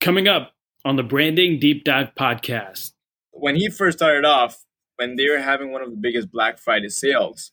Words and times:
Coming 0.00 0.28
up 0.28 0.52
on 0.84 0.94
the 0.94 1.02
Branding 1.02 1.58
Deep 1.58 1.82
Dive 1.82 2.14
podcast. 2.16 2.92
When 3.32 3.56
he 3.56 3.68
first 3.68 3.98
started 3.98 4.24
off, 4.24 4.64
when 4.94 5.16
they 5.16 5.28
were 5.28 5.40
having 5.40 5.72
one 5.72 5.82
of 5.82 5.90
the 5.90 5.96
biggest 5.96 6.30
Black 6.30 6.56
Friday 6.58 6.88
sales, 6.88 7.50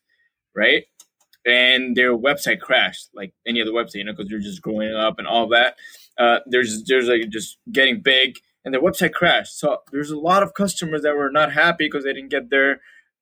right? 0.55 0.83
And 1.43 1.95
their 1.95 2.15
website 2.15 2.59
crashed, 2.59 3.09
like 3.15 3.33
any 3.47 3.63
other 3.63 3.71
website, 3.71 3.95
you 3.95 4.03
know, 4.03 4.13
because 4.13 4.29
they're 4.29 4.37
just 4.37 4.61
growing 4.61 4.93
up 4.93 5.17
and 5.17 5.27
all 5.27 5.47
that. 5.49 5.75
Uh, 6.19 6.39
there's 6.45 6.83
there's 6.85 7.07
like 7.07 7.29
just 7.29 7.57
getting 7.71 8.01
big, 8.01 8.35
and 8.63 8.71
their 8.71 8.81
website 8.81 9.13
crashed. 9.13 9.57
So 9.57 9.79
there's 9.91 10.11
a 10.11 10.17
lot 10.17 10.43
of 10.43 10.53
customers 10.53 11.01
that 11.01 11.15
were 11.15 11.31
not 11.31 11.51
happy 11.51 11.87
because 11.87 12.03
they 12.03 12.13
didn't 12.13 12.29
get 12.29 12.51
their 12.51 12.73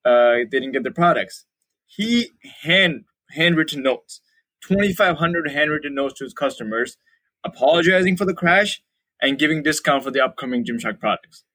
uh, 0.03 0.43
they 0.51 0.59
didn't 0.59 0.73
get 0.73 0.83
their 0.83 0.91
products. 0.91 1.45
He 1.85 2.31
hand 2.61 3.05
handwritten 3.29 3.83
notes, 3.83 4.19
2,500 4.67 5.49
handwritten 5.49 5.95
notes 5.95 6.15
to 6.15 6.25
his 6.25 6.33
customers, 6.33 6.97
apologizing 7.45 8.17
for 8.17 8.25
the 8.25 8.33
crash 8.33 8.81
and 9.23 9.39
giving 9.39 9.63
discount 9.63 10.03
for 10.03 10.11
the 10.11 10.23
upcoming 10.23 10.65
Gymshark 10.65 10.99
products. 10.99 11.45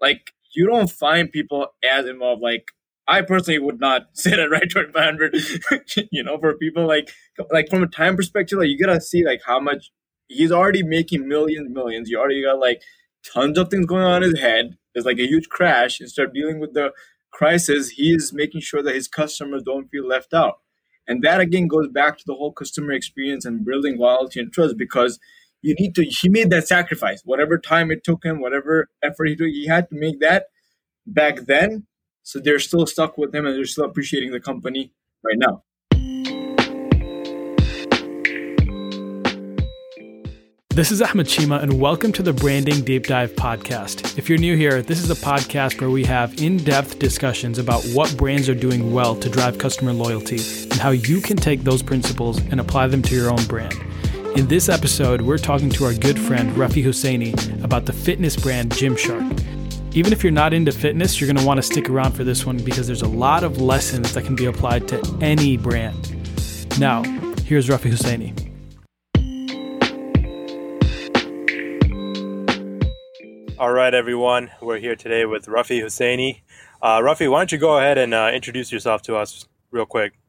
Like 0.00 0.32
you 0.54 0.66
don't 0.66 0.90
find 0.90 1.30
people 1.30 1.68
as 1.88 2.06
involved. 2.06 2.42
Like 2.42 2.64
I 3.06 3.20
personally 3.20 3.58
would 3.60 3.78
not 3.78 4.06
sit 4.14 4.38
at 4.40 4.50
right 4.50 4.68
2,500. 4.68 5.36
you 6.10 6.24
know, 6.24 6.38
for 6.38 6.56
people 6.56 6.88
like 6.88 7.10
like 7.52 7.68
from 7.68 7.84
a 7.84 7.86
time 7.86 8.16
perspective, 8.16 8.58
like 8.58 8.68
you 8.68 8.78
gotta 8.78 9.00
see 9.00 9.24
like 9.24 9.42
how 9.46 9.60
much 9.60 9.92
he's 10.26 10.50
already 10.50 10.82
making 10.82 11.28
millions, 11.28 11.68
millions. 11.70 12.08
You 12.08 12.18
already 12.18 12.42
got 12.42 12.58
like 12.58 12.82
tons 13.32 13.58
of 13.58 13.68
things 13.68 13.86
going 13.86 14.04
on 14.04 14.22
in 14.22 14.30
his 14.30 14.40
head. 14.40 14.78
There's 14.94 15.06
like 15.06 15.18
a 15.18 15.26
huge 15.26 15.48
crash. 15.50 16.00
Instead 16.00 16.26
of 16.26 16.34
dealing 16.34 16.58
with 16.58 16.72
the 16.72 16.92
crisis, 17.32 17.90
he's 17.90 18.32
making 18.32 18.62
sure 18.62 18.82
that 18.82 18.94
his 18.94 19.08
customers 19.08 19.62
don't 19.62 19.88
feel 19.88 20.06
left 20.06 20.32
out. 20.32 20.60
And 21.06 21.22
that 21.22 21.40
again 21.40 21.68
goes 21.68 21.88
back 21.88 22.18
to 22.18 22.24
the 22.26 22.34
whole 22.34 22.52
customer 22.52 22.92
experience 22.92 23.44
and 23.44 23.64
building 23.64 23.98
loyalty 23.98 24.40
and 24.40 24.52
trust 24.52 24.76
because 24.78 25.18
you 25.62 25.74
need 25.78 25.94
to 25.94 26.04
he 26.04 26.28
made 26.28 26.50
that 26.50 26.66
sacrifice. 26.66 27.22
Whatever 27.24 27.58
time 27.58 27.90
it 27.90 28.02
took 28.02 28.24
him, 28.24 28.40
whatever 28.40 28.88
effort 29.02 29.28
he 29.28 29.36
took, 29.36 29.48
he 29.48 29.66
had 29.66 29.88
to 29.90 29.96
make 29.96 30.20
that 30.20 30.46
back 31.06 31.40
then. 31.46 31.86
So 32.22 32.38
they're 32.38 32.58
still 32.58 32.86
stuck 32.86 33.18
with 33.18 33.34
him 33.34 33.46
and 33.46 33.54
they're 33.56 33.64
still 33.64 33.84
appreciating 33.84 34.32
the 34.32 34.40
company 34.40 34.92
right 35.22 35.36
now. 35.36 35.64
This 40.72 40.92
is 40.92 41.02
Ahmed 41.02 41.26
Chima, 41.26 41.62
and 41.62 41.78
welcome 41.78 42.12
to 42.12 42.22
the 42.22 42.32
Branding 42.32 42.82
Deep 42.82 43.06
Dive 43.06 43.32
podcast. 43.32 44.16
If 44.16 44.30
you're 44.30 44.38
new 44.38 44.56
here, 44.56 44.80
this 44.80 45.02
is 45.02 45.10
a 45.10 45.14
podcast 45.14 45.80
where 45.80 45.90
we 45.90 46.04
have 46.04 46.40
in 46.40 46.56
depth 46.58 46.98
discussions 46.98 47.58
about 47.58 47.82
what 47.92 48.16
brands 48.16 48.48
are 48.48 48.54
doing 48.54 48.92
well 48.92 49.14
to 49.16 49.28
drive 49.28 49.58
customer 49.58 49.92
loyalty 49.92 50.40
and 50.70 50.74
how 50.74 50.90
you 50.90 51.20
can 51.20 51.36
take 51.36 51.64
those 51.64 51.82
principles 51.82 52.38
and 52.38 52.60
apply 52.60 52.86
them 52.86 53.02
to 53.02 53.14
your 53.14 53.30
own 53.30 53.44
brand. 53.44 53.74
In 54.36 54.46
this 54.46 54.68
episode, 54.68 55.20
we're 55.20 55.38
talking 55.38 55.68
to 55.70 55.84
our 55.84 55.92
good 55.92 56.16
friend 56.16 56.52
Rafi 56.52 56.84
Hussaini 56.84 57.64
about 57.64 57.84
the 57.84 57.92
fitness 57.92 58.36
brand 58.36 58.70
Gymshark. 58.70 59.44
Even 59.92 60.12
if 60.12 60.22
you're 60.22 60.30
not 60.30 60.52
into 60.52 60.70
fitness, 60.70 61.20
you're 61.20 61.26
going 61.26 61.36
to 61.36 61.44
want 61.44 61.58
to 61.58 61.62
stick 61.62 61.90
around 61.90 62.12
for 62.12 62.22
this 62.22 62.46
one 62.46 62.56
because 62.58 62.86
there's 62.86 63.02
a 63.02 63.08
lot 63.08 63.42
of 63.42 63.60
lessons 63.60 64.14
that 64.14 64.24
can 64.24 64.36
be 64.36 64.44
applied 64.44 64.86
to 64.86 65.18
any 65.20 65.56
brand. 65.56 65.98
Now, 66.78 67.02
here's 67.44 67.66
Rafi 67.66 67.90
Hussaini. 67.90 68.46
All 73.58 73.72
right, 73.72 73.92
everyone. 73.92 74.52
We're 74.62 74.78
here 74.78 74.94
today 74.94 75.26
with 75.26 75.46
Rafi 75.46 75.82
Hussaini. 75.82 76.42
Uh, 76.80 77.00
Rafi, 77.00 77.28
why 77.28 77.40
don't 77.40 77.50
you 77.50 77.58
go 77.58 77.78
ahead 77.78 77.98
and 77.98 78.14
uh, 78.14 78.30
introduce 78.32 78.70
yourself 78.70 79.02
to 79.02 79.16
us 79.16 79.48
real 79.72 79.86
quick? 79.86 80.19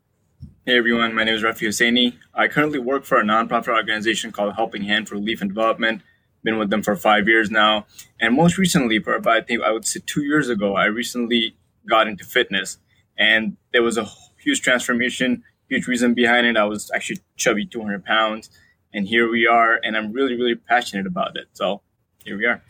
Hey, 0.64 0.78
everyone. 0.78 1.16
My 1.16 1.24
name 1.24 1.34
is 1.34 1.42
Rafi 1.42 1.68
Hussaini. 1.68 2.18
I 2.36 2.48
currently 2.48 2.78
work 2.78 3.04
for 3.04 3.20
a 3.20 3.24
nonprofit 3.24 3.70
organization 3.70 4.32
called 4.32 4.54
Helping 4.54 4.84
Hand 4.84 5.10
for 5.10 5.16
Relief 5.16 5.42
and 5.42 5.50
Development. 5.50 6.04
Been 6.44 6.60
with 6.60 6.70
them 6.70 6.84
for 6.84 6.96
five 6.96 7.28
years 7.28 7.50
now. 7.50 7.88
And 8.20 8.36
most 8.36 8.60
recently, 8.60 9.00
for 9.00 9.16
about, 9.16 9.38
I 9.38 9.42
think 9.42 9.64
I 9.64 9.72
would 9.72 9.88
say 9.88 10.02
two 10.06 10.22
years 10.22 10.50
ago, 10.50 10.76
I 10.76 10.86
recently 10.86 11.56
got 11.90 12.08
into 12.08 12.24
fitness. 12.24 12.78
And 13.18 13.58
there 13.74 13.82
was 13.82 13.98
a 13.98 14.06
huge 14.38 14.62
transformation, 14.62 15.44
huge 15.68 15.88
reason 15.88 16.14
behind 16.14 16.46
it. 16.46 16.56
I 16.56 16.66
was 16.66 16.92
actually 16.94 17.22
chubby, 17.38 17.66
200 17.66 18.06
pounds. 18.06 18.52
And 18.94 19.08
here 19.08 19.28
we 19.32 19.48
are. 19.48 19.80
And 19.84 19.98
I'm 19.98 20.14
really, 20.14 20.36
really 20.36 20.54
passionate 20.54 21.08
about 21.08 21.38
it. 21.38 21.48
So 21.54 21.82
here 22.24 22.38
we 22.38 22.46
are. 22.46 22.62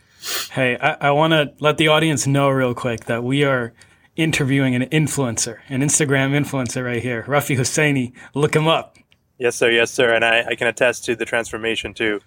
Hey, 0.52 0.78
I, 0.78 1.10
I 1.10 1.12
want 1.12 1.34
to 1.34 1.52
let 1.60 1.78
the 1.78 1.90
audience 1.90 2.26
know 2.26 2.48
real 2.48 2.74
quick 2.74 3.08
that 3.08 3.26
we 3.26 3.44
are 3.44 3.74
interviewing 4.16 4.76
an 4.76 4.84
influencer, 4.90 5.60
an 5.70 5.82
Instagram 5.82 6.32
influencer 6.32 6.86
right 6.86 7.02
here, 7.02 7.24
Rafi 7.28 7.58
Hussaini. 7.58 8.14
Look 8.34 8.56
him 8.56 8.68
up. 8.68 8.98
Yes, 9.38 9.56
sir. 9.56 9.72
Yes, 9.72 9.92
sir. 9.92 10.14
And 10.14 10.24
I, 10.24 10.44
I 10.50 10.56
can 10.56 10.68
attest 10.68 11.06
to 11.06 11.16
the 11.16 11.26
transformation 11.26 11.94
too. 11.94 12.20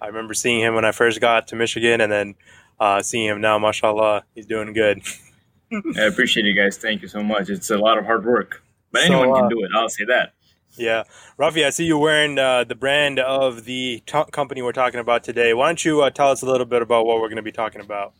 I 0.00 0.06
remember 0.06 0.34
seeing 0.34 0.60
him 0.60 0.74
when 0.74 0.84
I 0.84 0.92
first 0.92 1.20
got 1.20 1.48
to 1.48 1.56
Michigan 1.56 2.00
and 2.00 2.10
then 2.10 2.34
uh, 2.78 3.02
seeing 3.02 3.26
him 3.26 3.40
now, 3.40 3.58
mashallah, 3.58 4.24
he's 4.34 4.46
doing 4.46 4.72
good. 4.72 5.02
I 5.96 6.02
appreciate 6.02 6.46
you 6.46 6.54
guys. 6.54 6.76
Thank 6.76 7.02
you 7.02 7.08
so 7.08 7.22
much. 7.22 7.50
It's 7.50 7.70
a 7.70 7.78
lot 7.78 7.98
of 7.98 8.04
hard 8.04 8.24
work, 8.24 8.62
but 8.92 9.02
so, 9.02 9.06
anyone 9.06 9.34
can 9.34 9.44
uh, 9.44 9.48
do 9.48 9.64
it. 9.64 9.70
I'll 9.74 9.88
say 9.88 10.04
that. 10.06 10.32
Yeah. 10.76 11.04
Rafi, 11.38 11.64
I 11.64 11.70
see 11.70 11.84
you 11.84 11.98
wearing 11.98 12.38
uh, 12.38 12.64
the 12.64 12.74
brand 12.74 13.18
of 13.18 13.64
the 13.64 14.02
t- 14.06 14.24
company 14.30 14.62
we're 14.62 14.72
talking 14.72 15.00
about 15.00 15.24
today. 15.24 15.52
Why 15.52 15.66
don't 15.66 15.84
you 15.84 16.02
uh, 16.02 16.10
tell 16.10 16.30
us 16.30 16.42
a 16.42 16.46
little 16.46 16.66
bit 16.66 16.82
about 16.82 17.06
what 17.06 17.16
we're 17.16 17.28
going 17.28 17.36
to 17.36 17.42
be 17.42 17.52
talking 17.52 17.80
about? 17.80 18.14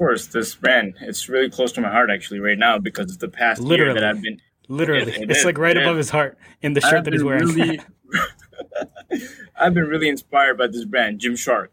Of 0.00 0.06
course, 0.06 0.28
this 0.28 0.54
brand, 0.54 0.94
it's 1.02 1.28
really 1.28 1.50
close 1.50 1.72
to 1.72 1.82
my 1.82 1.90
heart 1.90 2.08
actually 2.08 2.40
right 2.40 2.56
now 2.56 2.78
because 2.78 3.08
it's 3.08 3.18
the 3.18 3.28
past 3.28 3.60
Literally. 3.60 3.92
year 3.92 4.00
that 4.00 4.04
I've 4.04 4.22
been. 4.22 4.40
Literally. 4.66 5.02
It, 5.02 5.08
it 5.20 5.30
it's 5.30 5.40
is, 5.40 5.44
like 5.44 5.58
right 5.58 5.76
above 5.76 5.98
is. 5.98 6.06
his 6.06 6.10
heart 6.10 6.38
in 6.62 6.72
the 6.72 6.80
shirt 6.80 7.00
I've 7.00 7.04
that 7.04 7.12
he's 7.12 7.22
wearing. 7.22 7.48
Really, 7.48 7.80
I've 9.60 9.74
been 9.74 9.84
really 9.84 10.08
inspired 10.08 10.56
by 10.56 10.68
this 10.68 10.86
brand, 10.86 11.20
Gymshark. 11.20 11.68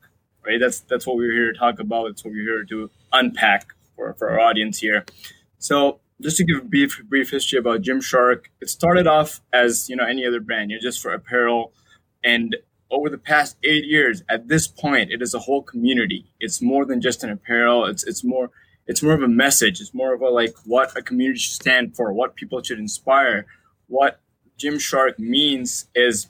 Right? 0.45 0.59
That's 0.59 0.81
that's 0.81 1.07
what 1.07 1.15
we're 1.15 1.31
here 1.31 1.53
to 1.53 1.57
talk 1.57 1.79
about. 1.79 2.07
That's 2.09 2.25
what 2.25 2.33
we're 2.33 2.43
here 2.43 2.65
to 2.65 2.91
unpack 3.13 3.67
for, 3.95 4.13
for 4.15 4.29
our 4.29 4.41
audience 4.41 4.79
here. 4.79 5.05
So 5.59 6.01
just 6.21 6.35
to 6.35 6.43
give 6.43 6.57
a 6.57 6.65
brief 6.65 7.01
brief 7.07 7.31
history 7.31 7.59
about 7.59 7.81
Gymshark, 7.81 8.47
it 8.59 8.69
started 8.69 9.07
off 9.07 9.39
as 9.53 9.87
you 9.87 9.95
know 9.95 10.05
any 10.05 10.25
other 10.25 10.41
brand, 10.41 10.69
you 10.69 10.75
know, 10.75 10.81
just 10.81 11.01
for 11.01 11.13
apparel, 11.13 11.71
and 12.25 12.57
over 12.89 13.09
the 13.09 13.17
past 13.17 13.57
eight 13.63 13.85
years, 13.85 14.23
at 14.29 14.47
this 14.47 14.67
point, 14.67 15.11
it 15.11 15.21
is 15.21 15.33
a 15.33 15.39
whole 15.39 15.61
community. 15.61 16.31
It's 16.39 16.61
more 16.61 16.85
than 16.85 17.01
just 17.01 17.23
an 17.23 17.29
apparel. 17.29 17.85
It's 17.85 18.03
it's 18.03 18.23
more 18.23 18.51
it's 18.85 19.03
more 19.03 19.13
of 19.13 19.21
a 19.21 19.27
message. 19.27 19.81
It's 19.81 19.93
more 19.93 20.13
of 20.13 20.21
a 20.21 20.29
like 20.29 20.55
what 20.65 20.95
a 20.97 21.01
community 21.01 21.39
should 21.39 21.55
stand 21.55 21.95
for, 21.95 22.13
what 22.13 22.35
people 22.35 22.61
should 22.63 22.79
inspire. 22.79 23.45
What 23.87 24.21
Gymshark 24.57 25.19
means 25.19 25.87
is 25.93 26.27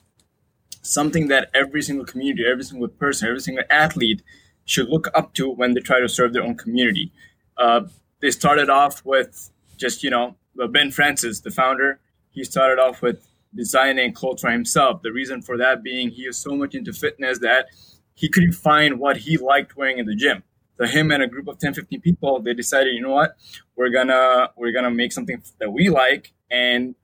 something 0.82 1.28
that 1.28 1.50
every 1.54 1.82
single 1.82 2.06
community, 2.06 2.44
every 2.50 2.64
single 2.64 2.88
person, 2.88 3.28
every 3.28 3.42
single 3.42 3.66
athlete 3.70 4.22
should 4.66 4.90
look 4.90 5.10
up 5.16 5.34
to 5.36 5.50
when 5.50 5.74
they 5.74 5.82
try 5.82 6.00
to 6.00 6.10
serve 6.10 6.34
their 6.34 6.44
own 6.44 6.56
community. 6.56 7.12
Uh, 7.58 7.82
they 8.20 8.32
started 8.32 8.70
off 8.70 9.06
with 9.06 9.52
just 9.78 10.04
you 10.04 10.10
know 10.10 10.36
Ben 10.72 10.92
Francis, 10.92 11.42
the 11.42 11.52
founder, 11.52 12.00
he 12.32 12.44
started 12.44 12.80
off 12.80 13.02
with 13.02 13.27
designing 13.58 14.14
clothes 14.14 14.42
for 14.42 14.52
himself. 14.52 15.02
The 15.02 15.12
reason 15.12 15.42
for 15.42 15.58
that 15.58 15.84
being 15.84 16.10
he 16.10 16.24
is 16.24 16.38
so 16.38 16.56
much 16.56 16.76
into 16.76 16.94
fitness 16.94 17.40
that 17.40 17.68
he 18.14 18.30
couldn't 18.30 18.54
find 18.54 19.00
what 19.00 19.18
he 19.18 19.38
liked 19.38 19.76
wearing 19.76 20.00
in 20.00 20.06
the 20.06 20.16
gym. 20.16 20.44
So 20.78 20.86
him 20.86 21.12
and 21.12 21.24
a 21.24 21.28
group 21.28 21.48
of 21.48 21.58
10, 21.58 21.74
15 21.74 22.02
people, 22.02 22.40
they 22.40 22.54
decided, 22.54 22.94
you 22.94 23.02
know 23.02 23.12
what, 23.12 23.36
we're 23.76 23.90
gonna 23.90 24.50
we're 24.56 24.72
gonna 24.72 24.92
make 24.92 25.12
something 25.12 25.42
that 25.60 25.72
we 25.72 25.90
like, 25.90 26.34
and 26.52 26.96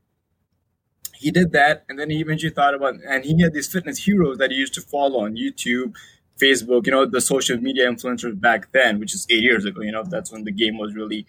he 1.16 1.32
did 1.32 1.52
that. 1.54 1.84
And 1.90 2.00
then 2.00 2.10
he 2.10 2.20
eventually 2.22 2.52
thought 2.52 2.76
about, 2.76 2.96
and 3.08 3.24
he 3.26 3.42
had 3.42 3.54
these 3.54 3.68
fitness 3.68 3.98
heroes 3.98 4.38
that 4.38 4.52
he 4.52 4.58
used 4.58 4.74
to 4.76 4.82
follow 4.82 5.22
on 5.26 5.36
YouTube, 5.36 5.96
Facebook, 6.40 6.86
you 6.86 6.92
know, 6.92 7.06
the 7.06 7.22
social 7.22 7.58
media 7.58 7.90
influencers 7.90 8.40
back 8.40 8.72
then, 8.72 9.00
which 9.00 9.14
is 9.14 9.26
eight 9.30 9.42
years 9.42 9.66
ago. 9.66 9.82
You 9.82 9.92
know, 9.92 10.04
that's 10.04 10.32
when 10.32 10.44
the 10.44 10.52
game 10.52 10.78
was 10.78 10.94
really 10.94 11.26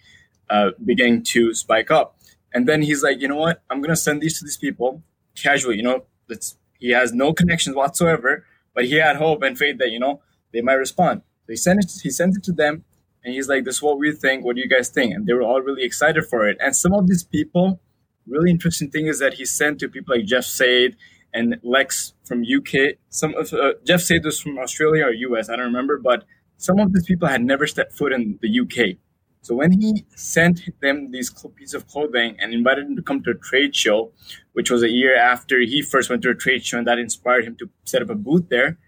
uh, 0.49 0.71
beginning 0.83 1.23
to 1.23 1.53
spike 1.53 1.89
up. 1.89 2.17
And 2.53 2.67
then 2.67 2.81
he's 2.81 3.03
like, 3.03 3.21
you 3.21 3.27
know 3.27 3.37
what? 3.37 3.63
I'm 3.69 3.81
gonna 3.81 3.95
send 3.95 4.21
these 4.21 4.39
to 4.39 4.45
these 4.45 4.57
people 4.57 5.01
casually. 5.35 5.77
You 5.77 5.83
know, 5.83 6.05
it's 6.29 6.57
he 6.79 6.91
has 6.91 7.13
no 7.13 7.33
connections 7.33 7.75
whatsoever, 7.75 8.45
but 8.73 8.85
he 8.85 8.95
had 8.95 9.15
hope 9.17 9.43
and 9.43 9.57
faith 9.57 9.77
that 9.79 9.91
you 9.91 9.99
know 9.99 10.21
they 10.53 10.61
might 10.61 10.73
respond. 10.73 11.21
So 11.45 11.53
he 11.53 11.55
sent 11.55 11.83
it. 11.83 11.91
He 12.01 12.09
sent 12.09 12.37
it 12.37 12.43
to 12.43 12.51
them, 12.51 12.83
and 13.23 13.33
he's 13.33 13.47
like, 13.47 13.65
"This 13.65 13.75
is 13.75 13.81
what 13.81 13.97
we 13.97 14.11
think. 14.11 14.43
What 14.43 14.55
do 14.55 14.61
you 14.61 14.69
guys 14.69 14.89
think?" 14.89 15.13
And 15.13 15.25
they 15.25 15.33
were 15.33 15.43
all 15.43 15.61
really 15.61 15.83
excited 15.83 16.25
for 16.25 16.47
it. 16.47 16.57
And 16.59 16.75
some 16.75 16.93
of 16.93 17.07
these 17.07 17.23
people, 17.23 17.79
really 18.27 18.51
interesting 18.51 18.89
thing 18.89 19.07
is 19.07 19.19
that 19.19 19.35
he 19.35 19.45
sent 19.45 19.79
to 19.79 19.89
people 19.89 20.15
like 20.15 20.25
Jeff 20.25 20.45
Seid 20.45 20.95
and 21.33 21.57
Lex 21.63 22.13
from 22.23 22.43
UK. 22.43 22.95
Some 23.09 23.35
of 23.35 23.53
uh, 23.53 23.73
Jeff 23.83 24.01
Seid 24.01 24.23
was 24.23 24.39
from 24.39 24.57
Australia 24.57 25.05
or 25.05 25.11
US, 25.11 25.49
I 25.49 25.57
don't 25.57 25.65
remember, 25.65 25.99
but 25.99 26.23
some 26.57 26.79
of 26.79 26.93
these 26.93 27.05
people 27.05 27.27
had 27.27 27.41
never 27.41 27.67
stepped 27.67 27.93
foot 27.93 28.13
in 28.13 28.39
the 28.41 28.59
UK. 28.61 28.97
So 29.45 29.53
when 29.53 29.73
he 29.79 30.05
sent 30.15 30.61
them 30.81 31.11
these 31.11 31.29
pieces 31.55 31.75
of 31.75 31.85
clothing 31.85 32.35
and 32.39 32.51
invited 32.51 32.87
them 32.87 32.95
to 32.95 33.03
come 33.03 33.21
to 33.21 33.29
a 33.29 33.35
trade 33.35 33.75
show, 33.75 34.11
which 34.53 34.71
was 34.71 34.81
a 34.81 34.89
year 34.89 35.15
after 35.15 35.59
he 35.59 35.83
first 35.83 36.09
went 36.09 36.23
to 36.23 36.31
a 36.31 36.33
trade 36.33 36.65
show, 36.65 36.79
and 36.79 36.87
that 36.87 36.97
inspired 36.97 37.45
him 37.45 37.55
to 37.57 37.69
set 37.83 38.01
up 38.01 38.09
a 38.09 38.15
booth 38.15 38.49
there, 38.49 38.79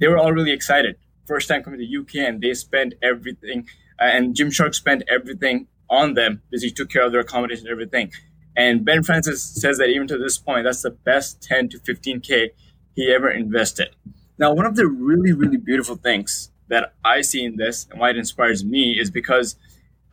they 0.00 0.08
were 0.08 0.16
all 0.16 0.32
really 0.32 0.52
excited. 0.52 0.96
First 1.26 1.48
time 1.48 1.62
coming 1.62 1.80
to 1.80 1.86
the 1.86 1.98
UK, 1.98 2.26
and 2.26 2.40
they 2.40 2.54
spent 2.54 2.94
everything, 3.02 3.68
uh, 4.00 4.04
and 4.04 4.34
Gymshark 4.34 4.74
spent 4.74 5.02
everything 5.06 5.66
on 5.90 6.14
them 6.14 6.40
because 6.48 6.62
he 6.62 6.70
took 6.70 6.88
care 6.88 7.04
of 7.04 7.12
their 7.12 7.20
accommodation 7.20 7.66
and 7.66 7.72
everything. 7.72 8.10
And 8.56 8.86
Ben 8.86 9.02
Francis 9.02 9.42
says 9.42 9.76
that 9.76 9.90
even 9.90 10.06
to 10.08 10.16
this 10.16 10.38
point, 10.38 10.64
that's 10.64 10.80
the 10.80 10.92
best 10.92 11.42
10 11.42 11.68
to 11.68 11.78
15K 11.78 12.52
he 12.94 13.12
ever 13.12 13.30
invested. 13.30 13.90
Now, 14.38 14.54
one 14.54 14.64
of 14.64 14.76
the 14.76 14.86
really, 14.86 15.34
really 15.34 15.58
beautiful 15.58 15.96
things 15.96 16.52
that 16.68 16.94
I 17.04 17.20
see 17.20 17.44
in 17.44 17.56
this 17.56 17.86
and 17.90 18.00
why 18.00 18.10
it 18.10 18.16
inspires 18.16 18.64
me 18.64 18.98
is 18.98 19.10
because 19.10 19.56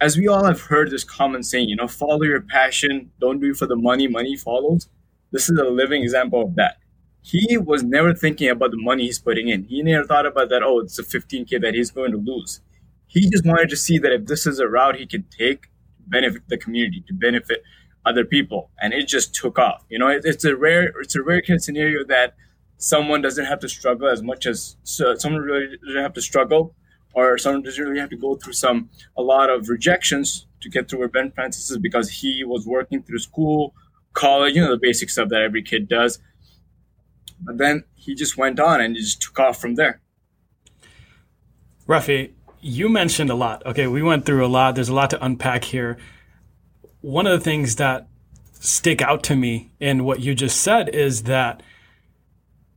as 0.04 0.18
we 0.18 0.28
all 0.28 0.44
have 0.44 0.60
heard 0.60 0.92
this 0.92 1.06
common 1.06 1.44
saying, 1.44 1.70
you 1.70 1.78
know, 1.78 1.88
follow 1.88 2.24
your 2.24 2.42
passion, 2.42 3.10
don't 3.22 3.40
do 3.40 3.52
it 3.52 3.56
for 3.56 3.66
the 3.66 3.78
money, 3.78 4.06
money 4.06 4.36
follows. 4.36 4.90
This 5.32 5.50
is 5.50 5.58
a 5.58 5.64
living 5.64 6.04
example 6.04 6.42
of 6.42 6.56
that. 6.56 6.76
He 7.22 7.58
was 7.58 7.84
never 7.84 8.14
thinking 8.14 8.50
about 8.50 8.72
the 8.72 8.82
money 8.82 9.06
he's 9.06 9.20
putting 9.20 9.48
in. 9.48 9.64
He 9.64 9.82
never 9.82 10.04
thought 10.04 10.26
about 10.26 10.50
that, 10.50 10.62
oh, 10.62 10.80
it's 10.80 11.00
a 11.00 11.04
15K 11.04 11.62
that 11.62 11.74
he's 11.74 11.90
going 11.90 12.12
to 12.12 12.18
lose. 12.18 12.60
He 13.08 13.30
just 13.30 13.46
wanted 13.46 13.70
to 13.70 13.78
see 13.78 13.98
that 14.00 14.12
if 14.12 14.26
this 14.26 14.46
is 14.46 14.60
a 14.60 14.68
route 14.68 14.98
he 14.98 15.06
can 15.06 15.24
take 15.40 15.62
to 15.62 16.04
benefit 16.06 16.50
the 16.50 16.58
community, 16.58 17.02
to 17.08 17.14
benefit 17.14 17.64
other 18.06 18.26
people. 18.26 18.72
And 18.82 18.94
it 18.94 19.08
just 19.08 19.34
took 19.34 19.58
off. 19.58 19.86
You 19.88 20.00
know, 20.00 20.10
it, 20.10 20.24
it's 20.26 20.44
a 20.44 20.54
rare, 20.54 20.92
it's 21.00 21.16
a 21.16 21.24
rare 21.24 21.40
case 21.40 21.66
scenario 21.66 22.04
that 22.10 22.36
someone 22.78 23.22
doesn't 23.22 23.46
have 23.46 23.62
to 23.62 23.70
struggle 23.70 24.10
as 24.10 24.22
much 24.22 24.48
as 24.48 24.76
so 24.84 25.16
someone 25.16 25.44
really 25.44 25.78
doesn't 25.86 26.02
have 26.02 26.14
to 26.16 26.22
struggle 26.22 26.76
or 27.14 27.38
doesn't 27.38 27.64
really 27.78 28.00
have 28.00 28.10
to 28.10 28.18
go 28.18 28.36
through 28.36 28.54
some 28.54 28.90
a 29.18 29.22
lot 29.22 29.50
of 29.50 29.70
rejections 29.70 30.48
to 30.62 30.70
get 30.70 30.90
through 30.90 31.00
where 31.00 31.08
Ben 31.08 31.32
Francis 31.32 31.70
is 31.70 31.78
because 31.78 32.10
he 32.10 32.44
was 32.44 32.66
working 32.66 33.04
through 33.04 33.20
school, 33.20 33.74
college, 34.14 34.56
you 34.56 34.62
know, 34.62 34.72
the 34.72 34.78
basic 34.78 35.10
stuff 35.10 35.30
that 35.30 35.42
every 35.42 35.62
kid 35.62 35.88
does. 35.88 36.20
But 37.40 37.58
then 37.58 37.84
he 37.96 38.16
just 38.16 38.38
went 38.38 38.60
on 38.60 38.82
and 38.82 38.96
he 38.96 39.02
just 39.02 39.22
took 39.22 39.40
off 39.40 39.60
from 39.60 39.76
there. 39.76 40.02
Rafi, 41.88 42.32
you 42.62 42.88
mentioned 42.88 43.30
a 43.30 43.36
lot. 43.36 43.66
Okay, 43.66 43.88
we 43.88 44.02
went 44.02 44.26
through 44.26 44.46
a 44.46 44.48
lot. 44.48 44.76
There's 44.76 44.90
a 44.90 44.94
lot 44.94 45.10
to 45.10 45.24
unpack 45.24 45.66
here. 45.66 45.98
One 47.02 47.28
of 47.28 47.38
the 47.38 47.44
things 47.44 47.76
that 47.76 48.08
stick 48.54 49.02
out 49.02 49.24
to 49.24 49.36
me 49.36 49.72
in 49.82 50.06
what 50.06 50.22
you 50.22 50.34
just 50.34 50.62
said 50.62 50.88
is 50.90 51.24
that 51.24 51.62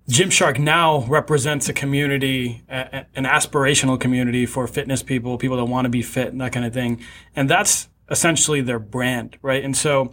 Gymshark 0.08 0.58
now 0.58 1.04
represents 1.06 1.68
a 1.68 1.72
community, 1.72 2.62
an 2.68 3.24
aspirational 3.24 3.98
community 3.98 4.46
for 4.46 4.68
fitness 4.68 5.02
people, 5.02 5.36
people 5.36 5.56
that 5.56 5.64
want 5.64 5.84
to 5.84 5.88
be 5.88 6.02
fit 6.02 6.28
and 6.28 6.40
that 6.40 6.52
kind 6.52 6.64
of 6.64 6.72
thing. 6.72 7.02
And 7.34 7.50
that's 7.50 7.88
essentially 8.08 8.60
their 8.60 8.78
brand, 8.78 9.36
right? 9.42 9.64
And 9.64 9.76
so 9.76 10.12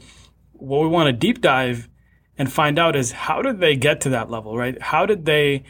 what 0.54 0.82
we 0.82 0.88
want 0.88 1.08
to 1.08 1.14
deep 1.14 1.42
dive 1.42 1.90
and 2.40 2.52
find 2.52 2.80
out 2.80 2.96
is 2.96 3.12
how 3.12 3.44
did 3.44 3.60
they 3.60 3.76
get 3.76 4.02
to 4.02 4.10
that 4.10 4.32
level, 4.32 4.58
right? 4.58 4.82
How 4.82 5.06
did 5.06 5.26
they 5.26 5.64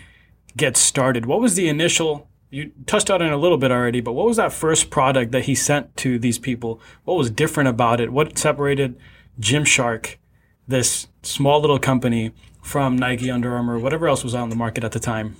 get 0.55 0.77
started? 0.77 1.25
What 1.25 1.41
was 1.41 1.55
the 1.55 1.67
initial, 1.67 2.29
you 2.49 2.71
touched 2.85 3.11
on 3.11 3.21
it 3.21 3.33
a 3.33 3.35
little 3.35 3.57
bit 3.57 3.71
already, 3.71 3.99
but 3.99 4.13
what 4.13 4.25
was 4.25 4.37
that 4.37 4.53
first 4.53 4.89
product 4.89 5.33
that 5.33 5.43
he 5.43 5.55
sent 5.55 5.97
to 5.97 6.17
these 6.17 6.39
people? 6.39 6.79
What 7.03 7.17
was 7.17 7.29
different 7.29 7.67
about 7.67 7.99
it? 7.99 8.13
What 8.13 8.37
separated 8.37 8.95
Gymshark, 9.37 10.15
this 10.65 11.07
small 11.23 11.59
little 11.59 11.79
company, 11.79 12.31
from 12.63 12.97
Nike, 12.97 13.29
Under 13.29 13.55
Armour, 13.55 13.77
whatever 13.77 14.07
else 14.07 14.23
was 14.23 14.33
on 14.33 14.49
the 14.49 14.55
market 14.55 14.83
at 14.83 14.93
the 14.93 14.99
time? 14.99 15.35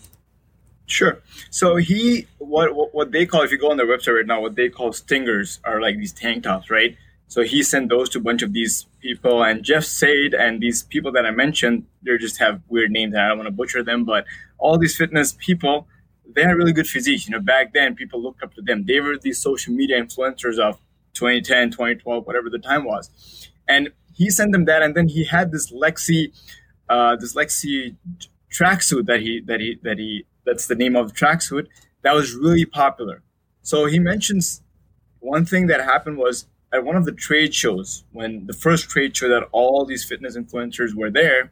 Sure. 0.86 1.22
So 1.50 1.78
he, 1.78 2.28
what, 2.38 2.94
what 2.94 3.12
they 3.12 3.26
call, 3.26 3.42
if 3.42 3.52
you 3.52 3.58
go 3.58 3.72
on 3.72 3.78
their 3.78 3.88
website 3.88 4.18
right 4.18 4.26
now, 4.26 4.42
what 4.42 4.56
they 4.56 4.70
call 4.70 4.92
stringers 4.92 5.60
are 5.64 5.82
like 5.82 5.98
these 5.98 6.12
tank 6.12 6.44
tops, 6.44 6.70
right? 6.70 6.96
So 7.28 7.42
he 7.42 7.64
sent 7.64 7.90
those 7.90 8.10
to 8.10 8.20
a 8.20 8.22
bunch 8.22 8.44
of 8.44 8.54
these 8.54 8.86
people, 9.02 9.44
and 9.44 9.64
Jeff 9.64 9.86
Seid 9.86 10.36
and 10.36 10.62
these 10.62 10.84
people 10.84 11.12
that 11.14 11.26
I 11.26 11.32
mentioned, 11.32 11.86
they 12.04 12.16
just 12.18 12.38
have 12.38 12.62
weird 12.68 12.92
names, 12.92 13.14
and 13.14 13.24
I 13.24 13.30
don't 13.30 13.38
want 13.38 13.48
to 13.48 13.52
butcher 13.52 13.82
them, 13.82 14.04
but 14.04 14.26
all 14.60 14.78
these 14.78 14.96
fitness 14.96 15.36
people, 15.40 15.88
they 16.36 16.44
had 16.44 16.52
really 16.52 16.74
good 16.74 16.86
physique. 16.86 17.26
You 17.26 17.32
know, 17.32 17.40
back 17.40 17.74
then 17.74 17.96
people 17.96 18.22
looked 18.22 18.44
up 18.44 18.54
to 18.54 18.62
them. 18.62 18.86
They 18.86 19.00
were 19.00 19.18
these 19.18 19.40
social 19.40 19.74
media 19.74 20.00
influencers 20.00 20.60
of 20.60 20.80
2010, 21.14 21.72
2012, 21.72 22.28
whatever 22.28 22.52
the 22.52 22.60
time 22.60 22.84
was, 22.84 23.50
and 23.68 23.90
he 24.14 24.30
sent 24.30 24.52
them 24.52 24.66
that, 24.66 24.84
and 24.84 24.94
then 24.94 25.08
he 25.08 25.26
had 25.26 25.52
this 25.52 25.72
Lexi 25.72 26.34
uh, 26.94 27.16
this 27.16 27.34
Lexi 27.34 27.96
tracksuit 28.52 29.06
that 29.08 29.20
he 29.26 29.42
that 29.50 29.60
he 29.60 29.80
that 29.84 29.98
he 29.98 30.26
that's 30.46 30.68
the 30.68 30.76
name 30.76 30.96
of 30.96 31.06
the 31.10 31.16
tracksuit 31.22 31.66
that 32.04 32.14
was 32.14 32.36
really 32.36 32.66
popular. 32.66 33.24
So 33.62 33.86
he 33.86 33.98
mentions 33.98 34.62
one 35.20 35.46
thing 35.46 35.68
that 35.68 35.82
happened 35.82 36.18
was 36.18 36.46
at 36.74 36.84
one 36.84 36.96
of 36.96 37.06
the 37.06 37.12
trade 37.28 37.54
shows 37.54 38.04
when 38.12 38.46
the 38.46 38.54
first 38.54 38.90
trade 38.90 39.16
show 39.18 39.30
that 39.30 39.44
all 39.52 39.86
these 39.86 40.04
fitness 40.04 40.38
influencers 40.38 40.94
were 40.94 41.10
there, 41.10 41.52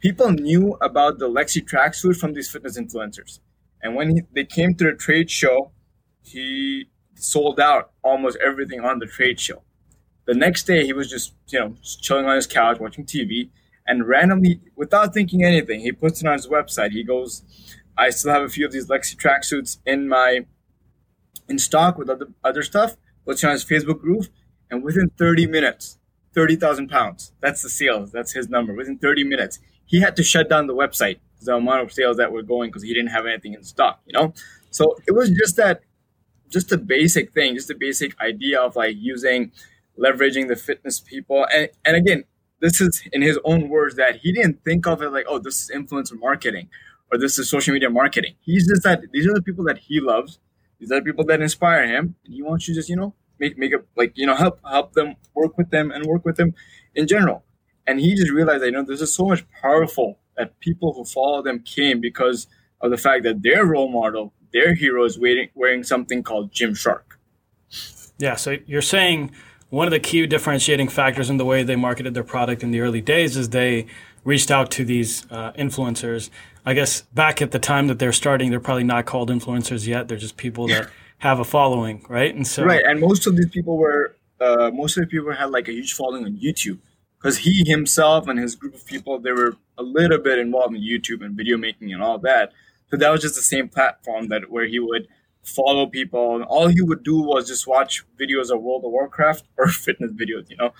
people 0.00 0.30
knew 0.30 0.76
about 0.80 1.18
the 1.18 1.28
Lexi 1.28 1.62
tracksuit 1.72 2.16
from 2.16 2.32
these 2.32 2.50
fitness 2.50 2.78
influencers. 2.78 3.40
And 3.82 3.94
when 3.94 4.08
he, 4.14 4.22
they 4.34 4.44
came 4.44 4.74
to 4.76 4.84
the 4.84 4.94
trade 4.94 5.30
show, 5.30 5.70
he 6.22 6.88
sold 7.14 7.60
out 7.60 7.90
almost 8.02 8.38
everything 8.44 8.80
on 8.80 8.98
the 8.98 9.06
trade 9.06 9.38
show. 9.38 9.62
The 10.26 10.34
next 10.34 10.64
day, 10.64 10.84
he 10.84 10.92
was 10.92 11.08
just 11.08 11.34
you 11.48 11.60
know 11.60 11.76
chilling 12.02 12.26
on 12.26 12.34
his 12.34 12.48
couch 12.48 12.80
watching 12.80 13.04
TV, 13.04 13.50
and 13.86 14.06
randomly, 14.08 14.60
without 14.76 15.14
thinking 15.14 15.44
anything, 15.44 15.80
he 15.80 15.92
puts 15.92 16.20
it 16.20 16.26
on 16.26 16.34
his 16.34 16.48
website. 16.48 16.90
He 16.90 17.04
goes, 17.04 17.42
"I 17.96 18.10
still 18.10 18.32
have 18.32 18.42
a 18.42 18.48
few 18.48 18.66
of 18.66 18.72
these 18.72 18.86
Lexi 18.86 19.16
tracksuits 19.16 19.78
in 19.86 20.08
my 20.08 20.46
in 21.48 21.58
stock 21.58 21.98
with 21.98 22.08
other 22.08 22.28
other 22.44 22.62
stuff." 22.62 22.96
Puts 23.24 23.42
it 23.42 23.46
on 23.46 23.52
his 23.52 23.64
Facebook 23.64 24.00
group, 24.00 24.26
and 24.70 24.82
within 24.84 25.10
30 25.18 25.46
minutes, 25.46 25.98
30,000 26.34 26.88
pounds. 26.88 27.32
That's 27.40 27.62
the 27.62 27.68
sales. 27.68 28.12
That's 28.12 28.32
his 28.32 28.48
number. 28.48 28.72
Within 28.72 28.98
30 28.98 29.24
minutes, 29.24 29.58
he 29.84 30.00
had 30.00 30.14
to 30.16 30.22
shut 30.22 30.48
down 30.48 30.66
the 30.66 30.74
website 30.74 31.18
the 31.42 31.54
amount 31.54 31.82
of 31.82 31.92
sales 31.92 32.16
that 32.16 32.32
were 32.32 32.42
going 32.42 32.70
because 32.70 32.82
he 32.82 32.92
didn't 32.94 33.10
have 33.10 33.26
anything 33.26 33.54
in 33.54 33.62
stock. 33.62 34.00
You 34.06 34.12
know, 34.18 34.34
so 34.70 34.96
it 35.06 35.12
was 35.12 35.30
just 35.30 35.56
that, 35.56 35.82
just 36.48 36.70
a 36.72 36.78
basic 36.78 37.32
thing, 37.32 37.54
just 37.54 37.70
a 37.70 37.74
basic 37.74 38.18
idea 38.20 38.60
of 38.60 38.76
like 38.76 38.96
using, 38.98 39.52
leveraging 39.98 40.48
the 40.48 40.56
fitness 40.56 41.00
people, 41.00 41.46
and 41.52 41.68
and 41.84 41.96
again, 41.96 42.24
this 42.60 42.80
is 42.80 43.02
in 43.12 43.22
his 43.22 43.38
own 43.44 43.68
words 43.68 43.96
that 43.96 44.16
he 44.16 44.32
didn't 44.32 44.64
think 44.64 44.86
of 44.86 45.02
it 45.02 45.10
like, 45.10 45.26
oh, 45.28 45.38
this 45.38 45.62
is 45.62 45.70
influencer 45.74 46.18
marketing 46.18 46.68
or 47.12 47.18
this 47.18 47.38
is 47.38 47.48
social 47.48 47.72
media 47.72 47.90
marketing. 47.90 48.34
He's 48.40 48.66
just 48.66 48.82
that 48.82 49.02
these 49.12 49.26
are 49.26 49.34
the 49.34 49.42
people 49.42 49.64
that 49.64 49.78
he 49.78 50.00
loves. 50.00 50.38
These 50.78 50.90
are 50.92 51.00
the 51.00 51.04
people 51.04 51.24
that 51.26 51.40
inspire 51.40 51.86
him, 51.86 52.16
and 52.24 52.34
he 52.34 52.42
wants 52.42 52.68
you 52.68 52.74
just 52.74 52.88
you 52.88 52.96
know 52.96 53.14
make 53.38 53.58
make 53.58 53.74
up 53.74 53.82
like 53.96 54.12
you 54.16 54.26
know 54.26 54.34
help 54.34 54.60
help 54.68 54.92
them 54.92 55.16
work 55.34 55.56
with 55.56 55.70
them 55.70 55.90
and 55.90 56.04
work 56.06 56.24
with 56.24 56.36
them 56.36 56.54
in 56.94 57.06
general. 57.06 57.44
And 57.86 58.00
he 58.00 58.14
just 58.14 58.30
realized 58.30 58.62
that 58.62 58.66
you 58.66 58.72
know 58.72 58.84
this 58.84 59.00
is 59.00 59.14
so 59.14 59.26
much 59.26 59.44
powerful 59.62 60.18
that 60.36 60.58
people 60.60 60.92
who 60.92 61.04
follow 61.04 61.42
them 61.42 61.60
came 61.60 62.00
because 62.00 62.46
of 62.80 62.90
the 62.90 62.98
fact 62.98 63.22
that 63.24 63.42
their 63.42 63.64
role 63.64 63.88
model, 63.88 64.34
their 64.52 64.74
hero 64.74 65.04
is 65.04 65.18
wearing 65.18 65.48
wearing 65.54 65.82
something 65.82 66.22
called 66.22 66.52
Gymshark. 66.52 67.02
Yeah, 68.18 68.36
so 68.36 68.56
you're 68.66 68.82
saying 68.82 69.32
one 69.76 69.86
of 69.86 69.90
the 69.90 70.00
key 70.00 70.26
differentiating 70.26 70.88
factors 70.88 71.28
in 71.28 71.36
the 71.36 71.44
way 71.44 71.62
they 71.62 71.76
marketed 71.76 72.14
their 72.14 72.24
product 72.24 72.62
in 72.62 72.70
the 72.70 72.80
early 72.80 73.02
days 73.02 73.36
is 73.36 73.50
they 73.50 73.86
reached 74.24 74.50
out 74.50 74.70
to 74.70 74.86
these 74.86 75.26
uh, 75.30 75.52
influencers. 75.52 76.30
I 76.64 76.72
guess 76.72 77.02
back 77.12 77.42
at 77.42 77.50
the 77.50 77.58
time 77.58 77.86
that 77.88 77.98
they're 77.98 78.12
starting, 78.12 78.50
they're 78.50 78.58
probably 78.58 78.84
not 78.84 79.04
called 79.04 79.28
influencers 79.28 79.86
yet. 79.86 80.08
They're 80.08 80.16
just 80.16 80.38
people 80.38 80.66
that 80.68 80.88
have 81.18 81.40
a 81.40 81.44
following, 81.44 82.04
right? 82.08 82.34
And 82.34 82.46
so 82.46 82.64
right, 82.64 82.82
and 82.86 83.00
most 83.00 83.26
of 83.26 83.36
these 83.36 83.50
people 83.50 83.76
were 83.76 84.16
uh, 84.40 84.70
most 84.72 84.96
of 84.96 85.02
the 85.02 85.08
people 85.08 85.30
had 85.30 85.50
like 85.50 85.68
a 85.68 85.72
huge 85.72 85.92
following 85.92 86.24
on 86.24 86.36
YouTube 86.38 86.78
because 87.18 87.36
he 87.36 87.62
himself 87.66 88.28
and 88.28 88.38
his 88.38 88.54
group 88.54 88.74
of 88.74 88.86
people 88.86 89.18
they 89.18 89.32
were 89.32 89.56
a 89.76 89.82
little 89.82 90.18
bit 90.18 90.38
involved 90.38 90.74
in 90.74 90.80
YouTube 90.80 91.22
and 91.22 91.36
video 91.36 91.58
making 91.58 91.92
and 91.92 92.02
all 92.02 92.18
that. 92.18 92.52
So 92.90 92.96
that 92.96 93.10
was 93.10 93.20
just 93.20 93.34
the 93.34 93.42
same 93.42 93.68
platform 93.68 94.28
that 94.28 94.50
where 94.50 94.66
he 94.66 94.78
would 94.78 95.06
follow 95.46 95.86
people. 95.86 96.34
And 96.34 96.44
all 96.44 96.68
he 96.68 96.82
would 96.82 97.02
do 97.02 97.20
was 97.20 97.48
just 97.48 97.66
watch 97.66 98.04
videos 98.18 98.50
of 98.50 98.62
World 98.62 98.84
of 98.84 98.90
Warcraft 98.90 99.44
or 99.56 99.68
fitness 99.68 100.12
videos, 100.12 100.50
you 100.50 100.56
know. 100.56 100.72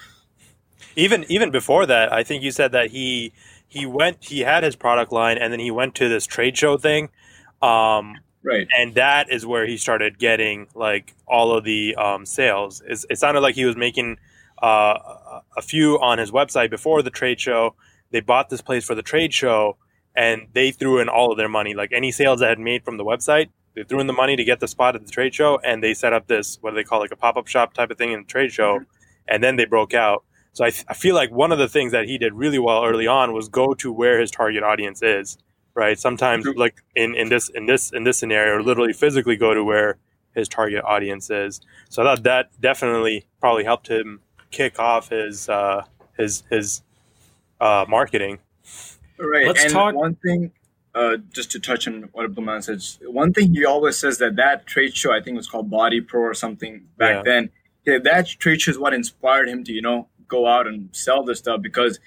Even 0.95 1.25
even 1.29 1.51
before 1.51 1.87
that, 1.87 2.13
I 2.13 2.23
think 2.23 2.43
you 2.43 2.51
said 2.51 2.73
that 2.73 2.91
he 2.91 3.33
he 3.67 3.87
went 3.87 4.25
he 4.25 4.41
had 4.41 4.63
his 4.63 4.77
product 4.77 5.13
line 5.13 5.39
and 5.39 5.53
then 5.53 5.61
he 5.61 5.71
went 5.71 5.95
to 5.97 6.09
this 6.09 6.27
trade 6.27 6.57
show 6.57 6.77
thing. 6.77 7.11
Um, 7.63 8.17
right. 8.43 8.67
And 8.79 8.95
that 8.95 9.31
is 9.31 9.47
where 9.47 9.67
he 9.67 9.77
started 9.77 10.19
getting 10.19 10.69
like 10.75 11.15
all 11.27 11.57
of 11.57 11.65
the 11.65 11.95
um, 11.97 12.27
sales. 12.27 12.83
It's, 12.87 13.07
it 13.09 13.19
sounded 13.19 13.41
like 13.41 13.55
he 13.55 13.65
was 13.65 13.77
making 13.77 14.19
uh, 14.63 15.41
a 15.57 15.63
few 15.63 15.99
on 16.01 16.19
his 16.19 16.31
website 16.31 16.71
before 16.71 17.03
the 17.03 17.11
trade 17.11 17.41
show. 17.41 17.75
They 18.11 18.21
bought 18.21 18.51
this 18.51 18.61
place 18.61 18.85
for 18.85 18.95
the 18.95 19.03
trade 19.03 19.33
show 19.35 19.77
and 20.15 20.49
they 20.53 20.71
threw 20.71 20.99
in 20.99 21.09
all 21.09 21.31
of 21.31 21.39
their 21.39 21.49
money. 21.49 21.75
Like 21.75 21.93
any 21.93 22.11
sales 22.11 22.41
that 22.41 22.49
had 22.49 22.59
made 22.59 22.85
from 22.85 22.97
the 22.97 23.05
website, 23.05 23.49
they 23.77 23.85
threw 23.85 24.01
in 24.01 24.07
the 24.07 24.13
money 24.13 24.37
to 24.37 24.45
get 24.45 24.59
the 24.59 24.67
spot 24.67 24.97
at 24.97 25.05
the 25.05 25.13
trade 25.13 25.35
show, 25.35 25.61
and 25.63 25.85
they 25.85 25.95
set 25.95 26.13
up 26.13 26.27
this 26.27 26.59
what 26.63 26.71
do 26.71 26.77
they 26.77 26.83
call 26.83 26.99
like 26.99 27.13
a 27.13 27.17
pop 27.17 27.37
up 27.37 27.47
shop 27.47 27.75
type 27.75 27.91
of 27.91 27.99
thing 27.99 28.11
in 28.11 28.21
the 28.21 28.27
trade 28.27 28.51
show, 28.51 28.79
mm-hmm. 28.79 28.85
and 29.29 29.45
then 29.45 29.57
they 29.57 29.67
broke 29.67 29.95
out. 29.95 30.25
So 30.55 30.65
I, 30.65 30.71
th- 30.71 30.87
I 30.89 30.95
feel 30.95 31.15
like 31.15 31.31
one 31.31 31.53
of 31.53 31.59
the 31.59 31.69
things 31.69 31.93
that 31.93 32.07
he 32.07 32.17
did 32.17 32.33
really 32.33 32.59
well 32.59 32.83
early 32.83 33.07
on 33.07 33.35
was 33.35 33.51
go 33.51 33.75
to 33.75 33.93
where 33.93 34.19
his 34.19 34.31
target 34.31 34.63
audience 34.63 35.03
is. 35.03 35.37
Right. 35.75 35.99
Sometimes 35.99 36.47
like 36.57 36.83
in, 36.95 37.15
in 37.15 37.29
this 37.29 37.51
in 37.51 37.67
this 37.67 37.93
in 37.93 38.05
this 38.05 38.19
scenario, 38.19 38.63
literally 38.63 38.95
physically 38.95 39.37
go 39.37 39.53
to 39.53 39.63
where 39.63 39.99
his 40.35 40.49
target 40.49 40.83
audience 40.85 41.29
is. 41.29 41.61
So 41.91 42.03
I 42.03 42.07
thought 42.07 42.23
that 42.23 42.59
definitely 42.59 43.27
probably 43.41 43.65
helped 43.65 43.89
him 43.89 44.21
kick 44.51 44.79
off 44.79 45.11
his 45.11 45.51
uh, 45.51 45.85
his 46.17 46.45
his 46.49 46.83
uh, 47.61 47.85
marketing. 47.87 48.39
Right. 49.19 49.47
Let's 49.47 49.65
and 49.65 49.73
talk. 49.73 49.95
One 49.95 50.15
thing 50.15 50.51
uh, 50.97 51.19
just 51.31 51.51
to 51.51 51.61
touch 51.61 51.87
on 51.87 52.09
what 52.13 52.29
Abdulmanan 52.29 52.65
says, 52.65 52.99
one 53.03 53.33
thing 53.35 53.55
he 53.55 53.67
always 53.67 53.99
says 53.99 54.17
that 54.19 54.37
that 54.37 54.67
trade 54.67 54.97
show, 54.97 55.13
I 55.13 55.21
think 55.21 55.35
it 55.35 55.37
was 55.37 55.49
called 55.49 55.71
BodyPower 55.71 56.15
or 56.15 56.35
something 56.35 56.87
back 56.97 57.17
yeah. 57.17 57.23
then. 57.23 57.51
Yeah, 57.85 57.99
that 58.03 58.27
trade 58.27 58.63
show 58.63 58.71
is 58.71 58.79
what 58.79 58.95
inspired 58.95 59.49
him 59.49 59.63
to, 59.65 59.73
you 59.73 59.83
know, 59.83 60.09
go 60.27 60.47
out 60.47 60.67
and 60.67 60.89
sell 60.93 61.23
this 61.23 61.39
stuff 61.39 61.61
because, 61.61 62.01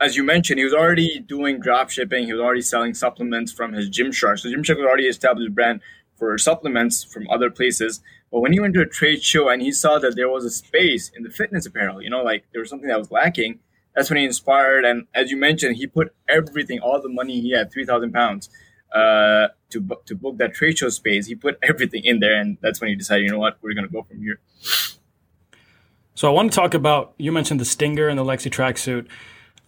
as 0.00 0.16
you 0.16 0.24
mentioned, 0.24 0.58
he 0.58 0.64
was 0.64 0.72
already 0.72 1.20
doing 1.20 1.60
drop 1.60 1.90
shipping. 1.90 2.24
He 2.24 2.32
was 2.32 2.40
already 2.40 2.62
selling 2.62 2.94
supplements 2.94 3.52
from 3.52 3.74
his 3.74 3.90
Gymshark. 3.90 4.38
So 4.38 4.48
Gymshark 4.48 4.78
was 4.78 4.86
already 4.86 5.06
established 5.06 5.54
brand 5.54 5.82
for 6.16 6.36
supplements 6.38 7.04
from 7.04 7.28
other 7.28 7.50
places. 7.50 8.00
But 8.32 8.40
when 8.40 8.54
he 8.54 8.60
went 8.60 8.72
to 8.74 8.80
a 8.80 8.86
trade 8.86 9.22
show 9.22 9.50
and 9.50 9.60
he 9.60 9.70
saw 9.70 9.98
that 9.98 10.16
there 10.16 10.30
was 10.30 10.46
a 10.46 10.50
space 10.50 11.10
in 11.14 11.24
the 11.24 11.30
fitness 11.30 11.66
apparel, 11.66 12.00
you 12.00 12.08
know, 12.08 12.22
like 12.22 12.44
there 12.52 12.60
was 12.60 12.70
something 12.70 12.88
that 12.88 12.98
was 12.98 13.10
lacking, 13.10 13.58
that's 13.94 14.10
when 14.10 14.18
he 14.18 14.24
inspired. 14.24 14.84
And 14.84 15.06
as 15.14 15.30
you 15.30 15.36
mentioned, 15.36 15.76
he 15.76 15.86
put 15.86 16.14
everything, 16.28 16.80
all 16.80 17.00
the 17.00 17.08
money 17.08 17.40
he 17.40 17.52
had, 17.52 17.72
3,000 17.72 18.12
pounds, 18.12 18.48
uh, 18.94 19.48
to, 19.70 19.80
bu- 19.80 20.02
to 20.06 20.14
book 20.14 20.38
that 20.38 20.54
trade 20.54 20.78
show 20.78 20.88
space. 20.88 21.26
He 21.26 21.34
put 21.34 21.58
everything 21.62 22.04
in 22.04 22.20
there. 22.20 22.40
And 22.40 22.58
that's 22.60 22.80
when 22.80 22.90
he 22.90 22.96
decided, 22.96 23.24
you 23.24 23.30
know 23.30 23.38
what, 23.38 23.58
we're 23.62 23.74
going 23.74 23.86
to 23.86 23.92
go 23.92 24.02
from 24.02 24.20
here. 24.20 24.40
So 26.14 26.28
I 26.28 26.32
want 26.32 26.52
to 26.52 26.56
talk 26.56 26.74
about, 26.74 27.14
you 27.18 27.32
mentioned 27.32 27.60
the 27.60 27.64
Stinger 27.64 28.08
and 28.08 28.18
the 28.18 28.24
Lexi 28.24 28.50
tracksuit. 28.50 29.06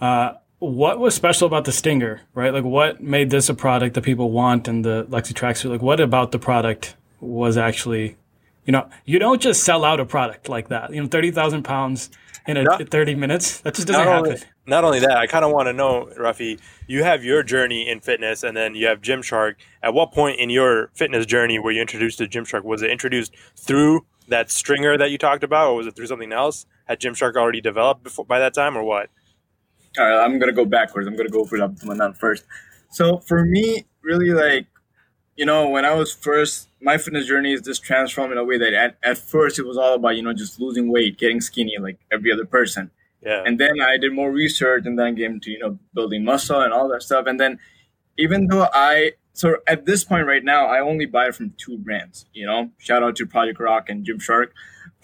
Uh, 0.00 0.34
what 0.58 1.00
was 1.00 1.14
special 1.14 1.46
about 1.46 1.64
the 1.64 1.72
Stinger, 1.72 2.20
right? 2.34 2.52
Like 2.52 2.64
what 2.64 3.02
made 3.02 3.30
this 3.30 3.48
a 3.48 3.54
product 3.54 3.94
that 3.94 4.02
people 4.02 4.30
want 4.30 4.68
and 4.68 4.84
the 4.84 5.04
Lexi 5.06 5.32
tracksuit? 5.32 5.70
Like 5.70 5.82
what 5.82 5.98
about 5.98 6.30
the 6.30 6.38
product 6.38 6.94
was 7.20 7.56
actually, 7.56 8.16
you 8.64 8.72
know, 8.72 8.88
you 9.04 9.18
don't 9.18 9.40
just 9.40 9.64
sell 9.64 9.84
out 9.84 9.98
a 9.98 10.04
product 10.04 10.48
like 10.48 10.68
that. 10.68 10.92
You 10.92 11.00
know, 11.00 11.08
30,000 11.08 11.64
pounds 11.64 12.10
in 12.46 12.56
a, 12.56 12.62
Not- 12.64 12.88
30 12.88 13.14
minutes. 13.14 13.60
That 13.60 13.74
just 13.74 13.86
doesn't 13.88 14.04
not 14.04 14.10
happen. 14.12 14.30
only, 14.32 14.42
not 14.66 14.84
only 14.84 15.00
that, 15.00 15.16
I 15.16 15.26
kind 15.26 15.44
of 15.44 15.52
want 15.52 15.68
to 15.68 15.72
know, 15.72 16.08
Rafi, 16.18 16.60
you 16.86 17.04
have 17.04 17.24
your 17.24 17.42
journey 17.42 17.88
in 17.88 18.00
fitness 18.00 18.42
and 18.42 18.56
then 18.56 18.74
you 18.74 18.86
have 18.86 19.00
Gymshark. 19.00 19.54
At 19.82 19.94
what 19.94 20.12
point 20.12 20.38
in 20.40 20.50
your 20.50 20.90
fitness 20.94 21.26
journey 21.26 21.58
were 21.58 21.70
you 21.70 21.80
introduced 21.80 22.18
to 22.18 22.26
Gymshark? 22.26 22.64
Was 22.64 22.82
it 22.82 22.90
introduced 22.90 23.34
through 23.56 24.04
that 24.28 24.50
stringer 24.50 24.96
that 24.98 25.10
you 25.10 25.18
talked 25.18 25.44
about 25.44 25.68
or 25.70 25.76
was 25.76 25.86
it 25.86 25.96
through 25.96 26.06
something 26.06 26.32
else? 26.32 26.66
Had 26.86 27.00
Gymshark 27.00 27.36
already 27.36 27.60
developed 27.60 28.02
before 28.02 28.24
by 28.24 28.38
that 28.38 28.54
time 28.54 28.76
or 28.76 28.82
what? 28.84 29.08
All 29.98 30.04
right, 30.06 30.24
I'm 30.24 30.38
gonna 30.38 30.52
go 30.52 30.64
backwards. 30.64 31.06
I'm 31.06 31.16
gonna 31.16 31.28
go 31.28 31.44
for 31.44 31.58
Abdulmanan 31.58 32.16
first. 32.16 32.44
So 32.90 33.18
for 33.18 33.44
me, 33.44 33.84
really 34.02 34.30
like, 34.30 34.66
you 35.36 35.46
know, 35.46 35.68
when 35.68 35.84
I 35.84 35.94
was 35.94 36.12
first, 36.12 36.68
my 36.80 36.98
fitness 36.98 37.26
journey 37.26 37.52
is 37.52 37.62
just 37.62 37.82
transformed 37.82 38.32
in 38.32 38.38
a 38.38 38.44
way 38.44 38.58
that 38.58 38.74
at, 38.74 38.96
at 39.02 39.18
first 39.18 39.58
it 39.58 39.66
was 39.66 39.76
all 39.78 39.94
about 39.94 40.16
you 40.16 40.22
know 40.22 40.32
just 40.32 40.60
losing 40.60 40.90
weight, 40.90 41.18
getting 41.18 41.40
skinny 41.40 41.76
like 41.80 41.98
every 42.12 42.30
other 42.32 42.44
person, 42.44 42.90
Yeah. 43.22 43.42
and 43.46 43.58
then 43.58 43.80
I 43.80 43.96
did 43.98 44.12
more 44.12 44.30
research 44.30 44.84
and 44.86 44.98
then 44.98 45.06
I 45.06 45.14
came 45.14 45.40
to 45.40 45.50
you 45.50 45.58
know 45.58 45.78
building 45.94 46.24
muscle 46.24 46.60
and 46.60 46.72
all 46.72 46.88
that 46.88 47.02
stuff, 47.02 47.26
and 47.26 47.38
then 47.40 47.58
even 48.18 48.46
though 48.48 48.68
I 48.72 49.12
so 49.32 49.56
at 49.66 49.86
this 49.86 50.04
point 50.04 50.26
right 50.26 50.44
now 50.44 50.66
I 50.66 50.80
only 50.80 51.06
buy 51.06 51.30
from 51.30 51.54
two 51.56 51.78
brands, 51.78 52.26
you 52.34 52.44
know, 52.44 52.70
shout 52.78 53.02
out 53.02 53.16
to 53.16 53.26
Project 53.26 53.58
Rock 53.60 53.88
and 53.88 54.04
Gymshark, 54.06 54.48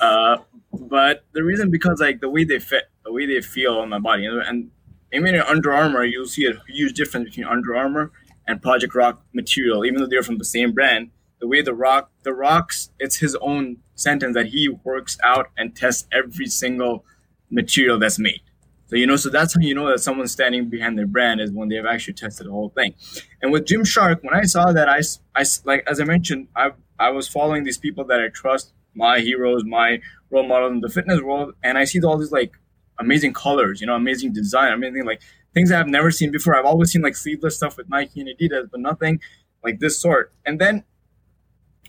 uh, 0.01 0.39
but 0.73 1.25
the 1.33 1.43
reason 1.43 1.71
because 1.71 2.01
like 2.01 2.21
the 2.21 2.29
way 2.29 2.45
they 2.45 2.59
fit, 2.59 2.85
the 3.05 3.13
way 3.13 3.25
they 3.25 3.41
feel 3.41 3.79
on 3.79 3.89
my 3.89 3.99
body, 3.99 4.25
you 4.25 4.35
know, 4.35 4.43
and 4.47 4.71
even 5.11 5.35
in 5.35 5.41
Under 5.41 5.73
Armour, 5.73 6.05
you'll 6.05 6.27
see 6.27 6.45
a 6.45 6.53
huge 6.71 6.93
difference 6.93 7.31
between 7.31 7.47
Under 7.47 7.75
Armour 7.75 8.13
and 8.49 8.61
Project 8.63 8.95
Rock 8.95 9.23
material, 9.33 9.85
even 9.85 10.01
though 10.01 10.09
they're 10.09 10.25
from 10.25 10.39
the 10.39 10.45
same 10.45 10.73
brand. 10.73 11.11
The 11.39 11.47
way 11.47 11.63
the 11.63 11.75
Rock, 11.75 12.11
the 12.25 12.33
Rock's, 12.33 12.91
it's 12.99 13.19
his 13.19 13.37
own 13.37 13.77
sentence 13.95 14.35
that 14.35 14.47
he 14.47 14.69
works 14.69 15.19
out 15.23 15.51
and 15.57 15.77
tests 15.77 16.09
every 16.11 16.47
single 16.47 17.05
material 17.51 17.99
that's 17.99 18.19
made. 18.19 18.41
So 18.87 18.97
you 18.97 19.07
know, 19.07 19.17
so 19.17 19.29
that's 19.29 19.55
how 19.55 19.61
you 19.61 19.75
know 19.75 19.89
that 19.91 20.01
someone's 20.01 20.33
standing 20.33 20.71
behind 20.71 20.99
their 20.99 21.07
brand 21.07 21.41
is 21.41 21.53
when 21.53 21.69
they've 21.69 21.85
actually 21.85 22.15
tested 22.15 22.47
the 22.47 22.51
whole 22.51 22.71
thing. 22.71 22.95
And 23.43 23.53
with 23.53 23.67
Gymshark, 23.67 24.21
when 24.23 24.35
I 24.35 24.45
saw 24.45 24.73
that, 24.73 24.89
I, 24.89 25.01
I 25.39 25.45
like 25.65 25.87
as 25.87 26.01
I 26.01 26.05
mentioned, 26.05 26.49
I 26.57 26.71
I 26.99 27.11
was 27.11 27.29
following 27.29 27.65
these 27.65 27.77
people 27.77 28.05
that 28.07 28.19
I 28.19 28.29
trust, 28.29 28.73
my 28.95 29.21
heroes, 29.21 29.63
my 29.65 30.01
role 30.31 30.49
models 30.49 30.73
in 30.73 30.81
the 30.81 30.89
fitness 30.89 31.21
world, 31.21 31.55
and 31.63 31.77
I 31.77 31.85
see 31.85 32.01
all 32.01 32.17
these 32.17 32.33
like 32.33 32.53
amazing 32.99 33.35
colors, 33.35 33.81
you 33.81 33.87
know, 33.87 33.95
amazing 33.95 34.33
design, 34.33 34.73
amazing 34.73 35.05
like 35.05 35.21
things 35.55 35.73
I've 35.73 35.89
never 35.89 36.11
seen 36.11 36.31
before. 36.31 36.57
I've 36.57 36.65
always 36.65 36.91
seen 36.93 37.03
like 37.03 37.17
sleeveless 37.17 37.57
stuff 37.57 37.77
with 37.77 37.89
Nike 37.89 38.21
and 38.21 38.29
Adidas, 38.29 38.71
but 38.71 38.81
nothing 38.81 39.21
like 39.65 39.81
this 39.81 40.01
sort. 40.01 40.33
And 40.47 40.61
then 40.61 40.85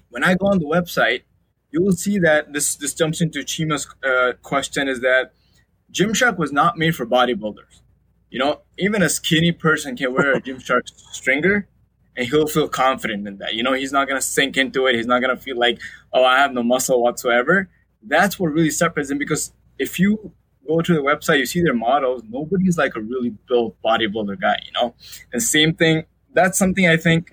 when 0.09 0.23
I 0.23 0.35
go 0.35 0.47
on 0.47 0.59
the 0.59 0.65
website, 0.65 1.23
you 1.71 1.83
will 1.83 1.93
see 1.93 2.17
that 2.19 2.51
this 2.51 2.75
this 2.75 2.93
jumps 2.93 3.21
into 3.21 3.43
Chima's 3.43 3.87
uh, 4.03 4.33
question 4.41 4.87
is 4.87 5.01
that 5.01 5.33
Gymshark 5.91 6.37
was 6.37 6.51
not 6.51 6.77
made 6.77 6.95
for 6.95 7.05
bodybuilders. 7.05 7.81
You 8.29 8.39
know, 8.39 8.61
even 8.77 9.01
a 9.01 9.09
skinny 9.09 9.51
person 9.51 9.95
can 9.95 10.13
wear 10.13 10.33
a 10.33 10.41
Gymshark 10.41 10.81
stringer 11.11 11.67
and 12.15 12.27
he'll 12.27 12.47
feel 12.47 12.67
confident 12.67 13.27
in 13.27 13.37
that. 13.37 13.53
You 13.53 13.63
know, 13.63 13.73
he's 13.73 13.91
not 13.91 14.07
going 14.07 14.19
to 14.19 14.25
sink 14.25 14.57
into 14.57 14.87
it. 14.87 14.95
He's 14.95 15.07
not 15.07 15.21
going 15.21 15.35
to 15.35 15.41
feel 15.41 15.57
like, 15.57 15.79
oh, 16.13 16.23
I 16.23 16.37
have 16.39 16.53
no 16.53 16.63
muscle 16.63 17.01
whatsoever. 17.01 17.69
That's 18.03 18.39
what 18.39 18.47
really 18.51 18.71
separates 18.71 19.09
them 19.09 19.17
because 19.17 19.53
if 19.77 19.99
you 19.99 20.31
go 20.69 20.81
to 20.81 20.93
the 20.93 21.01
website, 21.01 21.39
you 21.39 21.45
see 21.45 21.61
their 21.61 21.73
models, 21.73 22.21
nobody's 22.29 22.77
like 22.77 22.95
a 22.95 23.01
really 23.01 23.31
built 23.47 23.75
bodybuilder 23.83 24.39
guy, 24.39 24.57
you 24.65 24.71
know? 24.73 24.95
And 25.33 25.41
same 25.41 25.73
thing, 25.73 26.05
that's 26.33 26.57
something 26.57 26.87
I 26.87 26.97
think 26.97 27.31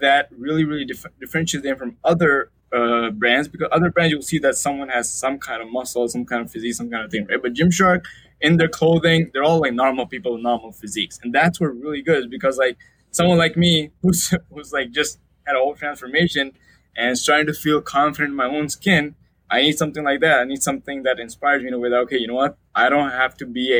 that 0.00 0.28
really, 0.36 0.64
really 0.64 0.84
dif- 0.84 1.06
differentiates 1.18 1.64
them 1.64 1.76
from 1.76 1.96
other 2.04 2.50
uh, 2.74 3.10
brands 3.10 3.48
because 3.48 3.68
other 3.72 3.90
brands 3.90 4.12
you'll 4.12 4.22
see 4.22 4.38
that 4.40 4.56
someone 4.56 4.88
has 4.88 5.10
some 5.10 5.38
kind 5.38 5.62
of 5.62 5.70
muscle, 5.70 6.06
some 6.08 6.24
kind 6.24 6.44
of 6.44 6.50
physique, 6.50 6.74
some 6.74 6.90
kind 6.90 7.04
of 7.04 7.10
thing, 7.10 7.26
right? 7.30 7.40
But 7.40 7.54
Gymshark 7.54 8.04
in 8.40 8.56
their 8.56 8.68
clothing, 8.68 9.30
they're 9.32 9.44
all 9.44 9.60
like 9.60 9.72
normal 9.72 10.06
people 10.06 10.34
with 10.34 10.42
normal 10.42 10.72
physiques, 10.72 11.18
and 11.22 11.32
that's 11.32 11.60
where 11.60 11.70
really 11.70 12.02
good 12.02 12.30
because 12.30 12.58
like 12.58 12.76
someone 13.12 13.38
like 13.38 13.56
me 13.56 13.90
who's 14.02 14.34
who's 14.52 14.72
like 14.72 14.90
just 14.90 15.18
had 15.46 15.56
a 15.56 15.58
whole 15.58 15.74
transformation 15.74 16.52
and 16.96 17.12
is 17.12 17.24
trying 17.24 17.46
to 17.46 17.54
feel 17.54 17.80
confident 17.80 18.30
in 18.30 18.36
my 18.36 18.46
own 18.46 18.68
skin. 18.68 19.14
I 19.50 19.62
need 19.62 19.76
something 19.78 20.02
like 20.04 20.20
that. 20.20 20.40
I 20.40 20.44
need 20.44 20.62
something 20.62 21.02
that 21.04 21.18
inspires 21.20 21.62
me 21.62 21.68
in 21.68 21.74
a 21.74 21.78
way 21.78 21.90
that 21.90 21.96
okay, 22.00 22.18
you 22.18 22.26
know 22.26 22.34
what? 22.34 22.56
I 22.74 22.88
don't 22.88 23.10
have 23.10 23.36
to 23.38 23.46
be 23.46 23.72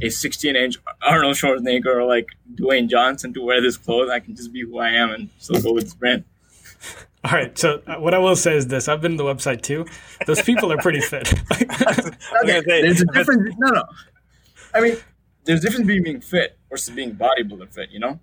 a 0.00 0.04
a 0.06 0.10
16 0.10 0.56
inch 0.56 0.76
Arnold 1.02 1.36
Schwarzenegger 1.36 1.86
or 1.94 2.04
like 2.04 2.26
Dwayne 2.54 2.88
Johnson 2.88 3.32
to 3.34 3.42
wear 3.42 3.60
this 3.60 3.76
clothes. 3.76 4.10
I 4.10 4.20
can 4.20 4.34
just 4.34 4.52
be 4.52 4.62
who 4.62 4.78
I 4.78 4.90
am 4.90 5.10
and 5.10 5.28
still 5.38 5.60
go 5.62 5.72
with 5.72 5.84
this 5.84 5.94
brand. 5.94 6.24
All 7.24 7.30
right. 7.32 7.56
So 7.56 7.82
uh, 7.86 7.96
what 7.96 8.14
I 8.14 8.18
will 8.18 8.34
say 8.36 8.56
is 8.56 8.66
this: 8.66 8.88
I've 8.88 9.00
been 9.00 9.12
to 9.12 9.16
the 9.18 9.24
website 9.24 9.62
too. 9.62 9.86
Those 10.26 10.42
people 10.42 10.72
are 10.72 10.78
pretty 10.78 11.00
fit. 11.00 11.32
Okay, 12.44 12.60
there's 12.66 13.00
a 13.02 13.06
difference. 13.06 13.54
No, 13.58 13.68
no. 13.68 13.84
I 14.74 14.80
mean, 14.80 14.96
there's 15.44 15.60
a 15.60 15.62
difference 15.62 15.86
between 15.86 16.02
being 16.02 16.20
fit 16.20 16.58
versus 16.70 16.94
being 16.94 17.14
bodybuilder 17.14 17.72
fit. 17.72 17.90
You 17.90 18.00
know? 18.00 18.20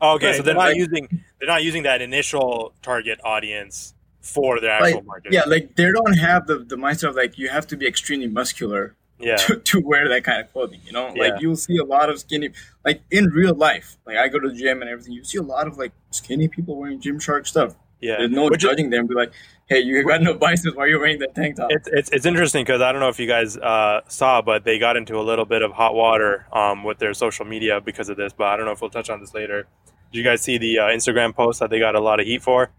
Oh, 0.00 0.14
okay, 0.14 0.28
Right, 0.28 0.36
so 0.36 0.42
they're 0.42 0.54
not 0.54 0.68
like- 0.68 0.76
using 0.76 1.08
they're 1.38 1.48
not 1.48 1.62
using 1.62 1.82
that 1.82 2.00
initial 2.00 2.72
target 2.82 3.20
audience 3.24 3.94
for 4.24 4.60
their 4.60 4.80
Like, 4.80 4.94
actual 4.94 5.02
market. 5.04 5.32
yeah, 5.32 5.42
like 5.46 5.76
they 5.76 5.90
don't 5.92 6.16
have 6.18 6.46
the 6.46 6.58
the 6.58 6.76
mindset 6.76 7.10
of 7.10 7.14
like 7.16 7.36
you 7.38 7.48
have 7.50 7.66
to 7.68 7.76
be 7.76 7.86
extremely 7.86 8.26
muscular 8.26 8.94
yeah, 9.20 9.36
to, 9.36 9.56
to 9.56 9.80
wear 9.80 10.08
that 10.08 10.24
kind 10.24 10.40
of 10.40 10.50
clothing. 10.52 10.80
You 10.86 10.92
know, 10.92 11.12
Yeah. 11.14 11.24
like 11.28 11.40
you'll 11.42 11.56
see 11.56 11.76
a 11.78 11.84
lot 11.84 12.08
of 12.10 12.18
skinny, 12.18 12.50
like 12.84 13.02
in 13.10 13.26
real 13.26 13.54
life. 13.54 13.96
Like 14.06 14.16
I 14.16 14.28
go 14.28 14.38
to 14.40 14.48
the 14.48 14.54
gym 14.54 14.80
and 14.82 14.90
everything, 14.90 15.12
you 15.12 15.24
see 15.24 15.38
a 15.38 15.42
lot 15.42 15.66
of 15.68 15.78
like 15.78 15.92
skinny 16.10 16.48
people 16.48 16.76
wearing 16.76 17.00
Gymshark 17.00 17.46
stuff. 17.46 17.74
yeah. 18.00 18.16
There's 18.18 18.30
no 18.30 18.44
Which 18.44 18.56
is- 18.64 18.68
judging 18.70 18.90
them. 18.90 19.06
Be 19.06 19.14
like, 19.14 19.32
hey, 19.66 19.80
you 19.80 20.02
got 20.04 20.20
no 20.20 20.34
biceps. 20.34 20.74
Why 20.76 20.84
are 20.84 20.88
you 20.88 20.98
wearing 20.98 21.18
that 21.20 21.34
tank 21.34 21.56
top? 21.56 21.68
It's, 21.70 21.88
it's, 21.92 22.10
it's 22.10 22.26
interesting 22.26 22.64
because 22.64 22.80
I 22.82 22.90
don't 22.92 23.00
know 23.00 23.08
if 23.08 23.18
you 23.20 23.26
guys 23.26 23.56
uh, 23.56 24.00
saw, 24.08 24.42
but 24.42 24.64
they 24.64 24.78
got 24.78 24.96
into 24.96 25.16
a 25.18 25.22
little 25.30 25.44
bit 25.46 25.62
of 25.62 25.72
hot 25.72 25.94
water 25.94 26.46
um, 26.52 26.82
with 26.84 26.98
their 26.98 27.14
social 27.14 27.44
media 27.46 27.80
because 27.80 28.08
of 28.08 28.16
this. 28.16 28.32
But 28.32 28.48
I 28.48 28.56
don't 28.56 28.66
know 28.66 28.72
if 28.72 28.80
we'll 28.80 28.90
touch 28.90 29.10
on 29.10 29.20
this 29.20 29.32
later. 29.32 29.66
Did 30.12 30.18
you 30.18 30.24
guys 30.24 30.42
see 30.42 30.58
the 30.58 30.80
uh, 30.80 30.82
Instagram 30.88 31.34
post 31.34 31.60
that 31.60 31.70
they 31.70 31.78
got 31.78 31.94
a 31.94 32.00
lot 32.00 32.20
of 32.20 32.26
heat 32.26 32.42
for? 32.42 32.70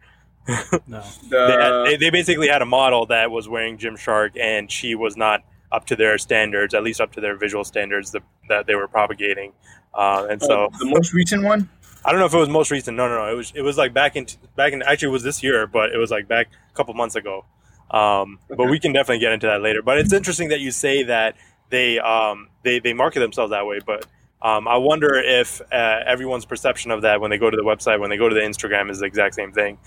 No. 0.87 1.03
They, 1.29 1.37
had- 1.37 1.71
the, 1.71 1.83
they, 1.85 1.97
they 1.97 2.09
basically 2.09 2.47
had 2.47 2.61
a 2.61 2.65
model 2.65 3.05
that 3.07 3.31
was 3.31 3.47
wearing 3.49 3.77
Gymshark, 3.77 4.39
and 4.39 4.71
she 4.71 4.95
was 4.95 5.17
not 5.17 5.43
up 5.71 5.85
to 5.87 5.95
their 5.95 6.17
standards, 6.17 6.73
at 6.73 6.83
least 6.83 7.01
up 7.01 7.11
to 7.13 7.21
their 7.21 7.35
visual 7.37 7.63
standards 7.63 8.11
that, 8.11 8.23
that 8.49 8.67
they 8.67 8.75
were 8.75 8.87
propagating. 8.87 9.53
Uh, 9.93 10.27
and 10.29 10.41
so 10.41 10.65
uh, 10.65 10.77
the 10.77 10.85
most 10.85 11.13
recent 11.13 11.43
one. 11.43 11.69
I 12.03 12.11
don't 12.11 12.19
know 12.19 12.27
if 12.27 12.33
it 12.33 12.37
was 12.37 12.49
most 12.49 12.69
recent. 12.69 12.95
No, 12.97 13.07
no, 13.07 13.15
no. 13.17 13.31
It 13.31 13.35
was 13.35 13.51
it 13.55 13.61
was 13.61 13.77
like 13.77 13.93
back 13.93 14.15
in 14.15 14.27
back 14.55 14.73
in 14.73 14.83
actually 14.83 15.07
it 15.07 15.11
was 15.11 15.23
this 15.23 15.41
year, 15.41 15.65
but 15.65 15.91
it 15.91 15.97
was 15.97 16.11
like 16.11 16.27
back 16.27 16.49
a 16.71 16.75
couple 16.75 16.93
months 16.93 17.15
ago. 17.15 17.45
Um, 17.89 18.39
But 18.47 18.69
we 18.69 18.79
can 18.79 18.93
definitely 18.93 19.19
get 19.19 19.31
into 19.31 19.47
that 19.47 19.61
later. 19.61 19.81
But 19.81 19.97
it's 19.97 20.13
interesting 20.13 20.49
that 20.49 20.59
you 20.59 20.69
say 20.71 21.03
that 21.03 21.35
they 21.71 21.97
um, 21.99 22.49
they 22.63 22.77
they 22.79 22.93
market 22.93 23.21
themselves 23.21 23.51
that 23.51 23.65
way. 23.65 23.79
But 23.83 24.05
um, 24.41 24.67
I 24.67 24.77
wonder 24.77 25.15
if 25.15 25.61
uh, 25.71 26.01
everyone's 26.05 26.45
perception 26.45 26.91
of 26.91 27.01
that 27.01 27.21
when 27.21 27.31
they 27.31 27.39
go 27.39 27.49
to 27.49 27.57
the 27.57 27.63
website, 27.63 27.99
when 27.99 28.11
they 28.11 28.17
go 28.17 28.29
to 28.29 28.35
the 28.35 28.41
Instagram, 28.41 28.91
is 28.91 28.99
the 28.99 29.05
exact 29.05 29.33
same 29.33 29.51
thing. 29.51 29.79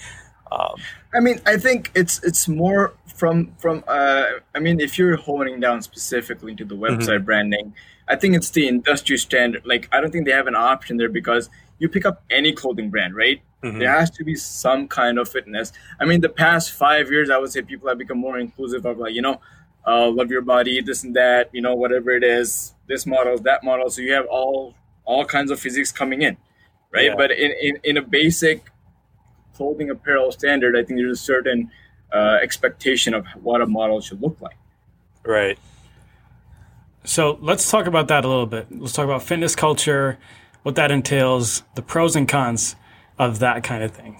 Um, 0.50 0.76
I 1.14 1.20
mean, 1.20 1.40
I 1.46 1.56
think 1.56 1.90
it's 1.94 2.22
it's 2.22 2.48
more 2.48 2.94
from 3.14 3.52
from. 3.58 3.84
Uh, 3.86 4.24
I 4.54 4.58
mean, 4.60 4.80
if 4.80 4.98
you're 4.98 5.16
honing 5.16 5.60
down 5.60 5.82
specifically 5.82 6.54
to 6.56 6.64
the 6.64 6.76
website 6.76 7.24
branding, 7.24 7.74
I 8.08 8.16
think 8.16 8.34
it's 8.36 8.50
the 8.50 8.66
industry 8.68 9.18
standard. 9.18 9.62
Like, 9.66 9.88
I 9.92 10.00
don't 10.00 10.10
think 10.10 10.26
they 10.26 10.32
have 10.32 10.46
an 10.46 10.54
option 10.54 10.96
there 10.96 11.08
because 11.08 11.50
you 11.78 11.88
pick 11.88 12.06
up 12.06 12.22
any 12.30 12.52
clothing 12.52 12.90
brand, 12.90 13.14
right? 13.14 13.40
Mhm. 13.62 13.78
There 13.78 13.90
has 13.90 14.10
to 14.12 14.24
be 14.24 14.34
some 14.34 14.88
kind 14.88 15.18
of 15.18 15.28
fitness. 15.28 15.72
I 16.00 16.04
mean, 16.04 16.20
the 16.20 16.28
past 16.28 16.72
five 16.72 17.10
years, 17.10 17.30
I 17.30 17.38
would 17.38 17.50
say 17.50 17.62
people 17.62 17.88
have 17.88 17.98
become 17.98 18.18
more 18.18 18.38
inclusive 18.38 18.84
of 18.84 18.98
like, 18.98 19.14
you 19.14 19.22
know, 19.22 19.40
uh, 19.86 20.08
love 20.10 20.30
your 20.30 20.42
body, 20.42 20.80
this 20.80 21.04
and 21.04 21.14
that, 21.16 21.50
you 21.52 21.60
know, 21.62 21.74
whatever 21.74 22.10
it 22.10 22.24
is, 22.24 22.74
this 22.88 23.06
model, 23.06 23.38
that 23.38 23.64
model. 23.64 23.90
So 23.90 24.02
you 24.02 24.12
have 24.12 24.26
all 24.26 24.74
all 25.04 25.24
kinds 25.24 25.50
of 25.50 25.58
physics 25.58 25.90
coming 25.90 26.22
in, 26.22 26.36
right? 26.92 27.06
Yeah. 27.06 27.14
But 27.16 27.30
in, 27.30 27.52
in 27.60 27.78
in 27.84 27.96
a 27.96 28.02
basic 28.02 28.70
clothing 29.58 29.90
apparel 29.90 30.30
standard, 30.32 30.76
I 30.76 30.84
think 30.84 30.98
there's 31.00 31.18
a 31.18 31.22
certain 31.22 31.70
uh, 32.14 32.38
expectation 32.40 33.12
of 33.12 33.26
what 33.42 33.60
a 33.60 33.66
model 33.66 34.00
should 34.00 34.22
look 34.22 34.40
like. 34.40 34.56
right. 35.24 35.58
So 37.04 37.38
let's 37.40 37.70
talk 37.70 37.86
about 37.86 38.08
that 38.08 38.24
a 38.24 38.28
little 38.28 38.46
bit. 38.46 38.66
Let's 38.70 38.92
talk 38.92 39.04
about 39.04 39.22
fitness 39.22 39.56
culture, 39.56 40.18
what 40.62 40.74
that 40.74 40.90
entails, 40.90 41.62
the 41.74 41.80
pros 41.80 42.14
and 42.16 42.28
cons 42.28 42.76
of 43.18 43.38
that 43.38 43.64
kind 43.64 43.82
of 43.82 43.92
thing. 43.92 44.18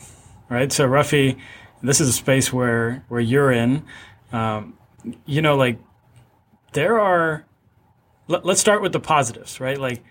right? 0.48 0.72
So, 0.72 0.88
Rafi, 0.88 1.38
this 1.82 2.00
is 2.00 2.08
a 2.08 2.12
space 2.12 2.52
where 2.52 3.04
where 3.08 3.20
you're 3.20 3.52
in. 3.52 3.84
Um, 4.32 4.78
you 5.26 5.42
know, 5.42 5.56
like 5.56 5.78
there 6.72 6.98
are. 6.98 7.44
Let, 8.26 8.44
let's 8.44 8.60
start 8.60 8.82
with 8.82 8.92
the 8.92 9.00
positives, 9.00 9.60
right? 9.60 9.78
Like 9.78 10.02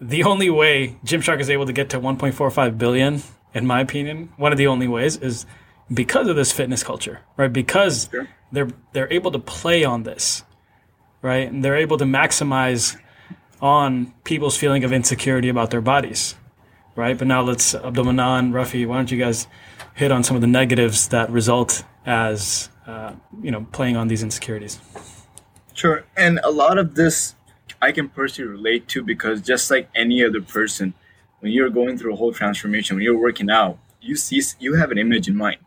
the 0.00 0.24
only 0.24 0.50
way 0.50 0.96
Gymshark 1.04 1.40
is 1.40 1.50
able 1.50 1.66
to 1.66 1.72
get 1.72 1.90
to 1.90 2.00
1.45 2.00 2.78
billion, 2.78 3.22
in 3.54 3.66
my 3.66 3.80
opinion, 3.80 4.32
one 4.36 4.52
of 4.52 4.58
the 4.58 4.66
only 4.66 4.88
ways 4.88 5.16
is 5.16 5.46
because 5.92 6.28
of 6.28 6.36
this 6.36 6.52
fitness 6.52 6.82
culture, 6.82 7.20
right? 7.36 7.52
Because 7.52 8.08
sure. 8.10 8.28
they're 8.52 8.70
they're 8.92 9.12
able 9.12 9.30
to 9.32 9.38
play 9.38 9.84
on 9.84 10.04
this, 10.04 10.44
right? 11.22 11.48
And 11.48 11.64
they're 11.64 11.76
able 11.76 11.98
to 11.98 12.04
maximize 12.04 12.96
on 13.60 14.12
people's 14.24 14.56
feeling 14.56 14.84
of 14.84 14.92
insecurity 14.92 15.48
about 15.48 15.70
their 15.70 15.80
bodies, 15.80 16.36
right? 16.96 17.18
But 17.18 17.26
now 17.26 17.42
let's 17.42 17.74
Abdulmanan, 17.74 18.52
Rafi, 18.52 18.86
why 18.86 18.96
don't 18.96 19.10
you 19.10 19.18
guys 19.18 19.46
hit 19.94 20.12
on 20.12 20.22
some 20.22 20.36
of 20.36 20.40
the 20.40 20.48
negatives 20.48 21.08
that 21.08 21.30
result 21.30 21.84
as 22.06 22.70
uh, 22.86 23.12
you 23.42 23.50
know 23.50 23.66
playing 23.72 23.96
on 23.96 24.08
these 24.08 24.22
insecurities? 24.22 24.80
Sure, 25.74 26.04
and 26.16 26.40
a 26.44 26.50
lot 26.50 26.78
of 26.78 26.94
this 26.94 27.34
I 27.82 27.92
can 27.92 28.08
personally 28.08 28.50
relate 28.50 28.88
to 28.88 29.02
because 29.02 29.40
just 29.40 29.70
like 29.70 29.88
any 29.94 30.24
other 30.24 30.40
person, 30.40 30.94
when 31.40 31.52
you're 31.52 31.70
going 31.70 31.98
through 31.98 32.14
a 32.14 32.16
whole 32.16 32.32
transformation, 32.32 32.96
when 32.96 33.04
you're 33.04 33.18
working 33.18 33.50
out, 33.50 33.78
you 34.00 34.16
see 34.16 34.42
you 34.58 34.74
have 34.74 34.90
an 34.90 34.98
image 34.98 35.28
in 35.28 35.36
mind. 35.36 35.58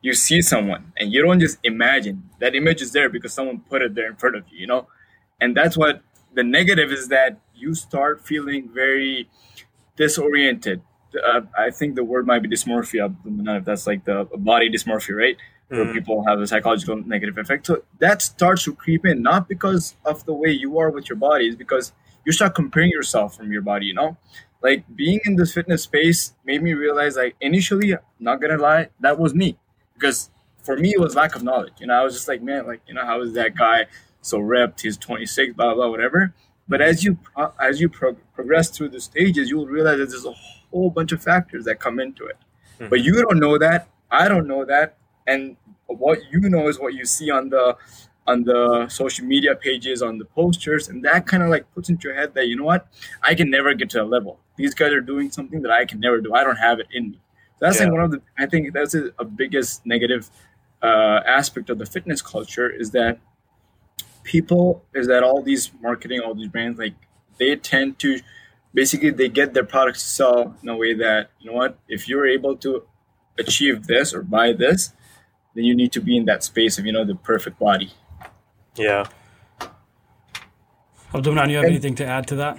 You 0.00 0.14
see 0.14 0.42
someone, 0.42 0.92
and 0.98 1.12
you 1.12 1.22
don't 1.22 1.38
just 1.38 1.58
imagine 1.62 2.30
that 2.40 2.54
image 2.54 2.82
is 2.82 2.92
there 2.92 3.08
because 3.08 3.32
someone 3.32 3.60
put 3.60 3.82
it 3.82 3.94
there 3.94 4.08
in 4.08 4.16
front 4.16 4.36
of 4.36 4.44
you. 4.50 4.58
You 4.58 4.66
know, 4.66 4.88
and 5.40 5.56
that's 5.56 5.76
what 5.76 6.02
the 6.34 6.42
negative 6.42 6.90
is 6.90 7.08
that 7.08 7.38
you 7.54 7.74
start 7.74 8.26
feeling 8.26 8.68
very 8.72 9.28
disoriented. 9.96 10.82
Uh, 11.24 11.42
I 11.56 11.70
think 11.70 11.94
the 11.94 12.04
word 12.04 12.26
might 12.26 12.42
be 12.42 12.48
dysmorphia, 12.48 13.14
if 13.58 13.64
that's 13.64 13.86
like 13.86 14.04
the 14.04 14.26
body 14.34 14.70
dysmorphia, 14.70 15.14
right? 15.14 15.36
where 15.72 15.86
mm. 15.86 15.92
people 15.92 16.24
have 16.26 16.38
a 16.38 16.46
psychological 16.46 16.96
negative 16.96 17.38
effect. 17.38 17.66
So 17.66 17.82
that 17.98 18.20
starts 18.20 18.64
to 18.64 18.74
creep 18.74 19.06
in, 19.06 19.22
not 19.22 19.48
because 19.48 19.96
of 20.04 20.24
the 20.26 20.34
way 20.34 20.50
you 20.50 20.78
are 20.78 20.90
with 20.90 21.08
your 21.08 21.16
body, 21.16 21.48
is 21.48 21.56
because 21.56 21.92
you 22.26 22.32
start 22.32 22.54
comparing 22.54 22.90
yourself 22.90 23.36
from 23.36 23.50
your 23.50 23.62
body, 23.62 23.86
you 23.86 23.94
know? 23.94 24.16
Like 24.62 24.84
being 24.94 25.20
in 25.24 25.36
this 25.36 25.52
fitness 25.52 25.82
space 25.82 26.34
made 26.44 26.62
me 26.62 26.72
realize 26.72 27.16
like 27.16 27.36
initially, 27.40 27.94
not 28.20 28.40
gonna 28.40 28.58
lie, 28.58 28.88
that 29.00 29.18
was 29.18 29.34
me. 29.34 29.58
Because 29.94 30.30
for 30.62 30.76
me 30.76 30.92
it 30.92 31.00
was 31.00 31.16
lack 31.16 31.34
of 31.34 31.42
knowledge. 31.42 31.74
You 31.80 31.88
know, 31.88 31.94
I 31.94 32.04
was 32.04 32.14
just 32.14 32.28
like, 32.28 32.42
man, 32.42 32.66
like, 32.66 32.80
you 32.86 32.94
know, 32.94 33.04
how 33.04 33.20
is 33.22 33.32
that 33.34 33.54
guy 33.56 33.86
so 34.20 34.38
ripped? 34.38 34.82
He's 34.82 34.96
26, 34.96 35.54
blah 35.54 35.74
blah, 35.74 35.88
whatever. 35.88 36.34
But 36.68 36.80
as 36.80 37.04
you 37.04 37.18
as 37.60 37.80
you 37.80 37.88
pro- 37.88 38.14
progress 38.34 38.70
through 38.70 38.90
the 38.90 39.00
stages, 39.00 39.50
you'll 39.50 39.66
realize 39.66 39.98
that 39.98 40.10
there's 40.10 40.24
a 40.24 40.32
whole 40.70 40.90
bunch 40.90 41.12
of 41.12 41.22
factors 41.22 41.64
that 41.64 41.80
come 41.80 41.98
into 41.98 42.24
it. 42.26 42.38
Mm-hmm. 42.78 42.88
But 42.88 43.00
you 43.00 43.20
don't 43.20 43.38
know 43.38 43.58
that. 43.58 43.88
I 44.10 44.28
don't 44.28 44.46
know 44.46 44.64
that. 44.64 44.96
And 45.26 45.56
what 45.86 46.20
you 46.30 46.40
know 46.40 46.68
is 46.68 46.78
what 46.78 46.94
you 46.94 47.04
see 47.04 47.30
on 47.30 47.50
the 47.50 47.76
on 48.26 48.44
the 48.44 48.88
social 48.88 49.26
media 49.26 49.54
pages, 49.56 50.02
on 50.02 50.18
the 50.18 50.24
posters, 50.24 50.88
and 50.88 51.04
that 51.04 51.26
kind 51.26 51.42
of 51.42 51.48
like 51.48 51.72
puts 51.74 51.88
into 51.88 52.08
your 52.08 52.16
head 52.16 52.34
that 52.34 52.46
you 52.46 52.56
know 52.56 52.64
what, 52.64 52.86
I 53.22 53.34
can 53.34 53.50
never 53.50 53.74
get 53.74 53.90
to 53.90 53.98
that 53.98 54.04
level. 54.04 54.38
These 54.56 54.74
guys 54.74 54.92
are 54.92 55.00
doing 55.00 55.30
something 55.30 55.62
that 55.62 55.72
I 55.72 55.84
can 55.84 56.00
never 56.00 56.20
do. 56.20 56.32
I 56.34 56.44
don't 56.44 56.56
have 56.56 56.78
it 56.78 56.86
in 56.92 57.10
me. 57.10 57.20
So 57.58 57.66
that's 57.66 57.78
yeah. 57.78 57.84
like 57.84 57.92
one 57.92 58.02
of 58.02 58.10
the. 58.12 58.22
I 58.38 58.46
think 58.46 58.72
that's 58.72 58.94
a, 58.94 59.10
a 59.18 59.24
biggest 59.24 59.84
negative 59.84 60.30
uh, 60.82 61.20
aspect 61.26 61.70
of 61.70 61.78
the 61.78 61.86
fitness 61.86 62.22
culture 62.22 62.70
is 62.70 62.90
that 62.92 63.18
people 64.22 64.84
is 64.94 65.06
that 65.08 65.22
all 65.22 65.42
these 65.42 65.70
marketing, 65.80 66.20
all 66.20 66.34
these 66.34 66.48
brands, 66.48 66.78
like 66.78 66.94
they 67.38 67.56
tend 67.56 67.98
to 68.00 68.20
basically 68.74 69.10
they 69.10 69.28
get 69.28 69.54
their 69.54 69.64
products 69.64 70.02
to 70.02 70.08
sell 70.08 70.56
in 70.62 70.68
a 70.68 70.76
way 70.76 70.94
that 70.94 71.30
you 71.40 71.50
know 71.50 71.56
what, 71.56 71.78
if 71.88 72.08
you're 72.08 72.26
able 72.26 72.56
to 72.56 72.84
achieve 73.38 73.86
this 73.86 74.14
or 74.14 74.22
buy 74.22 74.52
this, 74.52 74.92
then 75.54 75.64
you 75.64 75.74
need 75.74 75.92
to 75.92 76.00
be 76.00 76.16
in 76.16 76.24
that 76.26 76.44
space 76.44 76.78
of 76.78 76.86
you 76.86 76.92
know 76.92 77.04
the 77.04 77.14
perfect 77.14 77.58
body. 77.58 77.92
Yeah. 78.76 79.06
Abdulmanan, 81.12 81.50
you 81.50 81.56
have 81.56 81.64
and, 81.64 81.72
anything 81.72 81.94
to 81.96 82.06
add 82.06 82.26
to 82.28 82.36
that? 82.36 82.58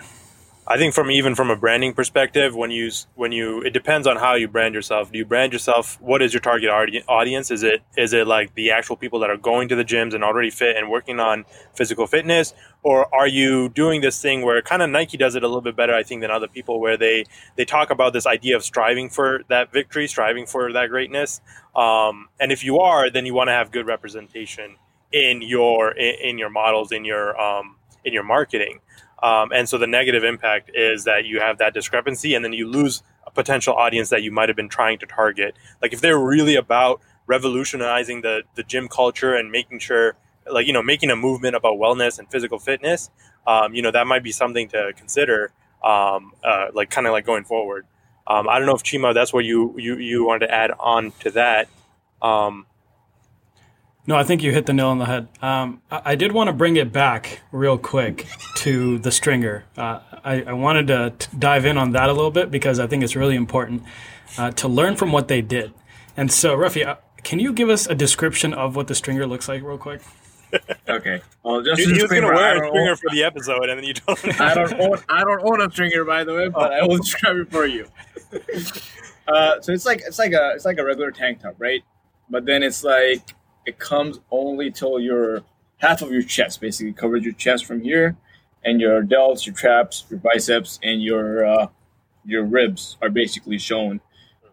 I 0.65 0.77
think 0.77 0.93
from 0.93 1.11
even 1.11 1.35
from 1.35 1.49
a 1.49 1.57
branding 1.57 1.93
perspective, 1.93 2.55
when 2.55 2.71
you 2.71 2.89
when 3.15 3.33
you 3.33 3.61
it 3.61 3.71
depends 3.71 4.07
on 4.07 4.15
how 4.15 4.35
you 4.35 4.47
brand 4.47 4.73
yourself. 4.73 5.11
Do 5.11 5.17
you 5.17 5.25
brand 5.25 5.51
yourself? 5.51 5.99
What 5.99 6.21
is 6.21 6.33
your 6.33 6.39
target 6.39 6.69
audience? 7.09 7.51
Is 7.51 7.63
it 7.63 7.81
is 7.97 8.13
it 8.13 8.27
like 8.27 8.55
the 8.55 8.71
actual 8.71 8.95
people 8.95 9.19
that 9.19 9.29
are 9.29 9.37
going 9.37 9.67
to 9.69 9.75
the 9.75 9.83
gyms 9.83 10.13
and 10.13 10.23
already 10.23 10.49
fit 10.49 10.77
and 10.77 10.89
working 10.89 11.19
on 11.19 11.43
physical 11.73 12.07
fitness, 12.07 12.53
or 12.81 13.13
are 13.13 13.27
you 13.27 13.67
doing 13.69 13.99
this 13.99 14.21
thing 14.21 14.43
where 14.43 14.61
kind 14.61 14.81
of 14.81 14.89
Nike 14.89 15.17
does 15.17 15.35
it 15.35 15.43
a 15.43 15.47
little 15.47 15.61
bit 15.61 15.75
better, 15.75 15.93
I 15.93 16.03
think, 16.03 16.21
than 16.21 16.31
other 16.31 16.47
people, 16.47 16.79
where 16.79 16.95
they 16.95 17.25
they 17.57 17.65
talk 17.65 17.89
about 17.89 18.13
this 18.13 18.25
idea 18.25 18.55
of 18.55 18.63
striving 18.63 19.09
for 19.09 19.41
that 19.49 19.73
victory, 19.73 20.07
striving 20.07 20.45
for 20.45 20.71
that 20.71 20.87
greatness. 20.87 21.41
Um, 21.75 22.29
and 22.39 22.53
if 22.53 22.63
you 22.63 22.79
are, 22.79 23.09
then 23.09 23.25
you 23.25 23.33
want 23.33 23.49
to 23.49 23.53
have 23.53 23.71
good 23.71 23.87
representation 23.87 24.77
in 25.13 25.41
your 25.41 25.91
in, 25.91 26.37
your 26.37 26.49
models, 26.49 26.91
in 26.91 27.05
your 27.05 27.39
um, 27.39 27.77
in 28.03 28.11
your 28.11 28.23
marketing. 28.23 28.81
Um, 29.21 29.53
and 29.53 29.69
so 29.69 29.77
the 29.77 29.87
negative 29.87 30.25
impact 30.25 30.71
is 30.73 31.05
that 31.05 31.23
you 31.23 31.39
have 31.39 31.59
that 31.59 31.73
discrepancy 31.73 32.35
and 32.35 32.43
then 32.43 32.51
you 32.51 32.67
lose 32.67 33.03
a 33.25 33.31
potential 33.31 33.73
audience 33.73 34.09
that 34.09 34.21
you 34.21 34.31
might 34.33 34.49
have 34.49 34.57
been 34.57 34.67
trying 34.67 34.99
to 34.99 35.05
target. 35.05 35.55
Like 35.81 35.93
if 35.93 36.01
they're 36.01 36.19
really 36.19 36.55
about 36.55 36.99
revolutionizing 37.25 38.19
the, 38.21 38.41
the 38.55 38.63
gym 38.63 38.89
culture 38.89 39.33
and 39.33 39.49
making 39.49 39.79
sure, 39.79 40.17
like, 40.51 40.67
you 40.67 40.73
know, 40.73 40.83
making 40.83 41.09
a 41.09 41.15
movement 41.15 41.55
about 41.55 41.75
wellness 41.75 42.19
and 42.19 42.29
physical 42.29 42.59
fitness, 42.59 43.09
um, 43.47 43.73
you 43.73 43.81
know, 43.81 43.91
that 43.91 44.07
might 44.07 44.23
be 44.23 44.33
something 44.33 44.67
to 44.67 44.91
consider, 44.97 45.53
um, 45.85 46.33
uh, 46.43 46.67
like 46.73 46.89
kind 46.89 47.07
of 47.07 47.13
like 47.13 47.25
going 47.25 47.45
forward. 47.45 47.85
Um, 48.27 48.49
I 48.49 48.57
don't 48.57 48.65
know 48.65 48.75
if 48.75 48.83
Chima, 48.83 49.13
that's 49.13 49.31
what 49.31 49.45
you, 49.45 49.73
you, 49.77 49.97
you 49.97 50.25
wanted 50.25 50.47
to 50.47 50.53
add 50.53 50.71
on 50.79 51.11
to 51.21 51.31
that. 51.31 51.69
Um, 52.21 52.65
no, 54.05 54.15
I 54.15 54.23
think 54.23 54.43
you 54.43 54.51
hit 54.51 54.65
the 54.65 54.73
nail 54.73 54.87
on 54.87 54.99
the 54.99 55.05
head. 55.05 55.27
Um, 55.41 55.81
I, 55.89 56.01
I, 56.05 56.15
did 56.15 56.33
want 56.33 56.49
to 56.49 56.53
bring 56.53 56.75
it 56.75 56.91
back 56.91 57.41
real 57.51 57.77
quick 57.77 58.27
to 58.57 58.99
the 58.99 59.11
stringer. 59.11 59.63
Uh, 59.77 59.99
I, 60.23 60.41
I, 60.43 60.53
wanted 60.53 60.87
to 60.87 61.13
t- 61.17 61.37
dive 61.37 61.65
in 61.65 61.77
on 61.77 61.91
that 61.91 62.09
a 62.09 62.13
little 62.13 62.31
bit 62.31 62.51
because 62.51 62.79
I 62.79 62.87
think 62.87 63.03
it's 63.03 63.15
really 63.15 63.35
important 63.35 63.83
uh, 64.37 64.51
to 64.51 64.67
learn 64.67 64.97
from 64.97 65.11
what 65.11 65.29
they 65.29 65.41
did. 65.41 65.73
And 66.17 66.31
so, 66.31 66.55
Rafi, 66.55 66.85
uh, 66.85 66.97
can 67.23 67.39
you 67.39 67.53
give 67.53 67.69
us 67.69 67.87
a 67.87 67.95
description 67.95 68.53
of 68.53 68.75
what 68.75 68.87
the 68.87 68.95
stringer 68.95 69.25
looks 69.25 69.47
like, 69.47 69.63
real 69.63 69.77
quick? 69.77 70.01
okay. 70.89 71.21
Well, 71.41 71.61
just 71.63 71.79
he, 71.79 71.85
he 71.93 72.01
was 72.01 72.11
going 72.11 72.23
to 72.23 72.27
wear 72.27 72.63
a 72.63 72.67
stringer 72.67 72.91
own, 72.91 72.97
for 72.97 73.09
the 73.09 73.23
episode, 73.23 73.69
and 73.69 73.79
then 73.79 73.85
you 73.85 73.93
don't. 73.93 74.41
I 74.41 74.53
don't 74.53 74.73
own. 74.81 74.97
I 75.09 75.21
don't 75.21 75.41
own 75.43 75.61
a 75.61 75.71
stringer, 75.71 76.03
by 76.03 76.23
the 76.23 76.33
way, 76.33 76.49
but 76.49 76.71
oh. 76.71 76.75
I 76.75 76.83
will 76.85 76.97
describe 76.97 77.37
it 77.37 77.51
for 77.51 77.65
you. 77.65 77.87
Uh, 79.27 79.61
so 79.61 79.71
it's 79.71 79.85
like 79.85 80.01
it's 80.05 80.19
like 80.19 80.33
a 80.33 80.51
it's 80.55 80.65
like 80.65 80.77
a 80.77 80.83
regular 80.83 81.11
tank 81.11 81.41
top, 81.41 81.55
right? 81.57 81.81
But 82.29 82.45
then 82.45 82.61
it's 82.61 82.83
like 82.83 83.33
it 83.65 83.79
comes 83.79 84.19
only 84.31 84.71
till 84.71 84.99
your 84.99 85.43
half 85.77 86.01
of 86.01 86.11
your 86.11 86.23
chest, 86.23 86.61
basically 86.61 86.93
covers 86.93 87.23
your 87.23 87.33
chest 87.33 87.65
from 87.65 87.81
here, 87.81 88.15
and 88.63 88.79
your 88.79 89.03
delts, 89.03 89.45
your 89.45 89.55
traps, 89.55 90.05
your 90.09 90.19
biceps, 90.19 90.79
and 90.81 91.03
your 91.03 91.45
uh, 91.45 91.67
your 92.25 92.43
ribs 92.43 92.97
are 93.01 93.09
basically 93.09 93.57
shown. 93.57 94.01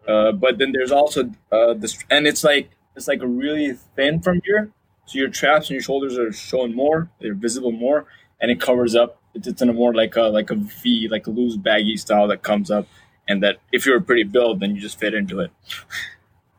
Uh, 0.06 0.32
but 0.32 0.58
then 0.58 0.72
there's 0.72 0.90
also 0.90 1.30
uh, 1.52 1.74
this, 1.74 2.02
and 2.10 2.26
it's 2.26 2.42
like 2.42 2.70
it's 2.96 3.06
like 3.06 3.22
a 3.22 3.26
really 3.26 3.72
thin 3.96 4.20
from 4.20 4.40
here, 4.44 4.70
so 5.06 5.18
your 5.18 5.28
traps 5.28 5.66
and 5.68 5.74
your 5.74 5.82
shoulders 5.82 6.18
are 6.18 6.32
shown 6.32 6.74
more, 6.74 7.10
they're 7.20 7.34
visible 7.34 7.72
more, 7.72 8.06
and 8.40 8.50
it 8.50 8.60
covers 8.60 8.94
up. 8.94 9.20
It's 9.34 9.62
in 9.62 9.68
a 9.68 9.72
more 9.72 9.94
like 9.94 10.16
a 10.16 10.22
like 10.22 10.50
a 10.50 10.56
V, 10.56 11.08
like 11.08 11.26
a 11.26 11.30
loose 11.30 11.56
baggy 11.56 11.96
style 11.96 12.26
that 12.28 12.42
comes 12.42 12.70
up, 12.70 12.86
and 13.28 13.42
that 13.42 13.58
if 13.70 13.86
you're 13.86 13.98
a 13.98 14.02
pretty 14.02 14.24
build, 14.24 14.60
then 14.60 14.74
you 14.74 14.80
just 14.80 14.98
fit 14.98 15.14
into 15.14 15.40
it. 15.40 15.50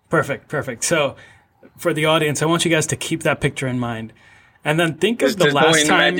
Perfect, 0.09 0.47
perfect. 0.47 0.83
So 0.83 1.15
for 1.81 1.93
the 1.93 2.05
audience, 2.05 2.41
I 2.41 2.45
want 2.45 2.63
you 2.63 2.71
guys 2.71 2.87
to 2.87 2.95
keep 2.95 3.23
that 3.23 3.41
picture 3.41 3.67
in 3.67 3.79
mind. 3.79 4.13
And 4.63 4.79
then 4.79 4.95
think 4.95 5.23
of 5.23 5.37
the 5.37 5.51
last 5.51 5.87
time. 5.87 6.15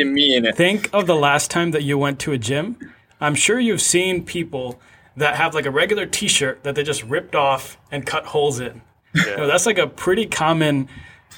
Think 0.53 0.89
of 0.93 1.05
the 1.05 1.15
last 1.15 1.51
time 1.51 1.71
that 1.71 1.83
you 1.83 1.97
went 1.97 2.19
to 2.21 2.31
a 2.31 2.37
gym. 2.37 2.77
I'm 3.19 3.35
sure 3.35 3.59
you've 3.59 3.81
seen 3.81 4.25
people 4.25 4.81
that 5.15 5.35
have 5.35 5.53
like 5.53 5.67
a 5.67 5.71
regular 5.71 6.07
T-shirt 6.07 6.63
that 6.63 6.73
they 6.73 6.83
just 6.83 7.03
ripped 7.03 7.35
off 7.35 7.77
and 7.91 8.05
cut 8.05 8.25
holes 8.25 8.59
in. 8.59 8.81
Yeah. 9.13 9.29
You 9.29 9.37
know, 9.37 9.47
that's 9.47 9.67
like 9.67 9.77
a 9.77 9.87
pretty 9.87 10.25
common 10.25 10.89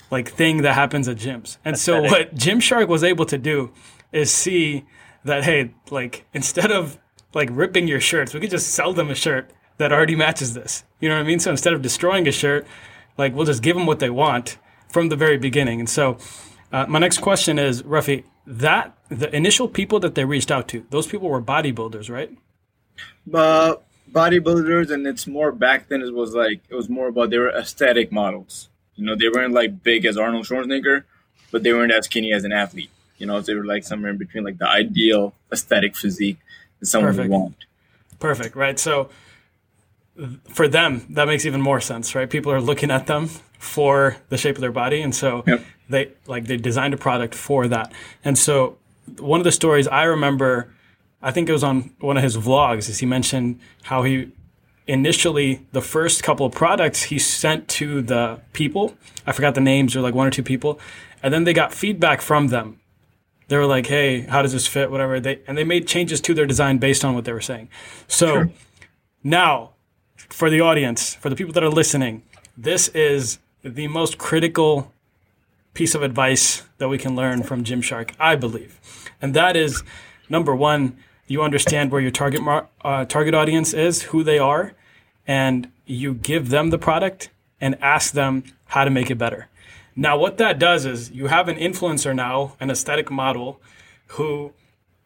like 0.10 0.32
thing 0.32 0.62
that 0.62 0.74
happens 0.74 1.10
at 1.10 1.18
gyms. 1.18 1.58
And 1.66 1.78
so 1.78 2.02
what 2.02 2.34
Gymshark 2.36 2.88
was 2.88 3.04
able 3.04 3.26
to 3.26 3.38
do 3.38 3.72
is 4.14 4.32
see 4.32 4.86
that 5.26 5.44
hey, 5.44 5.72
like 5.90 6.26
instead 6.34 6.72
of 6.72 6.98
like 7.34 7.50
ripping 7.52 7.88
your 7.88 8.00
shirts, 8.00 8.34
we 8.34 8.40
could 8.40 8.52
just 8.52 8.70
sell 8.70 8.94
them 8.94 9.10
a 9.10 9.16
shirt 9.16 9.52
that 9.78 9.92
already 9.92 10.16
matches 10.16 10.54
this. 10.54 10.84
You 11.02 11.10
know 11.10 11.16
what 11.16 11.26
I 11.26 11.28
mean? 11.28 11.40
So 11.40 11.52
instead 11.52 11.74
of 11.74 11.82
destroying 11.82 12.28
a 12.28 12.32
shirt, 12.32 12.66
like 13.18 13.34
we'll 13.34 13.46
just 13.46 13.64
give 13.64 13.76
them 13.76 13.86
what 13.86 14.00
they 14.00 14.10
want 14.10 14.58
from 14.90 15.10
the 15.10 15.16
very 15.16 15.38
beginning. 15.38 15.80
And 15.80 15.90
so, 15.90 16.18
uh, 16.72 16.86
my 16.88 17.00
next 17.00 17.20
question 17.20 17.60
is, 17.60 17.84
Rafi, 17.84 18.24
that 18.46 18.96
the 19.10 19.34
initial 19.36 19.68
people 19.68 20.00
that 20.02 20.16
they 20.16 20.26
reached 20.26 20.52
out 20.52 20.68
to, 20.70 20.86
those 20.90 21.08
people 21.08 21.30
were 21.30 21.42
bodybuilders, 21.42 22.10
right? 22.10 22.32
Uh, 23.34 23.76
bodybuilders, 24.12 24.92
and 24.92 25.06
it's 25.08 25.28
more 25.28 25.52
back 25.52 25.88
then. 25.88 26.02
It 26.02 26.14
was 26.14 26.34
like 26.34 26.62
it 26.70 26.76
was 26.76 26.90
more 26.90 27.08
about 27.08 27.30
they 27.30 27.38
were 27.38 27.50
aesthetic 27.50 28.12
models. 28.12 28.70
You 28.96 29.06
know, 29.06 29.16
they 29.16 29.30
weren't 29.30 29.54
like 29.54 29.84
big 29.84 30.06
as 30.06 30.18
Arnold 30.18 30.46
Schwarzenegger, 30.46 31.04
but 31.52 31.64
they 31.64 31.74
weren't 31.74 31.92
as 31.92 32.06
skinny 32.06 32.34
as 32.34 32.44
an 32.44 32.52
athlete. 32.52 32.92
You 33.18 33.28
know, 33.28 33.40
they 33.42 33.56
were 33.56 33.66
like 33.66 33.84
somewhere 33.84 34.12
in 34.12 34.18
between, 34.18 34.44
like 34.44 34.58
the 34.58 34.68
ideal 34.68 35.34
aesthetic 35.52 35.96
physique 35.96 36.38
that 36.80 36.88
someone 36.88 37.12
Perfect. 37.12 37.30
would 37.30 37.36
want. 37.36 37.56
Perfect, 38.20 38.56
right? 38.56 38.78
So 38.78 39.10
for 40.50 40.68
them, 40.68 41.06
that 41.10 41.26
makes 41.28 41.46
even 41.46 41.62
more 41.62 41.82
sense, 41.82 42.14
right? 42.16 42.30
People 42.30 42.52
are 42.52 42.62
looking 42.62 42.92
at 42.92 43.08
them 43.08 43.30
for 43.60 44.18
the 44.30 44.38
shape 44.38 44.56
of 44.56 44.62
their 44.62 44.72
body, 44.72 45.02
and 45.02 45.16
so 45.16 45.44
Yep. 45.48 45.66
they 45.90 46.10
like 46.28 46.46
they 46.46 46.58
designed 46.58 46.94
a 46.94 46.98
product 46.98 47.34
for 47.36 47.68
that. 47.68 47.92
And 48.24 48.38
so 48.38 48.78
one 49.20 49.40
of 49.40 49.44
the 49.44 49.52
stories 49.52 49.88
I 49.88 50.04
remember, 50.04 50.74
I 51.22 51.32
think 51.32 51.50
it 51.50 51.52
was 51.54 51.64
on 51.64 51.92
one 52.00 52.18
of 52.18 52.24
his 52.24 52.38
vlogs, 52.38 52.90
is 52.90 53.00
he 53.00 53.06
mentioned 53.06 53.60
how 53.84 54.04
he 54.04 54.30
initially 54.86 55.66
the 55.72 55.82
first 55.82 56.24
couple 56.24 56.46
of 56.46 56.52
products 56.52 57.04
he 57.04 57.18
sent 57.18 57.68
to 57.70 58.02
the 58.02 58.42
people. 58.52 58.96
I 59.26 59.32
forgot 59.32 59.56
the 59.56 59.62
names, 59.62 59.96
or 59.96 60.02
like 60.02 60.14
one 60.14 60.28
or 60.28 60.32
two 60.32 60.44
people, 60.44 60.80
and 61.24 61.34
then 61.34 61.46
they 61.46 61.54
got 61.54 61.74
feedback 61.74 62.22
from 62.22 62.48
them. 62.48 62.80
They 63.48 63.58
were 63.58 63.66
like, 63.66 63.88
"Hey, 63.88 64.22
how 64.22 64.42
does 64.42 64.52
this 64.54 64.68
fit? 64.68 64.92
Whatever." 64.92 65.20
They 65.20 65.40
and 65.48 65.58
they 65.58 65.64
made 65.64 65.88
changes 65.88 66.20
to 66.22 66.34
their 66.34 66.46
design 66.46 66.78
based 66.78 67.04
on 67.06 67.16
what 67.16 67.26
they 67.26 67.34
were 67.34 67.42
saying. 67.42 67.70
So 68.08 68.50
now, 69.24 69.72
for 70.34 70.50
the 70.50 70.62
audience, 70.62 71.14
for 71.14 71.30
the 71.30 71.36
people 71.36 71.54
that 71.54 71.64
are 71.64 71.70
listening, 71.70 72.24
this 72.58 72.88
is 72.90 73.38
the 73.64 73.88
most 73.88 74.18
critical 74.18 74.92
piece 75.76 75.94
of 75.94 76.02
advice 76.02 76.64
that 76.80 76.90
we 76.90 76.98
can 76.98 77.16
learn 77.16 77.44
from 77.44 77.64
Gymshark, 77.64 78.12
I 78.20 78.36
believe, 78.36 78.80
and 79.22 79.34
that 79.36 79.56
is 79.56 79.84
number 80.30 80.56
one: 80.56 80.98
you 81.28 81.44
understand 81.44 81.92
where 81.92 82.02
your 82.02 82.12
target 82.12 82.42
mar- 82.42 82.68
uh, 82.84 83.06
target 83.06 83.36
audience 83.36 83.74
is, 83.74 84.04
who 84.12 84.24
they 84.24 84.40
are, 84.40 84.74
and 85.28 85.72
you 85.86 86.16
give 86.16 86.50
them 86.50 86.72
the 86.72 86.80
product 86.80 87.30
and 87.62 87.78
ask 87.80 88.14
them 88.14 88.44
how 88.66 88.84
to 88.84 88.90
make 88.90 89.12
it 89.12 89.20
better. 89.20 89.48
Now, 89.96 90.18
what 90.18 90.38
that 90.40 90.58
does 90.58 90.86
is 90.86 91.12
you 91.12 91.28
have 91.28 91.48
an 91.48 91.58
influencer 91.58 92.16
now, 92.16 92.56
an 92.60 92.72
aesthetic 92.72 93.12
model, 93.12 93.62
who 94.18 94.54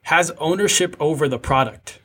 has 0.03 0.31
ownership 0.37 0.95
over 0.99 1.27
the 1.27 1.37
product, 1.37 1.99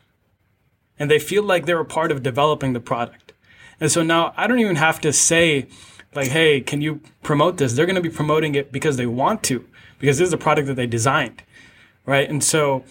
and 0.98 1.10
they 1.10 1.18
feel 1.18 1.42
like 1.42 1.66
they're 1.66 1.80
a 1.80 1.84
part 1.84 2.12
of 2.12 2.22
developing 2.22 2.72
the 2.72 2.80
product. 2.80 3.32
And 3.80 3.90
so 3.90 4.02
now 4.02 4.32
I 4.36 4.46
don't 4.46 4.60
even 4.60 4.76
have 4.76 5.00
to 5.00 5.12
say, 5.12 5.66
like, 6.14 6.28
hey, 6.28 6.60
can 6.60 6.80
you 6.80 7.00
promote 7.22 7.56
this? 7.56 7.74
They're 7.74 7.86
going 7.86 7.96
to 7.96 8.02
be 8.02 8.10
promoting 8.10 8.54
it 8.54 8.70
because 8.70 8.96
they 8.96 9.06
want 9.06 9.42
to, 9.44 9.66
because 9.98 10.18
this 10.18 10.28
is 10.28 10.32
a 10.32 10.38
product 10.38 10.68
that 10.68 10.74
they 10.74 10.86
designed, 10.86 11.42
right? 12.06 12.28
And 12.28 12.44
so, 12.44 12.84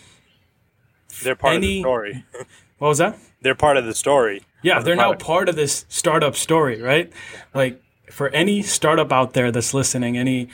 They're 1.24 1.36
part 1.36 1.56
of 1.58 1.62
the 1.62 1.82
story. 1.82 2.26
what 2.78 2.88
was 2.90 2.98
that? 2.98 3.18
They're 3.42 3.56
part 3.56 3.78
of 3.78 3.86
the 3.86 3.96
story. 3.96 4.44
Yeah, 4.64 4.80
they're 4.80 4.96
now 4.96 5.14
part 5.14 5.50
of 5.50 5.56
this 5.56 5.86
startup 5.90 6.36
story, 6.36 6.82
right? 6.82 7.12
Like 7.54 7.82
for 8.12 8.30
any 8.30 8.62
startup 8.62 9.12
out 9.12 9.34
there 9.34 9.52
that's 9.52 9.74
listening, 9.74 10.18
any 10.18 10.50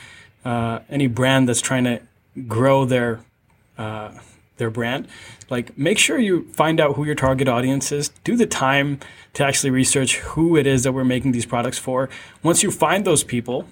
uh, 0.46 0.80
any 0.90 1.08
brand 1.08 1.50
that's 1.50 1.62
trying 1.62 1.84
to 1.84 2.02
grow 2.48 2.86
their 2.86 3.20
uh, 3.78 4.12
their 4.58 4.70
brand, 4.70 5.08
like 5.50 5.78
make 5.78 5.98
sure 5.98 6.18
you 6.18 6.48
find 6.54 6.80
out 6.80 6.96
who 6.96 7.06
your 7.06 7.16
target 7.16 7.48
audience 7.48 7.92
is. 7.92 8.10
Do 8.24 8.36
the 8.36 8.46
time 8.46 9.00
to 9.34 9.44
actually 9.44 9.70
research 9.70 10.18
who 10.18 10.58
it 10.58 10.68
is 10.68 10.84
that 10.84 10.92
we're 10.92 11.04
making 11.04 11.32
these 11.32 11.46
products 11.46 11.78
for. 11.78 12.10
Once 12.44 12.64
you 12.64 12.72
find 12.72 13.06
those 13.06 13.24
people 13.24 13.68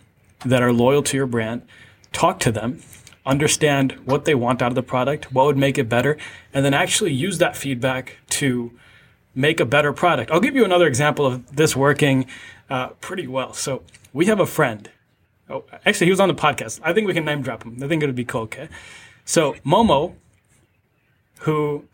that 0.46 0.62
are 0.62 0.72
loyal 0.72 1.04
to 1.04 1.18
your 1.18 1.28
brand, 1.28 1.64
talk 2.12 2.40
to 2.42 2.52
them, 2.52 2.82
understand 3.26 3.94
what 4.06 4.26
they 4.26 4.36
want 4.36 4.62
out 4.62 4.72
of 4.72 4.76
the 4.76 4.84
product, 4.84 5.32
what 5.32 5.46
would 5.46 5.58
make 5.58 5.78
it 5.78 5.90
better, 5.90 6.18
and 6.54 6.64
then 6.64 6.74
actually 6.74 7.12
use 7.12 7.40
that 7.40 7.58
feedback 7.58 8.18
to 8.30 8.72
make 9.34 9.60
a 9.60 9.66
better 9.66 9.92
product. 9.92 10.32
I'll 10.32 10.40
give 10.40 10.56
you 10.56 10.64
another 10.64 10.88
example 10.88 11.26
of 11.26 11.56
this 11.56 11.76
working 11.76 12.26
uh, 12.70 12.90
pretty 13.02 13.28
well. 13.28 13.54
So 13.54 13.84
we 14.14 14.28
have 14.28 14.40
a 14.40 14.46
friend. 14.46 14.90
Oh, 15.50 15.66
actually, 15.86 16.08
he 16.08 16.12
was 16.12 16.20
on 16.20 16.30
the 16.30 16.36
podcast. 16.36 16.80
I 16.84 16.94
think 16.94 17.06
we 17.08 17.14
can 17.14 17.26
name 17.26 17.42
drop 17.42 17.64
him. 17.64 17.78
I 17.84 17.88
think 17.88 18.02
it 18.02 18.06
would 18.06 18.16
be 18.16 18.26
cool. 18.26 18.44
Okay. 18.44 18.70
So 19.26 19.54
Momo, 19.66 20.16
who 21.40 21.86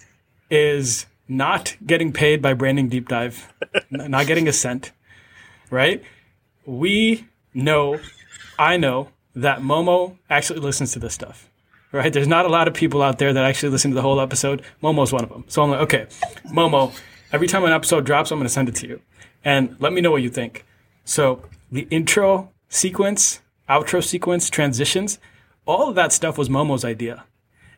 is 0.50 1.06
not 1.28 1.76
getting 1.86 2.12
paid 2.12 2.42
by 2.42 2.54
Branding 2.54 2.90
Deep 2.90 3.08
Dive, 3.08 3.54
not 3.90 4.28
getting 4.28 4.48
a 4.48 4.54
cent, 4.54 4.92
right? 5.70 6.04
We 6.66 7.28
know, 7.54 8.00
I 8.60 8.78
know 8.78 9.10
that 9.36 9.60
Momo 9.60 10.18
actually 10.30 10.60
listens 10.60 10.92
to 10.94 11.00
this 11.00 11.14
stuff. 11.14 11.48
Right? 11.94 12.14
There's 12.14 12.28
not 12.28 12.46
a 12.46 12.48
lot 12.48 12.70
of 12.70 12.74
people 12.74 13.02
out 13.02 13.20
there 13.20 13.34
that 13.34 13.44
actually 13.44 13.68
listen 13.74 13.92
to 13.92 13.96
the 13.96 14.02
whole 14.02 14.22
episode. 14.22 14.62
Momo's 14.82 15.12
one 15.12 15.24
of 15.26 15.30
them. 15.30 15.44
So 15.50 15.62
I'm 15.62 15.72
like, 15.72 15.82
okay, 15.82 16.08
Momo, 16.48 16.98
every 17.34 17.48
time 17.48 17.66
an 17.66 17.74
episode 17.74 18.06
drops, 18.06 18.32
I'm 18.32 18.40
going 18.40 18.48
to 18.48 18.54
send 18.54 18.70
it 18.70 18.76
to 18.76 18.88
you. 18.88 19.02
And 19.44 19.76
let 19.80 19.92
me 19.92 20.00
know 20.00 20.10
what 20.10 20.22
you 20.22 20.30
think. 20.30 20.64
So 21.04 21.44
the 21.70 21.88
intro 21.90 22.50
sequence, 22.70 23.42
outro 23.70 24.02
sequence, 24.02 24.50
transitions, 24.50 25.20
all 25.66 25.90
of 25.90 25.96
that 25.96 26.14
stuff 26.14 26.38
was 26.38 26.48
Momo's 26.48 26.86
idea. 26.86 27.26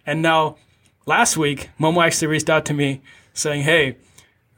And 0.06 0.22
now, 0.22 0.58
last 1.06 1.38
week, 1.38 1.70
Momo 1.80 2.06
actually 2.06 2.28
reached 2.28 2.50
out 2.50 2.66
to 2.66 2.74
me 2.74 3.02
saying, 3.34 3.64
hey, 3.64 3.98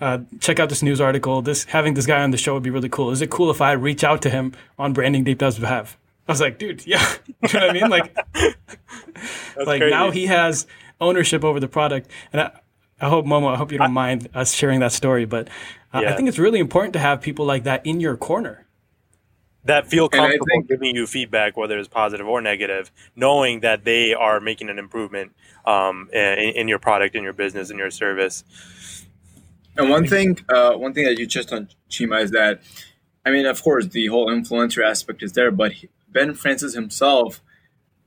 uh, 0.01 0.19
check 0.39 0.59
out 0.59 0.69
this 0.69 0.83
news 0.83 0.99
article. 0.99 1.41
This 1.41 1.63
having 1.65 1.93
this 1.93 2.05
guy 2.05 2.21
on 2.21 2.31
the 2.31 2.37
show 2.37 2.53
would 2.53 2.63
be 2.63 2.69
really 2.69 2.89
cool. 2.89 3.11
Is 3.11 3.21
it 3.21 3.29
cool 3.29 3.49
if 3.49 3.61
I 3.61 3.73
reach 3.73 4.03
out 4.03 4.21
to 4.23 4.29
him 4.29 4.53
on 4.77 4.93
Branding 4.93 5.23
Deep 5.23 5.37
Dive's 5.37 5.59
behalf? 5.59 5.97
I 6.27 6.31
was 6.31 6.41
like, 6.41 6.57
dude, 6.57 6.85
yeah. 6.85 7.07
you 7.27 7.59
know 7.59 7.67
what 7.67 7.69
I 7.69 7.73
mean? 7.73 7.89
Like, 7.89 8.15
like 9.65 9.81
crazy. 9.81 9.91
now 9.91 10.11
he 10.11 10.25
has 10.25 10.67
ownership 10.99 11.43
over 11.43 11.59
the 11.59 11.67
product. 11.67 12.09
And 12.33 12.41
I, 12.41 12.51
I 12.99 13.09
hope 13.09 13.25
Momo, 13.25 13.53
I 13.53 13.57
hope 13.57 13.71
you 13.71 13.77
don't 13.77 13.93
mind 13.93 14.29
us 14.33 14.53
sharing 14.53 14.79
that 14.79 14.91
story, 14.91 15.25
but 15.25 15.47
uh, 15.93 16.03
I 16.05 16.13
think 16.15 16.27
it's 16.27 16.39
really 16.39 16.59
important 16.59 16.93
to 16.93 16.99
have 16.99 17.21
people 17.21 17.45
like 17.45 17.63
that 17.63 17.85
in 17.85 17.99
your 17.99 18.17
corner. 18.17 18.64
That 19.65 19.87
feel 19.87 20.07
comfortable 20.07 20.45
think- 20.45 20.69
giving 20.69 20.95
you 20.95 21.05
feedback, 21.07 21.57
whether 21.57 21.77
it's 21.77 21.87
positive 21.87 22.27
or 22.27 22.41
negative, 22.41 22.91
knowing 23.15 23.59
that 23.61 23.83
they 23.83 24.13
are 24.13 24.39
making 24.39 24.69
an 24.69 24.79
improvement 24.79 25.33
um, 25.65 26.09
in, 26.13 26.21
in 26.21 26.67
your 26.67 26.79
product, 26.79 27.15
in 27.15 27.23
your 27.23 27.33
business, 27.33 27.69
in 27.69 27.77
your 27.77 27.91
service. 27.91 28.43
And 29.77 29.89
one 29.89 30.07
thing, 30.07 30.39
uh, 30.47 30.73
one 30.73 30.93
thing 30.93 31.03
that 31.05 31.19
you 31.19 31.25
just 31.25 31.49
touched 31.49 31.61
on, 31.61 31.69
Chima, 31.89 32.21
is 32.21 32.31
that, 32.31 32.61
I 33.25 33.31
mean, 33.31 33.45
of 33.45 33.61
course, 33.61 33.87
the 33.87 34.07
whole 34.07 34.29
influencer 34.29 34.83
aspect 34.85 35.21
is 35.21 35.33
there, 35.33 35.51
but 35.51 35.73
he, 35.73 35.89
Ben 36.07 36.33
Francis 36.33 36.75
himself 36.75 37.41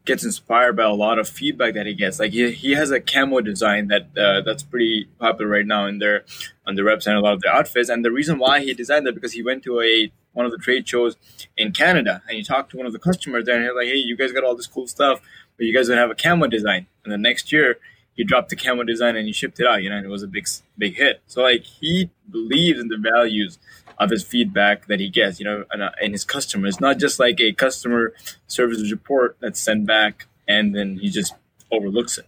gets 0.06 0.24
inspired 0.24 0.74
by 0.74 0.84
a 0.84 0.92
lot 0.92 1.18
of 1.18 1.28
feedback 1.28 1.74
that 1.74 1.84
he 1.84 1.94
gets. 1.94 2.18
Like 2.18 2.32
he, 2.32 2.50
he 2.52 2.72
has 2.72 2.90
a 2.90 3.00
camo 3.00 3.42
design 3.42 3.88
that 3.88 4.16
uh, 4.16 4.40
that's 4.40 4.62
pretty 4.62 5.08
popular 5.18 5.50
right 5.50 5.66
now 5.66 5.84
in 5.86 5.98
their 5.98 6.24
on 6.66 6.74
their 6.74 6.86
website, 6.86 7.08
and 7.08 7.18
a 7.18 7.20
lot 7.20 7.34
of 7.34 7.42
their 7.42 7.52
outfits. 7.52 7.90
And 7.90 8.02
the 8.02 8.10
reason 8.10 8.38
why 8.38 8.60
he 8.60 8.72
designed 8.72 9.06
that 9.06 9.14
because 9.14 9.34
he 9.34 9.42
went 9.42 9.62
to 9.64 9.80
a 9.82 10.10
one 10.38 10.46
of 10.46 10.52
the 10.52 10.58
trade 10.58 10.88
shows 10.88 11.16
in 11.56 11.72
Canada 11.72 12.22
and 12.28 12.36
he 12.36 12.44
talked 12.44 12.70
to 12.70 12.76
one 12.76 12.86
of 12.86 12.92
the 12.92 12.98
customers 12.98 13.44
there, 13.44 13.56
and 13.56 13.64
he's 13.64 13.74
like, 13.74 13.88
"Hey, 13.88 13.96
you 13.96 14.16
guys 14.16 14.32
got 14.32 14.44
all 14.44 14.54
this 14.54 14.68
cool 14.68 14.86
stuff, 14.86 15.20
but 15.56 15.66
you 15.66 15.74
guys 15.74 15.88
don't 15.88 15.98
have 15.98 16.10
a 16.10 16.14
camo 16.14 16.46
design." 16.46 16.86
And 17.02 17.12
the 17.12 17.18
next 17.18 17.52
year, 17.52 17.78
he 18.14 18.22
dropped 18.22 18.48
the 18.48 18.56
camo 18.56 18.84
design 18.84 19.16
and 19.16 19.26
he 19.26 19.32
shipped 19.32 19.58
it 19.60 19.66
out. 19.66 19.82
You 19.82 19.90
know, 19.90 19.96
and 19.96 20.06
it 20.06 20.10
was 20.10 20.22
a 20.22 20.28
big 20.28 20.46
big 20.78 20.94
hit. 20.96 21.20
So 21.26 21.42
like 21.42 21.64
he 21.64 22.10
believes 22.30 22.78
in 22.80 22.88
the 22.88 22.96
values 22.96 23.58
of 23.98 24.10
his 24.10 24.22
feedback 24.22 24.86
that 24.86 25.00
he 25.00 25.08
gets. 25.08 25.40
You 25.40 25.46
know, 25.46 25.64
and, 25.72 25.82
uh, 25.82 25.90
and 26.00 26.12
his 26.12 26.24
customers, 26.24 26.80
not 26.80 26.98
just 26.98 27.18
like 27.18 27.40
a 27.40 27.52
customer 27.52 28.14
service 28.46 28.90
report 28.90 29.36
that's 29.40 29.60
sent 29.60 29.86
back 29.86 30.26
and 30.48 30.74
then 30.74 30.98
he 30.98 31.10
just 31.10 31.34
overlooks 31.70 32.18
it. 32.18 32.26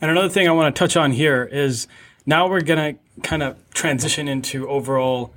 And 0.00 0.10
another 0.10 0.28
thing 0.28 0.46
I 0.46 0.52
want 0.52 0.74
to 0.74 0.78
touch 0.78 0.96
on 0.96 1.12
here 1.12 1.48
is 1.50 1.88
now 2.26 2.48
we're 2.48 2.60
going 2.60 2.94
to 2.94 3.20
kind 3.22 3.42
of 3.42 3.56
transition 3.70 4.28
into 4.28 4.68
overall 4.68 5.32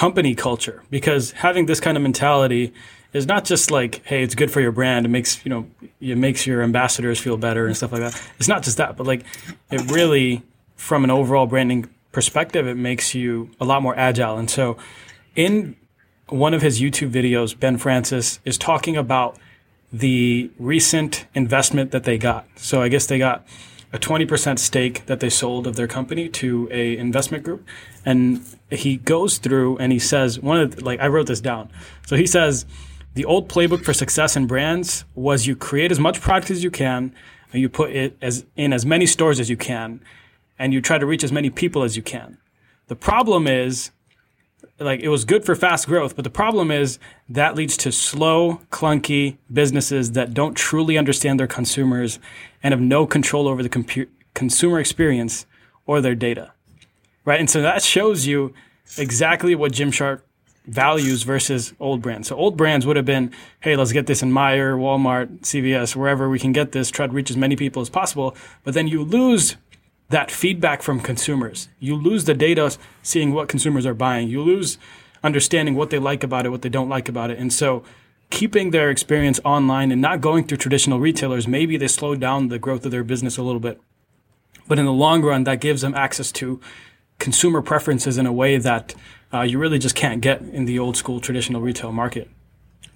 company 0.00 0.34
culture 0.34 0.82
because 0.88 1.32
having 1.32 1.66
this 1.66 1.78
kind 1.78 1.94
of 1.94 2.02
mentality 2.02 2.72
is 3.12 3.26
not 3.26 3.44
just 3.44 3.70
like, 3.70 4.02
hey, 4.06 4.22
it's 4.22 4.34
good 4.34 4.50
for 4.50 4.62
your 4.62 4.72
brand. 4.72 5.04
It 5.04 5.10
makes, 5.10 5.44
you 5.44 5.50
know, 5.50 5.66
it 6.00 6.16
makes 6.16 6.46
your 6.46 6.62
ambassadors 6.62 7.20
feel 7.20 7.36
better 7.36 7.66
and 7.66 7.76
stuff 7.76 7.92
like 7.92 8.00
that. 8.00 8.18
It's 8.38 8.48
not 8.48 8.62
just 8.62 8.78
that, 8.78 8.96
but 8.96 9.06
like 9.06 9.26
it 9.70 9.90
really, 9.90 10.40
from 10.74 11.04
an 11.04 11.10
overall 11.10 11.46
branding 11.46 11.86
perspective, 12.12 12.66
it 12.66 12.76
makes 12.76 13.14
you 13.14 13.50
a 13.60 13.66
lot 13.66 13.82
more 13.82 13.94
agile. 13.94 14.38
And 14.38 14.48
so 14.48 14.78
in 15.36 15.76
one 16.28 16.54
of 16.54 16.62
his 16.62 16.80
YouTube 16.80 17.10
videos, 17.10 17.58
Ben 17.58 17.76
Francis 17.76 18.40
is 18.46 18.56
talking 18.56 18.96
about 18.96 19.36
the 19.92 20.50
recent 20.58 21.26
investment 21.34 21.90
that 21.90 22.04
they 22.04 22.16
got. 22.16 22.46
So 22.56 22.80
I 22.80 22.88
guess 22.88 23.04
they 23.04 23.18
got 23.18 23.46
a 23.92 23.98
20% 23.98 24.58
stake 24.58 25.06
that 25.06 25.20
they 25.20 25.28
sold 25.28 25.66
of 25.66 25.76
their 25.76 25.88
company 25.88 26.28
to 26.28 26.68
a 26.70 26.96
investment 26.96 27.42
group. 27.44 27.66
And 28.04 28.44
he 28.70 28.96
goes 28.96 29.38
through 29.38 29.78
and 29.78 29.92
he 29.92 29.98
says, 29.98 30.38
one 30.38 30.60
of 30.60 30.76
the, 30.76 30.84
like, 30.84 31.00
I 31.00 31.08
wrote 31.08 31.26
this 31.26 31.40
down. 31.40 31.70
So 32.06 32.16
he 32.16 32.26
says, 32.26 32.66
the 33.14 33.24
old 33.24 33.48
playbook 33.48 33.84
for 33.84 33.92
success 33.92 34.36
in 34.36 34.46
brands 34.46 35.04
was 35.14 35.46
you 35.46 35.56
create 35.56 35.90
as 35.90 35.98
much 35.98 36.20
product 36.20 36.50
as 36.50 36.62
you 36.62 36.70
can, 36.70 37.12
and 37.52 37.60
you 37.60 37.68
put 37.68 37.90
it 37.90 38.16
as 38.22 38.46
in 38.54 38.72
as 38.72 38.86
many 38.86 39.06
stores 39.06 39.40
as 39.40 39.50
you 39.50 39.56
can, 39.56 40.00
and 40.58 40.72
you 40.72 40.80
try 40.80 40.98
to 40.98 41.06
reach 41.06 41.24
as 41.24 41.32
many 41.32 41.50
people 41.50 41.82
as 41.82 41.96
you 41.96 42.02
can. 42.02 42.38
The 42.86 42.94
problem 42.94 43.48
is 43.48 43.90
like 44.78 45.00
it 45.00 45.08
was 45.08 45.24
good 45.24 45.44
for 45.44 45.54
fast 45.54 45.86
growth, 45.86 46.16
but 46.16 46.24
the 46.24 46.30
problem 46.30 46.70
is 46.70 46.98
that 47.28 47.54
leads 47.54 47.76
to 47.78 47.92
slow, 47.92 48.60
clunky 48.70 49.36
businesses 49.52 50.12
that 50.12 50.34
don't 50.34 50.54
truly 50.54 50.96
understand 50.96 51.38
their 51.38 51.46
consumers 51.46 52.18
and 52.62 52.72
have 52.72 52.80
no 52.80 53.06
control 53.06 53.48
over 53.48 53.62
the 53.62 53.68
compu- 53.68 54.08
consumer 54.34 54.80
experience 54.80 55.46
or 55.86 56.00
their 56.00 56.14
data. 56.14 56.52
Right? 57.24 57.40
And 57.40 57.50
so 57.50 57.62
that 57.62 57.82
shows 57.82 58.26
you 58.26 58.54
exactly 58.96 59.54
what 59.54 59.72
Gymshark 59.72 60.22
values 60.66 61.22
versus 61.22 61.72
old 61.80 62.02
brands. 62.02 62.28
So 62.28 62.36
old 62.36 62.56
brands 62.56 62.86
would 62.86 62.96
have 62.96 63.04
been, 63.04 63.32
hey, 63.60 63.76
let's 63.76 63.92
get 63.92 64.06
this 64.06 64.22
in 64.22 64.30
Meijer, 64.30 64.78
Walmart, 64.78 65.40
CVS, 65.40 65.96
wherever 65.96 66.28
we 66.28 66.38
can 66.38 66.52
get 66.52 66.72
this, 66.72 66.90
try 66.90 67.06
to 67.06 67.12
reach 67.12 67.30
as 67.30 67.36
many 67.36 67.56
people 67.56 67.82
as 67.82 67.90
possible. 67.90 68.36
But 68.62 68.74
then 68.74 68.86
you 68.86 69.02
lose 69.02 69.56
that 70.10 70.30
feedback 70.30 70.82
from 70.82 71.00
consumers. 71.00 71.68
You 71.78 71.96
lose 71.96 72.24
the 72.24 72.34
data 72.34 72.76
seeing 73.02 73.32
what 73.32 73.48
consumers 73.48 73.86
are 73.86 73.94
buying. 73.94 74.28
You 74.28 74.42
lose 74.42 74.76
understanding 75.22 75.76
what 75.76 75.90
they 75.90 75.98
like 75.98 76.22
about 76.22 76.46
it, 76.46 76.50
what 76.50 76.62
they 76.62 76.68
don't 76.68 76.88
like 76.88 77.08
about 77.08 77.30
it. 77.30 77.38
And 77.38 77.52
so 77.52 77.84
keeping 78.28 78.70
their 78.70 78.90
experience 78.90 79.40
online 79.44 79.92
and 79.92 80.00
not 80.00 80.20
going 80.20 80.44
through 80.44 80.58
traditional 80.58 80.98
retailers, 80.98 81.46
maybe 81.46 81.76
they 81.76 81.88
slow 81.88 82.16
down 82.16 82.48
the 82.48 82.58
growth 82.58 82.84
of 82.84 82.90
their 82.90 83.04
business 83.04 83.38
a 83.38 83.42
little 83.42 83.60
bit. 83.60 83.80
But 84.66 84.78
in 84.78 84.84
the 84.84 84.92
long 84.92 85.22
run, 85.22 85.44
that 85.44 85.60
gives 85.60 85.82
them 85.82 85.94
access 85.94 86.32
to 86.32 86.60
consumer 87.18 87.62
preferences 87.62 88.18
in 88.18 88.26
a 88.26 88.32
way 88.32 88.56
that 88.56 88.94
uh, 89.32 89.42
you 89.42 89.58
really 89.58 89.78
just 89.78 89.94
can't 89.94 90.20
get 90.20 90.42
in 90.42 90.64
the 90.64 90.78
old 90.78 90.96
school 90.96 91.20
traditional 91.20 91.60
retail 91.60 91.92
market. 91.92 92.28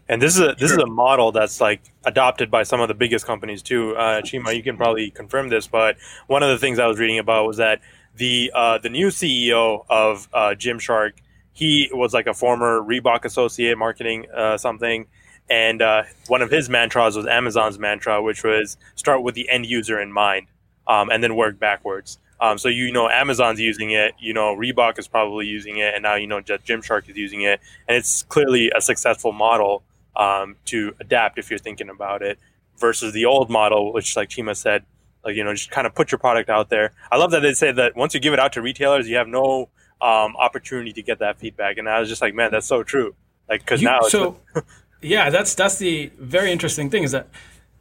And 0.08 0.20
this 0.20 0.34
is 0.34 0.40
a 0.40 0.54
this 0.58 0.70
sure. 0.70 0.78
is 0.78 0.84
a 0.84 0.86
model 0.86 1.32
that's 1.32 1.60
like 1.60 1.80
adopted 2.04 2.50
by 2.50 2.62
some 2.62 2.80
of 2.80 2.88
the 2.88 2.94
biggest 2.94 3.24
companies 3.24 3.62
too. 3.62 3.96
Uh, 3.96 4.20
Chima, 4.20 4.54
you 4.54 4.62
can 4.62 4.76
probably 4.76 5.10
confirm 5.10 5.48
this, 5.48 5.66
but 5.66 5.96
one 6.26 6.42
of 6.42 6.50
the 6.50 6.58
things 6.58 6.78
I 6.78 6.86
was 6.86 6.98
reading 6.98 7.18
about 7.18 7.46
was 7.46 7.56
that 7.56 7.80
the 8.16 8.52
uh, 8.54 8.78
the 8.78 8.90
new 8.90 9.08
CEO 9.08 9.84
of 9.88 10.28
uh, 10.32 10.54
Gymshark, 10.56 11.12
he 11.52 11.88
was 11.92 12.12
like 12.12 12.26
a 12.26 12.34
former 12.34 12.80
Reebok 12.80 13.24
associate, 13.24 13.78
marketing 13.78 14.26
uh, 14.30 14.58
something, 14.58 15.06
and 15.48 15.80
uh, 15.80 16.02
one 16.26 16.42
of 16.42 16.50
his 16.50 16.68
mantras 16.68 17.16
was 17.16 17.26
Amazon's 17.26 17.78
mantra, 17.78 18.22
which 18.22 18.44
was 18.44 18.76
start 18.96 19.22
with 19.22 19.34
the 19.34 19.48
end 19.48 19.64
user 19.64 19.98
in 20.00 20.12
mind, 20.12 20.48
um, 20.86 21.08
and 21.08 21.22
then 21.22 21.34
work 21.34 21.58
backwards. 21.58 22.18
Um, 22.40 22.58
so 22.58 22.68
you 22.68 22.92
know 22.92 23.08
Amazon's 23.08 23.58
using 23.58 23.92
it, 23.92 24.12
you 24.18 24.34
know 24.34 24.54
Reebok 24.54 24.98
is 24.98 25.08
probably 25.08 25.46
using 25.46 25.78
it, 25.78 25.94
and 25.94 26.02
now 26.02 26.16
you 26.16 26.26
know 26.26 26.42
Gymshark 26.42 27.08
is 27.08 27.16
using 27.16 27.40
it, 27.40 27.58
and 27.88 27.96
it's 27.96 28.22
clearly 28.24 28.70
a 28.76 28.82
successful 28.82 29.32
model 29.32 29.82
um, 30.16 30.56
to 30.66 30.94
adapt 31.00 31.38
if 31.38 31.50
you're 31.50 31.58
thinking 31.58 31.88
about 31.88 32.22
it 32.22 32.38
versus 32.78 33.12
the 33.12 33.24
old 33.24 33.50
model, 33.50 33.92
which 33.92 34.16
like 34.16 34.28
Chima 34.28 34.56
said, 34.56 34.84
like, 35.24 35.36
you 35.36 35.44
know, 35.44 35.54
just 35.54 35.70
kind 35.70 35.86
of 35.86 35.94
put 35.94 36.12
your 36.12 36.18
product 36.18 36.50
out 36.50 36.68
there. 36.68 36.92
I 37.10 37.16
love 37.16 37.30
that 37.30 37.40
they 37.40 37.54
say 37.54 37.72
that 37.72 37.96
once 37.96 38.14
you 38.14 38.20
give 38.20 38.34
it 38.34 38.38
out 38.38 38.52
to 38.54 38.62
retailers, 38.62 39.08
you 39.08 39.16
have 39.16 39.28
no 39.28 39.70
um, 40.00 40.36
opportunity 40.36 40.92
to 40.92 41.02
get 41.02 41.20
that 41.20 41.38
feedback. 41.38 41.78
And 41.78 41.88
I 41.88 42.00
was 42.00 42.08
just 42.08 42.20
like, 42.20 42.34
man, 42.34 42.50
that's 42.50 42.66
so 42.66 42.82
true. 42.82 43.14
Like, 43.48 43.64
cause 43.64 43.80
you, 43.80 43.88
now 43.88 44.00
so 44.02 44.38
yeah, 45.02 45.30
that's, 45.30 45.54
that's 45.54 45.78
the 45.78 46.10
very 46.18 46.52
interesting 46.52 46.90
thing 46.90 47.04
is 47.04 47.12
that 47.12 47.28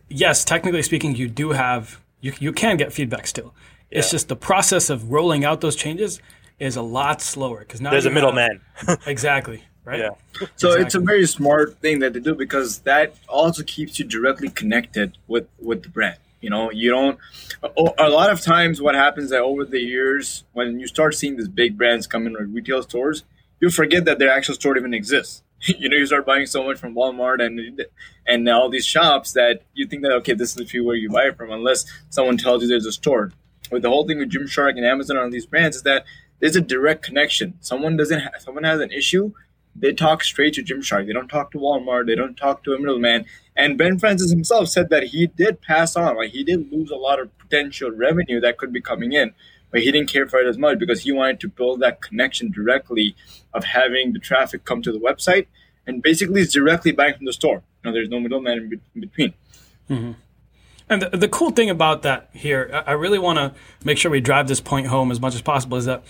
yes, 0.10 0.46
technically 0.46 0.84
speaking, 0.84 1.16
you 1.16 1.28
do 1.28 1.52
have, 1.52 2.02
you, 2.22 2.34
you 2.40 2.54
can 2.54 2.78
get 2.78 2.94
feedback 2.94 3.28
still. 3.28 3.54
It's 3.92 4.10
just 4.10 4.28
the 4.28 4.36
process 4.36 4.90
of 4.90 5.12
rolling 5.12 5.46
out 5.46 5.62
those 5.62 5.76
changes 5.76 6.20
is 6.60 6.76
a 6.76 6.82
lot 6.82 7.22
slower 7.22 7.60
because 7.60 7.82
now 7.82 7.92
there's 7.92 8.06
a 8.06 8.10
middleman. 8.10 8.62
exactly 9.06 9.64
right? 9.86 10.00
Yeah. 10.00 10.10
So 10.56 10.70
exactly. 10.70 10.82
it's 10.82 10.96
a 10.96 11.00
very 11.00 11.28
smart 11.28 11.78
thing 11.80 12.00
that 12.00 12.14
they 12.14 12.20
do 12.20 12.36
because 12.36 12.80
that 12.80 13.16
also 13.28 13.64
keeps 13.64 14.00
you 14.00 14.06
directly 14.06 14.50
connected 14.50 15.18
with 15.28 15.48
with 15.60 15.84
the 15.84 15.90
brand. 15.90 16.18
You 16.42 16.50
know, 16.50 16.72
you 16.72 16.90
don't. 16.90 17.18
A 17.98 18.10
lot 18.10 18.30
of 18.30 18.42
times, 18.42 18.82
what 18.82 18.96
happens 18.96 19.30
that 19.30 19.40
over 19.40 19.64
the 19.64 19.80
years, 19.80 20.44
when 20.52 20.80
you 20.80 20.88
start 20.88 21.16
seeing 21.16 21.38
these 21.38 21.48
big 21.48 21.78
brands 21.78 22.06
come 22.06 22.28
in 22.28 22.34
retail 22.54 22.84
stores, 22.84 23.24
you 23.62 23.70
forget 23.70 24.04
that 24.06 24.20
their 24.20 24.30
actual 24.30 24.56
store 24.56 24.78
even 24.78 24.94
exists. 24.94 25.42
you 25.80 25.88
know, 25.88 25.96
you 25.96 26.06
start 26.06 26.26
buying 26.26 26.46
so 26.46 26.64
much 26.64 26.78
from 26.78 26.96
Walmart 26.96 27.42
and 27.42 27.86
and 28.28 28.50
all 28.50 28.70
these 28.70 28.86
shops 28.86 29.32
that 29.34 29.62
you 29.74 29.88
think 29.88 30.02
that 30.04 30.12
okay, 30.12 30.34
this 30.34 30.50
is 30.50 30.56
the 30.56 30.66
few 30.66 30.84
where 30.84 30.96
you 30.96 31.10
buy 31.10 31.24
it 31.24 31.38
from, 31.38 31.52
unless 31.52 31.86
someone 32.10 32.38
tells 32.38 32.62
you 32.62 32.68
there's 32.68 32.86
a 32.86 32.92
store. 32.92 33.32
But 33.72 33.82
the 33.82 33.90
whole 33.90 34.06
thing 34.06 34.20
with 34.20 34.32
Gymshark 34.32 34.72
and 34.72 34.86
Amazon 34.86 35.18
and 35.18 35.32
these 35.32 35.46
brands 35.46 35.78
is 35.78 35.84
that 35.84 36.06
there's 36.40 36.58
a 36.58 36.62
direct 36.62 37.04
connection. 37.04 37.54
Someone 37.62 37.96
doesn't, 37.96 38.20
ha- 38.20 38.38
someone 38.40 38.66
has 38.66 38.82
an 38.82 38.92
issue, 38.92 39.32
they 39.76 39.94
talk 39.94 40.24
straight 40.24 40.54
to 40.56 40.64
Gymshark. 40.64 41.08
They 41.08 41.14
don't 41.14 41.28
talk 41.28 41.52
to 41.52 41.58
Walmart. 41.58 42.08
They 42.08 42.16
don't 42.16 42.36
talk 42.36 42.64
to 42.64 42.74
a 42.74 42.80
middleman. 42.80 43.26
And 43.56 43.78
Ben 43.78 44.00
Francis 44.00 44.32
himself 44.32 44.70
said 44.70 44.90
that 44.90 45.04
he 45.04 45.28
did 45.28 45.62
pass 45.62 45.96
on, 45.96 46.18
like 46.18 46.32
he 46.32 46.44
did 46.44 46.72
lose 46.72 46.92
a 46.92 46.96
lot 46.96 47.20
of 47.20 47.36
potential 47.38 47.92
revenue 47.92 48.40
that 48.42 48.58
could 48.58 48.72
be 48.72 48.82
coming 48.82 49.14
in, 49.14 49.34
but 49.72 49.82
he 49.82 49.92
didn't 49.92 50.12
care 50.12 50.28
for 50.28 50.40
it 50.40 50.48
as 50.48 50.58
much 50.58 50.80
because 50.80 51.02
he 51.02 51.12
wanted 51.12 51.40
to 51.42 51.48
build 51.48 51.80
that 51.82 52.02
connection 52.02 52.52
directly 52.52 53.16
of 53.54 53.64
having 53.64 54.14
the 54.14 54.20
traffic 54.20 54.66
come 54.66 54.82
to 54.82 54.92
the 54.92 55.00
website 55.00 55.48
and 55.86 56.02
basically 56.02 56.42
it's 56.42 56.54
directly 56.54 56.92
buying 56.92 57.16
from 57.16 57.26
the 57.26 57.34
store. 57.34 57.64
You 57.84 57.90
know, 57.90 57.94
there's 57.94 58.10
no 58.10 58.20
middleman 58.20 58.58
in, 58.58 58.70
be- 58.70 58.80
in 58.96 59.02
between. 59.02 59.34
Mm-hmm. 59.90 60.12
And 60.90 61.02
the, 61.02 61.18
the, 61.18 61.28
cool 61.28 61.52
thing 61.52 61.70
about 61.70 62.04
that 62.04 62.30
here, 62.34 62.84
I 62.86 62.92
really 62.92 63.20
want 63.20 63.38
to 63.40 63.54
make 63.84 63.98
sure 63.98 64.12
we 64.12 64.22
drive 64.22 64.48
this 64.48 64.62
point 64.62 64.88
home 64.88 65.12
as 65.12 65.20
much 65.20 65.34
as 65.34 65.42
possible, 65.42 65.78
is 65.78 65.86
that 65.86 66.04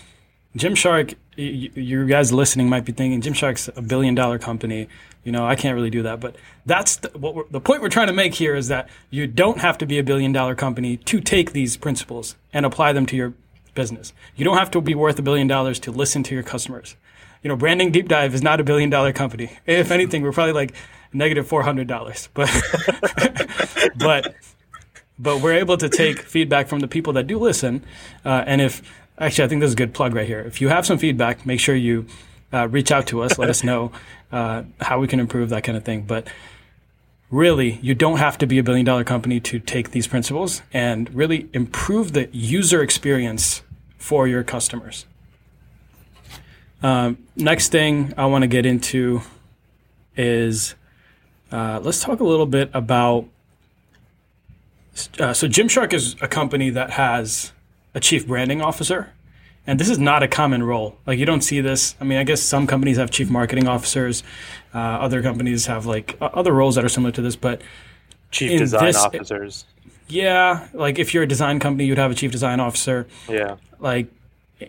Gymshark, 0.56 1.14
you, 1.36 1.70
you 1.74 2.06
guys 2.06 2.32
listening 2.32 2.68
might 2.68 2.84
be 2.84 2.92
thinking 2.92 3.20
Gymshark's 3.20 3.68
a 3.74 3.82
billion 3.82 4.14
dollar 4.14 4.38
company. 4.38 4.88
You 5.24 5.32
know, 5.32 5.46
I 5.46 5.56
can't 5.56 5.74
really 5.74 5.90
do 5.90 6.02
that. 6.02 6.20
But 6.20 6.36
that's 6.64 6.96
the, 6.96 7.08
what 7.18 7.50
the 7.50 7.60
point 7.60 7.82
we're 7.82 7.88
trying 7.88 8.06
to 8.06 8.12
make 8.12 8.34
here 8.34 8.54
is 8.54 8.68
that 8.68 8.88
you 9.10 9.26
don't 9.26 9.58
have 9.60 9.78
to 9.78 9.86
be 9.86 9.98
a 9.98 10.04
billion 10.04 10.32
dollar 10.32 10.54
company 10.54 10.96
to 10.98 11.20
take 11.20 11.52
these 11.52 11.76
principles 11.76 12.36
and 12.52 12.64
apply 12.64 12.92
them 12.92 13.06
to 13.06 13.16
your 13.16 13.34
business. 13.74 14.12
You 14.36 14.44
don't 14.44 14.58
have 14.58 14.70
to 14.72 14.80
be 14.80 14.94
worth 14.94 15.18
a 15.18 15.22
billion 15.22 15.48
dollars 15.48 15.80
to 15.80 15.90
listen 15.90 16.22
to 16.24 16.34
your 16.34 16.44
customers. 16.44 16.94
You 17.42 17.48
know, 17.48 17.56
Branding 17.56 17.90
Deep 17.90 18.08
Dive 18.08 18.34
is 18.34 18.42
not 18.42 18.60
a 18.60 18.64
billion 18.64 18.90
dollar 18.90 19.12
company. 19.12 19.58
If 19.66 19.90
anything, 19.90 20.22
we're 20.22 20.32
probably 20.32 20.52
like 20.52 20.74
negative 21.12 21.48
four 21.48 21.62
hundred 21.62 21.88
dollars. 21.88 22.28
But 22.34 22.50
but 23.96 24.34
but 25.18 25.40
we're 25.40 25.54
able 25.54 25.76
to 25.76 25.88
take 25.88 26.20
feedback 26.20 26.68
from 26.68 26.80
the 26.80 26.88
people 26.88 27.12
that 27.14 27.26
do 27.26 27.38
listen, 27.38 27.84
uh, 28.24 28.44
and 28.46 28.60
if 28.60 28.82
actually, 29.18 29.44
I 29.44 29.48
think 29.48 29.60
this 29.60 29.68
is 29.68 29.74
a 29.74 29.76
good 29.76 29.94
plug 29.94 30.14
right 30.14 30.26
here. 30.26 30.40
If 30.40 30.60
you 30.60 30.68
have 30.68 30.86
some 30.86 30.98
feedback, 30.98 31.46
make 31.46 31.60
sure 31.60 31.74
you 31.74 32.06
uh, 32.52 32.68
reach 32.68 32.92
out 32.92 33.06
to 33.08 33.22
us. 33.22 33.38
let 33.38 33.50
us 33.50 33.64
know 33.64 33.92
uh, 34.32 34.64
how 34.80 34.98
we 35.00 35.06
can 35.06 35.20
improve 35.20 35.50
that 35.50 35.64
kind 35.64 35.76
of 35.76 35.84
thing. 35.84 36.02
But 36.02 36.28
really, 37.30 37.78
you 37.82 37.94
don't 37.94 38.18
have 38.18 38.38
to 38.38 38.46
be 38.46 38.58
a 38.58 38.62
billion 38.62 38.86
dollar 38.86 39.04
company 39.04 39.40
to 39.40 39.58
take 39.58 39.90
these 39.90 40.06
principles 40.06 40.62
and 40.72 41.12
really 41.14 41.48
improve 41.52 42.12
the 42.12 42.28
user 42.32 42.82
experience 42.82 43.62
for 43.98 44.28
your 44.28 44.44
customers. 44.44 45.06
Um, 46.82 47.18
next 47.34 47.72
thing 47.72 48.12
I 48.16 48.26
want 48.26 48.42
to 48.42 48.46
get 48.46 48.66
into 48.66 49.22
is 50.16 50.74
uh, 51.50 51.80
let's 51.82 52.02
talk 52.02 52.20
a 52.20 52.24
little 52.24 52.46
bit 52.46 52.70
about. 52.74 53.26
Uh, 55.18 55.32
so, 55.32 55.48
Gymshark 55.48 55.92
is 55.92 56.14
a 56.20 56.28
company 56.28 56.70
that 56.70 56.90
has 56.90 57.52
a 57.94 58.00
chief 58.00 58.26
branding 58.26 58.60
officer. 58.60 59.12
And 59.66 59.80
this 59.80 59.88
is 59.88 59.98
not 59.98 60.22
a 60.22 60.28
common 60.28 60.62
role. 60.62 60.98
Like 61.06 61.18
you 61.18 61.24
don't 61.24 61.40
see 61.40 61.60
this. 61.60 61.94
I 62.00 62.04
mean, 62.04 62.18
I 62.18 62.24
guess 62.24 62.42
some 62.42 62.66
companies 62.66 62.98
have 62.98 63.10
chief 63.10 63.30
marketing 63.30 63.66
officers. 63.66 64.22
Uh, 64.74 64.78
other 64.78 65.22
companies 65.22 65.66
have 65.66 65.86
like 65.86 66.18
other 66.20 66.52
roles 66.52 66.74
that 66.74 66.84
are 66.84 66.88
similar 66.88 67.12
to 67.12 67.22
this, 67.22 67.36
but 67.36 67.62
chief 68.30 68.58
design 68.58 68.84
this, 68.84 68.96
officers. 68.96 69.64
Yeah, 70.08 70.68
like 70.74 70.98
if 70.98 71.14
you're 71.14 71.22
a 71.22 71.28
design 71.28 71.60
company, 71.60 71.86
you'd 71.86 71.98
have 71.98 72.10
a 72.10 72.14
chief 72.14 72.30
design 72.30 72.60
officer. 72.60 73.06
Yeah. 73.28 73.56
Like 73.78 74.08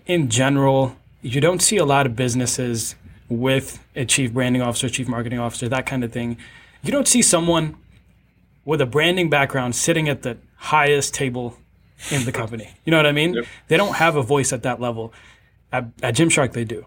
in 0.05 0.29
general, 0.29 0.95
you 1.21 1.41
don't 1.41 1.61
see 1.61 1.77
a 1.77 1.85
lot 1.85 2.05
of 2.05 2.15
businesses 2.15 2.95
with 3.27 3.83
a 3.95 4.05
chief 4.05 4.31
branding 4.31 4.61
officer, 4.61 4.87
chief 4.87 5.07
marketing 5.07 5.39
officer, 5.39 5.67
that 5.67 5.85
kind 5.85 6.03
of 6.03 6.13
thing. 6.13 6.37
You 6.83 6.91
don't 6.91 7.07
see 7.07 7.21
someone 7.21 7.75
with 8.63 8.79
a 8.79 8.85
branding 8.85 9.29
background 9.29 9.75
sitting 9.75 10.07
at 10.07 10.21
the 10.21 10.37
highest 10.55 11.13
table 11.13 11.57
in 12.11 12.25
the 12.25 12.31
company. 12.31 12.69
You 12.85 12.91
know 12.91 12.97
what 12.97 13.05
I 13.05 13.11
mean? 13.11 13.33
Yep. 13.33 13.45
They 13.67 13.77
don't 13.77 13.95
have 13.95 14.15
a 14.15 14.23
voice 14.23 14.53
at 14.53 14.63
that 14.63 14.79
level. 14.79 15.13
At, 15.71 15.85
at 16.01 16.15
Gymshark, 16.15 16.53
they 16.53 16.65
do. 16.65 16.85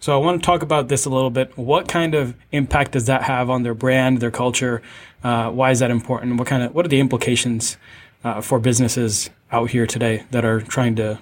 So 0.00 0.14
I 0.14 0.24
want 0.24 0.40
to 0.40 0.46
talk 0.46 0.62
about 0.62 0.88
this 0.88 1.06
a 1.06 1.10
little 1.10 1.30
bit. 1.30 1.56
What 1.58 1.88
kind 1.88 2.14
of 2.14 2.36
impact 2.52 2.92
does 2.92 3.06
that 3.06 3.24
have 3.24 3.50
on 3.50 3.64
their 3.64 3.74
brand, 3.74 4.20
their 4.20 4.30
culture? 4.30 4.80
Uh, 5.24 5.50
why 5.50 5.72
is 5.72 5.80
that 5.80 5.90
important? 5.90 6.36
What 6.36 6.46
kind 6.46 6.62
of 6.62 6.74
what 6.74 6.84
are 6.84 6.88
the 6.88 7.00
implications 7.00 7.76
uh, 8.22 8.40
for 8.40 8.60
businesses 8.60 9.30
out 9.50 9.70
here 9.70 9.86
today 9.86 10.24
that 10.30 10.44
are 10.44 10.60
trying 10.60 10.94
to, 10.96 11.18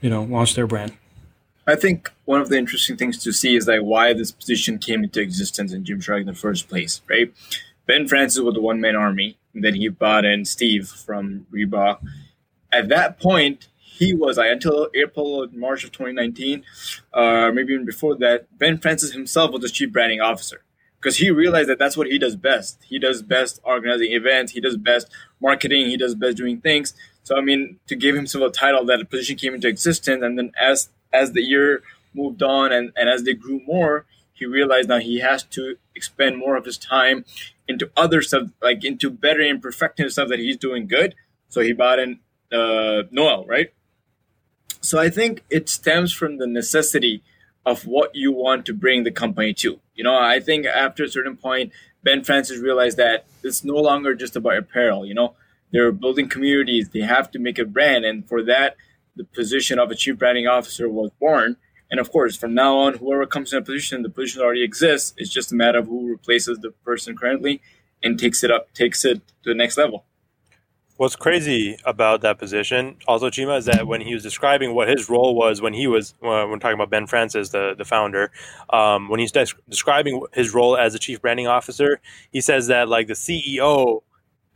you 0.00 0.10
know, 0.10 0.22
launch 0.22 0.54
their 0.54 0.68
brand? 0.68 0.92
I 1.66 1.74
think 1.74 2.12
one 2.24 2.40
of 2.40 2.48
the 2.48 2.56
interesting 2.56 2.96
things 2.96 3.18
to 3.18 3.32
see 3.32 3.56
is 3.56 3.66
like 3.66 3.80
why 3.80 4.12
this 4.12 4.30
position 4.30 4.78
came 4.78 5.02
into 5.02 5.20
existence 5.20 5.72
in 5.72 5.84
Gymshark 5.84 6.20
in 6.20 6.26
the 6.26 6.34
first 6.34 6.68
place, 6.68 7.00
right? 7.08 7.32
Ben 7.86 8.06
Francis 8.06 8.40
was 8.40 8.54
the 8.54 8.60
one 8.60 8.80
man 8.80 8.94
army. 8.94 9.38
And 9.54 9.64
then 9.64 9.74
he 9.74 9.88
brought 9.88 10.24
in 10.24 10.44
Steve 10.44 10.88
from 10.88 11.46
Reebok 11.52 11.98
at 12.72 12.88
that 12.88 13.20
point, 13.20 13.68
he 13.76 14.14
was 14.14 14.38
like, 14.38 14.50
until 14.50 14.88
April 14.94 15.34
or 15.34 15.46
March 15.52 15.84
of 15.84 15.92
2019, 15.92 16.64
uh, 17.12 17.50
maybe 17.52 17.74
even 17.74 17.84
before 17.84 18.16
that, 18.16 18.46
Ben 18.58 18.78
Francis 18.78 19.12
himself 19.12 19.52
was 19.52 19.62
the 19.62 19.68
chief 19.68 19.92
branding 19.92 20.20
officer 20.20 20.62
because 21.00 21.18
he 21.18 21.30
realized 21.30 21.68
that 21.68 21.78
that's 21.78 21.96
what 21.96 22.06
he 22.06 22.18
does 22.18 22.36
best. 22.36 22.82
He 22.86 22.98
does 22.98 23.22
best 23.22 23.60
organizing 23.62 24.12
events. 24.12 24.52
He 24.52 24.60
does 24.60 24.76
best 24.76 25.08
marketing. 25.40 25.86
He 25.86 25.96
does 25.96 26.14
best 26.14 26.36
doing 26.36 26.60
things. 26.60 26.94
So 27.22 27.36
I 27.36 27.42
mean, 27.42 27.78
to 27.86 27.96
give 27.96 28.14
himself 28.14 28.44
a 28.44 28.50
title, 28.50 28.84
that 28.86 29.08
position 29.10 29.36
came 29.36 29.54
into 29.54 29.68
existence, 29.68 30.22
and 30.22 30.38
then 30.38 30.52
as 30.60 30.88
as 31.12 31.32
the 31.32 31.42
year 31.42 31.82
moved 32.14 32.42
on 32.42 32.72
and, 32.72 32.92
and 32.96 33.08
as 33.08 33.22
they 33.24 33.34
grew 33.34 33.60
more, 33.66 34.04
he 34.32 34.46
realized 34.46 34.88
now 34.88 34.98
he 34.98 35.20
has 35.20 35.42
to 35.42 35.76
expend 35.94 36.38
more 36.38 36.56
of 36.56 36.64
his 36.64 36.78
time 36.78 37.24
into 37.68 37.90
other 37.96 38.22
stuff, 38.22 38.48
like 38.62 38.84
into 38.84 39.10
bettering 39.10 39.50
and 39.50 39.62
perfecting 39.62 40.08
stuff 40.08 40.28
that 40.28 40.38
he's 40.38 40.56
doing 40.56 40.86
good. 40.86 41.14
So 41.48 41.60
he 41.60 41.72
bought 41.72 41.98
in 41.98 42.20
uh, 42.52 43.02
Noel, 43.10 43.44
right? 43.46 43.72
So 44.80 44.98
I 44.98 45.10
think 45.10 45.44
it 45.50 45.68
stems 45.68 46.12
from 46.12 46.38
the 46.38 46.46
necessity 46.46 47.22
of 47.66 47.86
what 47.86 48.14
you 48.14 48.32
want 48.32 48.64
to 48.66 48.74
bring 48.74 49.04
the 49.04 49.10
company 49.10 49.52
to. 49.54 49.80
You 49.94 50.04
know, 50.04 50.16
I 50.18 50.40
think 50.40 50.66
after 50.66 51.04
a 51.04 51.08
certain 51.08 51.36
point, 51.36 51.72
Ben 52.02 52.24
Francis 52.24 52.58
realized 52.58 52.96
that 52.96 53.26
it's 53.42 53.62
no 53.64 53.74
longer 53.74 54.14
just 54.14 54.36
about 54.36 54.56
apparel. 54.56 55.04
You 55.04 55.14
know, 55.14 55.34
they're 55.70 55.92
building 55.92 56.28
communities. 56.28 56.88
They 56.88 57.00
have 57.00 57.30
to 57.32 57.38
make 57.38 57.58
a 57.58 57.64
brand, 57.64 58.04
and 58.04 58.26
for 58.26 58.42
that, 58.44 58.76
the 59.16 59.24
position 59.24 59.78
of 59.78 59.90
a 59.90 59.94
chief 59.94 60.18
branding 60.18 60.46
officer 60.46 60.88
was 60.88 61.10
born. 61.20 61.56
And 61.90 62.00
of 62.00 62.10
course, 62.10 62.36
from 62.36 62.54
now 62.54 62.78
on, 62.78 62.94
whoever 62.94 63.26
comes 63.26 63.52
in 63.52 63.58
a 63.58 63.62
position, 63.62 64.02
the 64.02 64.08
position 64.08 64.40
already 64.40 64.62
exists. 64.62 65.12
It's 65.16 65.30
just 65.30 65.52
a 65.52 65.56
matter 65.56 65.78
of 65.78 65.86
who 65.86 66.08
replaces 66.08 66.58
the 66.58 66.70
person 66.70 67.16
currently 67.16 67.60
and 68.02 68.18
takes 68.18 68.42
it 68.44 68.50
up, 68.50 68.72
takes 68.72 69.04
it 69.04 69.20
to 69.42 69.50
the 69.50 69.54
next 69.54 69.76
level. 69.76 70.04
What's 71.00 71.16
crazy 71.16 71.78
about 71.86 72.20
that 72.20 72.38
position, 72.38 72.96
also 73.08 73.30
Chima, 73.30 73.56
is 73.56 73.64
that 73.64 73.86
when 73.86 74.02
he 74.02 74.12
was 74.12 74.22
describing 74.22 74.74
what 74.74 74.86
his 74.86 75.08
role 75.08 75.34
was 75.34 75.62
when 75.62 75.72
he 75.72 75.86
was, 75.86 76.12
uh, 76.22 76.44
when 76.44 76.60
talking 76.60 76.74
about 76.74 76.90
Ben 76.90 77.06
Francis, 77.06 77.48
the, 77.48 77.74
the 77.74 77.86
founder, 77.86 78.30
um, 78.68 79.08
when 79.08 79.18
he's 79.18 79.32
des- 79.32 79.56
describing 79.66 80.22
his 80.34 80.52
role 80.52 80.76
as 80.76 80.94
a 80.94 80.98
chief 80.98 81.22
branding 81.22 81.46
officer, 81.46 82.02
he 82.30 82.42
says 82.42 82.66
that 82.66 82.86
like 82.90 83.06
the 83.06 83.14
CEO 83.14 84.02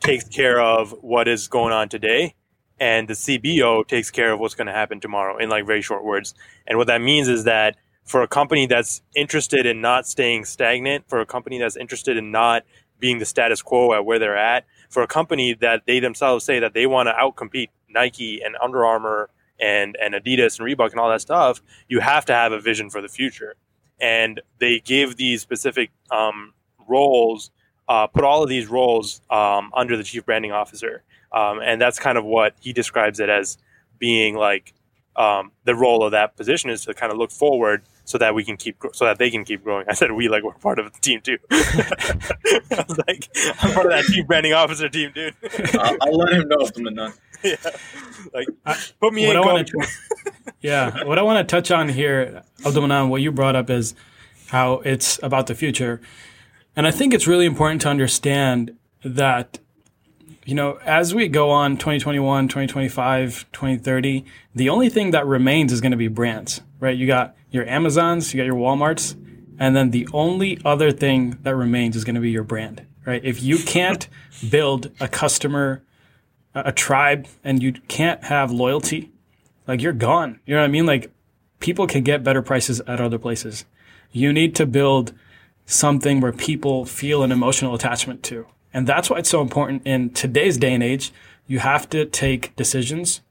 takes 0.00 0.24
care 0.24 0.60
of 0.60 0.90
what 1.00 1.28
is 1.28 1.48
going 1.48 1.72
on 1.72 1.88
today, 1.88 2.34
and 2.78 3.08
the 3.08 3.14
CBO 3.14 3.88
takes 3.88 4.10
care 4.10 4.30
of 4.30 4.38
what's 4.38 4.54
going 4.54 4.66
to 4.66 4.74
happen 4.74 5.00
tomorrow 5.00 5.38
in 5.38 5.48
like 5.48 5.66
very 5.66 5.80
short 5.80 6.04
words. 6.04 6.34
And 6.66 6.76
what 6.76 6.88
that 6.88 7.00
means 7.00 7.26
is 7.26 7.44
that 7.44 7.76
for 8.04 8.20
a 8.20 8.28
company 8.28 8.66
that's 8.66 9.00
interested 9.16 9.64
in 9.64 9.80
not 9.80 10.06
staying 10.06 10.44
stagnant, 10.44 11.08
for 11.08 11.22
a 11.22 11.26
company 11.26 11.58
that's 11.58 11.78
interested 11.78 12.18
in 12.18 12.30
not 12.30 12.64
being 12.98 13.18
the 13.18 13.24
status 13.24 13.62
quo 13.62 13.94
at 13.94 14.04
where 14.04 14.18
they're 14.18 14.36
at, 14.36 14.66
for 14.94 15.02
a 15.02 15.08
company 15.08 15.54
that 15.54 15.82
they 15.86 15.98
themselves 15.98 16.44
say 16.44 16.60
that 16.60 16.72
they 16.72 16.86
want 16.86 17.08
to 17.08 17.12
outcompete 17.12 17.68
Nike 17.88 18.40
and 18.42 18.56
Under 18.62 18.86
Armour 18.86 19.28
and 19.60 19.96
and 20.00 20.14
Adidas 20.14 20.58
and 20.58 20.66
Reebok 20.68 20.92
and 20.92 21.00
all 21.00 21.10
that 21.10 21.20
stuff, 21.20 21.60
you 21.88 21.98
have 22.00 22.24
to 22.26 22.32
have 22.32 22.52
a 22.52 22.60
vision 22.60 22.88
for 22.88 23.02
the 23.02 23.08
future. 23.08 23.56
And 24.00 24.40
they 24.60 24.78
give 24.78 25.16
these 25.16 25.42
specific 25.42 25.90
um, 26.10 26.54
roles, 26.88 27.50
uh, 27.88 28.06
put 28.06 28.24
all 28.24 28.42
of 28.42 28.48
these 28.48 28.68
roles 28.68 29.20
um, 29.30 29.72
under 29.74 29.96
the 29.96 30.04
chief 30.04 30.24
branding 30.24 30.52
officer, 30.52 31.02
um, 31.32 31.60
and 31.60 31.80
that's 31.80 31.98
kind 31.98 32.16
of 32.16 32.24
what 32.24 32.54
he 32.60 32.72
describes 32.72 33.18
it 33.18 33.28
as 33.28 33.58
being 33.98 34.36
like 34.36 34.74
um, 35.16 35.50
the 35.64 35.74
role 35.74 36.04
of 36.04 36.12
that 36.12 36.36
position 36.36 36.70
is 36.70 36.84
to 36.84 36.94
kind 36.94 37.10
of 37.10 37.18
look 37.18 37.32
forward 37.32 37.82
so 38.04 38.18
that 38.18 38.34
we 38.34 38.44
can 38.44 38.56
keep 38.56 38.76
so 38.92 39.04
that 39.04 39.18
they 39.18 39.30
can 39.30 39.44
keep 39.44 39.64
growing. 39.64 39.86
I 39.88 39.94
said 39.94 40.12
we 40.12 40.28
like 40.28 40.42
we're 40.42 40.52
part 40.54 40.78
of 40.78 40.92
the 40.92 41.00
team 41.00 41.20
too. 41.20 41.38
I 41.50 42.84
was 42.88 42.98
like, 43.06 43.28
I'm 43.62 43.72
part 43.72 43.86
of 43.86 43.92
that 43.92 44.04
chief 44.04 44.26
branding 44.26 44.52
officer 44.52 44.88
team, 44.88 45.12
dude. 45.14 45.34
I'll, 45.74 45.96
I'll, 46.02 46.16
let 46.16 46.32
him 46.32 46.48
know 46.48 46.60
if 46.60 46.76
I'm 46.76 46.94
not. 46.94 47.14
Yeah, 47.42 47.56
like 48.32 48.46
put 49.00 49.12
me 49.12 49.28
in. 49.28 49.42
Coach. 49.42 49.70
yeah, 50.60 51.04
what 51.04 51.18
I 51.18 51.22
want 51.22 51.46
to 51.46 51.56
touch 51.56 51.70
on 51.70 51.88
here, 51.88 52.42
Abdulmanan, 52.60 53.08
what 53.08 53.20
you 53.20 53.32
brought 53.32 53.56
up 53.56 53.68
is 53.68 53.94
how 54.48 54.74
it's 54.80 55.20
about 55.22 55.46
the 55.46 55.54
future, 55.54 56.00
and 56.74 56.86
I 56.86 56.90
think 56.90 57.12
it's 57.12 57.26
really 57.26 57.46
important 57.46 57.82
to 57.82 57.88
understand 57.88 58.76
that 59.04 59.58
you 60.46 60.54
know, 60.54 60.78
as 60.84 61.14
we 61.14 61.28
go 61.28 61.50
on 61.50 61.78
2021, 61.78 62.48
2025, 62.48 63.46
2030, 63.52 64.24
the 64.54 64.68
only 64.68 64.90
thing 64.90 65.12
that 65.12 65.26
remains 65.26 65.72
is 65.72 65.80
going 65.80 65.92
to 65.92 65.96
be 65.96 66.08
brands, 66.08 66.60
right? 66.84 66.98
You 66.98 67.06
got 67.06 67.34
your 67.50 67.66
Amazons, 67.66 68.34
you 68.34 68.38
got 68.38 68.44
your 68.44 68.56
Walmarts, 68.56 69.16
and 69.58 69.74
then 69.74 69.90
the 69.90 70.06
only 70.12 70.58
other 70.66 70.92
thing 70.92 71.38
that 71.42 71.56
remains 71.56 71.96
is 71.96 72.04
going 72.04 72.14
to 72.14 72.20
be 72.20 72.30
your 72.30 72.44
brand, 72.44 72.86
right? 73.06 73.24
If 73.24 73.42
you 73.42 73.56
can't 73.56 74.06
build 74.50 74.92
a 75.00 75.08
customer, 75.08 75.82
a 76.54 76.72
tribe, 76.72 77.26
and 77.42 77.62
you 77.62 77.72
can't 77.72 78.22
have 78.24 78.50
loyalty, 78.50 79.12
like 79.66 79.80
you're 79.80 79.94
gone. 79.94 80.40
You 80.44 80.54
know 80.54 80.60
what 80.60 80.66
I 80.66 80.72
mean? 80.72 80.84
Like 80.84 81.10
people 81.58 81.86
can 81.86 82.02
get 82.02 82.22
better 82.22 82.42
prices 82.42 82.82
at 82.86 83.00
other 83.00 83.18
places. 83.18 83.64
You 84.12 84.30
need 84.30 84.54
to 84.56 84.66
build 84.66 85.14
something 85.64 86.20
where 86.20 86.32
people 86.32 86.84
feel 86.84 87.22
an 87.22 87.32
emotional 87.32 87.74
attachment 87.74 88.22
to. 88.24 88.46
And 88.74 88.86
that's 88.86 89.08
why 89.08 89.20
it's 89.20 89.30
so 89.30 89.40
important 89.40 89.86
in 89.86 90.10
today's 90.10 90.58
day 90.58 90.74
and 90.74 90.82
age. 90.82 91.14
You 91.46 91.60
have 91.60 91.88
to 91.90 92.04
take 92.04 92.54
decisions. 92.56 93.22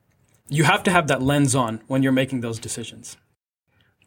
You 0.50 0.64
have 0.64 0.82
to 0.84 0.92
have 0.92 1.08
that 1.08 1.22
lens 1.22 1.54
on 1.54 1.82
when 1.86 2.02
you're 2.02 2.12
making 2.12 2.42
those 2.42 2.58
decisions. 2.58 3.16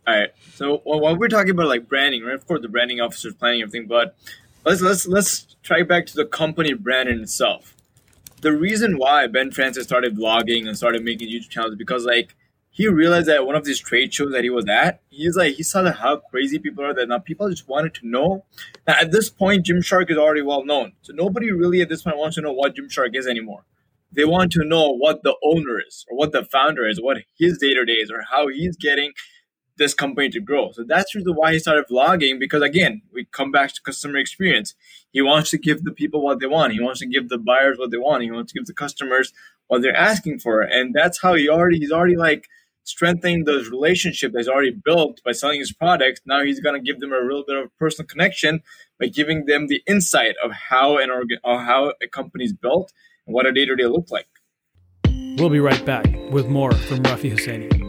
All 0.06 0.14
right. 0.14 0.30
So 0.54 0.82
well, 0.84 1.00
while 1.00 1.16
we're 1.16 1.28
talking 1.28 1.50
about 1.50 1.66
like 1.66 1.88
branding, 1.88 2.22
right? 2.22 2.34
Of 2.34 2.46
course, 2.46 2.62
the 2.62 2.68
branding 2.68 3.00
officer 3.00 3.28
is 3.28 3.34
planning 3.34 3.62
everything, 3.62 3.86
but 3.86 4.16
let's 4.64 4.80
let's 4.80 5.06
let's 5.08 5.56
try 5.62 5.82
back 5.82 6.06
to 6.06 6.14
the 6.14 6.24
company 6.24 6.74
brand 6.74 7.08
in 7.08 7.20
itself. 7.20 7.74
The 8.40 8.52
reason 8.52 8.98
why 8.98 9.26
Ben 9.26 9.50
Francis 9.50 9.84
started 9.84 10.16
vlogging 10.16 10.68
and 10.68 10.76
started 10.76 11.02
making 11.02 11.28
YouTube 11.28 11.48
channels 11.48 11.74
because 11.74 12.04
like 12.04 12.36
he 12.70 12.86
realized 12.86 13.26
that 13.26 13.46
one 13.46 13.56
of 13.56 13.64
these 13.64 13.80
trade 13.80 14.12
shows 14.14 14.32
that 14.32 14.44
he 14.44 14.50
was 14.50 14.68
at, 14.68 15.00
he's 15.08 15.34
like 15.36 15.54
he 15.54 15.64
saw 15.64 15.82
that 15.82 15.96
how 15.96 16.18
crazy 16.18 16.60
people 16.60 16.84
are 16.84 16.94
that 16.94 17.08
now 17.08 17.18
people 17.18 17.50
just 17.50 17.68
wanted 17.68 17.94
to 17.94 18.06
know. 18.06 18.44
Now 18.86 18.94
at 19.00 19.10
this 19.10 19.28
point, 19.28 19.66
Gymshark 19.66 20.08
is 20.08 20.18
already 20.18 20.42
well 20.42 20.64
known, 20.64 20.92
so 21.02 21.14
nobody 21.14 21.50
really 21.50 21.80
at 21.80 21.88
this 21.88 22.02
point 22.02 22.18
wants 22.18 22.36
to 22.36 22.42
know 22.42 22.52
what 22.52 22.76
Gymshark 22.76 23.16
is 23.16 23.26
anymore. 23.26 23.64
They 24.12 24.24
want 24.24 24.52
to 24.52 24.64
know 24.64 24.92
what 24.92 25.24
the 25.24 25.34
owner 25.42 25.80
is, 25.84 26.06
or 26.08 26.16
what 26.16 26.30
the 26.30 26.44
founder 26.44 26.86
is, 26.86 27.02
what 27.02 27.18
his 27.36 27.58
day 27.58 27.74
to 27.74 27.84
day 27.84 27.94
is, 27.94 28.10
or 28.10 28.22
how 28.30 28.46
he's 28.48 28.76
getting 28.76 29.12
this 29.78 29.94
company 29.94 30.28
to 30.30 30.40
grow. 30.40 30.72
So 30.72 30.84
that's 30.84 31.12
the 31.12 31.20
reason 31.20 31.34
why 31.34 31.52
he 31.52 31.58
started 31.58 31.84
vlogging 31.90 32.38
because 32.38 32.62
again, 32.62 33.02
we 33.12 33.26
come 33.26 33.50
back 33.50 33.72
to 33.74 33.82
customer 33.82 34.18
experience. 34.18 34.74
He 35.12 35.22
wants 35.22 35.50
to 35.50 35.58
give 35.58 35.84
the 35.84 35.92
people 35.92 36.22
what 36.22 36.40
they 36.40 36.46
want. 36.46 36.72
He 36.72 36.80
wants 36.80 37.00
to 37.00 37.06
give 37.06 37.28
the 37.28 37.38
buyers 37.38 37.78
what 37.78 37.90
they 37.90 37.98
want. 37.98 38.22
He 38.22 38.30
wants 38.30 38.52
to 38.52 38.58
give 38.58 38.66
the 38.66 38.74
customers 38.74 39.32
what 39.66 39.82
they're 39.82 39.96
asking 39.96 40.38
for. 40.38 40.62
And 40.62 40.94
that's 40.94 41.20
how 41.20 41.34
he 41.34 41.48
already 41.48 41.78
he's 41.78 41.92
already 41.92 42.16
like 42.16 42.48
strengthening 42.84 43.44
those 43.44 43.68
relationship 43.68 44.32
that's 44.32 44.48
already 44.48 44.70
built 44.70 45.20
by 45.24 45.32
selling 45.32 45.58
his 45.58 45.72
products. 45.72 46.20
Now 46.24 46.42
he's 46.42 46.60
to 46.60 46.80
give 46.80 47.00
them 47.00 47.12
a 47.12 47.18
little 47.18 47.44
bit 47.46 47.56
of 47.56 47.76
personal 47.78 48.06
connection 48.06 48.62
by 48.98 49.08
giving 49.08 49.46
them 49.46 49.66
the 49.66 49.82
insight 49.86 50.36
of 50.42 50.52
how 50.52 50.98
an 50.98 51.10
organ, 51.10 51.38
or 51.44 51.60
how 51.60 51.92
a 52.00 52.06
company 52.06 52.44
is 52.44 52.52
built 52.52 52.92
and 53.26 53.34
what 53.34 53.46
a 53.46 53.52
day 53.52 53.66
to 53.66 53.76
day 53.76 53.86
look 53.86 54.10
like. 54.10 54.28
We'll 55.38 55.50
be 55.50 55.60
right 55.60 55.84
back 55.84 56.06
with 56.30 56.46
more 56.48 56.72
from 56.72 57.02
Rafi 57.02 57.36
Hussaini. 57.36 57.85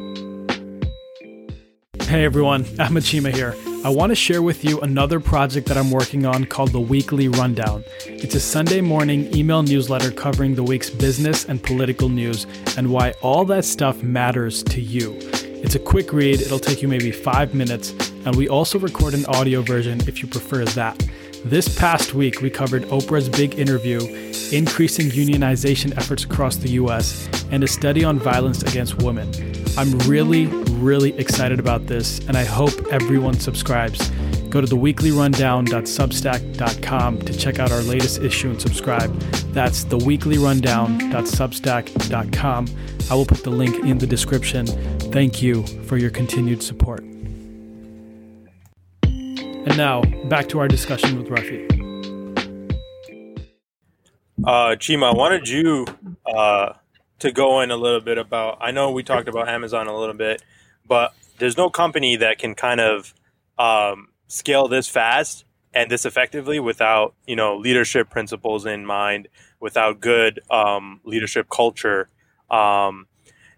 Hey 2.08 2.24
everyone, 2.24 2.63
Chima 2.63 3.34
here. 3.36 3.54
I 3.84 3.89
want 3.89 4.12
to 4.12 4.15
share 4.15 4.41
with 4.41 4.63
you 4.63 4.80
another 4.80 5.20
project 5.20 5.67
that 5.67 5.76
I'm 5.76 5.91
working 5.91 6.26
on 6.26 6.46
called 6.46 6.72
the 6.72 6.80
Weekly 6.80 7.28
Rundown. 7.28 7.84
It's 8.06 8.34
a 8.34 8.39
Sunday 8.39 8.80
morning 8.80 9.36
email 9.36 9.62
newsletter 9.62 10.12
covering 10.12 10.56
the 10.56 10.63
week's 10.63 10.89
business 10.89 11.43
and 11.43 11.62
political 11.62 12.08
news 12.08 12.48
and 12.78 12.93
why 12.93 13.12
all 13.22 13.43
that 13.46 13.65
stuff 13.65 14.04
matters 14.04 14.63
to 14.63 14.80
you. 14.80 15.17
It's 15.43 15.76
a 15.76 15.80
quick 15.80 16.13
read, 16.13 16.39
it'll 16.39 16.60
take 16.60 16.82
you 16.82 16.88
maybe 16.88 17.12
five 17.12 17.54
minutes, 17.54 17.91
and 18.26 18.38
we 18.38 18.48
also 18.48 18.80
record 18.80 19.13
an 19.13 19.26
audio 19.26 19.62
version 19.62 20.00
if 20.08 20.22
you 20.22 20.30
prefer 20.30 20.63
that. 20.63 21.06
This 21.43 21.67
past 21.78 22.13
week, 22.13 22.39
we 22.39 22.50
covered 22.50 22.84
Oprah's 22.84 23.28
big 23.28 23.60
interview, 23.60 24.00
increasing 24.54 25.08
unionization 25.08 25.96
efforts 25.98 26.24
across 26.24 26.56
the 26.56 26.70
US, 26.70 27.28
and 27.52 27.65
a 27.65 27.67
study 27.67 28.06
on 28.06 28.17
violence 28.17 28.63
against 28.63 29.04
women. 29.04 29.30
I'm 29.77 29.97
really, 29.99 30.47
really 30.47 31.15
excited 31.19 31.59
about 31.59 31.85
this, 31.85 32.17
and 32.27 32.35
I 32.35 32.45
hope 32.45 32.73
everyone 32.91 33.35
subscribes. 33.35 34.09
Go 34.49 34.59
to 34.59 34.67
theweeklyrundown.substack.com 34.67 37.19
to 37.19 37.37
check 37.37 37.59
out 37.59 37.71
our 37.71 37.81
latest 37.81 38.23
issue 38.23 38.49
and 38.49 38.59
subscribe. 38.59 39.15
That's 39.53 39.85
theweeklyrundown.substack.com. 39.85 42.67
I 43.09 43.13
will 43.13 43.25
put 43.25 43.43
the 43.43 43.51
link 43.51 43.85
in 43.85 43.99
the 43.99 44.07
description. 44.07 44.65
Thank 44.65 45.43
you 45.43 45.63
for 45.83 45.97
your 45.97 46.09
continued 46.09 46.63
support. 46.63 47.03
And 49.03 49.77
now, 49.77 50.01
back 50.25 50.49
to 50.49 50.59
our 50.59 50.67
discussion 50.67 51.17
with 51.17 51.27
Rafi. 51.27 51.65
Uh, 54.43 54.75
Chima, 54.75 55.13
I 55.13 55.15
wanted 55.15 55.47
you 55.47 55.85
uh, 56.25 56.73
to 57.19 57.32
go 57.32 57.62
in 57.62 57.71
a 57.71 57.77
little 57.77 58.01
bit 58.01 58.17
about. 58.17 58.58
I 58.62 58.71
know 58.71 58.91
we 58.91 59.03
talked 59.03 59.27
about 59.27 59.49
Amazon 59.49 59.88
a 59.88 59.97
little 59.97 60.15
bit, 60.15 60.41
but 60.88 61.13
there's 61.39 61.58
no 61.58 61.69
company 61.69 62.15
that 62.17 62.38
can 62.38 62.56
kind 62.56 62.80
of 62.80 63.13
um, 63.58 64.10
scale 64.27 64.67
this 64.67 64.88
fast 64.88 65.45
and 65.73 65.91
this 65.91 66.06
effectively 66.06 66.60
without 66.60 67.13
you 67.25 67.36
know 67.36 67.58
leadership 67.58 68.10
principles 68.10 68.65
in 68.65 68.86
mind, 68.86 69.27
without 69.60 69.99
good 69.99 70.39
um, 70.49 71.01
leadership 71.03 71.49
culture. 71.49 72.10
Um, 72.49 73.08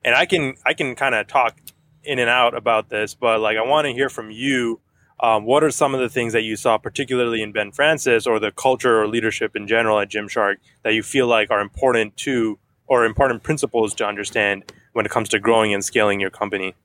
and 0.04 0.15
I 0.15 0.26
can 0.26 0.56
I 0.65 0.74
can 0.74 0.95
kind 0.95 1.15
of 1.15 1.28
talk 1.28 1.58
in 2.03 2.20
and 2.20 2.30
out 2.30 2.55
about 2.55 2.89
this, 2.89 3.14
but 3.14 3.39
like 3.39 3.57
I 3.57 3.62
want 3.62 3.86
to 3.86 3.93
hear 3.93 4.10
from 4.10 4.32
you. 4.32 4.82
Um, 5.22 5.43
what 5.43 5.66
are 5.66 5.72
some 5.72 5.93
of 5.93 5.99
the 5.99 6.07
things 6.07 6.32
that 6.32 6.43
you 6.43 6.55
saw, 6.55 6.78
particularly 6.78 7.41
in 7.41 7.51
Ben 7.51 7.74
Francis, 7.74 8.26
or 8.26 8.39
the 8.39 8.53
culture 8.53 9.01
or 9.01 9.05
leadership 9.05 9.53
in 9.53 9.68
general 9.68 9.99
at 9.99 10.10
Gymshark, 10.10 10.55
that 10.84 10.93
you 10.93 11.03
feel 11.03 11.28
like 11.28 11.51
are 11.51 11.60
important 11.60 12.16
to 12.18 12.57
or 12.90 13.06
important 13.06 13.44
principles 13.44 13.94
to 13.94 14.06
understand 14.06 14.70
when 14.92 15.06
it 15.06 15.12
comes 15.12 15.30
to 15.30 15.40
growing 15.40 15.74
and 15.74 15.86
scaling 15.86 16.20
your 16.20 16.32
company? 16.32 16.76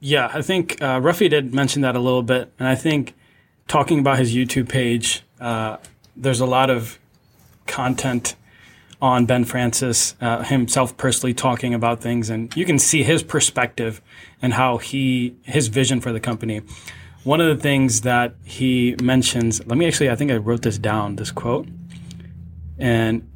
Yeah, 0.00 0.30
I 0.34 0.42
think 0.42 0.82
uh, 0.82 1.00
Rafi 1.00 1.30
did 1.30 1.54
mention 1.54 1.82
that 1.82 1.94
a 1.94 2.00
little 2.00 2.22
bit, 2.22 2.52
and 2.58 2.66
I 2.66 2.74
think 2.74 3.14
talking 3.68 4.00
about 4.00 4.18
his 4.18 4.34
YouTube 4.34 4.68
page, 4.68 5.22
uh, 5.40 5.76
there's 6.16 6.40
a 6.40 6.46
lot 6.46 6.70
of 6.70 6.98
content 7.66 8.34
on 9.00 9.26
Ben 9.26 9.44
Francis 9.44 10.14
uh, 10.20 10.42
himself 10.44 10.96
personally 10.96 11.34
talking 11.34 11.74
about 11.74 12.00
things, 12.00 12.30
and 12.30 12.54
you 12.56 12.64
can 12.64 12.78
see 12.78 13.02
his 13.02 13.22
perspective 13.22 14.00
and 14.40 14.54
how 14.54 14.78
he 14.78 15.36
his 15.42 15.68
vision 15.68 16.00
for 16.00 16.12
the 16.12 16.20
company. 16.20 16.62
One 17.22 17.40
of 17.40 17.54
the 17.54 17.62
things 17.62 18.02
that 18.02 18.34
he 18.44 18.96
mentions, 19.02 19.66
let 19.66 19.78
me 19.78 19.86
actually, 19.86 20.10
I 20.10 20.16
think 20.16 20.30
I 20.30 20.36
wrote 20.36 20.62
this 20.62 20.78
down, 20.78 21.16
this 21.16 21.30
quote, 21.30 21.66
and 22.78 23.26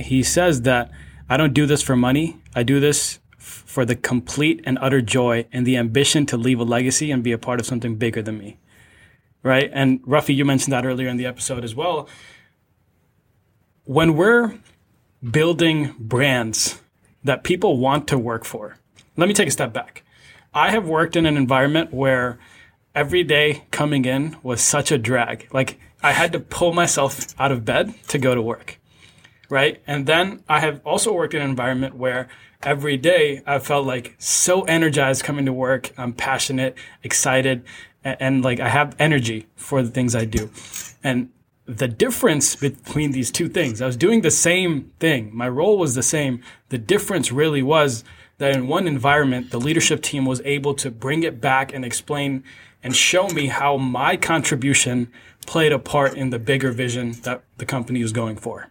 he 0.00 0.22
says 0.22 0.62
that 0.62 0.90
I 1.28 1.36
don't 1.36 1.54
do 1.54 1.66
this 1.66 1.82
for 1.82 1.96
money. 1.96 2.38
I 2.54 2.62
do 2.62 2.80
this 2.80 3.20
f- 3.38 3.62
for 3.66 3.84
the 3.84 3.96
complete 3.96 4.60
and 4.64 4.78
utter 4.80 5.00
joy 5.00 5.46
and 5.52 5.66
the 5.66 5.76
ambition 5.76 6.26
to 6.26 6.36
leave 6.36 6.60
a 6.60 6.64
legacy 6.64 7.10
and 7.10 7.22
be 7.22 7.32
a 7.32 7.38
part 7.38 7.60
of 7.60 7.66
something 7.66 7.96
bigger 7.96 8.22
than 8.22 8.38
me. 8.38 8.58
Right? 9.42 9.70
And 9.72 10.02
Rafi, 10.02 10.34
you 10.34 10.44
mentioned 10.44 10.72
that 10.72 10.84
earlier 10.84 11.08
in 11.08 11.16
the 11.16 11.26
episode 11.26 11.64
as 11.64 11.74
well. 11.74 12.08
When 13.84 14.16
we're 14.16 14.58
building 15.22 15.94
brands 15.98 16.80
that 17.24 17.44
people 17.44 17.78
want 17.78 18.08
to 18.08 18.18
work 18.18 18.44
for, 18.44 18.78
let 19.16 19.28
me 19.28 19.34
take 19.34 19.48
a 19.48 19.52
step 19.52 19.72
back. 19.72 20.02
I 20.52 20.70
have 20.72 20.88
worked 20.88 21.16
in 21.16 21.26
an 21.26 21.36
environment 21.36 21.92
where 21.92 22.38
every 22.94 23.22
day 23.22 23.64
coming 23.70 24.04
in 24.04 24.36
was 24.42 24.60
such 24.60 24.90
a 24.90 24.98
drag. 24.98 25.48
Like 25.52 25.78
I 26.02 26.12
had 26.12 26.32
to 26.32 26.40
pull 26.40 26.72
myself 26.72 27.26
out 27.38 27.52
of 27.52 27.64
bed 27.64 27.94
to 28.08 28.18
go 28.18 28.34
to 28.34 28.42
work. 28.42 28.79
Right. 29.50 29.82
And 29.84 30.06
then 30.06 30.44
I 30.48 30.60
have 30.60 30.80
also 30.86 31.12
worked 31.12 31.34
in 31.34 31.42
an 31.42 31.50
environment 31.50 31.96
where 31.96 32.28
every 32.62 32.96
day 32.96 33.42
I 33.44 33.58
felt 33.58 33.84
like 33.84 34.14
so 34.18 34.62
energized 34.62 35.24
coming 35.24 35.44
to 35.46 35.52
work. 35.52 35.92
I'm 35.98 36.12
passionate, 36.12 36.76
excited, 37.02 37.64
and, 38.04 38.16
and 38.20 38.44
like 38.44 38.60
I 38.60 38.68
have 38.68 38.94
energy 39.00 39.48
for 39.56 39.82
the 39.82 39.90
things 39.90 40.14
I 40.14 40.24
do. 40.24 40.50
And 41.02 41.30
the 41.66 41.88
difference 41.88 42.54
between 42.54 43.10
these 43.10 43.32
two 43.32 43.48
things, 43.48 43.82
I 43.82 43.86
was 43.86 43.96
doing 43.96 44.20
the 44.20 44.30
same 44.30 44.92
thing. 45.00 45.30
My 45.34 45.48
role 45.48 45.78
was 45.78 45.96
the 45.96 46.02
same. 46.02 46.42
The 46.68 46.78
difference 46.78 47.32
really 47.32 47.62
was 47.62 48.04
that 48.38 48.54
in 48.54 48.68
one 48.68 48.86
environment, 48.86 49.50
the 49.50 49.60
leadership 49.60 50.00
team 50.00 50.24
was 50.26 50.40
able 50.44 50.74
to 50.74 50.92
bring 50.92 51.24
it 51.24 51.40
back 51.40 51.74
and 51.74 51.84
explain 51.84 52.44
and 52.82 52.94
show 52.94 53.28
me 53.28 53.48
how 53.48 53.76
my 53.76 54.16
contribution 54.16 55.12
played 55.44 55.72
a 55.72 55.78
part 55.78 56.14
in 56.14 56.30
the 56.30 56.38
bigger 56.38 56.70
vision 56.70 57.12
that 57.22 57.42
the 57.58 57.66
company 57.66 58.00
was 58.00 58.12
going 58.12 58.36
for. 58.36 58.70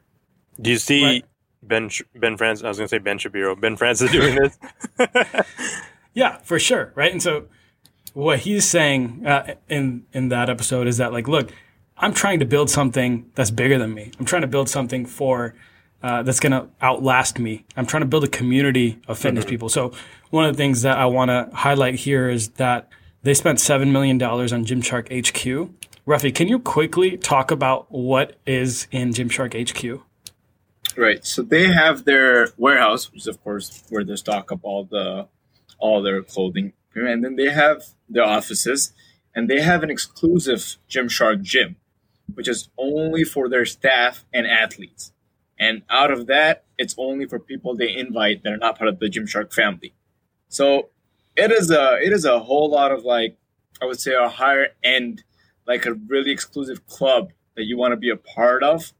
Do 0.60 0.70
you 0.70 0.78
see 0.78 1.04
right. 1.04 1.26
Ben 1.64 1.90
Ben 2.16 2.38
Francis? 2.38 2.64
I 2.64 2.68
was 2.70 2.78
going 2.78 2.88
to 2.88 2.96
say 2.96 3.00
Ben 3.00 3.18
Shapiro. 3.18 3.56
Ben 3.56 3.76
Francis 3.76 4.12
doing 4.12 4.36
this. 4.36 4.58
yeah, 6.14 6.38
for 6.40 6.60
sure, 6.60 6.92
right? 6.96 7.12
And 7.12 7.22
so 7.22 7.46
what 8.14 8.40
he's 8.40 8.66
saying 8.66 9.26
uh, 9.26 9.56
in 9.68 10.06
in 10.14 10.30
that 10.30 10.50
episode 10.50 10.88
is 10.88 10.98
that 10.98 11.14
like, 11.14 11.28
look, 11.28 11.52
I'm 11.98 12.14
trying 12.14 12.40
to 12.40 12.46
build 12.46 12.70
something 12.70 13.30
that's 13.36 13.52
bigger 13.52 13.78
than 13.78 13.94
me. 13.94 14.12
I'm 14.20 14.26
trying 14.26 14.42
to 14.42 14.48
build 14.48 14.70
something 14.70 15.06
for 15.06 15.56
uh, 16.02 16.24
that's 16.24 16.40
going 16.40 16.54
to 16.54 16.70
outlast 16.82 17.40
me. 17.40 17.66
I'm 17.76 17.86
trying 17.86 18.02
to 18.02 18.08
build 18.08 18.24
a 18.24 18.30
community 18.30 19.00
of 19.08 19.20
fitness 19.20 19.44
mm-hmm. 19.44 19.50
people. 19.50 19.70
So 19.70 19.92
one 20.30 20.46
of 20.46 20.56
the 20.56 20.58
things 20.58 20.82
that 20.84 20.98
I 20.98 21.06
want 21.06 21.30
to 21.30 21.50
highlight 21.54 21.96
here 21.96 22.30
is 22.30 22.50
that 22.52 22.90
they 23.24 23.34
spent 23.34 23.60
$7 23.60 23.92
million 23.92 24.22
on 24.22 24.66
Gymshark 24.66 25.10
HQ. 25.10 25.70
Rafi, 26.08 26.34
can 26.34 26.48
you 26.48 26.60
quickly 26.60 27.18
talk 27.18 27.52
about 27.52 27.92
what 27.92 28.38
is 28.46 28.88
in 28.92 29.10
Gymshark 29.10 29.54
HQ? 29.54 30.02
Right. 31.00 31.26
So 31.26 31.44
they 31.44 31.72
have 31.72 32.04
their 32.04 32.50
warehouse, 32.58 33.10
which 33.10 33.22
is 33.22 33.28
of 33.28 33.42
course 33.42 33.84
where 33.88 34.04
they 34.04 34.18
stock 34.18 34.52
up 34.52 34.60
all 34.64 34.84
the 34.84 35.30
all 35.78 36.02
their 36.02 36.22
clothing. 36.22 36.74
And 36.94 37.24
then 37.24 37.38
they 37.38 37.52
have 37.52 37.84
their 38.10 38.26
offices 38.26 38.92
and 39.34 39.50
they 39.50 39.62
have 39.62 39.82
an 39.82 39.90
exclusive 39.90 40.76
Gymshark 40.90 41.42
gym, 41.42 41.78
which 42.34 42.50
is 42.50 42.68
only 42.78 43.24
for 43.24 43.48
their 43.48 43.66
staff 43.66 44.26
and 44.34 44.46
athletes. 44.46 45.14
And 45.58 45.84
out 45.90 46.12
of 46.12 46.28
that, 46.28 46.66
it's 46.78 46.96
only 46.98 47.26
for 47.26 47.40
people 47.40 47.78
they 47.78 47.96
invite 47.96 48.44
that 48.44 48.52
are 48.52 48.58
not 48.58 48.78
part 48.78 48.90
of 48.90 49.00
the 49.00 49.10
Gymshark 49.10 49.54
family. 49.54 49.94
So 50.50 50.90
it 51.38 51.50
is 51.50 51.72
a 51.72 51.98
it 52.04 52.12
is 52.12 52.26
a 52.26 52.42
whole 52.42 52.70
lot 52.70 52.92
of 52.92 53.06
like 53.06 53.38
I 53.82 53.86
would 53.86 54.02
say 54.02 54.16
a 54.16 54.28
higher 54.28 54.68
end, 54.84 55.24
like 55.66 55.86
a 55.86 55.94
really 55.94 56.32
exclusive 56.32 56.86
club 56.88 57.32
that 57.56 57.64
you 57.64 57.78
want 57.78 57.94
to 57.94 57.98
be 57.98 58.10
a 58.10 58.18
part 58.18 58.64
of, 58.64 58.92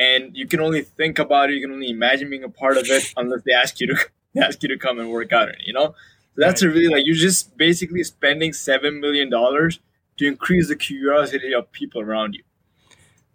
and 0.00 0.36
you 0.36 0.46
can 0.46 0.60
only 0.60 0.82
think 0.82 1.18
about 1.18 1.50
it, 1.50 1.54
you 1.54 1.60
can 1.60 1.72
only 1.72 1.90
imagine 1.90 2.30
being 2.30 2.42
a 2.42 2.48
part 2.48 2.76
of 2.76 2.86
it 2.88 3.12
unless 3.16 3.42
they 3.42 3.52
ask 3.52 3.78
you 3.80 3.86
to 3.88 3.96
ask 4.42 4.62
you 4.62 4.68
to 4.70 4.78
come 4.78 4.98
and 4.98 5.10
work 5.10 5.32
out 5.32 5.48
in 5.48 5.54
it. 5.54 5.66
You 5.66 5.74
know, 5.74 5.94
so 6.34 6.36
that's 6.36 6.62
right. 6.62 6.70
a 6.70 6.74
really 6.74 6.88
like 6.88 7.06
you're 7.06 7.14
just 7.14 7.56
basically 7.56 8.02
spending 8.02 8.52
seven 8.52 9.00
million 9.00 9.30
dollars 9.30 9.78
to 10.16 10.26
increase 10.26 10.68
the 10.68 10.76
curiosity 10.76 11.54
of 11.54 11.70
people 11.72 12.00
around 12.00 12.34
you. 12.34 12.42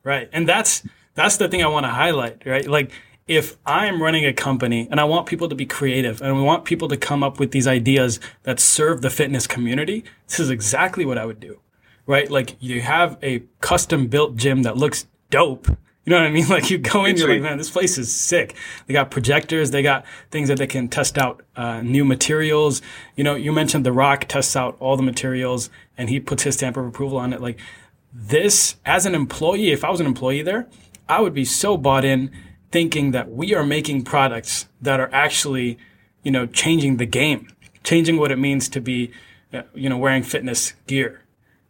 Right, 0.04 0.30
and 0.34 0.50
that's 0.50 0.84
that's 1.14 1.38
the 1.38 1.48
thing 1.48 1.64
I 1.64 1.68
want 1.68 1.86
to 1.86 1.92
highlight. 1.92 2.46
Right, 2.46 2.68
like 2.68 2.92
if 3.28 3.58
I'm 3.66 4.02
running 4.02 4.26
a 4.26 4.34
company 4.34 4.88
and 4.92 5.00
I 5.00 5.04
want 5.04 5.26
people 5.26 5.50
to 5.50 5.56
be 5.56 5.66
creative 5.66 6.22
and 6.22 6.36
we 6.36 6.44
want 6.44 6.64
people 6.66 6.88
to 6.90 6.98
come 6.98 7.24
up 7.24 7.40
with 7.40 7.52
these 7.52 7.68
ideas 7.68 8.20
that 8.44 8.60
serve 8.60 9.02
the 9.02 9.10
fitness 9.10 9.48
community, 9.48 10.04
this 10.28 10.40
is 10.40 10.50
exactly 10.50 11.06
what 11.06 11.18
I 11.18 11.26
would 11.26 11.40
do. 11.40 11.60
Right? 12.06 12.30
Like 12.30 12.56
you 12.60 12.82
have 12.82 13.18
a 13.24 13.44
custom 13.62 14.08
built 14.08 14.36
gym 14.36 14.62
that 14.64 14.78
looks 14.78 15.08
dope. 15.32 15.68
You 16.06 16.12
know 16.12 16.20
what 16.20 16.28
I 16.28 16.32
mean? 16.32 16.48
Like 16.56 16.70
you 16.70 16.78
go 16.78 17.06
in, 17.06 17.18
you're 17.18 17.28
like, 17.28 17.42
man, 17.42 17.58
this 17.58 17.70
place 17.70 17.98
is 17.98 18.14
sick. 18.16 18.56
They 18.86 18.94
got 18.94 19.12
projectors, 19.12 19.72
they 19.72 19.82
got 19.82 20.06
things 20.32 20.48
that 20.48 20.58
they 20.58 20.68
can 20.68 20.88
test 20.88 21.18
out 21.18 21.44
uh, 21.56 21.82
new 21.82 22.06
materials. 22.06 22.82
You 23.16 23.24
know, 23.24 23.36
you 23.36 23.52
mentioned 23.52 23.86
The 23.86 23.92
Rock 23.92 24.26
tests 24.28 24.56
out 24.56 24.78
all 24.80 24.96
the 24.96 25.04
materials 25.04 25.70
and 25.98 26.10
he 26.10 26.20
puts 26.20 26.44
his 26.44 26.56
stamp 26.56 26.78
of 26.78 26.86
approval 26.86 27.18
on 27.18 27.34
it. 27.34 27.42
Like 27.42 27.60
this, 28.14 28.76
as 28.86 29.06
an 29.06 29.16
employee, 29.16 29.72
if 29.72 29.84
I 29.84 29.90
was 29.90 30.00
an 30.00 30.06
employee 30.06 30.44
there, 30.44 30.68
I 31.10 31.22
would 31.22 31.34
be 31.34 31.46
so 31.46 31.78
bought 31.78 32.06
in 32.06 32.32
thinking 32.72 33.12
that 33.12 33.32
we 33.32 33.54
are 33.54 33.66
making 33.66 34.04
products 34.04 34.68
that 34.82 35.00
are 35.00 35.10
actually, 35.14 35.78
you 36.24 36.32
know, 36.32 36.46
changing 36.46 36.98
the 36.98 37.06
game, 37.06 37.48
changing 37.84 38.18
what 38.18 38.32
it 38.32 38.38
means 38.38 38.70
to 38.70 38.82
be, 38.82 39.12
uh, 39.54 39.64
you 39.74 39.90
know, 39.90 39.98
wearing 39.98 40.24
fitness 40.24 40.74
gear, 40.88 41.22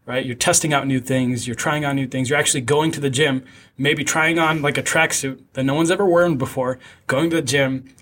right? 0.06 0.26
You're 0.26 0.36
testing 0.36 0.74
out 0.74 0.88
new 0.88 1.00
things, 1.00 1.48
you're 1.48 1.56
trying 1.56 1.86
on 1.86 1.96
new 1.96 2.08
things, 2.08 2.30
you're 2.30 2.40
actually 2.40 2.62
going 2.62 2.92
to 2.92 3.00
the 3.00 3.10
gym, 3.10 3.44
maybe 3.78 4.04
trying 4.04 4.40
on 4.40 4.62
like 4.62 4.78
a 4.78 4.84
tracksuit 4.84 5.42
that 5.54 5.64
no 5.64 5.74
one's 5.74 5.92
ever 5.92 6.06
worn 6.06 6.38
before, 6.38 6.80
going 7.08 7.30
to 7.30 7.36
the 7.38 7.42
gym, 7.42 7.94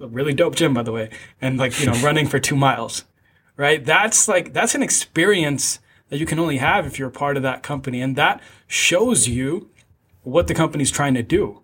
a 0.00 0.06
really 0.06 0.32
dope 0.32 0.56
gym, 0.56 0.74
by 0.74 0.82
the 0.82 0.92
way, 0.92 1.10
and 1.40 1.58
like, 1.58 1.78
you 1.80 1.86
know, 1.86 1.92
running 2.02 2.26
for 2.26 2.38
two 2.38 2.56
miles, 2.56 3.04
right? 3.56 3.84
That's 3.84 4.28
like, 4.28 4.52
that's 4.52 4.74
an 4.74 4.82
experience 4.82 5.78
that 6.08 6.18
you 6.18 6.26
can 6.26 6.38
only 6.38 6.56
have 6.58 6.86
if 6.86 6.98
you're 6.98 7.08
a 7.08 7.12
part 7.12 7.36
of 7.36 7.42
that 7.44 7.62
company. 7.62 8.00
And 8.00 8.16
that 8.16 8.42
shows 8.66 9.28
you 9.28 9.70
what 10.22 10.48
the 10.48 10.54
company's 10.54 10.90
trying 10.90 11.14
to 11.14 11.22
do 11.22 11.62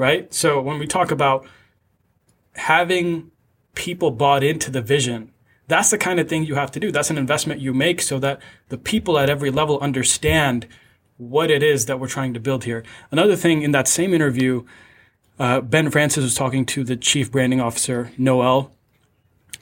right? 0.00 0.32
So 0.32 0.62
when 0.62 0.78
we 0.78 0.86
talk 0.86 1.10
about 1.10 1.46
having 2.54 3.30
people 3.74 4.10
bought 4.10 4.42
into 4.42 4.70
the 4.70 4.80
vision, 4.80 5.30
that's 5.68 5.90
the 5.90 5.98
kind 5.98 6.18
of 6.18 6.26
thing 6.26 6.44
you 6.44 6.54
have 6.54 6.70
to 6.70 6.80
do. 6.80 6.90
That's 6.90 7.10
an 7.10 7.18
investment 7.18 7.60
you 7.60 7.74
make 7.74 8.00
so 8.00 8.18
that 8.18 8.40
the 8.70 8.78
people 8.78 9.18
at 9.18 9.28
every 9.28 9.50
level 9.50 9.78
understand 9.80 10.66
what 11.20 11.50
it 11.50 11.62
is 11.62 11.84
that 11.86 12.00
we're 12.00 12.08
trying 12.08 12.32
to 12.32 12.40
build 12.40 12.64
here. 12.64 12.82
Another 13.10 13.36
thing 13.36 13.60
in 13.60 13.72
that 13.72 13.86
same 13.86 14.14
interview, 14.14 14.64
uh, 15.38 15.60
Ben 15.60 15.90
Francis 15.90 16.24
was 16.24 16.34
talking 16.34 16.64
to 16.66 16.82
the 16.82 16.96
chief 16.96 17.30
branding 17.30 17.60
officer, 17.60 18.10
Noel, 18.16 18.72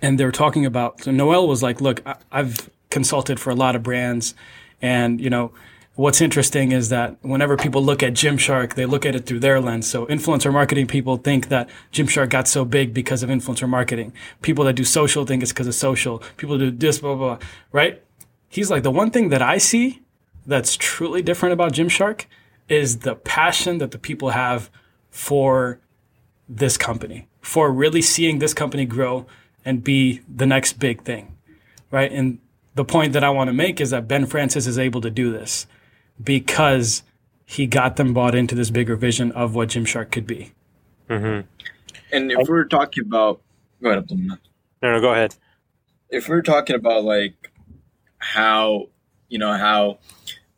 and 0.00 0.20
they 0.20 0.24
were 0.24 0.32
talking 0.32 0.64
about, 0.64 1.02
so 1.02 1.10
Noel 1.10 1.48
was 1.48 1.60
like, 1.60 1.80
look, 1.80 2.00
I, 2.06 2.14
I've 2.30 2.70
consulted 2.90 3.40
for 3.40 3.50
a 3.50 3.56
lot 3.56 3.74
of 3.74 3.82
brands 3.82 4.34
and, 4.80 5.20
you 5.20 5.30
know, 5.30 5.52
what's 5.96 6.20
interesting 6.20 6.70
is 6.70 6.90
that 6.90 7.16
whenever 7.22 7.56
people 7.56 7.82
look 7.82 8.04
at 8.04 8.12
Gymshark, 8.12 8.74
they 8.74 8.86
look 8.86 9.04
at 9.04 9.16
it 9.16 9.26
through 9.26 9.40
their 9.40 9.60
lens. 9.60 9.90
So 9.90 10.06
influencer 10.06 10.52
marketing 10.52 10.86
people 10.86 11.16
think 11.16 11.48
that 11.48 11.68
Gymshark 11.92 12.30
got 12.30 12.46
so 12.46 12.64
big 12.64 12.94
because 12.94 13.24
of 13.24 13.30
influencer 13.30 13.68
marketing. 13.68 14.12
People 14.42 14.64
that 14.66 14.74
do 14.74 14.84
social 14.84 15.26
think 15.26 15.42
it's 15.42 15.50
because 15.50 15.66
of 15.66 15.74
social. 15.74 16.22
People 16.36 16.56
do 16.56 16.70
this, 16.70 17.00
blah, 17.00 17.16
blah, 17.16 17.36
blah, 17.36 17.46
right? 17.72 18.00
He's 18.48 18.70
like, 18.70 18.84
the 18.84 18.92
one 18.92 19.10
thing 19.10 19.30
that 19.30 19.42
I 19.42 19.58
see 19.58 20.02
that's 20.48 20.76
truly 20.76 21.22
different 21.22 21.52
about 21.52 21.72
Gymshark 21.72 22.24
is 22.68 23.00
the 23.00 23.14
passion 23.14 23.78
that 23.78 23.92
the 23.92 23.98
people 23.98 24.30
have 24.30 24.70
for 25.10 25.78
this 26.48 26.76
company, 26.76 27.28
for 27.40 27.70
really 27.70 28.02
seeing 28.02 28.38
this 28.38 28.54
company 28.54 28.86
grow 28.86 29.26
and 29.64 29.84
be 29.84 30.22
the 30.34 30.46
next 30.46 30.78
big 30.78 31.02
thing, 31.02 31.36
right? 31.90 32.10
And 32.10 32.38
the 32.74 32.84
point 32.84 33.12
that 33.12 33.22
I 33.22 33.30
want 33.30 33.48
to 33.48 33.52
make 33.52 33.80
is 33.80 33.90
that 33.90 34.08
Ben 34.08 34.24
Francis 34.24 34.66
is 34.66 34.78
able 34.78 35.02
to 35.02 35.10
do 35.10 35.30
this 35.30 35.66
because 36.22 37.02
he 37.44 37.66
got 37.66 37.96
them 37.96 38.14
bought 38.14 38.34
into 38.34 38.54
this 38.54 38.70
bigger 38.70 38.96
vision 38.96 39.30
of 39.32 39.54
what 39.54 39.68
Gymshark 39.68 40.10
could 40.10 40.26
be. 40.26 40.52
Mm-hmm. 41.10 41.46
And 42.10 42.32
if 42.32 42.48
we're 42.48 42.64
talking 42.64 43.04
about, 43.04 43.42
go 43.82 43.90
ahead, 43.90 43.98
Abdullah. 43.98 44.38
No, 44.82 44.92
no, 44.92 45.00
go 45.00 45.12
ahead. 45.12 45.34
If 46.08 46.28
we're 46.28 46.42
talking 46.42 46.76
about 46.76 47.04
like 47.04 47.52
how 48.18 48.88
you 49.28 49.38
know 49.38 49.52
how 49.52 49.98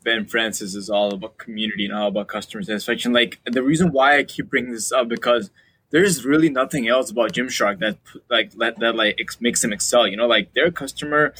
Ben 0.03 0.27
Francis 0.27 0.75
is 0.75 0.89
all 0.89 1.13
about 1.13 1.39
community 1.39 1.85
and 1.85 1.95
all 1.95 2.09
about 2.09 2.29
customer 2.29 2.63
satisfaction, 2.63 3.13
like 3.13 3.39
the 3.45 3.63
reason 3.63 3.93
why 3.93 4.19
I 4.19 4.25
keep 4.25 4.49
bringing 4.51 4.73
this 4.73 4.93
up 4.93 5.09
because 5.09 5.51
there's 5.91 6.25
really 6.25 6.49
nothing 6.49 6.89
else 6.89 7.11
about 7.11 7.33
Gymshark 7.33 7.81
that 7.81 7.99
like 8.29 8.53
that, 8.53 8.79
that 8.79 8.95
like 8.95 9.21
makes 9.41 9.63
them 9.63 9.73
excel. 9.73 10.07
You 10.07 10.17
know, 10.17 10.27
like 10.27 10.55
their 10.55 10.71
customer 10.71 11.35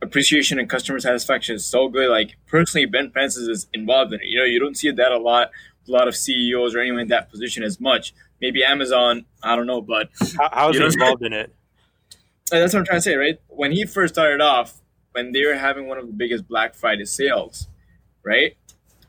appreciation 0.00 0.58
and 0.58 0.70
customer 0.70 1.00
satisfaction 1.00 1.56
is 1.56 1.66
so 1.66 1.88
good. 1.88 2.08
Like 2.08 2.36
personally, 2.46 2.86
Ben 2.86 3.10
Francis 3.10 3.48
is 3.48 3.66
involved 3.72 4.12
in 4.12 4.20
it. 4.20 4.26
You 4.26 4.38
know, 4.38 4.44
you 4.44 4.60
don't 4.60 4.76
see 4.76 4.90
that 4.90 5.12
a 5.12 5.18
lot. 5.18 5.50
A 5.86 5.90
lot 5.90 6.06
of 6.06 6.14
CEOs 6.14 6.74
or 6.74 6.80
anyone 6.80 7.00
in 7.00 7.08
that 7.08 7.30
position 7.30 7.62
as 7.62 7.80
much. 7.80 8.12
Maybe 8.42 8.62
Amazon, 8.62 9.24
I 9.42 9.56
don't 9.56 9.66
know, 9.66 9.80
but 9.80 10.10
how, 10.36 10.50
how's 10.52 10.76
he 10.76 10.84
involved 10.84 11.22
in 11.22 11.32
it? 11.32 11.54
That's 12.50 12.74
what 12.74 12.80
I'm 12.80 12.84
trying 12.84 12.98
to 12.98 13.02
say, 13.02 13.16
right? 13.16 13.40
When 13.48 13.72
he 13.72 13.86
first 13.86 14.14
started 14.14 14.42
off, 14.42 14.82
when 15.12 15.32
they 15.32 15.46
were 15.46 15.54
having 15.54 15.88
one 15.88 15.96
of 15.96 16.06
the 16.06 16.12
biggest 16.12 16.46
Black 16.46 16.74
Friday 16.74 17.06
sales, 17.06 17.68
right? 18.22 18.56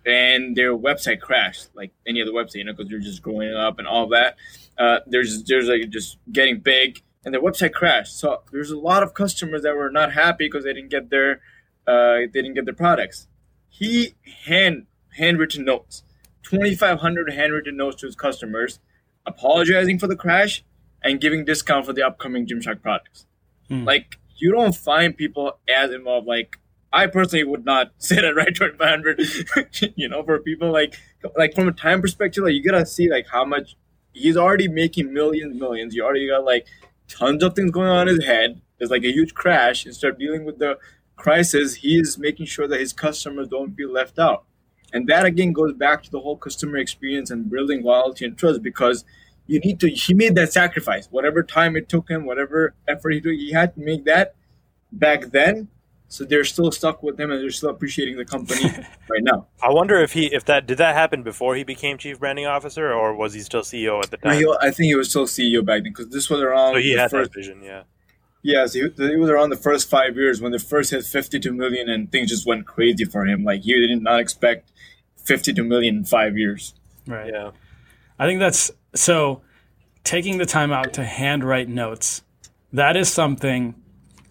And 0.05 0.55
their 0.55 0.75
website 0.75 1.19
crashed, 1.19 1.69
like 1.75 1.91
any 2.07 2.21
other 2.21 2.31
website, 2.31 2.55
you 2.55 2.63
know, 2.63 2.73
because 2.73 2.89
they're 2.89 2.99
just 2.99 3.21
growing 3.21 3.53
up 3.53 3.79
and 3.79 3.87
all 3.87 4.07
that. 4.09 4.37
Uh, 4.77 4.99
there's 5.07 5.43
there's 5.43 5.67
like 5.67 5.89
just 5.89 6.17
getting 6.31 6.59
big 6.59 7.03
and 7.25 7.33
their 7.33 7.41
website 7.41 7.73
crashed. 7.73 8.17
So 8.17 8.41
there's 8.51 8.71
a 8.71 8.77
lot 8.77 9.03
of 9.03 9.13
customers 9.13 9.61
that 9.63 9.75
were 9.75 9.91
not 9.91 10.13
happy 10.13 10.47
because 10.47 10.63
they 10.63 10.73
didn't 10.73 10.89
get 10.89 11.09
their 11.09 11.41
uh, 11.85 12.19
they 12.33 12.41
didn't 12.41 12.53
get 12.53 12.65
their 12.65 12.73
products. 12.73 13.27
He 13.69 14.15
hand 14.45 14.85
handwritten 15.17 15.65
notes, 15.65 16.03
2,500 16.43 17.33
handwritten 17.33 17.77
notes 17.77 17.97
to 17.97 18.05
his 18.05 18.15
customers, 18.15 18.79
apologizing 19.25 19.99
for 19.99 20.07
the 20.07 20.15
crash 20.15 20.63
and 21.03 21.19
giving 21.19 21.45
discount 21.45 21.85
for 21.85 21.93
the 21.93 22.05
upcoming 22.05 22.45
Gymshark 22.45 22.81
products. 22.81 23.25
Hmm. 23.67 23.85
Like 23.85 24.17
you 24.37 24.51
don't 24.51 24.75
find 24.75 25.15
people 25.15 25.59
as 25.67 25.91
involved. 25.91 26.27
Like 26.27 26.57
I 26.91 27.07
personally 27.07 27.43
would 27.43 27.65
not 27.65 27.91
sit 27.97 28.23
and 28.23 28.35
write 28.35 28.55
2,500. 28.55 29.93
you 29.95 30.09
know, 30.09 30.23
for 30.23 30.39
people 30.39 30.71
like 30.71 30.95
like 31.35 31.53
from 31.53 31.67
a 31.67 31.71
time 31.71 32.01
perspective, 32.01 32.43
like 32.43 32.53
you 32.53 32.63
gotta 32.63 32.85
see 32.85 33.09
like 33.09 33.27
how 33.27 33.45
much 33.45 33.75
he's 34.13 34.37
already 34.37 34.67
making 34.67 35.13
millions, 35.13 35.59
millions. 35.59 35.95
You 35.95 36.03
already 36.03 36.27
got 36.27 36.43
like 36.43 36.65
tons 37.07 37.43
of 37.43 37.55
things 37.55 37.71
going 37.71 37.89
on 37.89 38.07
in 38.07 38.15
his 38.15 38.25
head. 38.25 38.61
There's 38.77 38.91
like 38.91 39.03
a 39.03 39.11
huge 39.11 39.33
crash. 39.33 39.85
Instead 39.85 40.11
of 40.11 40.19
dealing 40.19 40.45
with 40.45 40.59
the 40.59 40.77
crisis, 41.15 41.75
he's 41.75 42.17
making 42.17 42.47
sure 42.47 42.67
that 42.67 42.79
his 42.79 42.93
customers 42.93 43.47
don't 43.47 43.75
feel 43.75 43.91
left 43.91 44.17
out. 44.17 44.45
And 44.91 45.07
that 45.07 45.25
again 45.25 45.53
goes 45.53 45.73
back 45.73 46.01
to 46.03 46.11
the 46.11 46.19
whole 46.19 46.37
customer 46.37 46.77
experience 46.77 47.29
and 47.29 47.49
building 47.49 47.83
loyalty 47.83 48.25
and 48.25 48.35
trust 48.35 48.63
because 48.63 49.05
you 49.45 49.59
need 49.59 49.79
to 49.81 49.89
he 49.89 50.15
made 50.15 50.33
that 50.35 50.51
sacrifice. 50.51 51.07
Whatever 51.11 51.43
time 51.43 51.75
it 51.75 51.87
took 51.87 52.09
him, 52.09 52.25
whatever 52.25 52.73
effort 52.87 53.13
he 53.13 53.21
took, 53.21 53.33
he 53.33 53.51
had 53.51 53.75
to 53.75 53.81
make 53.81 54.05
that 54.05 54.35
back 54.91 55.25
then 55.31 55.67
so 56.09 56.25
they're 56.25 56.43
still 56.43 56.71
stuck 56.71 57.03
with 57.03 57.19
him 57.19 57.29
and 57.31 57.39
they're 57.39 57.51
still 57.51 57.69
appreciating 57.69 58.17
the 58.17 58.25
company 58.25 58.63
right 59.09 59.21
now. 59.21 59.47
I 59.61 59.69
wonder 59.69 60.01
if 60.01 60.13
he 60.13 60.25
if 60.25 60.43
that 60.45 60.65
did 60.65 60.79
that 60.79 60.95
happen 60.95 61.21
before 61.21 61.55
he 61.55 61.63
became 61.63 61.99
chief 61.99 62.19
branding 62.19 62.47
officer 62.47 62.91
or 62.91 63.15
was 63.15 63.35
he 63.35 63.41
still 63.41 63.61
CEO 63.61 64.03
at 64.03 64.09
the 64.09 64.17
time? 64.17 64.37
He, 64.37 64.55
I 64.59 64.71
think 64.71 64.87
he 64.87 64.95
was 64.95 65.11
still 65.11 65.27
CEO 65.27 65.63
back 65.63 65.83
then 65.83 65.93
because 65.93 66.09
this 66.09 66.27
was 66.27 66.41
around. 66.41 66.73
So 66.73 66.79
he 66.79 66.93
had 66.97 67.11
first, 67.11 67.31
that 67.31 67.39
vision, 67.39 67.61
yeah. 67.61 67.83
Yes, 68.41 68.73
he, 68.73 68.81
it 68.81 69.19
was 69.19 69.29
around 69.29 69.51
the 69.51 69.55
first 69.55 69.87
five 69.87 70.15
years 70.15 70.41
when 70.41 70.51
the 70.51 70.59
first 70.59 70.89
hit 70.89 71.05
52 71.05 71.53
million 71.53 71.87
and 71.87 72.11
things 72.11 72.29
just 72.29 72.47
went 72.47 72.65
crazy 72.65 73.05
for 73.05 73.25
him. 73.25 73.43
Like 73.43 73.61
he 73.61 73.73
did 73.87 74.01
not 74.01 74.19
expect 74.19 74.71
52 75.25 75.63
million 75.63 75.97
in 75.97 76.05
five 76.05 76.39
years. 76.39 76.73
Right. 77.05 77.31
Yeah. 77.31 77.51
I 78.17 78.25
think 78.25 78.39
that's 78.39 78.71
so 78.95 79.41
taking 80.03 80.39
the 80.39 80.45
time 80.47 80.71
out 80.71 80.93
to 80.93 81.03
handwrite 81.03 81.69
notes. 81.69 82.23
That 82.73 82.97
is 82.97 83.11
something 83.11 83.75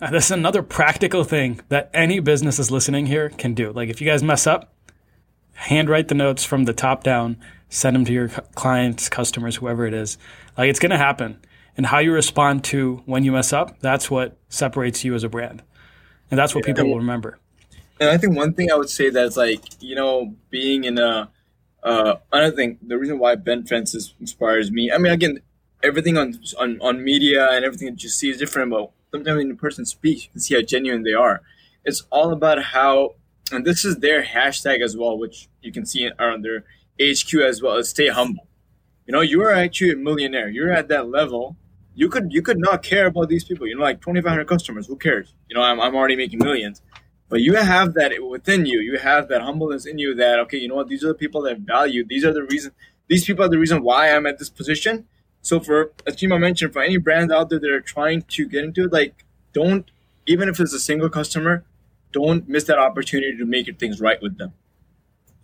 and 0.01 0.15
this 0.15 0.27
is 0.27 0.31
another 0.31 0.63
practical 0.63 1.25
thing 1.25 1.61
that 1.69 1.91
any 1.93 2.21
business 2.21 2.59
is 2.59 2.71
listening 2.71 3.07
here 3.07 3.31
can 3.31 3.55
do. 3.55 3.73
Like 3.73 3.89
if 3.89 4.01
you 4.01 4.07
guys 4.07 4.23
mess 4.23 4.47
up, 4.47 4.73
handwrite 5.55 6.09
the 6.09 6.15
notes 6.15 6.45
from 6.45 6.65
the 6.65 6.73
top 6.73 7.03
down, 7.03 7.37
send 7.69 7.97
them 7.97 8.05
to 8.05 8.13
your 8.13 8.29
clients, 8.29 9.09
customers, 9.09 9.57
whoever 9.57 9.87
it 9.87 9.95
is. 9.95 10.17
Like 10.57 10.71
it's 10.71 10.79
going 10.79 10.91
to 10.91 10.99
happen. 10.99 11.41
And 11.77 11.87
how 11.87 11.99
you 11.99 12.13
respond 12.13 12.65
to 12.65 13.03
when 13.07 13.25
you 13.25 13.33
mess 13.33 13.53
up, 13.53 13.79
that's 13.81 14.11
what 14.11 14.37
separates 14.49 15.05
you 15.05 15.15
as 15.15 15.23
a 15.23 15.29
brand. 15.29 15.63
And 16.31 16.39
that's 16.39 16.55
what 16.55 16.67
yeah, 16.67 16.75
people 16.75 16.91
will 16.91 16.99
remember. 16.99 17.39
And 18.01 18.11
I 18.11 18.19
think 18.19 18.37
one 18.37 18.53
thing 18.53 18.71
I 18.71 18.77
would 18.77 18.91
say 18.91 19.11
that's 19.11 19.37
like, 19.37 19.63
you 19.81 19.95
know, 19.95 20.35
being 20.51 20.85
in 20.85 20.99
a, 20.99 21.31
uh, 21.83 22.17
another 22.33 22.55
thing, 22.55 22.79
the 22.83 22.99
reason 22.99 23.19
why 23.19 23.37
Ben 23.37 23.65
Francis 23.65 24.15
inspires 24.21 24.71
me, 24.71 24.93
I 24.93 24.99
mean, 24.99 25.13
again, 25.13 25.41
everything 25.83 26.17
on, 26.17 26.41
on, 26.59 26.81
on 26.81 27.05
media 27.05 27.49
and 27.51 27.65
everything 27.65 27.89
that 27.89 28.03
you 28.03 28.09
see 28.09 28.31
is 28.31 28.39
different, 28.39 28.71
but 28.71 28.91
sometimes 29.11 29.37
when 29.37 29.51
a 29.51 29.55
person 29.55 29.85
speaks, 29.85 30.25
you 30.25 30.31
can 30.33 30.41
see 30.41 30.55
how 30.55 30.63
genuine 30.63 31.03
they 31.03 31.13
are. 31.13 31.43
It's 31.85 32.05
all 32.11 32.33
about 32.33 32.63
how, 32.63 33.15
and 33.51 33.65
this 33.65 33.85
is 33.85 33.97
their 33.97 34.23
hashtag 34.23 34.83
as 34.83 34.97
well, 34.97 35.19
which 35.19 35.49
you 35.63 35.73
can 35.73 35.87
see 35.87 36.11
on 36.19 36.43
their 36.43 36.65
HQ 37.01 37.35
as 37.35 37.63
well. 37.63 37.77
Is 37.77 37.89
stay 37.89 38.09
humble. 38.09 38.47
You 39.07 39.13
know, 39.13 39.21
you 39.21 39.43
are 39.43 39.53
actually 39.53 39.93
a 39.93 39.97
millionaire. 39.97 40.49
You're 40.49 40.73
at 40.73 40.89
that 40.89 41.09
level. 41.09 41.57
You 41.95 42.09
could 42.09 42.33
you 42.33 42.43
could 42.43 42.59
not 42.59 42.83
care 42.83 43.07
about 43.07 43.29
these 43.29 43.45
people. 43.45 43.67
You 43.67 43.77
know, 43.77 43.83
like 43.83 44.01
2,500 44.01 44.47
customers. 44.47 44.87
Who 44.87 44.97
cares? 44.97 45.33
You 45.49 45.57
know, 45.57 45.63
I'm, 45.63 45.81
I'm 45.81 45.95
already 45.95 46.17
making 46.17 46.41
millions. 46.41 46.83
But 47.31 47.41
you 47.41 47.55
have 47.55 47.95
that 47.95 48.13
within 48.29 48.67
you. 48.67 48.81
You 48.81 48.99
have 48.99 49.29
that 49.29 49.43
humbleness 49.43 49.87
in 49.87 49.99
you. 49.99 50.15
That 50.15 50.39
okay, 50.41 50.59
you 50.59 50.69
know 50.69 50.77
what? 50.77 50.89
These 50.89 51.05
are 51.05 51.09
the 51.09 51.15
people 51.15 51.43
that 51.43 51.59
value. 51.61 52.05
These 52.07 52.25
are 52.25 52.33
the 52.33 52.45
reason. 52.45 52.73
These 53.09 53.25
people 53.25 53.45
are 53.45 53.49
the 53.49 53.59
reason 53.59 53.83
why 53.83 54.11
I'm 54.11 54.27
at 54.27 54.39
this 54.39 54.51
position 54.51 55.07
so 55.49 55.61
for 55.61 55.93
as 56.07 56.15
Chima 56.17 56.39
mentioned, 56.39 56.75
for 56.75 56.83
any 56.83 56.99
brands 56.99 57.33
out 57.33 57.49
there 57.49 57.59
that 57.59 57.71
are 57.71 57.81
trying 57.81 58.21
to 58.23 58.47
get 58.47 58.65
into 58.65 58.85
it, 58.85 58.93
like 58.93 59.25
don't 59.55 59.91
even 60.27 60.47
if 60.47 60.61
it's 60.61 60.75
a 60.75 60.79
single 60.79 61.09
customer, 61.09 61.65
don't 62.13 62.47
miss 62.47 62.65
that 62.65 62.79
opportunity 62.79 63.35
to 63.35 63.47
make 63.47 63.67
things 63.79 63.99
right 63.99 64.21
with 64.21 64.37
them. 64.37 64.53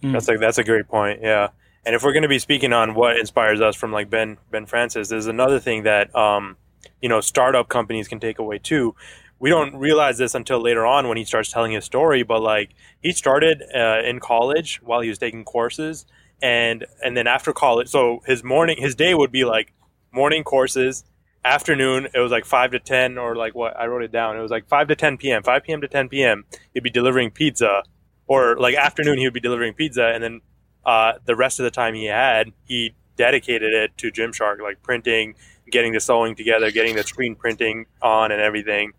Hmm. 0.03 0.13
That's 0.13 0.29
like 0.29 0.41
that's 0.41 0.59
a 0.59 0.65
great 0.65 0.89
point. 0.89 1.21
Yeah. 1.23 1.49
And 1.87 1.95
if 1.95 2.03
we're 2.03 2.13
going 2.13 2.23
to 2.23 2.29
be 2.29 2.39
speaking 2.39 2.75
on 2.75 2.95
what 2.95 3.19
inspires 3.19 3.63
us 3.63 3.77
from 3.77 3.93
like 3.93 4.11
Ben 4.11 4.37
Ben 4.51 4.67
Francis, 4.67 5.09
there's 5.09 5.27
another 5.27 5.59
thing 5.59 5.85
that 5.85 6.15
um, 6.15 6.59
you 7.01 7.09
know 7.09 7.23
startup 7.23 7.71
companies 7.71 8.07
can 8.07 8.21
take 8.21 8.39
away 8.39 8.59
too. 8.59 8.95
We 9.39 9.49
don't 9.49 9.75
realize 9.75 10.19
this 10.19 10.35
until 10.35 10.61
later 10.61 10.85
on 10.85 11.09
when 11.09 11.17
he 11.17 11.25
starts 11.25 11.51
telling 11.51 11.73
his 11.73 11.87
story. 11.87 12.23
But 12.23 12.43
like 12.43 12.75
he 13.01 13.13
started 13.13 13.63
uh, 13.75 14.03
in 14.05 14.21
college 14.21 14.83
while 14.83 15.01
he 15.01 15.09
was 15.09 15.17
taking 15.17 15.45
courses, 15.45 16.05
and 16.43 16.85
and 17.03 17.17
then 17.17 17.27
after 17.27 17.55
college, 17.55 17.89
so 17.89 18.21
his 18.27 18.45
morning 18.45 18.77
his 18.79 18.95
day 18.95 19.15
would 19.15 19.33
be 19.33 19.47
like 19.47 19.73
morning 20.15 20.45
courses. 20.45 21.05
Afternoon, 21.45 22.09
it 22.15 22.21
was 22.21 22.33
like 22.33 22.47
five 22.47 22.71
to 22.71 22.79
ten, 22.79 23.19
or 23.19 23.37
like 23.37 23.55
what 23.55 23.79
I 23.79 23.87
wrote 23.87 24.03
it 24.03 24.13
down. 24.13 24.37
It 24.37 24.41
was 24.41 24.51
like 24.51 24.67
five 24.67 24.89
to 24.89 24.97
ten 24.97 25.19
p.m. 25.19 25.43
Five 25.43 25.65
p.m. 25.65 25.83
to 25.83 25.89
ten 25.89 26.09
p.m. 26.09 26.45
He'd 26.73 26.83
be 26.83 26.91
delivering 26.91 27.31
pizza, 27.31 27.83
or 28.27 28.57
like 28.57 28.75
afternoon 28.75 29.19
he 29.19 29.27
would 29.27 29.35
be 29.35 29.41
delivering 29.41 29.75
pizza, 29.75 30.07
and 30.07 30.25
then 30.25 30.41
uh, 30.87 31.15
the 31.27 31.37
rest 31.37 31.61
of 31.61 31.65
the 31.65 31.71
time 31.71 31.95
he 31.95 32.07
had, 32.07 32.53
he 32.67 32.95
dedicated 33.17 33.73
it 33.75 33.97
to 33.99 34.11
Gymshark, 34.11 34.61
like 34.61 34.83
printing, 34.83 35.35
getting 35.71 35.93
the 35.93 36.01
sewing 36.01 36.35
together, 36.35 36.71
getting 36.71 36.97
the 36.97 37.03
screen 37.03 37.37
printing 37.37 37.87
on, 38.01 38.33
and 38.33 38.41
everything. 38.41 38.93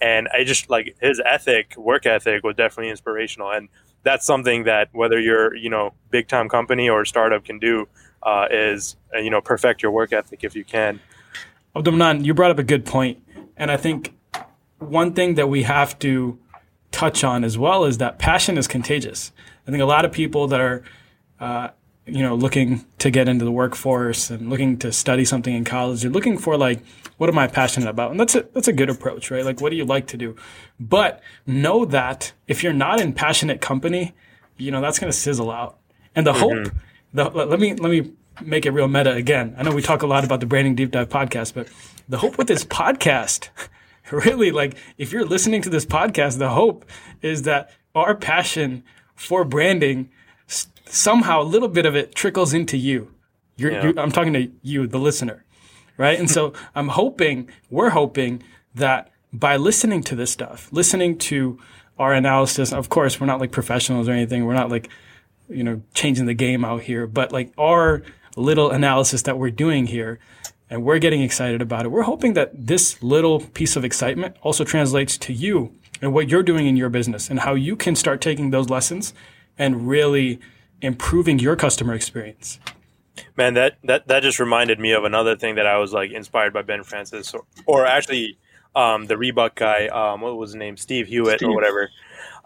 And 0.00 0.28
I 0.34 0.42
just 0.42 0.68
like 0.68 0.96
his 1.00 1.22
ethic, 1.24 1.76
work 1.76 2.06
ethic 2.06 2.42
was 2.42 2.56
definitely 2.56 2.90
inspirational, 2.90 3.52
and 3.52 3.68
that's 4.02 4.26
something 4.26 4.64
that 4.64 4.88
whether 4.92 5.20
you're 5.20 5.54
you 5.54 5.70
know 5.70 5.94
big 6.10 6.26
time 6.26 6.48
company 6.48 6.88
or 6.88 7.04
startup 7.04 7.44
can 7.44 7.60
do 7.60 7.86
uh, 8.22 8.46
is 8.50 8.96
uh, 9.14 9.18
you 9.18 9.30
know 9.30 9.40
perfect 9.40 9.82
your 9.82 9.92
work 9.92 10.12
ethic 10.12 10.44
if 10.44 10.54
you 10.54 10.64
can. 10.64 11.00
Abdulmanan, 11.74 12.24
you 12.24 12.34
brought 12.34 12.50
up 12.50 12.58
a 12.58 12.64
good 12.64 12.84
point, 12.84 13.22
and 13.56 13.70
I 13.70 13.76
think 13.76 14.14
one 14.78 15.12
thing 15.14 15.34
that 15.34 15.48
we 15.48 15.62
have 15.62 15.98
to 16.00 16.38
touch 16.90 17.24
on 17.24 17.44
as 17.44 17.56
well 17.56 17.84
is 17.84 17.98
that 17.98 18.18
passion 18.18 18.58
is 18.58 18.68
contagious. 18.68 19.32
I 19.66 19.70
think 19.70 19.82
a 19.82 19.86
lot 19.86 20.04
of 20.04 20.12
people 20.12 20.48
that 20.48 20.60
are 20.60 20.82
uh, 21.40 21.68
you 22.06 22.22
know 22.22 22.34
looking 22.34 22.84
to 22.98 23.10
get 23.10 23.28
into 23.28 23.44
the 23.44 23.52
workforce 23.52 24.30
and 24.30 24.50
looking 24.50 24.78
to 24.78 24.92
study 24.92 25.24
something 25.24 25.54
in 25.54 25.64
college, 25.64 26.02
they're 26.02 26.10
looking 26.10 26.38
for 26.38 26.56
like 26.56 26.82
what 27.18 27.28
am 27.28 27.38
I 27.38 27.46
passionate 27.46 27.88
about? 27.88 28.10
And 28.10 28.18
that's 28.18 28.34
a 28.34 28.42
that's 28.52 28.68
a 28.68 28.72
good 28.72 28.90
approach, 28.90 29.30
right? 29.30 29.44
Like 29.44 29.60
what 29.60 29.70
do 29.70 29.76
you 29.76 29.84
like 29.84 30.08
to 30.08 30.16
do? 30.16 30.36
But 30.80 31.22
know 31.46 31.84
that 31.84 32.32
if 32.48 32.62
you're 32.62 32.72
not 32.72 33.00
in 33.00 33.12
passionate 33.12 33.60
company, 33.60 34.14
you 34.56 34.70
know 34.70 34.80
that's 34.80 34.98
going 34.98 35.10
to 35.10 35.16
sizzle 35.16 35.50
out. 35.50 35.78
And 36.14 36.26
the 36.26 36.32
mm-hmm. 36.32 36.64
hope 36.64 36.72
the, 37.12 37.24
let 37.28 37.60
me 37.60 37.74
let 37.74 37.90
me 37.90 38.12
make 38.40 38.66
it 38.66 38.70
real 38.70 38.88
meta 38.88 39.12
again. 39.12 39.54
I 39.58 39.62
know 39.62 39.72
we 39.72 39.82
talk 39.82 40.02
a 40.02 40.06
lot 40.06 40.24
about 40.24 40.40
the 40.40 40.46
branding 40.46 40.74
deep 40.74 40.90
dive 40.90 41.08
podcast, 41.08 41.54
but 41.54 41.68
the 42.08 42.18
hope 42.18 42.38
with 42.38 42.46
this 42.46 42.64
podcast, 42.64 43.48
really, 44.10 44.50
like 44.50 44.76
if 44.98 45.12
you're 45.12 45.24
listening 45.24 45.62
to 45.62 45.70
this 45.70 45.84
podcast, 45.84 46.38
the 46.38 46.50
hope 46.50 46.84
is 47.20 47.42
that 47.42 47.70
our 47.94 48.14
passion 48.14 48.82
for 49.14 49.44
branding 49.44 50.10
somehow 50.46 51.40
a 51.40 51.44
little 51.44 51.68
bit 51.68 51.86
of 51.86 51.94
it 51.94 52.14
trickles 52.14 52.52
into 52.52 52.76
you. 52.76 53.12
You're, 53.56 53.72
yeah. 53.72 53.82
you're, 53.84 54.00
I'm 54.00 54.12
talking 54.12 54.32
to 54.32 54.50
you, 54.62 54.86
the 54.86 54.98
listener, 54.98 55.44
right? 55.96 56.18
and 56.18 56.30
so 56.30 56.52
I'm 56.74 56.88
hoping, 56.88 57.48
we're 57.70 57.90
hoping 57.90 58.42
that 58.74 59.10
by 59.32 59.56
listening 59.56 60.02
to 60.04 60.14
this 60.14 60.30
stuff, 60.30 60.68
listening 60.72 61.18
to 61.18 61.58
our 61.98 62.12
analysis, 62.12 62.72
of 62.72 62.88
course, 62.88 63.20
we're 63.20 63.26
not 63.26 63.40
like 63.40 63.52
professionals 63.52 64.08
or 64.08 64.12
anything. 64.12 64.44
We're 64.44 64.54
not 64.54 64.70
like 64.70 64.88
you 65.52 65.64
know, 65.64 65.82
changing 65.94 66.26
the 66.26 66.34
game 66.34 66.64
out 66.64 66.82
here, 66.82 67.06
but 67.06 67.32
like 67.32 67.52
our 67.58 68.02
little 68.36 68.70
analysis 68.70 69.22
that 69.22 69.38
we're 69.38 69.50
doing 69.50 69.86
here 69.86 70.18
and 70.70 70.82
we're 70.82 70.98
getting 70.98 71.22
excited 71.22 71.60
about 71.60 71.84
it. 71.84 71.90
We're 71.90 72.02
hoping 72.02 72.32
that 72.32 72.50
this 72.54 73.02
little 73.02 73.40
piece 73.40 73.76
of 73.76 73.84
excitement 73.84 74.36
also 74.40 74.64
translates 74.64 75.18
to 75.18 75.32
you 75.32 75.74
and 76.00 76.14
what 76.14 76.30
you're 76.30 76.42
doing 76.42 76.66
in 76.66 76.76
your 76.76 76.88
business 76.88 77.28
and 77.28 77.40
how 77.40 77.54
you 77.54 77.76
can 77.76 77.94
start 77.94 78.20
taking 78.20 78.50
those 78.50 78.70
lessons 78.70 79.12
and 79.58 79.86
really 79.86 80.40
improving 80.80 81.38
your 81.38 81.56
customer 81.56 81.94
experience. 81.94 82.58
Man, 83.36 83.54
that, 83.54 83.76
that, 83.84 84.08
that 84.08 84.22
just 84.22 84.40
reminded 84.40 84.80
me 84.80 84.92
of 84.92 85.04
another 85.04 85.36
thing 85.36 85.56
that 85.56 85.66
I 85.66 85.76
was 85.76 85.92
like 85.92 86.10
inspired 86.10 86.54
by 86.54 86.62
Ben 86.62 86.82
Francis 86.82 87.34
or, 87.34 87.44
or 87.66 87.86
actually 87.86 88.38
um, 88.74 89.06
the 89.06 89.14
Reebok 89.14 89.54
guy, 89.54 89.88
um, 89.88 90.22
what 90.22 90.36
was 90.36 90.50
his 90.50 90.56
name? 90.56 90.76
Steve 90.78 91.06
Hewitt 91.06 91.40
Steve. 91.40 91.50
or 91.50 91.54
whatever. 91.54 91.90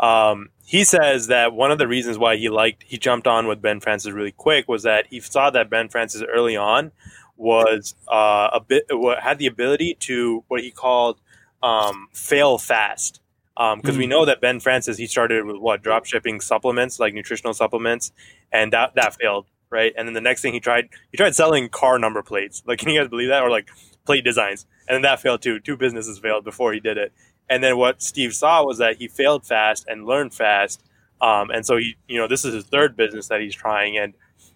Um, 0.00 0.50
he 0.66 0.84
says 0.84 1.28
that 1.28 1.52
one 1.54 1.70
of 1.70 1.78
the 1.78 1.88
reasons 1.88 2.18
why 2.18 2.36
he 2.36 2.48
liked 2.48 2.84
he 2.86 2.98
jumped 2.98 3.26
on 3.26 3.46
with 3.46 3.62
Ben 3.62 3.80
Francis 3.80 4.12
really 4.12 4.32
quick 4.32 4.68
was 4.68 4.82
that 4.82 5.06
he 5.06 5.20
saw 5.20 5.50
that 5.50 5.70
Ben 5.70 5.88
Francis 5.88 6.22
early 6.22 6.56
on 6.56 6.92
was 7.36 7.94
uh, 8.08 8.50
a 8.52 8.60
bit 8.60 8.84
had 9.20 9.38
the 9.38 9.46
ability 9.46 9.96
to 10.00 10.44
what 10.48 10.60
he 10.60 10.70
called 10.70 11.20
um, 11.62 12.08
fail 12.12 12.58
fast 12.58 13.20
because 13.54 13.72
um, 13.72 13.80
mm-hmm. 13.80 13.98
we 13.98 14.04
hmm. 14.04 14.10
know 14.10 14.24
that 14.26 14.40
Ben 14.40 14.60
Francis 14.60 14.98
he 14.98 15.06
started 15.06 15.44
with 15.44 15.56
what 15.56 15.82
drop 15.82 16.04
shipping 16.04 16.40
supplements 16.40 17.00
like 17.00 17.14
nutritional 17.14 17.54
supplements 17.54 18.12
and 18.52 18.72
that 18.72 18.94
that 18.96 19.14
failed 19.14 19.46
right 19.70 19.92
and 19.96 20.06
then 20.06 20.14
the 20.14 20.20
next 20.20 20.42
thing 20.42 20.52
he 20.52 20.60
tried 20.60 20.88
he 21.10 21.16
tried 21.16 21.34
selling 21.34 21.68
car 21.68 21.98
number 21.98 22.22
plates 22.22 22.62
like 22.66 22.78
can 22.78 22.90
you 22.90 23.00
guys 23.00 23.08
believe 23.08 23.28
that 23.28 23.42
or 23.42 23.50
like 23.50 23.68
plate 24.06 24.24
designs, 24.24 24.64
and 24.88 24.94
then 24.94 25.02
that 25.02 25.20
failed 25.20 25.42
too. 25.42 25.60
Two 25.60 25.76
businesses 25.76 26.18
failed 26.18 26.44
before 26.44 26.72
he 26.72 26.80
did 26.80 26.96
it. 26.96 27.12
And 27.48 27.62
then 27.62 27.76
what 27.78 28.02
Steve 28.02 28.34
saw 28.34 28.64
was 28.64 28.78
that 28.78 28.96
he 28.96 29.08
failed 29.08 29.46
fast 29.46 29.86
and 29.88 30.04
learned 30.04 30.34
fast, 30.34 30.82
um, 31.20 31.50
and 31.50 31.64
so 31.64 31.76
he, 31.76 31.96
you 32.08 32.18
know, 32.18 32.28
this 32.28 32.44
is 32.44 32.54
his 32.54 32.64
third 32.64 32.96
business 32.96 33.28
that 33.28 33.40
he's 33.40 33.54
trying, 33.54 33.96
and 33.96 34.14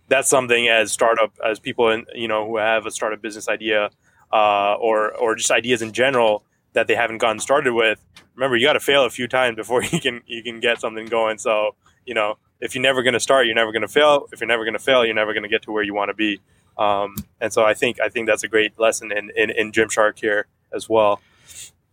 that's 0.08 0.28
something 0.28 0.68
as 0.68 0.92
startup 0.92 1.32
as 1.44 1.58
people 1.58 1.88
in 1.90 2.04
you 2.14 2.28
know 2.28 2.46
who 2.46 2.56
have 2.58 2.84
a 2.84 2.90
startup 2.90 3.22
business 3.22 3.48
idea 3.48 3.90
uh, 4.32 4.74
or 4.74 5.16
or 5.16 5.34
just 5.34 5.50
ideas 5.50 5.82
in 5.82 5.92
general 5.92 6.42
that 6.72 6.86
they 6.86 6.94
haven't 6.94 7.18
gotten 7.18 7.40
started 7.40 7.72
with. 7.72 8.04
Remember, 8.34 8.56
you 8.56 8.66
got 8.66 8.74
to 8.74 8.80
fail 8.80 9.04
a 9.04 9.10
few 9.10 9.28
times 9.28 9.56
before 9.56 9.82
you 9.92 10.00
can 10.00 10.20
you 10.26 10.42
can 10.42 10.60
get 10.60 10.80
something 10.80 11.06
going. 11.06 11.38
So 11.38 11.74
you 12.04 12.14
know, 12.14 12.38
if 12.60 12.74
you're 12.74 12.82
never 12.82 13.02
going 13.02 13.14
to 13.14 13.20
start, 13.20 13.46
you're 13.46 13.54
never 13.54 13.72
going 13.72 13.82
to 13.82 13.88
fail. 13.88 14.26
If 14.32 14.40
you're 14.40 14.48
never 14.48 14.64
going 14.64 14.74
to 14.74 14.80
fail, 14.80 15.04
you're 15.04 15.14
never 15.14 15.32
going 15.32 15.44
to 15.44 15.48
get 15.48 15.62
to 15.62 15.72
where 15.72 15.82
you 15.82 15.94
want 15.94 16.10
to 16.10 16.14
be. 16.14 16.40
Um, 16.76 17.14
and 17.40 17.52
so 17.52 17.62
I 17.62 17.74
think 17.74 18.00
I 18.00 18.08
think 18.08 18.26
that's 18.26 18.42
a 18.42 18.48
great 18.48 18.78
lesson 18.78 19.12
in, 19.12 19.30
in, 19.36 19.50
in 19.50 19.72
Gymshark 19.72 20.18
here 20.18 20.46
as 20.72 20.88
well. 20.88 21.20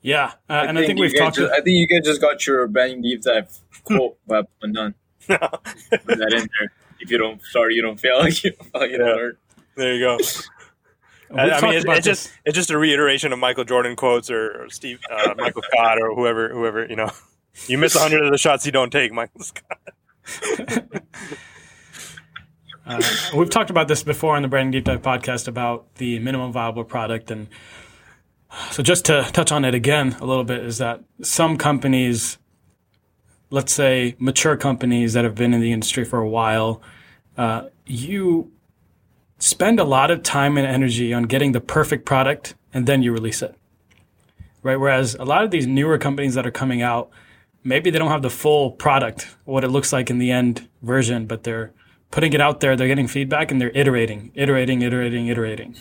Yeah, 0.08 0.32
uh, 0.49 0.53
I 0.53 0.66
and 0.68 0.80
I 0.80 0.86
think 0.86 0.99
we've 0.99 1.14
talked. 1.14 1.36
Just, 1.36 1.51
I 1.51 1.60
think 1.60 1.76
you 1.76 1.86
guys 1.86 2.05
just 2.05 2.22
got 2.22 2.47
your 2.47 2.66
branding 2.68 3.01
deep 3.01 3.24
dive 3.24 3.51
quote 3.84 4.18
but 4.26 4.47
done. 4.62 4.95
Put 5.28 5.41
that 5.89 6.34
in 6.34 6.47
there. 6.60 6.72
If 7.01 7.12
you 7.12 7.18
don't 7.18 7.41
sorry, 7.43 7.76
you 7.76 7.82
don't 7.82 7.99
fail. 7.99 8.26
you 8.30 8.51
don't, 8.74 8.89
you 8.89 8.97
don't 8.99 9.18
learn. 9.18 9.38
There 9.76 9.93
you 9.93 9.99
go. 9.99 10.18
I, 11.36 11.51
I 11.51 11.62
mean, 11.62 11.74
it's, 11.74 11.86
it's 11.86 12.05
just 12.05 12.32
it's 12.45 12.55
just 12.55 12.72
a 12.72 12.78
reiteration 12.78 13.34
of 13.34 13.39
Michael 13.39 13.66
Jordan 13.66 13.97
quotes 13.97 14.32
or, 14.32 14.64
or 14.64 14.70
Steve 14.70 15.01
uh, 15.12 15.34
Michael 15.36 15.62
Scott 15.74 16.01
or 16.01 16.16
whoever 16.16 16.53
whoever 16.53 16.86
you 16.86 16.95
know. 16.95 17.12
You 17.66 17.78
miss 17.78 17.93
hundred 17.97 18.24
of 18.24 18.32
the 18.32 18.38
shots 18.38 18.66
you 18.66 18.72
don't 18.72 18.91
take, 18.91 19.12
Michael 19.12 19.41
Scott. 19.41 19.80
uh, 22.86 23.01
we've 23.36 23.49
talked 23.49 23.72
about 23.72 23.89
this 23.89 24.03
before 24.03 24.38
on 24.38 24.41
the 24.41 24.47
Branding 24.47 24.72
Deep 24.72 24.86
Dive 24.86 25.01
podcast 25.01 25.49
about 25.49 25.95
the 25.95 26.20
minimum 26.20 26.53
viable 26.53 26.86
product, 26.86 27.30
and 27.30 27.49
so 28.72 28.82
just 28.84 29.06
to 29.06 29.24
touch 29.34 29.52
on 29.52 29.66
it 29.66 29.76
again 29.76 30.16
a 30.20 30.26
little 30.26 30.43
bit 30.43 30.64
is 30.64 30.78
that 30.78 31.04
some 31.22 31.58
companies, 31.58 32.38
let's 33.50 33.74
say 33.74 34.16
mature 34.20 34.56
companies 34.56 35.14
that 35.14 35.24
have 35.24 35.36
been 35.36 35.54
in 35.54 35.62
the 35.62 35.72
industry 35.72 36.06
for 36.06 36.20
a 36.20 36.30
while, 36.30 36.82
uh, 37.38 37.68
you 37.86 38.52
spend 39.39 39.80
a 39.80 39.84
lot 39.84 40.12
of 40.12 40.24
time 40.24 40.58
and 40.58 40.66
energy 40.66 41.14
on 41.14 41.24
getting 41.24 41.52
the 41.52 41.62
perfect 41.62 42.06
product 42.06 42.56
and 42.74 42.88
then 42.88 43.04
you 43.04 43.12
release 43.12 43.41
it. 43.41 43.56
Right? 44.64 44.78
Whereas 44.78 45.16
a 45.16 45.26
lot 45.26 45.43
of 45.43 45.52
these 45.52 45.68
newer 45.68 45.98
companies 45.98 46.34
that 46.34 46.45
are 46.45 46.52
coming 46.52 46.82
out, 46.82 47.10
maybe 47.64 47.89
they 47.89 48.00
don't 48.00 48.12
have 48.12 48.22
the 48.22 48.30
full 48.30 48.72
product, 48.72 49.36
what 49.45 49.64
it 49.64 49.70
looks 49.70 49.93
like 49.93 50.10
in 50.10 50.18
the 50.18 50.32
end 50.32 50.68
version, 50.82 51.26
but 51.26 51.43
they're 51.43 51.74
putting 52.12 52.34
it 52.34 52.41
out 52.41 52.60
there, 52.60 52.76
they're 52.76 52.88
getting 52.88 53.08
feedback 53.08 53.52
and 53.52 53.62
they're 53.62 53.76
iterating, 53.76 54.32
iterating, 54.34 54.82
iterating, 54.82 55.28
iterating. 55.28 55.76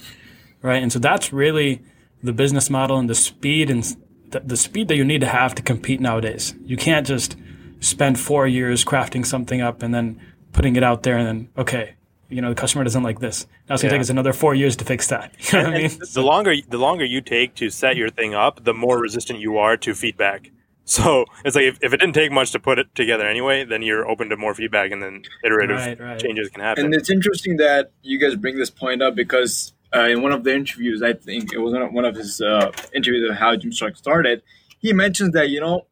Right? 0.62 0.82
And 0.82 0.92
so 0.92 0.98
that's 0.98 1.32
really 1.32 1.82
the 2.22 2.32
business 2.32 2.70
model 2.70 2.98
and 2.98 3.08
the 3.08 3.14
speed 3.14 3.70
and 3.70 3.96
the, 4.30 4.40
the 4.40 4.56
speed 4.56 4.88
that 4.88 4.96
you 4.96 5.04
need 5.04 5.20
to 5.20 5.28
have 5.28 5.54
to 5.54 5.62
compete 5.62 6.00
nowadays. 6.00 6.54
You 6.64 6.76
can't 6.76 7.06
just 7.06 7.36
spend 7.80 8.18
4 8.18 8.46
years 8.46 8.84
crafting 8.84 9.24
something 9.24 9.60
up 9.60 9.82
and 9.82 9.94
then 9.94 10.20
putting 10.52 10.76
it 10.76 10.82
out 10.82 11.02
there 11.02 11.16
and 11.18 11.26
then 11.26 11.48
okay, 11.56 11.96
you 12.28 12.40
know 12.40 12.48
the 12.48 12.54
customer 12.54 12.84
doesn't 12.84 13.02
like 13.02 13.20
this. 13.20 13.46
Now 13.68 13.74
it's 13.74 13.82
gonna 13.82 13.92
yeah. 13.92 13.98
take 13.98 14.02
us 14.02 14.10
another 14.10 14.32
four 14.32 14.54
years 14.54 14.76
to 14.76 14.84
fix 14.84 15.08
that. 15.08 15.32
You 15.52 15.58
know 15.58 15.64
what 15.64 15.74
I 15.74 15.78
mean? 15.78 15.98
The 16.12 16.22
longer 16.22 16.54
the 16.68 16.78
longer 16.78 17.04
you 17.04 17.20
take 17.20 17.54
to 17.56 17.70
set 17.70 17.96
your 17.96 18.10
thing 18.10 18.34
up, 18.34 18.64
the 18.64 18.74
more 18.74 18.98
resistant 18.98 19.38
you 19.40 19.58
are 19.58 19.76
to 19.78 19.94
feedback. 19.94 20.50
So 20.88 21.24
it's 21.44 21.56
like 21.56 21.64
if, 21.64 21.78
if 21.82 21.92
it 21.92 21.96
didn't 21.96 22.14
take 22.14 22.30
much 22.30 22.52
to 22.52 22.60
put 22.60 22.78
it 22.78 22.94
together 22.94 23.26
anyway, 23.26 23.64
then 23.64 23.82
you're 23.82 24.08
open 24.08 24.28
to 24.28 24.36
more 24.36 24.54
feedback, 24.54 24.92
and 24.92 25.02
then 25.02 25.24
iterative 25.42 25.78
right, 25.78 25.98
right. 25.98 26.16
changes 26.20 26.48
can 26.48 26.60
happen. 26.60 26.84
And 26.84 26.94
it's 26.94 27.10
interesting 27.10 27.56
that 27.56 27.90
you 28.02 28.20
guys 28.20 28.36
bring 28.36 28.56
this 28.56 28.70
point 28.70 29.02
up 29.02 29.16
because 29.16 29.72
uh, 29.96 30.08
in 30.08 30.22
one 30.22 30.32
of 30.32 30.44
the 30.44 30.54
interviews, 30.54 31.02
I 31.02 31.14
think 31.14 31.52
it 31.52 31.58
was 31.58 31.72
one 31.92 32.04
of 32.04 32.14
his 32.14 32.40
uh, 32.40 32.70
interviews 32.94 33.30
of 33.30 33.36
how 33.36 33.56
Gymshark 33.56 33.96
started, 33.96 34.42
he 34.78 34.92
mentions 34.92 35.32
that 35.32 35.48
you 35.48 35.60
know 35.60 35.86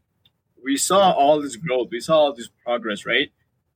we 0.63 0.77
saw 0.77 1.13
all 1.13 1.41
this 1.41 1.57
growth, 1.57 1.89
we 1.91 2.01
saw 2.01 2.17
all 2.17 2.35
this 2.35 2.49
progress, 2.65 3.07
right? 3.07 3.31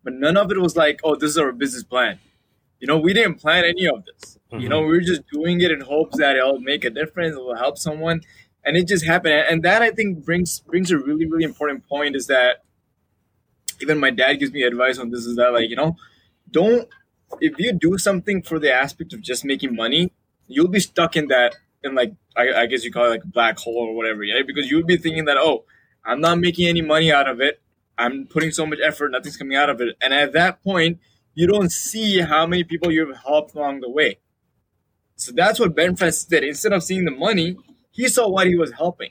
But 0.04 0.14
none 0.14 0.36
of 0.36 0.50
it 0.50 0.60
was 0.60 0.76
like, 0.76 1.00
oh, 1.04 1.16
this 1.16 1.30
is 1.30 1.38
our 1.38 1.52
business 1.52 1.82
plan 1.82 2.18
you 2.80 2.86
know, 2.86 2.98
we 2.98 3.12
didn't 3.12 3.36
plan 3.36 3.64
any 3.64 3.86
of 3.86 4.04
this. 4.04 4.38
Mm-hmm. 4.52 4.62
You 4.62 4.68
know, 4.68 4.80
we 4.80 4.88
were 4.88 5.00
just 5.00 5.22
doing 5.32 5.60
it 5.60 5.70
in 5.70 5.80
hopes 5.80 6.18
that 6.18 6.36
it'll 6.36 6.60
make 6.60 6.84
a 6.84 6.90
difference, 6.90 7.34
it 7.34 7.38
will 7.38 7.56
help 7.56 7.78
someone, 7.78 8.22
and 8.64 8.76
it 8.76 8.86
just 8.86 9.04
happened. 9.04 9.34
And 9.34 9.62
that 9.62 9.82
I 9.82 9.90
think 9.90 10.24
brings 10.24 10.60
brings 10.60 10.90
a 10.90 10.98
really 10.98 11.26
really 11.26 11.44
important 11.44 11.86
point 11.88 12.16
is 12.16 12.26
that 12.28 12.64
even 13.80 13.98
my 13.98 14.10
dad 14.10 14.34
gives 14.34 14.52
me 14.52 14.62
advice 14.62 14.98
on 14.98 15.10
this 15.10 15.24
is 15.24 15.36
that 15.36 15.52
like 15.52 15.68
you 15.68 15.76
know, 15.76 15.96
don't 16.50 16.88
if 17.40 17.58
you 17.58 17.72
do 17.72 17.98
something 17.98 18.42
for 18.42 18.58
the 18.58 18.72
aspect 18.72 19.12
of 19.12 19.20
just 19.20 19.44
making 19.44 19.74
money, 19.74 20.12
you'll 20.48 20.68
be 20.68 20.80
stuck 20.80 21.16
in 21.16 21.28
that 21.28 21.56
in 21.84 21.94
like 21.94 22.14
I, 22.36 22.62
I 22.62 22.66
guess 22.66 22.84
you 22.84 22.90
call 22.90 23.06
it 23.06 23.10
like 23.10 23.24
black 23.24 23.58
hole 23.58 23.88
or 23.88 23.94
whatever, 23.94 24.24
yeah, 24.24 24.42
because 24.46 24.70
you'll 24.70 24.84
be 24.84 24.96
thinking 24.96 25.26
that 25.26 25.36
oh, 25.36 25.64
I'm 26.04 26.20
not 26.20 26.38
making 26.38 26.68
any 26.68 26.82
money 26.82 27.12
out 27.12 27.28
of 27.28 27.40
it. 27.40 27.60
I'm 27.96 28.26
putting 28.26 28.50
so 28.52 28.64
much 28.66 28.78
effort, 28.82 29.10
nothing's 29.10 29.36
coming 29.36 29.56
out 29.56 29.70
of 29.70 29.80
it, 29.80 29.96
and 30.00 30.12
at 30.12 30.32
that 30.32 30.62
point 30.62 30.98
you 31.34 31.46
don't 31.46 31.70
see 31.70 32.20
how 32.20 32.46
many 32.46 32.64
people 32.64 32.90
you've 32.90 33.16
helped 33.16 33.54
along 33.54 33.80
the 33.80 33.90
way. 33.90 34.18
So 35.14 35.32
that's 35.32 35.60
what 35.60 35.74
Ben 35.74 35.96
Francis 35.96 36.24
did. 36.24 36.44
Instead 36.44 36.72
of 36.72 36.82
seeing 36.82 37.04
the 37.04 37.10
money, 37.12 37.56
he 37.90 38.08
saw 38.08 38.28
what 38.28 38.46
he 38.46 38.56
was 38.56 38.72
helping. 38.72 39.10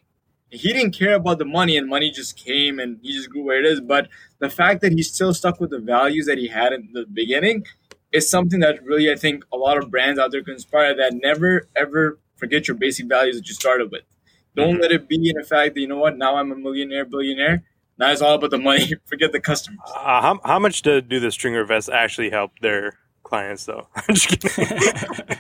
He 0.49 0.71
didn't 0.71 0.91
care 0.91 1.15
about 1.15 1.39
the 1.39 1.45
money, 1.45 1.75
and 1.77 1.87
money 1.87 2.09
just 2.09 2.37
came 2.37 2.79
and 2.79 2.99
he 3.01 3.13
just 3.13 3.29
grew 3.29 3.43
where 3.43 3.59
it 3.59 3.65
is. 3.65 3.81
But 3.81 4.07
the 4.39 4.49
fact 4.49 4.81
that 4.81 4.93
he 4.93 5.03
still 5.03 5.33
stuck 5.33 5.59
with 5.59 5.71
the 5.71 5.79
values 5.79 6.25
that 6.25 6.37
he 6.37 6.47
had 6.47 6.71
in 6.71 6.89
the 6.93 7.05
beginning 7.05 7.65
is 8.11 8.29
something 8.29 8.59
that 8.61 8.83
really 8.83 9.11
I 9.11 9.15
think 9.15 9.43
a 9.51 9.57
lot 9.57 9.77
of 9.77 9.91
brands 9.91 10.19
out 10.19 10.31
there 10.31 10.43
can 10.43 10.53
inspire 10.53 10.95
that 10.95 11.13
never 11.13 11.67
ever 11.75 12.19
forget 12.35 12.67
your 12.67 12.77
basic 12.77 13.07
values 13.07 13.37
that 13.37 13.47
you 13.47 13.53
started 13.53 13.91
with. 13.91 14.03
Don't 14.55 14.73
mm-hmm. 14.73 14.81
let 14.81 14.91
it 14.91 15.07
be 15.07 15.29
in 15.29 15.35
the 15.37 15.43
fact 15.43 15.75
that 15.75 15.81
you 15.81 15.87
know 15.87 15.97
what 15.97 16.17
now 16.17 16.35
I'm 16.35 16.51
a 16.51 16.55
millionaire, 16.55 17.05
billionaire. 17.05 17.63
Now 17.99 18.11
it's 18.11 18.21
all 18.21 18.35
about 18.35 18.51
the 18.51 18.57
money. 18.57 18.93
Forget 19.05 19.31
the 19.31 19.39
customers. 19.39 19.79
Uh, 19.95 20.21
how, 20.21 20.39
how 20.43 20.59
much 20.59 20.81
do, 20.81 21.01
do 21.01 21.19
the 21.19 21.31
stringer 21.31 21.63
vests 21.63 21.89
actually 21.89 22.29
help 22.29 22.51
their 22.59 22.97
clients, 23.23 23.65
though? 23.65 23.87
I'm 23.95 24.15
just 24.15 24.27
kidding. 24.29 24.65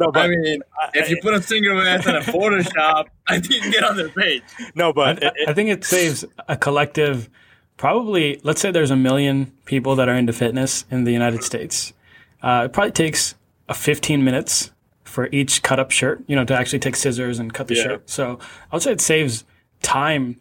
no, 0.00 0.12
but, 0.12 0.24
I 0.24 0.28
mean, 0.28 0.62
if 0.94 1.10
you 1.10 1.18
put 1.20 1.34
a 1.34 1.42
stringer 1.42 1.74
vest 1.74 2.06
in 2.06 2.16
a 2.16 2.20
Photoshop, 2.20 3.06
I 3.26 3.40
think 3.40 3.54
you 3.54 3.60
can 3.60 3.70
get 3.70 3.84
on 3.84 3.96
their 3.96 4.10
page. 4.10 4.42
No, 4.74 4.92
but 4.92 5.22
I, 5.22 5.28
it, 5.28 5.48
I 5.48 5.52
think 5.52 5.70
it 5.70 5.84
saves 5.84 6.24
a 6.48 6.56
collective. 6.56 7.30
Probably, 7.76 8.40
let's 8.44 8.60
say 8.60 8.70
there's 8.70 8.92
a 8.92 8.96
million 8.96 9.52
people 9.64 9.96
that 9.96 10.08
are 10.08 10.14
into 10.14 10.32
fitness 10.32 10.84
in 10.90 11.04
the 11.04 11.12
United 11.12 11.42
States. 11.42 11.92
Uh, 12.44 12.64
it 12.66 12.74
probably 12.74 12.92
takes 12.92 13.34
a 13.70 13.74
15 13.74 14.22
minutes 14.22 14.70
for 15.02 15.30
each 15.32 15.62
cut 15.62 15.80
up 15.80 15.90
shirt, 15.90 16.22
you 16.26 16.36
know, 16.36 16.44
to 16.44 16.54
actually 16.54 16.78
take 16.78 16.94
scissors 16.94 17.38
and 17.38 17.54
cut 17.54 17.68
the 17.68 17.74
yeah. 17.74 17.82
shirt. 17.82 18.10
So 18.10 18.38
I 18.70 18.76
would 18.76 18.82
say 18.82 18.92
it 18.92 19.00
saves 19.00 19.44
time 19.80 20.38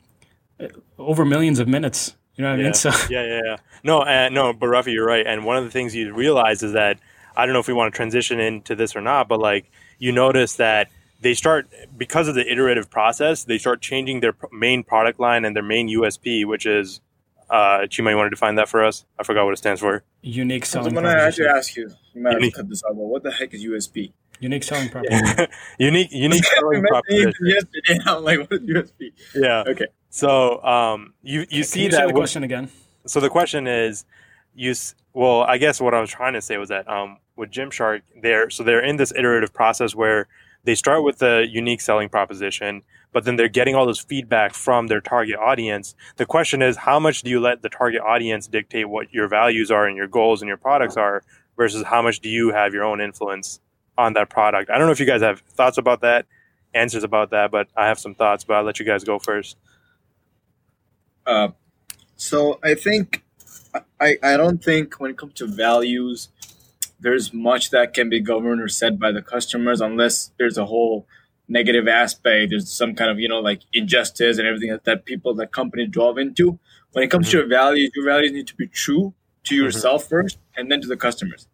over 0.98 1.24
millions 1.24 1.60
of 1.60 1.68
minutes. 1.70 2.18
You 2.36 2.44
know 2.44 2.52
what 2.52 2.58
yeah. 2.58 2.64
I 2.64 2.66
mean? 2.66 2.74
So 2.74 2.90
yeah, 3.10 3.26
yeah, 3.26 3.42
yeah. 3.46 3.58
No, 3.84 4.02
uh, 4.02 4.28
no, 4.30 4.52
but 4.52 4.68
Rafi, 4.68 4.92
you're 4.92 5.06
right. 5.06 5.26
And 5.26 5.46
one 5.46 5.56
of 5.56 5.64
the 5.64 5.72
things 5.72 5.96
you 5.96 6.14
realize 6.14 6.62
is 6.62 6.74
that 6.74 7.00
I 7.38 7.46
don't 7.46 7.54
know 7.54 7.60
if 7.60 7.68
we 7.70 7.74
want 7.74 7.94
to 7.94 7.96
transition 7.96 8.40
into 8.42 8.76
this 8.76 8.98
or 8.98 9.02
not, 9.02 9.30
but 9.30 9.40
like 9.40 9.72
you 9.98 10.12
notice 10.12 10.56
that 10.58 10.90
they 11.22 11.34
start 11.34 11.70
because 11.96 12.28
of 12.28 12.36
the 12.36 12.52
iterative 12.52 12.90
process, 12.90 13.46
they 13.46 13.58
start 13.58 13.82
changing 13.82 14.20
their 14.20 14.36
main 14.52 14.84
product 14.84 15.22
line 15.22 15.46
and 15.46 15.56
their 15.56 15.64
main 15.64 15.88
USP, 15.88 16.46
which 16.46 16.66
is 16.66 17.00
uh, 17.54 17.86
Chima, 17.86 18.10
you 18.10 18.18
want 18.18 18.26
to 18.26 18.30
define 18.32 18.56
that 18.56 18.68
for 18.68 18.84
us? 18.84 19.06
I 19.20 19.24
forgot 19.24 19.46
what 19.46 19.54
it 19.54 19.58
stands 19.58 19.80
for. 19.80 20.04
Unique 20.24 20.66
selling. 20.66 20.92
Proposition. 20.92 21.06
I'm 21.06 21.14
going 21.14 21.18
to 21.18 21.28
actually 21.28 21.48
ask 21.48 21.76
you. 21.76 21.92
You 22.16 22.22
might 22.24 22.34
have 22.34 22.42
to 22.42 22.52
cut 22.52 22.68
this 22.68 22.84
out. 22.84 22.96
But 22.96 23.04
what 23.04 23.22
the 23.22 23.32
heck 23.32 23.54
is 23.54 23.64
USP? 23.64 24.12
Unique 24.40 24.64
selling 24.64 24.90
proposition. 24.92 25.48
unique, 25.78 26.12
unique 26.12 26.44
selling 26.58 26.82
proposition. 26.82 27.34
Yesterday, 27.44 28.00
I'm 28.08 28.24
like, 28.24 28.40
what 28.40 28.54
is 28.54 28.60
USP? 28.62 29.12
Yeah. 29.36 29.64
Okay. 29.68 29.86
So 30.10 30.64
um, 30.64 31.14
you 31.22 31.42
you 31.42 31.46
Can 31.48 31.64
see 31.64 31.84
you 31.84 31.90
that 31.92 32.08
the 32.08 32.14
question 32.14 32.44
again. 32.44 32.72
So 33.06 33.20
the 33.20 33.30
question 33.30 33.68
is, 33.68 34.06
you 34.56 34.74
well, 35.14 35.42
I 35.42 35.60
guess 35.60 35.80
what 35.80 35.94
I 35.94 36.02
was 36.02 36.10
trying 36.10 36.34
to 36.34 36.42
say 36.42 36.58
was 36.58 36.70
that 36.70 36.90
um, 36.90 37.18
with 37.36 37.52
Gymshark, 37.52 38.02
they're 38.20 38.50
so 38.50 38.64
they're 38.64 38.84
in 38.84 38.98
this 38.98 39.14
iterative 39.16 39.54
process 39.54 39.94
where 39.94 40.28
they 40.64 40.74
start 40.74 41.04
with 41.04 41.20
the 41.20 41.46
unique 41.48 41.82
selling 41.82 42.10
proposition, 42.10 42.82
but 43.14 43.24
then 43.24 43.36
they're 43.36 43.48
getting 43.48 43.76
all 43.76 43.86
this 43.86 44.00
feedback 44.00 44.54
from 44.54 44.88
their 44.88 45.00
target 45.00 45.38
audience. 45.38 45.96
The 46.18 46.26
question 46.26 46.62
is, 46.62 46.76
how 46.76 47.00
much 47.00 47.22
do 47.22 47.30
you 47.30 47.40
let 47.40 47.62
the 47.62 47.70
target 47.70 48.02
audience 48.02 48.48
dictate 48.48 48.90
what 48.90 49.14
your 49.14 49.28
values 49.28 49.72
are 49.72 49.88
and 49.88 49.96
your 49.96 50.08
goals 50.08 50.42
and 50.42 50.48
your 50.50 50.58
products 50.58 50.98
are, 50.98 51.24
versus 51.56 51.84
how 51.86 52.02
much 52.02 52.20
do 52.20 52.30
you 52.30 52.52
have 52.52 52.74
your 52.74 52.84
own 52.84 53.00
influence 53.00 53.60
on 53.98 54.14
that 54.14 54.30
product? 54.30 54.70
I 54.70 54.78
don't 54.78 54.88
know 54.88 54.92
if 54.92 55.00
you 55.00 55.06
guys 55.06 55.22
have 55.22 55.42
thoughts 55.42 55.78
about 55.78 56.02
that, 56.02 56.26
answers 56.74 57.04
about 57.04 57.30
that, 57.30 57.52
but 57.52 57.68
I 57.78 57.88
have 57.88 58.00
some 58.00 58.16
thoughts. 58.16 58.44
But 58.44 58.56
I'll 58.56 58.64
let 58.64 58.80
you 58.80 58.86
guys 58.86 59.04
go 59.04 59.20
first. 59.20 59.58
Uh, 61.26 61.50
so 62.16 62.60
I 62.64 62.76
think 62.76 63.24
I, 64.00 64.18
I 64.22 64.38
don't 64.38 64.64
think 64.64 65.00
when 65.00 65.12
it 65.12 65.18
comes 65.18 65.34
to 65.36 65.48
values, 65.48 66.30
there's 67.00 67.34
much 67.34 67.70
that 67.72 67.94
can 67.94 68.10
be 68.10 68.20
governed 68.20 68.62
or 68.62 68.68
said 68.68 69.00
by 69.00 69.12
the 69.12 69.22
customers 69.22 69.82
unless 69.82 70.32
there's 70.38 70.58
a 70.58 70.66
whole 70.66 71.06
negative 71.48 71.88
aspect. 71.88 72.52
There's 72.52 72.72
some 72.72 72.96
kind 72.96 73.12
of 73.12 73.20
you 73.20 73.28
know 73.28 73.40
like 73.40 73.62
injustice 73.74 74.38
and 74.38 74.48
everything 74.48 74.70
that, 74.72 74.84
that 74.86 75.06
people 75.06 75.34
that 75.36 75.52
company 75.52 75.88
drove 75.88 76.18
into. 76.18 76.60
When 76.92 77.04
it 77.04 77.10
comes 77.10 77.28
mm-hmm. 77.28 77.32
to 77.32 77.38
your 77.40 77.48
values, 77.48 77.92
your 77.96 78.06
values 78.06 78.32
need 78.32 78.48
to 78.48 78.56
be 78.56 78.68
true 78.68 79.14
to 79.46 79.56
mm-hmm. 79.56 79.64
yourself 79.64 80.04
mm-hmm. 80.04 80.10
first, 80.10 80.38
and 80.56 80.72
then 80.72 80.82
to 80.82 80.88
the 80.88 80.98
customers. 80.98 81.48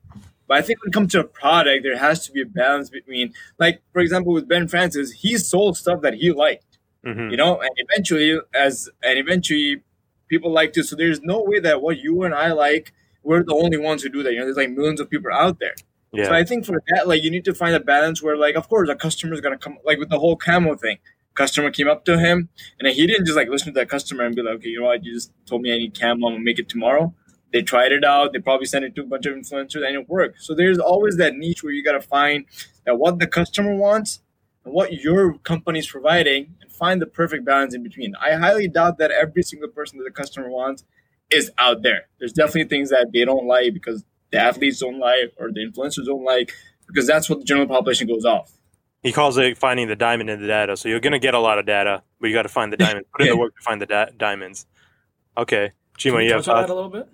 But 0.48 0.58
I 0.58 0.62
think 0.64 0.82
when 0.82 0.90
it 0.90 0.94
comes 0.94 1.12
to 1.12 1.20
a 1.20 1.24
product, 1.24 1.84
there 1.84 1.98
has 1.98 2.26
to 2.26 2.32
be 2.32 2.42
a 2.42 2.46
balance 2.46 2.90
between, 2.90 3.34
like, 3.60 3.84
for 3.94 4.00
example, 4.00 4.34
with 4.34 4.48
Ben 4.48 4.68
Francis, 4.68 5.12
he 5.12 5.38
sold 5.38 5.78
stuff 5.78 6.02
that 6.02 6.16
he 6.16 6.32
liked, 6.32 6.80
Mhm. 7.06 7.30
you 7.30 7.38
know, 7.38 7.62
and 7.62 7.70
eventually, 7.78 8.40
as 8.54 8.90
and 9.04 9.20
eventually, 9.20 9.84
people 10.28 10.52
like 10.52 10.74
to. 10.74 10.84
So 10.84 10.96
there's 10.96 11.22
no 11.22 11.44
way 11.44 11.60
that 11.60 11.84
what 11.84 12.00
you 12.00 12.24
and 12.24 12.34
I 12.34 12.52
like, 12.52 12.94
we're 13.22 13.44
the 13.44 13.54
only 13.54 13.78
ones 13.78 14.02
who 14.02 14.10
do 14.10 14.24
that. 14.24 14.34
You 14.34 14.40
know, 14.40 14.46
there's 14.46 14.58
like 14.58 14.72
millions 14.72 15.00
of 15.00 15.10
people 15.10 15.32
out 15.32 15.60
there. 15.60 15.76
Yeah. 16.12 16.26
So 16.26 16.34
I 16.34 16.44
think 16.44 16.66
for 16.66 16.82
that, 16.90 17.08
like, 17.08 17.24
you 17.24 17.30
need 17.30 17.46
to 17.46 17.54
find 17.54 17.76
a 17.76 17.80
balance 17.80 18.22
where, 18.22 18.36
like, 18.36 18.56
of 18.56 18.68
course, 18.68 18.90
a 18.90 18.96
customer's 18.96 19.42
gonna 19.42 19.58
come, 19.58 19.78
like, 19.86 20.00
with 20.00 20.10
the 20.10 20.20
whole 20.20 20.36
camo 20.36 20.76
thing. 20.76 20.98
Customer 21.36 21.72
came 21.72 21.88
up 21.88 22.04
to 22.06 22.20
him, 22.20 22.50
and 22.80 22.88
he 22.90 23.08
didn't 23.08 23.26
just 23.26 23.38
like 23.38 23.48
listen 23.48 23.74
to 23.74 23.80
that 23.80 23.88
customer 23.88 24.26
and 24.26 24.36
be 24.36 24.42
like, 24.42 24.56
okay, 24.56 24.70
you 24.70 24.80
know 24.82 24.88
what, 24.88 25.06
you 25.06 25.14
just 25.14 25.32
told 25.46 25.62
me 25.62 25.74
I 25.74 25.78
need 25.78 25.98
camo, 25.98 26.28
I'm 26.28 26.34
gonna 26.34 26.40
make 26.44 26.60
it 26.60 26.68
tomorrow. 26.68 27.14
They 27.54 27.62
tried 27.62 27.92
it 27.92 28.04
out. 28.04 28.34
They 28.34 28.40
probably 28.40 28.68
sent 28.68 28.86
it 28.86 28.94
to 28.96 29.02
a 29.02 29.06
bunch 29.06 29.26
of 29.26 29.36
influencers, 29.36 29.86
and 29.86 29.96
it 29.96 30.10
worked. 30.10 30.42
So 30.42 30.54
there's 30.54 30.78
always 30.80 31.18
that 31.18 31.36
niche 31.36 31.64
where 31.64 31.72
you 31.72 31.84
gotta 31.84 32.02
find 32.02 32.46
that 32.86 32.98
what 32.98 33.20
the 33.20 33.28
customer 33.28 33.76
wants 33.76 34.22
and 34.66 34.74
what 34.74 34.94
your 34.94 35.38
company's 35.40 35.88
providing, 35.88 36.56
and 36.62 36.72
find 36.72 37.02
the 37.02 37.08
perfect 37.08 37.46
balance 37.46 37.74
in 37.74 37.84
between. 37.84 38.16
I 38.22 38.34
highly 38.34 38.68
doubt 38.68 38.98
that 38.98 39.12
every 39.12 39.44
single 39.44 39.70
person 39.70 39.98
that 40.00 40.04
the 40.04 40.12
customer 40.12 40.50
wants 40.50 40.84
is 41.32 41.52
out 41.58 41.84
there. 41.84 42.08
There's 42.20 42.34
definitely 42.34 42.66
things 42.66 42.90
that 42.90 43.12
they 43.14 43.24
don't 43.24 43.46
like 43.48 43.74
because 43.74 44.04
the 44.32 44.40
athletes 44.40 44.80
don't 44.80 45.00
like 45.00 45.34
or 45.38 45.52
the 45.52 45.66
influencers 45.66 46.06
don't 46.06 46.24
like 46.24 46.54
because 46.88 47.08
that's 47.08 47.30
what 47.30 47.40
the 47.40 47.46
general 47.46 47.68
population 47.68 48.08
goes 48.08 48.26
off. 48.26 48.52
He 49.02 49.12
calls 49.12 49.38
it 49.38 49.58
finding 49.58 49.88
the 49.88 49.96
diamond 49.96 50.30
in 50.30 50.42
the 50.42 50.48
data. 50.48 50.76
So 50.76 50.90
you're 50.90 51.00
going 51.00 51.14
to 51.14 51.20
get 51.20 51.34
a 51.34 51.40
lot 51.40 51.58
of 51.58 51.66
data, 51.66 52.04
but 52.20 52.28
you 52.28 52.34
got 52.34 52.44
to 52.44 52.50
find 52.50 52.74
the 52.74 52.78
diamond. 52.78 53.06
Put 53.12 53.22
in 53.22 53.30
the 53.30 53.38
work 53.38 53.56
to 53.56 53.62
find 53.62 53.82
the 53.82 53.86
da- 53.86 54.10
diamonds. 54.18 54.66
Okay. 55.38 55.72
Can 55.98 56.14
Chima, 56.14 56.22
you 56.22 56.28
you 56.28 56.34
have 56.34 56.44
touch 56.44 56.56
on 56.56 56.62
that 56.64 56.70
a 56.70 56.76
little 56.76 56.90
bit? 56.90 57.08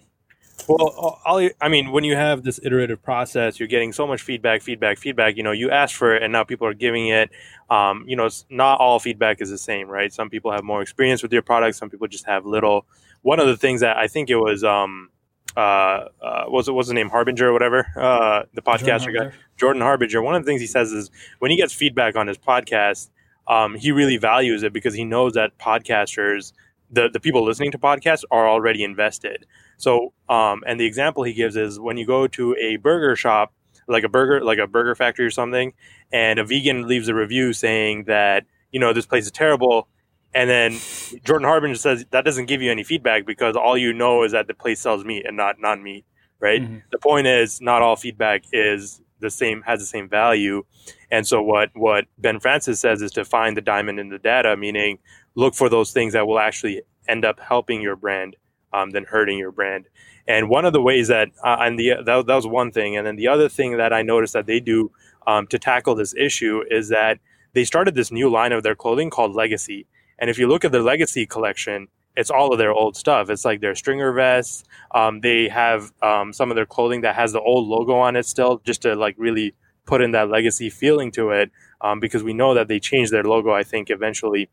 Well, 0.68 1.22
I'll, 1.26 1.50
I 1.62 1.70
mean, 1.70 1.92
when 1.92 2.04
you 2.04 2.16
have 2.16 2.44
this 2.44 2.60
iterative 2.64 3.02
process, 3.04 3.60
you're 3.60 3.68
getting 3.68 3.92
so 3.92 4.08
much 4.08 4.22
feedback, 4.22 4.62
feedback, 4.62 4.98
feedback. 4.98 5.38
You 5.38 5.44
know, 5.44 5.52
you 5.52 5.70
ask 5.70 5.96
for 5.96 6.16
it, 6.16 6.24
and 6.24 6.32
now 6.32 6.44
people 6.44 6.66
are 6.66 6.74
giving 6.74 7.08
it. 7.08 7.30
Um, 7.70 8.06
you 8.08 8.16
know, 8.16 8.26
it's 8.26 8.46
not 8.50 8.80
all 8.80 9.00
feedback 9.00 9.42
is 9.42 9.50
the 9.50 9.58
same, 9.58 9.88
right? 9.88 10.12
Some 10.12 10.30
people 10.30 10.52
have 10.52 10.64
more 10.64 10.82
experience 10.82 11.22
with 11.22 11.32
your 11.34 11.42
product. 11.42 11.76
Some 11.76 11.90
people 11.90 12.08
just 12.08 12.26
have 12.26 12.46
little. 12.46 12.86
One 13.22 13.40
of 13.40 13.48
the 13.48 13.58
things 13.58 13.82
that 13.82 13.98
I 13.98 14.08
think 14.08 14.30
it 14.30 14.38
was, 14.38 14.64
um, 14.64 15.10
uh, 15.56 15.60
uh, 15.60 16.44
what 16.46 16.52
was 16.52 16.68
it 16.68 16.72
what's 16.74 16.88
the 16.88 16.94
name 16.94 17.10
Harbinger 17.10 17.50
or 17.50 17.54
whatever, 17.54 17.88
uh, 17.98 18.44
the 18.54 18.62
podcaster 18.62 19.14
guy, 19.14 19.32
Jordan 19.58 19.82
Harbinger. 19.82 20.22
One 20.22 20.36
of 20.36 20.44
the 20.44 20.50
things 20.50 20.62
he 20.62 20.68
says 20.68 20.92
is 20.92 21.10
when 21.40 21.52
he 21.52 21.58
gets 21.58 21.74
feedback 21.74 22.16
on 22.16 22.28
his 22.28 22.38
podcast, 22.38 23.10
um, 23.48 23.76
he 23.76 23.92
really 23.92 24.18
values 24.18 24.64
it 24.64 24.74
because 24.74 24.94
he 24.94 25.06
knows 25.06 25.34
that 25.34 25.58
podcasters, 25.58 26.54
the 26.92 27.10
the 27.10 27.20
people 27.20 27.44
listening 27.44 27.72
to 27.72 27.78
podcasts, 27.78 28.24
are 28.32 28.48
already 28.48 28.84
invested. 28.84 29.46
So, 29.78 30.14
um, 30.30 30.64
and 30.66 30.80
the 30.80 30.86
example 30.86 31.24
he 31.24 31.34
gives 31.34 31.56
is 31.56 31.80
when 31.80 31.98
you 31.98 32.06
go 32.06 32.28
to 32.28 32.56
a 32.56 32.78
burger 32.78 33.16
shop, 33.16 33.54
like 33.88 34.04
a 34.04 34.10
burger, 34.10 34.44
like 34.44 34.58
a 34.58 34.68
burger 34.68 34.96
factory 34.96 35.26
or 35.26 35.32
something, 35.32 35.74
and 36.12 36.40
a 36.40 36.44
vegan 36.44 36.88
leaves 36.88 37.08
a 37.08 37.14
review 37.14 37.54
saying 37.54 38.06
that 38.06 38.46
you 38.72 38.80
know 38.80 38.94
this 38.94 39.06
place 39.06 39.26
is 39.26 39.32
terrible, 39.32 39.88
and 40.36 40.50
then 40.50 40.78
Jordan 41.24 41.48
Harbinger 41.48 41.78
says 41.78 42.06
that 42.12 42.26
doesn't 42.26 42.46
give 42.46 42.62
you 42.62 42.70
any 42.70 42.84
feedback 42.84 43.26
because 43.26 43.56
all 43.56 43.78
you 43.78 43.94
know 43.94 44.24
is 44.24 44.34
that 44.34 44.48
the 44.48 44.54
place 44.54 44.82
sells 44.82 45.06
meat 45.06 45.26
and 45.26 45.38
not 45.38 45.60
non 45.60 45.82
meat, 45.82 46.06
right? 46.40 46.62
Mhm. 46.62 46.84
The 46.92 47.00
point 47.00 47.26
is, 47.26 47.62
not 47.62 47.82
all 47.82 47.96
feedback 47.96 48.44
is 48.52 49.02
the 49.22 49.30
same 49.32 49.62
has 49.64 49.80
the 49.80 49.86
same 49.86 50.10
value, 50.10 50.64
and 51.10 51.26
so 51.26 51.42
what 51.42 51.70
what 51.74 52.06
Ben 52.18 52.40
Francis 52.40 52.80
says 52.82 53.02
is 53.02 53.12
to 53.14 53.24
find 53.26 53.56
the 53.56 53.62
diamond 53.62 54.00
in 54.00 54.10
the 54.10 54.20
data, 54.20 54.58
meaning 54.58 55.00
look 55.36 55.56
for 55.56 55.70
those 55.70 55.92
things 55.94 56.14
that 56.14 56.28
will 56.28 56.40
actually 56.40 56.82
end 57.08 57.24
up 57.24 57.40
helping 57.40 57.82
your 57.82 57.96
brand 57.96 58.36
um, 58.74 58.92
than 58.92 59.06
hurting 59.06 59.38
your 59.38 59.52
brand. 59.52 59.86
And 60.28 60.50
one 60.50 60.66
of 60.66 60.74
the 60.74 60.82
ways 60.82 61.08
that, 61.10 61.30
uh, 61.44 61.58
and 61.60 61.80
the 61.80 61.94
that, 62.04 62.26
that 62.28 62.36
was 62.36 62.48
one 62.48 62.72
thing, 62.72 62.98
and 62.98 63.08
then 63.08 63.16
the 63.16 63.28
other 63.28 63.48
thing 63.48 63.78
that 63.78 63.94
I 63.94 64.02
noticed 64.02 64.34
that 64.34 64.48
they 64.48 64.60
do 64.60 64.92
um, 65.28 65.48
to 65.48 65.58
tackle 65.60 65.96
this 65.96 66.14
issue 66.16 66.64
is 66.70 66.90
that 66.90 67.20
they 67.54 67.64
started 67.64 67.96
this 67.96 68.12
new 68.12 68.30
line 68.30 68.52
of 68.52 68.64
their 68.64 68.76
clothing 68.76 69.10
called 69.10 69.34
Legacy. 69.34 69.88
And 70.20 70.30
if 70.30 70.38
you 70.38 70.48
look 70.48 70.66
at 70.66 70.72
their 70.72 70.82
Legacy 70.82 71.26
collection, 71.26 71.88
it's 72.16 72.32
all 72.32 72.52
of 72.52 72.58
their 72.58 72.72
old 72.72 72.96
stuff. 72.96 73.30
It's 73.30 73.44
like 73.44 73.60
their 73.62 73.76
stringer 73.76 74.14
vests. 74.14 74.64
Um, 74.94 75.22
they 75.22 75.50
have 75.50 75.92
um, 76.02 76.32
some 76.32 76.50
of 76.50 76.56
their 76.56 76.66
clothing 76.66 77.02
that 77.02 77.16
has 77.16 77.34
the 77.34 77.42
old 77.42 77.68
logo 77.68 77.94
on 77.96 78.16
it 78.16 78.26
still, 78.26 78.62
just 78.66 78.84
to 78.84 78.96
like 78.96 79.16
really 79.18 79.54
put 79.86 80.02
in 80.02 80.12
that 80.12 80.30
legacy 80.30 80.70
feeling 80.70 81.12
to 81.12 81.32
it. 81.32 81.52
Um, 81.82 82.00
because 82.00 82.24
we 82.24 82.34
know 82.34 82.54
that 82.54 82.68
they 82.68 82.80
changed 82.80 83.12
their 83.12 83.24
logo. 83.24 83.52
I 83.52 83.64
think 83.64 83.90
eventually, 83.90 84.50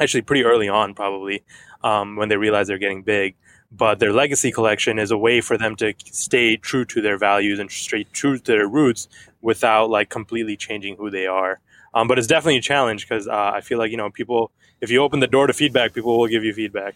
actually 0.00 0.22
pretty 0.22 0.44
early 0.44 0.68
on, 0.68 0.94
probably 0.94 1.44
um, 1.84 2.16
when 2.16 2.28
they 2.28 2.36
realized 2.36 2.70
they're 2.70 2.78
getting 2.78 3.02
big. 3.02 3.36
But 3.70 3.98
their 3.98 4.12
legacy 4.12 4.52
collection 4.52 4.98
is 4.98 5.10
a 5.10 5.18
way 5.18 5.40
for 5.40 5.58
them 5.58 5.76
to 5.76 5.92
stay 6.04 6.56
true 6.56 6.84
to 6.86 7.02
their 7.02 7.18
values 7.18 7.58
and 7.58 7.70
stay 7.70 8.04
true 8.04 8.38
to 8.38 8.52
their 8.52 8.68
roots 8.68 9.08
without 9.42 9.90
like 9.90 10.08
completely 10.08 10.56
changing 10.56 10.96
who 10.96 11.10
they 11.10 11.26
are. 11.26 11.60
Um, 11.96 12.08
but 12.08 12.18
it's 12.18 12.26
definitely 12.26 12.58
a 12.58 12.62
challenge 12.62 13.08
because 13.08 13.26
uh, 13.26 13.52
I 13.54 13.62
feel 13.62 13.78
like 13.78 13.90
you 13.90 13.96
know 13.96 14.10
people. 14.10 14.50
If 14.82 14.90
you 14.90 15.02
open 15.02 15.20
the 15.20 15.26
door 15.26 15.46
to 15.46 15.54
feedback, 15.54 15.94
people 15.94 16.18
will 16.18 16.26
give 16.26 16.44
you 16.44 16.52
feedback. 16.52 16.94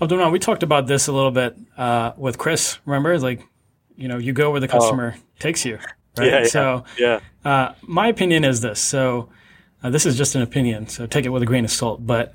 Abdullah, 0.00 0.30
we 0.30 0.38
talked 0.38 0.62
about 0.62 0.86
this 0.86 1.08
a 1.08 1.12
little 1.12 1.32
bit 1.32 1.56
uh, 1.76 2.12
with 2.16 2.38
Chris. 2.38 2.78
Remember, 2.84 3.12
It's 3.12 3.24
like, 3.24 3.42
you 3.96 4.06
know, 4.06 4.18
you 4.18 4.32
go 4.32 4.52
where 4.52 4.60
the 4.60 4.68
customer 4.68 5.16
takes 5.40 5.64
you. 5.64 5.78
Right. 6.16 6.26
Yeah, 6.28 6.38
yeah. 6.40 6.46
So, 6.46 6.84
Yeah, 6.96 7.20
uh, 7.44 7.74
my 7.82 8.06
opinion 8.06 8.44
is 8.44 8.60
this. 8.60 8.80
So, 8.80 9.28
uh, 9.82 9.90
this 9.90 10.06
is 10.06 10.16
just 10.16 10.36
an 10.36 10.42
opinion. 10.42 10.86
So, 10.86 11.06
take 11.06 11.24
it 11.24 11.30
with 11.30 11.42
a 11.42 11.46
grain 11.46 11.64
of 11.64 11.72
salt. 11.72 12.06
But 12.06 12.32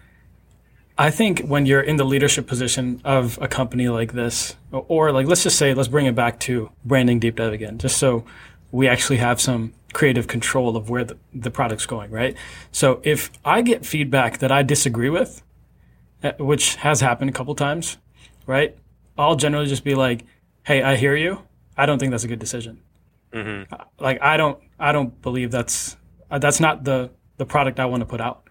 I 0.98 1.10
think 1.10 1.40
when 1.48 1.66
you're 1.66 1.82
in 1.82 1.96
the 1.96 2.04
leadership 2.04 2.48
position 2.48 3.00
of 3.06 3.40
a 3.42 3.48
company 3.48 3.88
like 3.88 4.12
this, 4.12 4.58
or, 4.74 4.86
or 4.90 5.12
like, 5.14 5.28
let's 5.28 5.44
just 5.44 5.58
say, 5.58 5.74
let's 5.74 5.88
bring 5.88 6.06
it 6.06 6.16
back 6.16 6.42
to 6.42 6.70
branding 6.84 7.20
deep 7.20 7.38
dive 7.38 7.54
again, 7.54 7.78
just 7.78 7.98
so 7.98 8.26
we 8.72 8.90
actually 8.90 9.18
have 9.18 9.40
some 9.40 9.72
creative 9.94 10.28
control 10.28 10.76
of 10.76 10.90
where 10.90 11.04
the, 11.04 11.18
the 11.34 11.52
product's 11.52 11.86
going, 11.86 12.12
right? 12.12 12.36
So, 12.72 13.00
if 13.04 13.32
I 13.46 13.62
get 13.62 13.86
feedback 13.86 14.40
that 14.40 14.52
I 14.52 14.64
disagree 14.64 15.10
with, 15.10 15.42
uh, 16.24 16.34
which 16.40 16.76
has 16.76 17.02
happened 17.02 17.30
a 17.30 17.34
couple 17.34 17.56
times, 17.56 17.98
right? 18.48 18.76
I'll 19.18 19.36
generally 19.36 19.68
just 19.68 19.84
be 19.84 19.96
like, 19.96 20.26
"Hey, 20.64 20.82
I 20.84 20.96
hear 20.96 21.16
you. 21.16 21.44
I 21.78 21.86
don't 21.86 22.00
think 22.00 22.12
that's 22.12 22.24
a 22.24 22.28
good 22.28 22.40
decision. 22.40 22.82
hmm 23.34 23.64
Like, 24.00 24.22
I 24.22 24.38
don't, 24.38 24.60
I 24.80 24.92
don't 24.92 25.20
believe 25.22 25.52
that's 25.52 25.98
uh, 26.32 26.40
that's 26.40 26.60
not 26.60 26.84
the 26.84 27.12
the 27.38 27.46
product 27.46 27.80
I 27.80 27.86
want 27.86 28.02
to 28.02 28.06
put 28.06 28.22
out, 28.22 28.48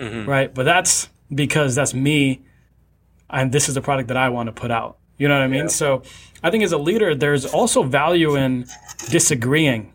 hmm 0.00 0.24
right? 0.28 0.52
But 0.54 0.64
that's 0.64 1.08
because 1.34 1.74
that's 1.74 1.94
me, 1.94 2.42
and 3.30 3.52
this 3.52 3.68
is 3.68 3.74
the 3.74 3.82
product 3.82 4.08
that 4.08 4.16
I 4.16 4.28
want 4.28 4.46
to 4.48 4.52
put 4.52 4.70
out. 4.70 4.98
You 5.18 5.28
know 5.28 5.34
what 5.34 5.44
I 5.44 5.48
mean? 5.48 5.62
Yeah. 5.62 5.68
So, 5.68 6.02
I 6.42 6.50
think 6.50 6.62
as 6.64 6.72
a 6.72 6.78
leader, 6.78 7.14
there's 7.14 7.46
also 7.46 7.82
value 7.82 8.36
in 8.36 8.66
disagreeing, 9.08 9.92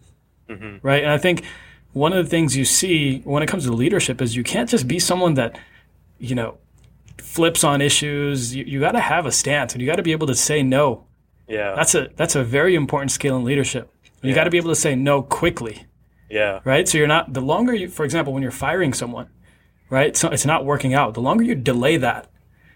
hmm 0.55 0.77
right? 0.81 1.03
And 1.03 1.11
I 1.11 1.17
think 1.17 1.43
one 1.93 2.13
of 2.13 2.23
the 2.23 2.29
things 2.29 2.55
you 2.55 2.65
see 2.65 3.19
when 3.25 3.43
it 3.43 3.47
comes 3.47 3.65
to 3.65 3.71
leadership 3.73 4.21
is 4.21 4.35
you 4.35 4.43
can't 4.43 4.69
just 4.69 4.87
be 4.87 4.97
someone 4.99 5.33
that, 5.35 5.57
you 6.19 6.35
know, 6.35 6.57
flips 7.17 7.63
on 7.63 7.81
issues. 7.81 8.55
You, 8.55 8.63
you 8.65 8.79
got 8.79 8.91
to 8.93 8.99
have 8.99 9.25
a 9.25 9.31
stance, 9.31 9.73
and 9.73 9.81
you 9.81 9.87
got 9.87 9.97
to 9.97 10.03
be 10.03 10.11
able 10.11 10.27
to 10.27 10.35
say 10.35 10.63
no. 10.63 11.05
Yeah, 11.47 11.73
That's 11.75 11.95
a 11.95 12.07
that's 12.15 12.35
a 12.35 12.43
very 12.43 12.75
important 12.75 13.11
skill 13.11 13.35
in 13.37 13.43
leadership. 13.43 13.91
You 14.21 14.29
Yeah. 14.29 14.35
got 14.35 14.43
to 14.45 14.49
be 14.49 14.57
able 14.57 14.69
to 14.69 14.75
say 14.75 14.95
no 14.95 15.21
quickly, 15.21 15.85
yeah, 16.29 16.59
right? 16.63 16.87
So 16.87 16.97
you're 16.97 17.07
not 17.07 17.33
the 17.33 17.41
longer 17.41 17.73
you, 17.73 17.89
for 17.89 18.05
example, 18.05 18.31
when 18.33 18.41
you're 18.41 18.51
firing 18.51 18.93
someone, 18.93 19.27
right? 19.89 20.15
So 20.15 20.29
it's 20.29 20.45
not 20.45 20.63
working 20.63 20.93
out. 20.93 21.13
The 21.13 21.21
longer 21.21 21.43
you 21.43 21.55
delay 21.55 21.97
that, 21.97 22.27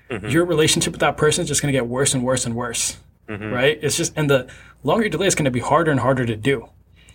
Mhm. 0.10 0.30
your 0.30 0.44
relationship 0.44 0.92
with 0.92 1.00
that 1.02 1.16
person 1.16 1.44
is 1.44 1.48
just 1.48 1.62
going 1.62 1.72
to 1.72 1.78
get 1.78 1.88
worse 1.88 2.14
and 2.14 2.24
worse 2.24 2.46
and 2.46 2.54
worse, 2.56 2.98
Mhm. 3.30 3.52
right? 3.54 3.80
It's 3.82 3.96
just 3.96 4.12
and 4.18 4.30
the 4.30 4.48
longer 4.84 5.06
you 5.06 5.10
delay, 5.10 5.28
it's 5.28 5.36
going 5.36 5.46
to 5.46 5.52
be 5.52 5.62
harder 5.62 5.92
and 5.92 6.00
harder 6.02 6.26
to 6.26 6.36
do. 6.36 6.68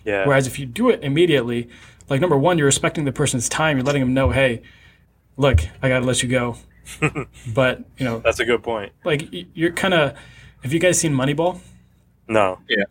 Yeah, 0.05 0.25
Whereas 0.27 0.47
if 0.47 0.57
you 0.59 0.65
do 0.65 0.89
it 0.89 1.03
immediately, 1.03 1.69
like 2.09 2.19
number 2.21 2.37
one, 2.37 2.57
you're 2.57 2.65
respecting 2.65 3.05
the 3.05 3.11
person's 3.11 3.47
time. 3.49 3.77
You're 3.77 3.85
letting 3.85 4.01
them 4.01 4.13
know, 4.13 4.29
hey, 4.31 4.61
look, 5.37 5.61
I 5.81 5.89
got 5.89 5.99
to 5.99 6.05
let 6.05 6.21
you 6.23 6.29
go. 6.29 6.57
but 7.53 7.83
you 7.97 8.05
know, 8.05 8.19
That's 8.19 8.39
a 8.39 8.45
good 8.45 8.63
point. 8.63 8.91
like 9.03 9.27
you're 9.53 9.71
kind 9.71 9.93
of. 9.93 10.17
Have 10.63 10.73
you 10.73 10.79
guys 10.79 10.99
seen 10.99 11.13
Moneyball? 11.13 11.59
No, 12.27 12.59
Yeah. 12.69 12.83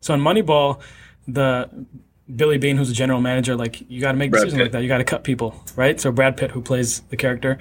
So 0.00 0.12
in 0.14 0.20
Moneyball, 0.20 0.80
the 1.26 1.86
Billy 2.34 2.58
Beane, 2.58 2.76
who's 2.76 2.88
the 2.88 2.94
general 2.94 3.20
manager, 3.20 3.56
like 3.56 3.82
you 3.90 4.00
got 4.00 4.12
to 4.12 4.18
make 4.18 4.30
Brad 4.30 4.40
decisions 4.42 4.58
Pitt. 4.58 4.64
like 4.66 4.72
that. 4.72 4.82
You 4.82 4.88
got 4.88 4.98
to 4.98 5.04
cut 5.04 5.24
people, 5.24 5.54
right? 5.76 5.98
So 6.00 6.12
Brad 6.12 6.36
Pitt, 6.36 6.50
who 6.50 6.60
plays 6.60 7.00
the 7.10 7.16
character, 7.16 7.58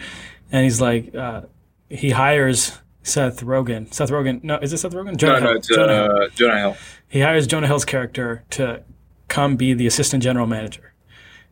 and 0.52 0.64
he's 0.66 0.82
like, 0.82 1.14
uh, 1.16 1.44
he 1.90 2.10
hires 2.12 2.78
Seth 3.04 3.42
Rogen. 3.42 3.94
Seth 3.94 4.10
Rogen, 4.10 4.44
no, 4.44 4.58
is 4.58 4.74
it 4.74 4.78
Seth 4.80 4.94
Rogen? 4.94 5.16
Jonah 5.16 5.34
No, 5.34 5.40
no, 5.40 5.48
Hill. 5.50 5.58
it's 5.58 5.68
Jonah 5.68 5.94
Hill. 5.94 6.12
uh, 6.24 6.28
Jonah 6.36 6.58
Hill. 6.60 6.78
He 7.08 7.20
hires 7.22 7.48
Jonah 7.48 7.68
Hill's 7.68 7.86
character 7.86 8.44
to 8.52 8.84
come 9.34 9.56
be 9.56 9.74
the 9.74 9.88
assistant 9.88 10.22
general 10.22 10.46
manager. 10.46 10.94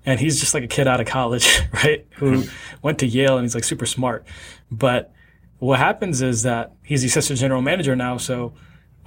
And 0.05 0.19
he's 0.19 0.39
just 0.39 0.53
like 0.53 0.63
a 0.63 0.67
kid 0.67 0.87
out 0.87 1.01
of 1.01 1.07
college, 1.07 1.61
right? 1.73 2.05
Who 2.17 2.41
hmm. 2.41 2.49
went 2.83 2.99
to 2.99 3.07
Yale 3.07 3.37
and 3.37 3.43
he's 3.43 3.55
like 3.55 3.63
super 3.63 3.87
smart. 3.87 4.25
But 4.69 5.11
what 5.57 5.79
happens 5.79 6.21
is 6.21 6.43
that 6.43 6.73
he's 6.83 7.01
the 7.01 7.07
assistant 7.07 7.39
general 7.39 7.61
manager 7.61 7.95
now. 7.95 8.17
So, 8.17 8.53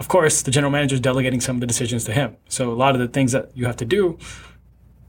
of 0.00 0.08
course, 0.08 0.42
the 0.42 0.50
general 0.50 0.72
manager 0.72 0.94
is 0.94 1.00
delegating 1.00 1.40
some 1.40 1.56
of 1.56 1.60
the 1.60 1.68
decisions 1.68 2.04
to 2.04 2.12
him. 2.12 2.36
So, 2.48 2.72
a 2.72 2.74
lot 2.74 2.94
of 2.96 3.00
the 3.00 3.06
things 3.06 3.30
that 3.30 3.56
you 3.56 3.66
have 3.66 3.76
to 3.76 3.84
do, 3.84 4.18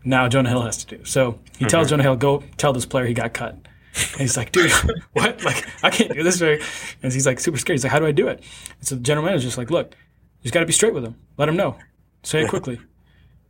now 0.04 0.28
Jonah 0.28 0.50
Hill 0.50 0.62
has 0.62 0.84
to 0.86 0.98
do. 0.98 1.04
So, 1.04 1.40
he 1.58 1.66
tells 1.66 1.90
Jonah 1.90 2.04
Hill, 2.04 2.16
go 2.18 2.44
tell 2.58 2.72
this 2.72 2.86
player 2.86 3.06
he 3.06 3.16
got 3.16 3.34
cut. 3.34 3.54
And 3.54 4.22
he's 4.22 4.38
like, 4.38 4.52
dude, 4.52 4.72
what? 5.14 5.44
Like, 5.44 5.66
I 5.84 5.90
can't 5.90 6.14
do 6.14 6.22
this. 6.22 6.38
Very. 6.38 6.62
And 7.02 7.12
he's 7.12 7.26
like 7.26 7.40
super 7.40 7.58
scared. 7.58 7.76
He's 7.76 7.84
like, 7.84 7.94
how 7.94 8.00
do 8.00 8.06
I 8.06 8.12
do 8.12 8.28
it? 8.28 8.44
And 8.80 8.88
so 8.88 8.96
the 8.96 9.02
general 9.02 9.26
manager's 9.26 9.46
just 9.46 9.58
like, 9.58 9.72
look, 9.72 9.96
you 10.42 10.44
just 10.44 10.54
got 10.54 10.60
to 10.60 10.66
be 10.68 10.74
straight 10.74 10.94
with 10.94 11.04
him. 11.04 11.16
Let 11.38 11.50
him 11.50 11.56
know. 11.56 11.78
Say 12.24 12.42
it 12.42 12.50
quickly, 12.50 12.80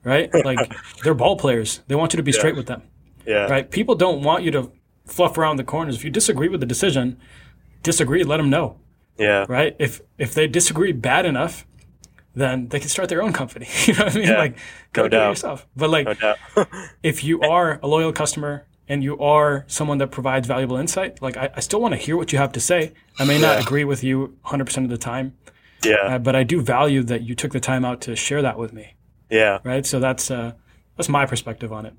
right? 0.05 0.29
Like 0.45 0.73
they're 1.03 1.13
ball 1.13 1.35
players. 1.35 1.81
They 1.87 1.95
want 1.95 2.13
you 2.13 2.17
to 2.17 2.23
be 2.23 2.31
Yeah. 2.31 2.37
straight 2.39 2.55
with 2.55 2.67
them, 2.67 2.83
Yeah. 3.25 3.47
right? 3.47 3.69
People 3.69 3.95
don't 3.95 4.21
want 4.21 4.43
you 4.45 4.51
to 4.51 4.71
fluff 5.05 5.37
around 5.37 5.57
the 5.57 5.63
corners. 5.63 5.95
If 5.95 6.03
you 6.05 6.09
disagree 6.11 6.47
with 6.47 6.61
the 6.61 6.65
decision, 6.65 7.17
disagree. 7.83 8.23
Let 8.23 8.37
them 8.37 8.49
know, 8.49 8.77
Yeah. 9.17 9.45
right? 9.49 9.75
If 9.79 10.01
if 10.17 10.33
they 10.33 10.47
disagree 10.47 10.91
bad 10.93 11.25
enough, 11.25 11.65
then 12.33 12.67
they 12.69 12.79
can 12.79 12.89
start 12.89 13.09
their 13.09 13.21
own 13.21 13.33
company. 13.33 13.67
you 13.85 13.93
know 13.93 14.05
what 14.05 14.15
I 14.15 14.19
mean? 14.19 14.27
Yeah. 14.27 14.37
Like 14.37 14.57
go 14.93 15.07
do 15.07 15.17
it 15.17 15.29
yourself. 15.29 15.67
But 15.75 15.89
like 15.89 16.07
if 17.03 17.23
you 17.23 17.41
are 17.41 17.79
a 17.83 17.87
loyal 17.87 18.11
customer 18.13 18.65
and 18.87 19.03
you 19.03 19.17
are 19.19 19.63
someone 19.67 19.97
that 19.99 20.11
provides 20.11 20.47
valuable 20.47 20.77
insight, 20.77 21.21
like 21.21 21.37
I, 21.37 21.49
I 21.55 21.59
still 21.59 21.81
want 21.81 21.93
to 21.93 21.99
hear 21.99 22.15
what 22.17 22.31
you 22.31 22.37
have 22.39 22.51
to 22.53 22.59
say. 22.59 22.93
I 23.19 23.23
may 23.25 23.39
not 23.39 23.55
Yeah. 23.57 23.61
agree 23.65 23.83
with 23.83 24.03
you 24.03 24.37
100% 24.45 24.83
of 24.83 24.89
the 24.89 24.97
time, 24.97 25.33
yeah. 25.83 25.95
uh, 26.15 26.19
but 26.19 26.35
I 26.35 26.43
do 26.43 26.61
value 26.61 27.01
that 27.03 27.21
you 27.23 27.33
took 27.35 27.51
the 27.51 27.59
time 27.59 27.83
out 27.85 28.01
to 28.01 28.15
share 28.15 28.41
that 28.43 28.59
with 28.59 28.73
me, 28.73 28.93
Yeah. 29.29 29.59
right? 29.63 29.85
So 29.85 29.99
that's 29.99 30.29
uh, 30.31 30.53
that's 30.97 31.09
my 31.09 31.25
perspective 31.25 31.71
on 31.71 31.85
it. 31.85 31.93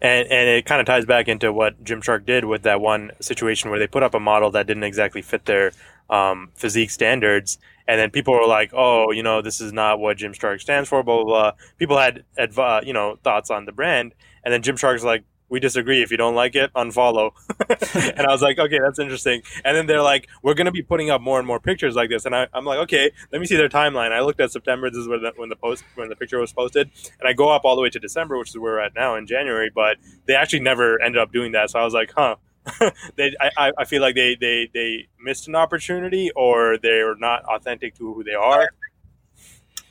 And 0.00 0.28
and 0.28 0.48
it 0.48 0.64
kind 0.64 0.80
of 0.80 0.86
ties 0.86 1.04
back 1.04 1.28
into 1.28 1.52
what 1.52 1.82
Gymshark 1.84 2.24
did 2.24 2.44
with 2.44 2.62
that 2.62 2.80
one 2.80 3.12
situation 3.20 3.70
where 3.70 3.78
they 3.78 3.86
put 3.86 4.02
up 4.02 4.14
a 4.14 4.20
model 4.20 4.50
that 4.52 4.66
didn't 4.66 4.84
exactly 4.84 5.22
fit 5.22 5.44
their 5.44 5.72
um, 6.08 6.50
physique 6.54 6.90
standards, 6.90 7.58
and 7.86 8.00
then 8.00 8.10
people 8.10 8.34
were 8.34 8.46
like, 8.46 8.70
"Oh, 8.72 9.10
you 9.12 9.22
know, 9.22 9.42
this 9.42 9.60
is 9.60 9.72
not 9.72 10.00
what 10.00 10.16
Gymshark 10.16 10.60
stands 10.60 10.88
for." 10.88 11.02
Blah 11.02 11.16
blah 11.16 11.24
blah. 11.24 11.52
People 11.78 11.98
had 11.98 12.24
adv- 12.38 12.58
uh, 12.58 12.80
you 12.82 12.92
know 12.94 13.18
thoughts 13.22 13.50
on 13.50 13.66
the 13.66 13.72
brand, 13.72 14.14
and 14.42 14.52
then 14.52 14.62
Gymshark's 14.62 15.04
like, 15.04 15.24
"We 15.50 15.60
disagree. 15.60 16.02
If 16.02 16.10
you 16.10 16.16
don't 16.16 16.34
like 16.34 16.54
it, 16.56 16.72
unfollow." 16.74 17.32
and 18.16 18.26
I 18.26 18.30
was 18.32 18.40
like, 18.40 18.58
"Okay, 18.58 18.78
that's 18.78 18.98
interesting." 18.98 19.42
And 19.64 19.76
then 19.76 19.86
they're 19.86 20.00
like, 20.02 20.28
"We're 20.42 20.54
going 20.54 20.66
to 20.66 20.72
be 20.72 20.82
putting 20.82 21.10
up 21.10 21.20
more 21.20 21.38
and 21.38 21.46
more 21.46 21.60
pictures 21.60 21.94
like 21.96 22.08
this," 22.08 22.24
and 22.24 22.34
I, 22.34 22.46
I'm 22.54 22.64
like, 22.64 22.78
"Okay, 22.78 23.10
let 23.32 23.40
me 23.40 23.46
see 23.46 23.56
their 23.56 23.68
timeline." 23.68 24.12
I 24.12 24.20
looked 24.22 24.40
at 24.40 24.50
September. 24.52 24.88
This 24.88 25.00
is 25.00 25.08
when 25.08 25.22
the, 25.22 25.32
when 25.36 25.48
the 25.50 25.56
post 25.56 25.84
when 25.96 26.08
the 26.08 26.16
picture 26.16 26.38
was 26.38 26.52
posted, 26.52 26.90
and 27.18 27.28
I 27.28 27.34
go 27.34 27.50
up 27.50 27.62
all 27.64 27.76
the 27.76 27.82
way 27.82 27.90
to 27.90 27.98
December, 27.98 28.38
which 28.38 28.50
is 28.50 28.56
where 28.58 28.72
we're 28.74 28.80
at 28.80 28.94
now 28.94 29.16
in 29.16 29.26
January. 29.26 29.70
But 29.74 29.98
they 30.26 30.34
actually 30.34 30.60
never 30.60 31.00
ended 31.02 31.20
up 31.20 31.32
doing 31.32 31.52
that. 31.52 31.70
So 31.70 31.78
I 31.80 31.84
was 31.84 31.94
like, 31.94 32.12
huh. 32.16 32.36
they, 33.16 33.34
I, 33.40 33.50
I- 33.56 33.72
I 33.78 33.84
feel 33.86 34.02
like 34.02 34.14
they, 34.14 34.34
they, 34.34 34.68
they 34.74 35.08
missed 35.18 35.48
an 35.48 35.54
opportunity 35.54 36.30
or 36.36 36.76
they're 36.76 37.16
not 37.16 37.42
authentic 37.44 37.94
to 37.96 38.12
who 38.12 38.22
they 38.22 38.34
are. 38.34 38.68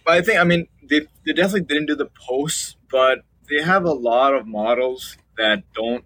But 0.05 0.13
I 0.13 0.21
think 0.21 0.39
I 0.39 0.43
mean 0.43 0.67
they, 0.83 1.01
they 1.25 1.33
definitely 1.33 1.61
didn't 1.61 1.87
do 1.87 1.95
the 1.95 2.05
posts, 2.27 2.75
but 2.91 3.19
they 3.49 3.61
have 3.63 3.85
a 3.85 3.91
lot 3.91 4.33
of 4.35 4.47
models 4.47 5.17
that 5.39 5.63
don't 5.75 6.05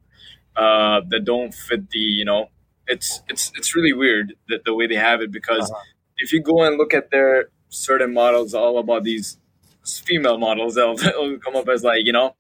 uh, 0.55 1.01
that 1.09 1.23
don't 1.25 1.53
fit 1.53 1.89
the 1.91 1.99
you 1.99 2.25
know 2.25 2.49
it's 2.88 3.21
it's 3.29 3.51
it's 3.57 3.75
really 3.75 3.93
weird 3.93 4.34
that 4.49 4.65
the 4.65 4.73
way 4.75 4.88
they 4.88 4.95
have 5.09 5.21
it 5.21 5.31
because 5.31 5.71
Uh-huh. 5.71 5.84
if 6.25 6.34
you 6.34 6.41
go 6.41 6.57
and 6.63 6.77
look 6.77 6.93
at 6.93 7.11
their 7.11 7.49
certain 7.69 8.13
models 8.13 8.53
all 8.53 8.77
about 8.79 9.03
these 9.03 9.38
female 10.09 10.38
models 10.38 10.75
they'll, 10.77 10.95
they'll 10.95 11.38
come 11.39 11.55
up 11.55 11.67
as 11.69 11.84
like 11.84 12.05
you 12.05 12.13
know 12.13 12.36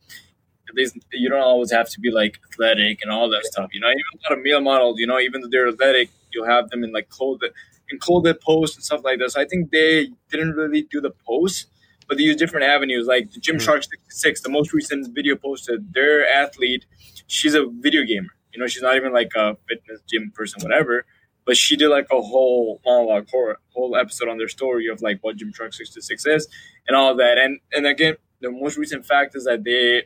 these, 0.75 0.93
you 1.11 1.29
don't 1.29 1.41
always 1.41 1.71
have 1.71 1.89
to 1.89 1.99
be 1.99 2.09
like 2.11 2.39
athletic 2.51 2.99
and 3.03 3.11
all 3.11 3.29
that 3.29 3.43
stuff 3.45 3.69
you 3.73 3.79
know 3.79 3.89
even 3.89 4.01
a 4.15 4.17
lot 4.23 4.37
of 4.37 4.43
male 4.43 4.61
models 4.61 4.99
you 4.99 5.07
know 5.07 5.19
even 5.19 5.41
though 5.41 5.47
they're 5.51 5.67
athletic 5.67 6.09
you'll 6.31 6.45
have 6.47 6.69
them 6.69 6.83
in 6.83 6.91
like 6.91 7.09
clothed 7.09 7.43
in 7.91 7.99
clothed 7.99 8.39
posts 8.41 8.75
and 8.77 8.83
stuff 8.83 9.01
like 9.03 9.19
this 9.19 9.33
so 9.33 9.41
i 9.41 9.45
think 9.45 9.71
they 9.71 10.09
didn't 10.31 10.53
really 10.53 10.83
do 10.83 10.99
the 11.01 11.11
posts 11.27 11.67
but 12.07 12.17
they 12.17 12.23
use 12.23 12.35
different 12.35 12.65
avenues 12.65 13.07
like 13.07 13.31
the 13.31 13.39
gym 13.39 13.57
Mhm. 13.57 13.61
shark 13.65 13.83
66 13.83 14.41
the 14.41 14.49
most 14.49 14.73
recent 14.73 15.13
video 15.13 15.35
posted 15.35 15.93
their 15.93 16.27
athlete 16.27 16.85
she's 17.27 17.53
a 17.55 17.65
video 17.67 18.03
gamer 18.03 18.29
you 18.53 18.59
know 18.59 18.67
she's 18.67 18.81
not 18.81 18.95
even 18.95 19.13
like 19.13 19.31
a 19.35 19.55
fitness 19.67 20.01
gym 20.09 20.31
person 20.35 20.61
whatever 20.63 21.05
but 21.45 21.57
she 21.57 21.75
did 21.75 21.89
like 21.89 22.07
a 22.11 22.21
whole 22.21 22.81
monologue 22.85 23.27
whole, 23.29 23.53
whole 23.73 23.95
episode 23.97 24.29
on 24.29 24.37
their 24.37 24.47
story 24.47 24.87
of 24.87 25.01
like 25.01 25.19
what 25.21 25.37
Gymshark 25.37 25.73
66 25.73 26.25
is 26.25 26.47
and 26.87 26.95
all 26.95 27.15
that 27.15 27.37
and 27.37 27.59
and 27.73 27.85
again 27.85 28.15
the 28.41 28.51
most 28.51 28.77
recent 28.77 29.05
fact 29.05 29.35
is 29.35 29.45
that 29.45 29.63
they 29.63 30.03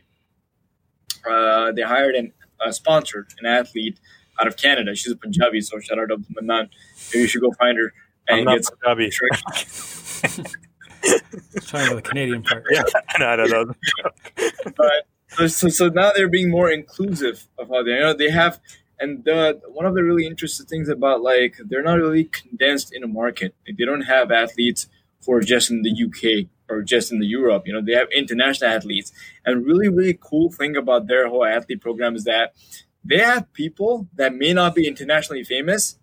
uh, 1.28 1.72
they 1.72 1.82
hired 1.82 2.14
and 2.14 2.32
uh, 2.64 2.70
sponsored 2.70 3.26
an 3.40 3.46
athlete 3.46 3.98
out 4.40 4.46
of 4.46 4.56
Canada. 4.56 4.94
She's 4.94 5.12
a 5.12 5.16
Punjabi, 5.16 5.60
so 5.60 5.78
shout 5.80 5.98
out 5.98 6.08
to 6.08 6.18
Manan. 6.40 6.70
Maybe 7.12 7.22
you 7.22 7.26
should 7.26 7.40
go 7.40 7.50
find 7.52 7.76
her 7.78 7.92
I'm 8.28 8.38
and 8.38 8.44
not 8.46 8.54
get 8.56 8.64
some 8.64 8.76
Punjabi. 8.80 9.10
Talking 11.02 11.86
about 11.86 11.96
the 11.96 12.02
Canadian 12.02 12.42
part. 12.42 12.64
Yeah, 12.70 12.82
no, 13.18 13.28
I 13.28 13.36
don't 13.36 13.50
know. 13.50 13.74
but 14.76 15.06
so, 15.28 15.46
so, 15.46 15.68
so 15.68 15.88
now 15.88 16.12
they're 16.14 16.28
being 16.28 16.50
more 16.50 16.70
inclusive 16.70 17.46
of 17.58 17.68
how 17.68 17.82
they 17.82 17.92
you 17.92 18.00
know 18.00 18.12
they 18.14 18.30
have 18.30 18.60
and 19.00 19.24
the 19.24 19.60
one 19.68 19.86
of 19.86 19.94
the 19.94 20.02
really 20.02 20.26
interesting 20.26 20.66
things 20.66 20.88
about 20.88 21.22
like 21.22 21.56
they're 21.66 21.82
not 21.82 21.98
really 21.98 22.24
condensed 22.24 22.92
in 22.94 23.02
a 23.04 23.06
market 23.06 23.54
like, 23.66 23.76
they 23.76 23.84
don't 23.84 24.02
have 24.02 24.30
athletes 24.30 24.88
who 25.24 25.32
are 25.32 25.40
just 25.40 25.70
in 25.70 25.82
the 25.82 25.92
uk 26.04 26.46
or 26.68 26.82
just 26.82 27.12
in 27.12 27.18
the 27.18 27.26
europe 27.26 27.64
you 27.66 27.72
know 27.72 27.80
they 27.82 27.92
have 27.92 28.08
international 28.10 28.70
athletes 28.70 29.12
and 29.44 29.64
really 29.66 29.88
really 29.88 30.18
cool 30.20 30.50
thing 30.50 30.76
about 30.76 31.06
their 31.06 31.28
whole 31.28 31.44
athlete 31.44 31.80
program 31.80 32.16
is 32.16 32.24
that 32.24 32.54
they 33.04 33.18
have 33.18 33.52
people 33.52 34.08
that 34.14 34.34
may 34.34 34.52
not 34.52 34.74
be 34.74 34.86
internationally 34.86 35.44
famous 35.44 35.98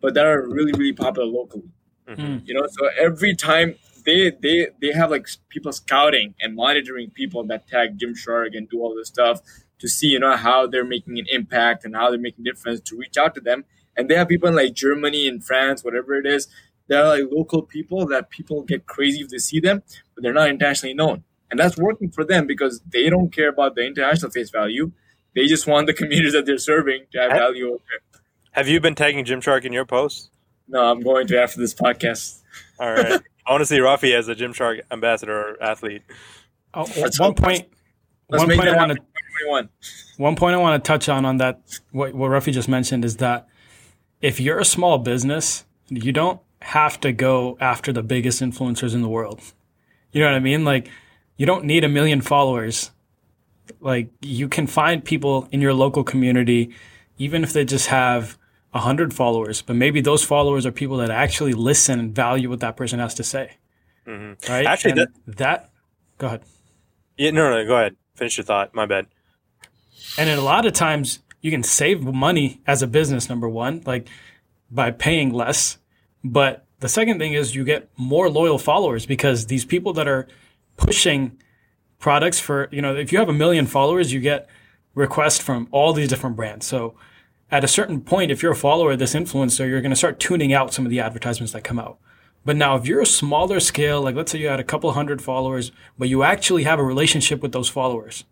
but 0.00 0.14
that 0.14 0.26
are 0.26 0.46
really 0.46 0.72
really 0.72 0.92
popular 0.92 1.26
locally 1.26 1.70
Mhm. 2.08 2.46
you 2.46 2.54
know 2.54 2.66
so 2.70 2.88
every 2.96 3.34
time 3.34 3.74
they 4.06 4.32
they 4.42 4.68
they 4.80 4.92
have 4.92 5.10
like 5.10 5.26
people 5.48 5.72
scouting 5.72 6.34
and 6.40 6.54
monitoring 6.54 7.10
people 7.10 7.44
that 7.44 7.66
tag 7.66 7.98
Jim 7.98 8.14
Gymshark 8.14 8.56
and 8.56 8.68
do 8.70 8.80
all 8.80 8.94
this 8.94 9.08
stuff 9.08 9.40
to 9.78 9.88
see 9.88 10.06
you 10.08 10.18
know 10.18 10.36
how 10.36 10.66
they're 10.66 10.84
making 10.84 11.18
an 11.18 11.26
impact 11.28 11.84
and 11.84 11.94
how 11.94 12.08
they're 12.10 12.18
making 12.18 12.44
difference 12.44 12.80
to 12.80 12.96
reach 12.96 13.16
out 13.18 13.34
to 13.34 13.40
them 13.40 13.64
and 13.96 14.08
they 14.08 14.14
have 14.14 14.28
people 14.28 14.48
in 14.48 14.54
like 14.54 14.72
germany 14.72 15.28
and 15.28 15.44
france 15.44 15.84
whatever 15.84 16.14
it 16.14 16.24
is 16.26 16.48
they're 16.88 17.04
like 17.04 17.24
local 17.30 17.60
people 17.62 18.06
that 18.06 18.30
people 18.30 18.62
get 18.62 18.86
crazy 18.86 19.20
if 19.20 19.28
they 19.28 19.36
see 19.38 19.60
them 19.60 19.82
but 20.14 20.22
they're 20.22 20.32
not 20.32 20.48
internationally 20.48 20.94
known 20.94 21.22
and 21.50 21.60
that's 21.60 21.76
working 21.76 22.10
for 22.10 22.24
them 22.24 22.46
because 22.46 22.80
they 22.90 23.10
don't 23.10 23.30
care 23.34 23.50
about 23.50 23.74
the 23.74 23.82
international 23.86 24.30
face 24.30 24.48
value 24.48 24.90
they 25.34 25.46
just 25.46 25.66
want 25.66 25.86
the 25.86 25.92
communities 26.00 26.32
that 26.32 26.46
they're 26.46 26.56
serving 26.56 27.04
to 27.12 27.18
have 27.20 27.32
I- 27.32 27.38
value 27.38 27.68
over 27.68 27.82
there. 27.90 28.20
Have 28.52 28.68
you 28.68 28.80
been 28.80 28.94
tagging 28.94 29.26
Jim 29.26 29.40
Gymshark 29.40 29.66
in 29.66 29.72
your 29.74 29.84
posts? 29.84 30.30
no 30.68 30.80
i'm 30.90 31.00
going 31.00 31.26
to 31.26 31.38
after 31.40 31.60
this 31.60 31.74
podcast 31.74 32.40
All 32.80 32.92
right. 32.92 33.20
I 33.46 33.52
want 33.52 33.62
to 33.62 33.66
see 33.66 33.78
Rafi 33.78 34.12
as 34.14 34.28
a 34.28 34.34
Gymshark 34.34 34.80
ambassador 34.90 35.50
or 35.50 35.62
athlete. 35.62 36.02
Oh, 36.74 36.80
Let's 36.96 37.18
one 37.20 37.28
hope- 37.30 37.36
point. 37.38 37.64
let's 38.28 38.44
One 38.44 38.56
point 38.56 38.68
I 38.68 38.76
want 38.76 38.92
to 38.98 39.68
One 40.16 40.36
point 40.36 40.54
I 40.54 40.58
want 40.58 40.82
to 40.82 40.86
touch 40.86 41.08
on 41.08 41.24
on 41.24 41.36
that 41.38 41.60
what 41.92 42.14
what 42.14 42.30
Rafi 42.30 42.52
just 42.52 42.68
mentioned 42.68 43.04
is 43.04 43.16
that 43.18 43.46
if 44.20 44.40
you're 44.40 44.58
a 44.58 44.64
small 44.64 44.98
business, 44.98 45.64
you 45.88 46.10
don't 46.12 46.40
have 46.62 46.98
to 47.00 47.12
go 47.12 47.56
after 47.60 47.92
the 47.92 48.02
biggest 48.02 48.40
influencers 48.42 48.94
in 48.94 49.02
the 49.02 49.08
world. 49.08 49.40
You 50.12 50.20
know 50.22 50.26
what 50.28 50.34
I 50.36 50.40
mean? 50.40 50.64
Like 50.64 50.90
you 51.36 51.46
don't 51.46 51.64
need 51.64 51.84
a 51.84 51.88
million 51.88 52.20
followers. 52.22 52.90
Like 53.80 54.08
you 54.22 54.48
can 54.48 54.66
find 54.66 55.04
people 55.04 55.48
in 55.52 55.60
your 55.60 55.74
local 55.74 56.02
community 56.02 56.70
even 57.18 57.42
if 57.44 57.52
they 57.52 57.64
just 57.64 57.86
have 57.86 58.36
a 58.76 58.80
hundred 58.80 59.14
followers, 59.14 59.62
but 59.62 59.74
maybe 59.74 60.02
those 60.02 60.22
followers 60.22 60.66
are 60.66 60.70
people 60.70 60.98
that 60.98 61.10
actually 61.10 61.54
listen 61.54 61.98
and 61.98 62.14
value 62.14 62.50
what 62.50 62.60
that 62.60 62.76
person 62.76 62.98
has 62.98 63.14
to 63.14 63.24
say. 63.24 63.52
hmm 64.04 64.32
Right? 64.48 64.66
Actually, 64.66 65.00
And 65.00 65.08
that 65.26 65.70
go 66.18 66.26
ahead. 66.26 66.42
Yeah, 67.16 67.30
no, 67.30 67.50
no, 67.50 67.66
go 67.66 67.76
ahead. 67.76 67.96
Finish 68.14 68.36
your 68.36 68.44
thought. 68.44 68.74
My 68.74 68.84
bad. 68.84 69.06
And 70.18 70.28
a 70.28 70.42
lot 70.42 70.66
of 70.66 70.74
times 70.74 71.20
you 71.40 71.50
can 71.50 71.62
save 71.62 72.02
money 72.02 72.60
as 72.66 72.82
a 72.82 72.86
business, 72.86 73.30
number 73.30 73.48
one, 73.48 73.82
like 73.86 74.08
by 74.70 74.90
paying 74.90 75.32
less. 75.32 75.78
But 76.22 76.66
the 76.80 76.88
second 76.88 77.18
thing 77.18 77.32
is 77.32 77.54
you 77.54 77.64
get 77.64 77.88
more 77.96 78.28
loyal 78.28 78.58
followers 78.58 79.06
because 79.06 79.46
these 79.46 79.64
people 79.64 79.94
that 79.94 80.06
are 80.06 80.26
pushing 80.76 81.38
products 81.98 82.38
for, 82.38 82.68
you 82.70 82.82
know, 82.82 82.94
if 82.94 83.10
you 83.10 83.18
have 83.18 83.30
a 83.30 83.38
million 83.44 83.64
followers, 83.66 84.12
you 84.12 84.20
get 84.20 84.48
requests 84.94 85.38
from 85.38 85.68
all 85.70 85.94
these 85.94 86.08
different 86.08 86.36
brands. 86.36 86.66
So 86.66 86.94
at 87.50 87.64
a 87.64 87.68
certain 87.68 88.00
point, 88.00 88.30
if 88.30 88.42
you're 88.42 88.52
a 88.52 88.56
follower 88.56 88.92
of 88.92 88.98
this 88.98 89.14
influencer, 89.14 89.68
you're 89.68 89.80
going 89.80 89.90
to 89.90 89.96
start 89.96 90.18
tuning 90.18 90.52
out 90.52 90.74
some 90.74 90.84
of 90.84 90.90
the 90.90 91.00
advertisements 91.00 91.52
that 91.52 91.64
come 91.64 91.78
out. 91.78 91.98
But 92.44 92.56
now, 92.56 92.76
if 92.76 92.86
you're 92.86 93.00
a 93.00 93.06
smaller 93.06 93.60
scale, 93.60 94.02
like 94.02 94.14
let's 94.14 94.32
say 94.32 94.38
you 94.38 94.48
had 94.48 94.60
a 94.60 94.64
couple 94.64 94.92
hundred 94.92 95.22
followers, 95.22 95.72
but 95.98 96.08
you 96.08 96.22
actually 96.22 96.64
have 96.64 96.78
a 96.78 96.84
relationship 96.84 97.42
with 97.42 97.52
those 97.52 97.68
followers, 97.68 98.24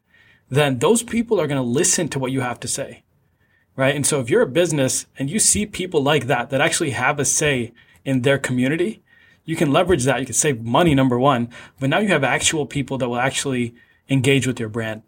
then 0.49 0.79
those 0.79 1.03
people 1.03 1.41
are 1.41 1.47
going 1.47 1.61
to 1.61 1.69
listen 1.69 2.09
to 2.09 2.19
what 2.19 2.33
you 2.33 2.41
have 2.41 2.61
to 2.61 2.69
say. 2.69 3.03
Right. 3.77 3.95
And 3.95 4.07
so 4.07 4.21
if 4.21 4.31
you're 4.31 4.43
a 4.43 4.47
business 4.47 5.07
and 5.19 5.29
you 5.29 5.41
see 5.41 5.67
people 5.67 6.01
like 6.01 6.29
that, 6.29 6.51
that 6.51 6.61
actually 6.61 6.91
have 6.91 7.19
a 7.19 7.25
say 7.25 7.73
in 8.05 8.23
their 8.23 8.39
community, 8.39 9.03
you 9.45 9.57
can 9.57 9.73
leverage 9.73 10.05
that. 10.05 10.21
You 10.21 10.27
can 10.27 10.35
save 10.35 10.63
money, 10.63 10.95
number 10.95 11.19
one, 11.19 11.49
but 11.81 11.91
now 11.91 11.99
you 11.99 12.09
have 12.09 12.23
actual 12.23 12.67
people 12.67 12.99
that 12.99 13.09
will 13.09 13.19
actually 13.19 13.75
engage 14.09 14.47
with 14.47 14.61
your 14.61 14.69
brand. 14.69 15.03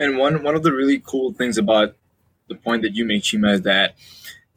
And 0.00 0.18
one 0.18 0.42
one 0.42 0.56
of 0.56 0.64
the 0.64 0.72
really 0.72 0.98
cool 0.98 1.32
things 1.32 1.56
about 1.56 1.94
the 2.48 2.56
point 2.56 2.82
that 2.82 2.94
you 2.94 3.04
make, 3.04 3.22
Chima, 3.22 3.54
is 3.54 3.62
that 3.62 3.94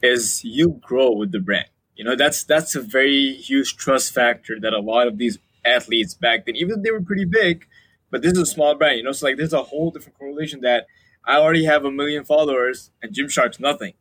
is 0.01 0.43
you 0.43 0.79
grow 0.81 1.11
with 1.11 1.31
the 1.31 1.39
brand. 1.39 1.67
You 1.95 2.05
know, 2.05 2.15
that's 2.15 2.43
that's 2.43 2.75
a 2.75 2.81
very 2.81 3.33
huge 3.33 3.75
trust 3.77 4.13
factor 4.13 4.59
that 4.59 4.73
a 4.73 4.79
lot 4.79 5.07
of 5.07 5.17
these 5.17 5.37
athletes 5.65 6.13
back 6.15 6.45
then, 6.45 6.55
even 6.55 6.81
they 6.81 6.91
were 6.91 7.01
pretty 7.01 7.25
big, 7.25 7.67
but 8.09 8.21
this 8.23 8.33
is 8.33 8.39
a 8.39 8.45
small 8.45 8.75
brand, 8.75 8.97
you 8.97 9.03
know, 9.03 9.11
so 9.11 9.27
like 9.27 9.37
there's 9.37 9.53
a 9.53 9.63
whole 9.63 9.91
different 9.91 10.17
correlation 10.17 10.61
that 10.61 10.87
I 11.25 11.37
already 11.37 11.65
have 11.65 11.85
a 11.85 11.91
million 11.91 12.23
followers 12.23 12.91
and 13.01 13.13
Gymshark's 13.13 13.59
nothing. 13.59 13.93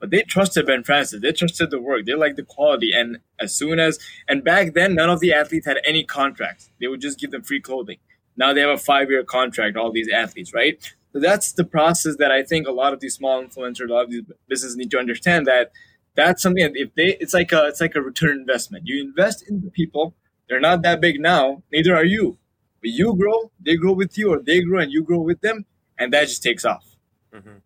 but 0.00 0.10
they 0.10 0.22
trusted 0.22 0.66
Ben 0.66 0.84
Francis. 0.84 1.20
They 1.20 1.32
trusted 1.32 1.70
the 1.70 1.80
work. 1.80 2.06
They 2.06 2.14
liked 2.14 2.36
the 2.36 2.44
quality. 2.44 2.92
And 2.92 3.18
as 3.40 3.54
soon 3.54 3.78
as, 3.80 3.98
and 4.28 4.44
back 4.44 4.74
then, 4.74 4.94
none 4.94 5.10
of 5.10 5.20
the 5.20 5.32
athletes 5.32 5.66
had 5.66 5.78
any 5.84 6.04
contracts. 6.04 6.70
They 6.80 6.86
would 6.86 7.00
just 7.00 7.18
give 7.18 7.30
them 7.32 7.42
free 7.42 7.60
clothing. 7.60 7.98
Now 8.36 8.52
they 8.52 8.60
have 8.60 8.70
a 8.70 8.78
five 8.78 9.10
year 9.10 9.24
contract, 9.24 9.76
all 9.76 9.90
these 9.90 10.08
athletes, 10.08 10.54
right? 10.54 10.80
So 11.12 11.20
that's 11.20 11.52
the 11.52 11.64
process 11.64 12.16
that 12.16 12.30
I 12.30 12.42
think 12.42 12.66
a 12.66 12.72
lot 12.72 12.92
of 12.92 13.00
these 13.00 13.14
small 13.14 13.42
influencers, 13.42 13.88
a 13.88 13.92
lot 13.92 14.04
of 14.04 14.10
these 14.10 14.22
businesses 14.48 14.76
need 14.76 14.90
to 14.90 14.98
understand 14.98 15.46
that 15.46 15.72
that's 16.14 16.42
something 16.42 16.64
that 16.64 16.76
if 16.76 16.94
they, 16.94 17.16
it's 17.20 17.32
like 17.32 17.52
a, 17.52 17.66
it's 17.66 17.80
like 17.80 17.94
a 17.94 18.02
return 18.02 18.38
investment. 18.38 18.86
You 18.86 19.02
invest 19.02 19.48
in 19.48 19.62
the 19.62 19.70
people. 19.70 20.14
They're 20.48 20.60
not 20.60 20.82
that 20.82 21.00
big 21.00 21.20
now. 21.20 21.62
Neither 21.72 21.94
are 21.94 22.04
you. 22.04 22.38
But 22.80 22.90
you 22.90 23.16
grow, 23.16 23.50
they 23.60 23.76
grow 23.76 23.92
with 23.92 24.16
you, 24.16 24.32
or 24.32 24.40
they 24.40 24.60
grow 24.60 24.80
and 24.80 24.92
you 24.92 25.02
grow 25.02 25.20
with 25.20 25.40
them, 25.40 25.66
and 25.98 26.12
that 26.12 26.28
just 26.28 26.42
takes 26.42 26.64
off. 26.64 26.96
Mm-hmm. 27.34 27.58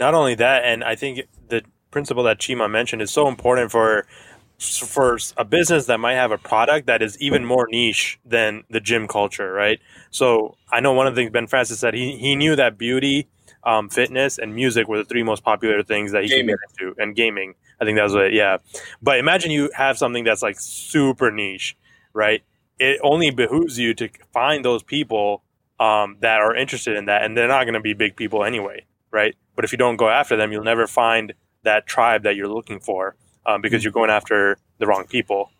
Not 0.00 0.14
only 0.14 0.34
that, 0.34 0.64
and 0.64 0.82
I 0.82 0.96
think 0.96 1.20
the 1.48 1.62
principle 1.90 2.24
that 2.24 2.38
Chima 2.38 2.70
mentioned 2.70 3.00
is 3.00 3.10
so 3.10 3.28
important 3.28 3.70
for 3.70 4.06
for 4.58 5.18
a 5.36 5.44
business 5.44 5.86
that 5.86 6.00
might 6.00 6.14
have 6.14 6.30
a 6.30 6.38
product 6.38 6.86
that 6.86 7.02
is 7.02 7.18
even 7.20 7.44
more 7.44 7.68
niche 7.70 8.18
than 8.24 8.64
the 8.70 8.80
gym 8.80 9.06
culture, 9.06 9.52
right? 9.52 9.80
So 10.10 10.56
I 10.70 10.80
know 10.80 10.92
one 10.92 11.06
of 11.06 11.14
the 11.14 11.20
things 11.20 11.30
Ben 11.30 11.46
Francis 11.46 11.80
said 11.80 11.94
he 11.94 12.16
he 12.16 12.34
knew 12.34 12.56
that 12.56 12.78
beauty, 12.78 13.28
um, 13.64 13.90
fitness, 13.90 14.38
and 14.38 14.54
music 14.54 14.88
were 14.88 14.98
the 14.98 15.04
three 15.04 15.22
most 15.22 15.44
popular 15.44 15.82
things 15.82 16.12
that 16.12 16.22
he 16.22 16.30
gaming. 16.30 16.56
could 16.56 16.88
into, 16.88 17.02
and 17.02 17.14
gaming. 17.14 17.54
I 17.80 17.84
think 17.84 17.96
that 17.96 18.04
was 18.04 18.14
it. 18.14 18.32
Yeah, 18.32 18.58
but 19.02 19.18
imagine 19.18 19.50
you 19.50 19.70
have 19.74 19.98
something 19.98 20.24
that's 20.24 20.42
like 20.42 20.58
super 20.58 21.30
niche, 21.30 21.76
right? 22.14 22.42
It 22.78 22.98
only 23.02 23.30
behooves 23.30 23.78
you 23.78 23.92
to 23.94 24.08
find 24.32 24.64
those 24.64 24.82
people 24.82 25.42
um, 25.78 26.16
that 26.20 26.40
are 26.40 26.54
interested 26.54 26.96
in 26.96 27.04
that, 27.06 27.24
and 27.24 27.36
they're 27.36 27.48
not 27.48 27.64
going 27.64 27.74
to 27.74 27.80
be 27.80 27.92
big 27.92 28.16
people 28.16 28.42
anyway, 28.42 28.86
right? 29.10 29.34
But 29.54 29.66
if 29.66 29.72
you 29.72 29.78
don't 29.78 29.96
go 29.96 30.08
after 30.08 30.36
them, 30.36 30.50
you'll 30.50 30.64
never 30.64 30.86
find 30.86 31.34
that 31.62 31.86
tribe 31.86 32.22
that 32.22 32.36
you're 32.36 32.48
looking 32.48 32.80
for 32.80 33.16
um, 33.46 33.60
because 33.60 33.84
you're 33.84 33.92
going 33.92 34.10
after 34.10 34.58
the 34.78 34.86
wrong 34.86 35.06
people. 35.06 35.50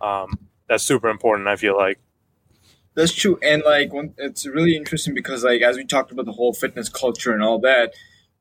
Um, 0.00 0.38
that's 0.68 0.82
super 0.82 1.08
important. 1.08 1.48
I 1.48 1.56
feel 1.56 1.76
like. 1.76 1.98
That's 2.94 3.12
true, 3.12 3.38
and 3.42 3.62
like 3.64 3.90
it's 4.18 4.46
really 4.46 4.76
interesting 4.76 5.14
because 5.14 5.44
like 5.44 5.62
as 5.62 5.76
we 5.76 5.84
talked 5.84 6.12
about 6.12 6.26
the 6.26 6.32
whole 6.32 6.52
fitness 6.52 6.88
culture 6.88 7.32
and 7.32 7.42
all 7.42 7.58
that, 7.60 7.92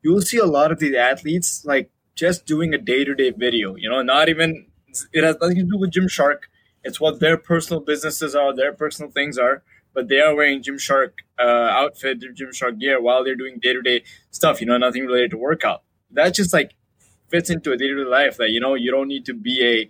you 0.02 0.12
will 0.12 0.22
see 0.22 0.38
a 0.38 0.46
lot 0.46 0.72
of 0.72 0.80
these 0.80 0.96
athletes 0.96 1.66
like 1.66 1.90
just 2.16 2.46
doing 2.46 2.74
a 2.74 2.78
day 2.78 3.04
to 3.04 3.16
day 3.16 3.32
video. 3.32 3.76
You 3.76 3.90
know, 3.90 4.02
not 4.04 4.30
even 4.30 4.68
it 5.12 5.24
has 5.24 5.38
nothing 5.42 5.58
to 5.58 5.64
do 5.64 5.78
with 5.78 5.92
Gymshark. 5.92 6.44
It's 6.84 7.00
what 7.00 7.20
their 7.20 7.38
personal 7.38 7.82
businesses 7.82 8.36
are, 8.36 8.56
their 8.56 8.74
personal 8.74 9.10
things 9.10 9.38
are 9.38 9.64
but 9.94 10.10
they 10.10 10.20
are 10.20 10.36
wearing 10.36 10.62
Gymshark 10.62 11.12
uh, 11.40 11.42
outfit, 11.42 12.22
Gymshark 12.22 12.80
gear 12.80 13.02
while 13.02 13.24
they're 13.24 13.36
doing 13.36 13.60
day 13.62 13.74
to 13.74 13.82
day 13.82 14.04
stuff. 14.32 14.60
You 14.60 14.68
know, 14.68 14.78
nothing 14.78 15.06
related 15.06 15.32
to 15.32 15.38
workout. 15.38 15.84
That's 16.12 16.36
just 16.36 16.54
like 16.54 16.74
fits 17.34 17.50
into 17.50 17.72
a 17.72 17.78
daily 17.78 18.06
life. 18.06 18.38
That 18.38 18.52
you 18.52 18.60
know, 18.60 18.76
you 18.76 18.92
don't 18.92 19.08
need 19.08 19.26
to 19.26 19.34
be 19.34 19.56
a 19.66 19.90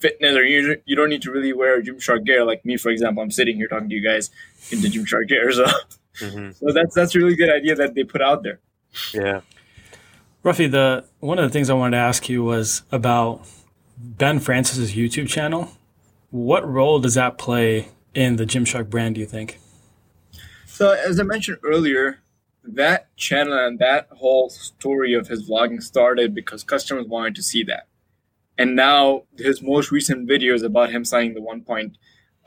fitness 0.00 0.34
or 0.34 0.44
you, 0.44 0.76
you 0.86 0.96
don't 0.96 1.10
need 1.10 1.22
to 1.22 1.30
really 1.30 1.52
wear 1.52 1.82
Gymshark 1.82 2.24
gear 2.24 2.44
like 2.44 2.64
me, 2.64 2.76
for 2.76 2.90
example. 2.90 3.22
I'm 3.22 3.30
sitting 3.30 3.56
here 3.56 3.68
talking 3.68 3.90
to 3.90 3.94
you 3.94 4.02
guys 4.02 4.30
in 4.70 4.80
the 4.80 4.88
Gymshark 4.88 5.28
gear, 5.28 5.52
so 5.60 5.66
mm-hmm. 6.20 6.52
so 6.52 6.72
that's 6.72 6.94
that's 6.94 7.14
a 7.14 7.18
really 7.18 7.36
good 7.36 7.50
idea 7.50 7.74
that 7.74 7.94
they 7.94 8.04
put 8.04 8.22
out 8.22 8.42
there. 8.42 8.60
Yeah. 9.12 9.40
Rafi, 10.44 10.70
the 10.70 11.04
one 11.20 11.38
of 11.38 11.44
the 11.44 11.52
things 11.52 11.68
I 11.68 11.74
wanted 11.74 11.96
to 11.98 12.02
ask 12.02 12.28
you 12.28 12.42
was 12.42 12.82
about 12.90 13.46
Ben 13.98 14.40
Francis's 14.40 14.94
YouTube 14.94 15.28
channel. 15.28 15.72
What 16.30 16.66
role 16.66 17.00
does 17.00 17.14
that 17.14 17.36
play 17.36 17.88
in 18.14 18.36
the 18.36 18.44
Gymshark 18.44 18.88
brand, 18.88 19.16
do 19.16 19.20
you 19.20 19.26
think? 19.26 19.58
So, 20.66 20.92
as 20.92 21.18
I 21.18 21.22
mentioned 21.24 21.58
earlier, 21.64 22.20
that 22.74 23.14
channel 23.16 23.58
and 23.58 23.78
that 23.78 24.08
whole 24.12 24.50
story 24.50 25.14
of 25.14 25.28
his 25.28 25.48
vlogging 25.48 25.82
started 25.82 26.34
because 26.34 26.62
customers 26.62 27.06
wanted 27.06 27.34
to 27.36 27.42
see 27.42 27.62
that. 27.64 27.88
And 28.56 28.74
now 28.74 29.22
his 29.36 29.62
most 29.62 29.90
recent 29.90 30.26
video 30.26 30.54
is 30.54 30.62
about 30.62 30.90
him 30.90 31.04
signing 31.04 31.34
the 31.34 31.40
$1.4 31.40 31.92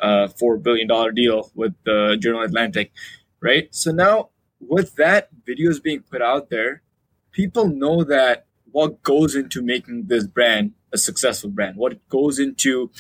uh, 0.02 0.58
billion 0.58 1.16
deal 1.16 1.52
with 1.56 1.74
the 1.86 2.18
General 2.20 2.44
Atlantic, 2.44 2.92
right? 3.40 3.74
So 3.74 3.92
now 3.92 4.30
with 4.60 4.96
that 4.96 5.30
videos 5.48 5.82
being 5.82 6.02
put 6.02 6.22
out 6.22 6.50
there, 6.50 6.82
people 7.32 7.68
know 7.68 8.04
that 8.04 8.46
what 8.72 9.02
goes 9.04 9.36
into 9.36 9.62
making 9.62 10.06
this 10.08 10.26
brand 10.26 10.74
a 10.94 10.98
successful 10.98 11.50
brand, 11.50 11.78
what 11.78 12.08
goes 12.10 12.40
into 12.40 12.92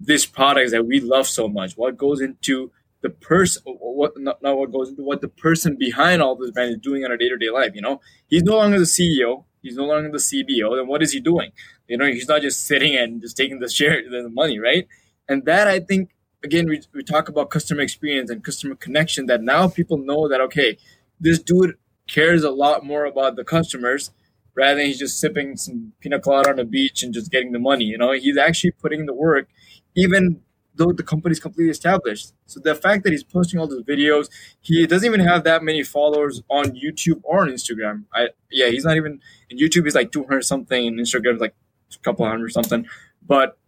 these 0.00 0.26
products 0.26 0.70
that 0.72 0.86
we 0.86 1.00
love 1.00 1.26
so 1.26 1.48
much? 1.48 1.76
What 1.76 1.96
goes 1.96 2.20
into 2.20 2.72
the 3.04 3.10
person? 3.10 3.62
What 3.66 4.14
not, 4.16 4.42
not 4.42 4.56
what 4.56 4.72
goes 4.72 4.88
into 4.88 5.02
what 5.02 5.20
the 5.20 5.28
person 5.28 5.76
behind 5.76 6.22
all 6.22 6.34
this 6.34 6.50
brand 6.50 6.70
is 6.70 6.78
doing 6.78 7.04
on 7.04 7.12
a 7.12 7.18
day 7.18 7.28
to 7.28 7.36
day 7.36 7.50
life? 7.50 7.72
You 7.74 7.82
know, 7.82 8.00
he's 8.26 8.42
no 8.42 8.56
longer 8.56 8.78
the 8.78 8.86
CEO. 8.86 9.44
He's 9.62 9.76
no 9.76 9.84
longer 9.84 10.10
the 10.10 10.18
CBO. 10.18 10.76
Then 10.76 10.88
what 10.88 11.02
is 11.02 11.12
he 11.12 11.20
doing? 11.20 11.52
You 11.86 11.98
know, 11.98 12.06
he's 12.06 12.28
not 12.28 12.40
just 12.40 12.66
sitting 12.66 12.96
and 12.96 13.20
just 13.20 13.36
taking 13.36 13.60
the 13.60 13.68
share, 13.68 14.02
the 14.10 14.28
money, 14.30 14.58
right? 14.58 14.88
And 15.28 15.44
that 15.44 15.68
I 15.68 15.80
think 15.80 16.10
again, 16.42 16.66
we, 16.66 16.80
we 16.94 17.04
talk 17.04 17.28
about 17.28 17.50
customer 17.50 17.82
experience 17.82 18.30
and 18.30 18.42
customer 18.42 18.74
connection. 18.74 19.26
That 19.26 19.42
now 19.42 19.68
people 19.68 19.98
know 19.98 20.26
that 20.28 20.40
okay, 20.40 20.78
this 21.20 21.38
dude 21.38 21.74
cares 22.08 22.42
a 22.42 22.50
lot 22.50 22.84
more 22.86 23.04
about 23.04 23.36
the 23.36 23.44
customers 23.44 24.12
rather 24.56 24.76
than 24.76 24.86
he's 24.86 24.98
just 24.98 25.20
sipping 25.20 25.56
some 25.58 25.92
pina 26.00 26.20
colada 26.20 26.50
on 26.50 26.56
the 26.56 26.64
beach 26.64 27.02
and 27.02 27.12
just 27.12 27.30
getting 27.30 27.52
the 27.52 27.58
money. 27.58 27.84
You 27.84 27.98
know, 27.98 28.12
he's 28.12 28.38
actually 28.38 28.70
putting 28.70 29.04
the 29.04 29.14
work 29.14 29.48
even 29.94 30.40
though 30.74 30.92
the 30.92 31.02
company's 31.02 31.40
completely 31.40 31.70
established. 31.70 32.32
So 32.46 32.60
the 32.60 32.74
fact 32.74 33.04
that 33.04 33.10
he's 33.12 33.24
posting 33.24 33.60
all 33.60 33.66
those 33.66 33.84
videos, 33.84 34.28
he 34.60 34.86
doesn't 34.86 35.06
even 35.06 35.20
have 35.20 35.44
that 35.44 35.62
many 35.62 35.82
followers 35.82 36.42
on 36.48 36.72
YouTube 36.72 37.20
or 37.22 37.42
on 37.42 37.48
Instagram. 37.48 38.04
I 38.12 38.28
yeah, 38.50 38.68
he's 38.68 38.84
not 38.84 38.96
even 38.96 39.20
in 39.50 39.58
YouTube. 39.58 39.84
He's 39.84 39.94
like 39.94 40.12
two 40.12 40.24
hundred 40.24 40.42
something, 40.42 40.86
and 40.86 40.98
Instagram's 40.98 41.40
like 41.40 41.54
a 41.94 41.98
couple 41.98 42.26
hundred 42.26 42.52
something. 42.52 42.86
But 43.26 43.58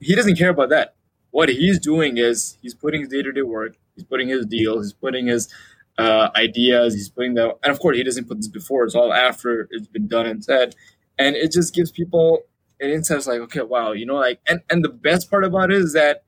he 0.00 0.14
doesn't 0.14 0.36
care 0.36 0.50
about 0.50 0.68
that. 0.70 0.94
What 1.30 1.48
he's 1.48 1.78
doing 1.78 2.18
is 2.18 2.56
he's 2.62 2.74
putting 2.74 3.00
his 3.00 3.08
day 3.08 3.22
to 3.22 3.32
day 3.32 3.42
work. 3.42 3.76
He's 3.94 4.04
putting 4.04 4.28
his 4.28 4.46
deals. 4.46 4.86
He's 4.86 4.92
putting 4.92 5.26
his 5.26 5.52
uh, 5.98 6.28
ideas. 6.36 6.94
He's 6.94 7.08
putting 7.08 7.34
that, 7.34 7.58
and 7.62 7.72
of 7.72 7.80
course 7.80 7.96
he 7.96 8.02
doesn't 8.04 8.28
put 8.28 8.38
this 8.38 8.48
before. 8.48 8.84
It's 8.84 8.94
all 8.94 9.12
after 9.12 9.68
it's 9.70 9.88
been 9.88 10.08
done 10.08 10.26
and 10.26 10.44
said, 10.44 10.74
and 11.18 11.36
it 11.36 11.52
just 11.52 11.74
gives 11.74 11.90
people 11.90 12.42
and 12.80 12.90
insights 12.90 13.26
like, 13.26 13.40
okay, 13.40 13.62
wow, 13.62 13.92
you 13.92 14.06
know, 14.06 14.14
like, 14.16 14.40
and, 14.48 14.60
and 14.70 14.84
the 14.84 14.88
best 14.88 15.30
part 15.30 15.44
about 15.44 15.70
it 15.70 15.78
is 15.78 15.92
that 15.92 16.22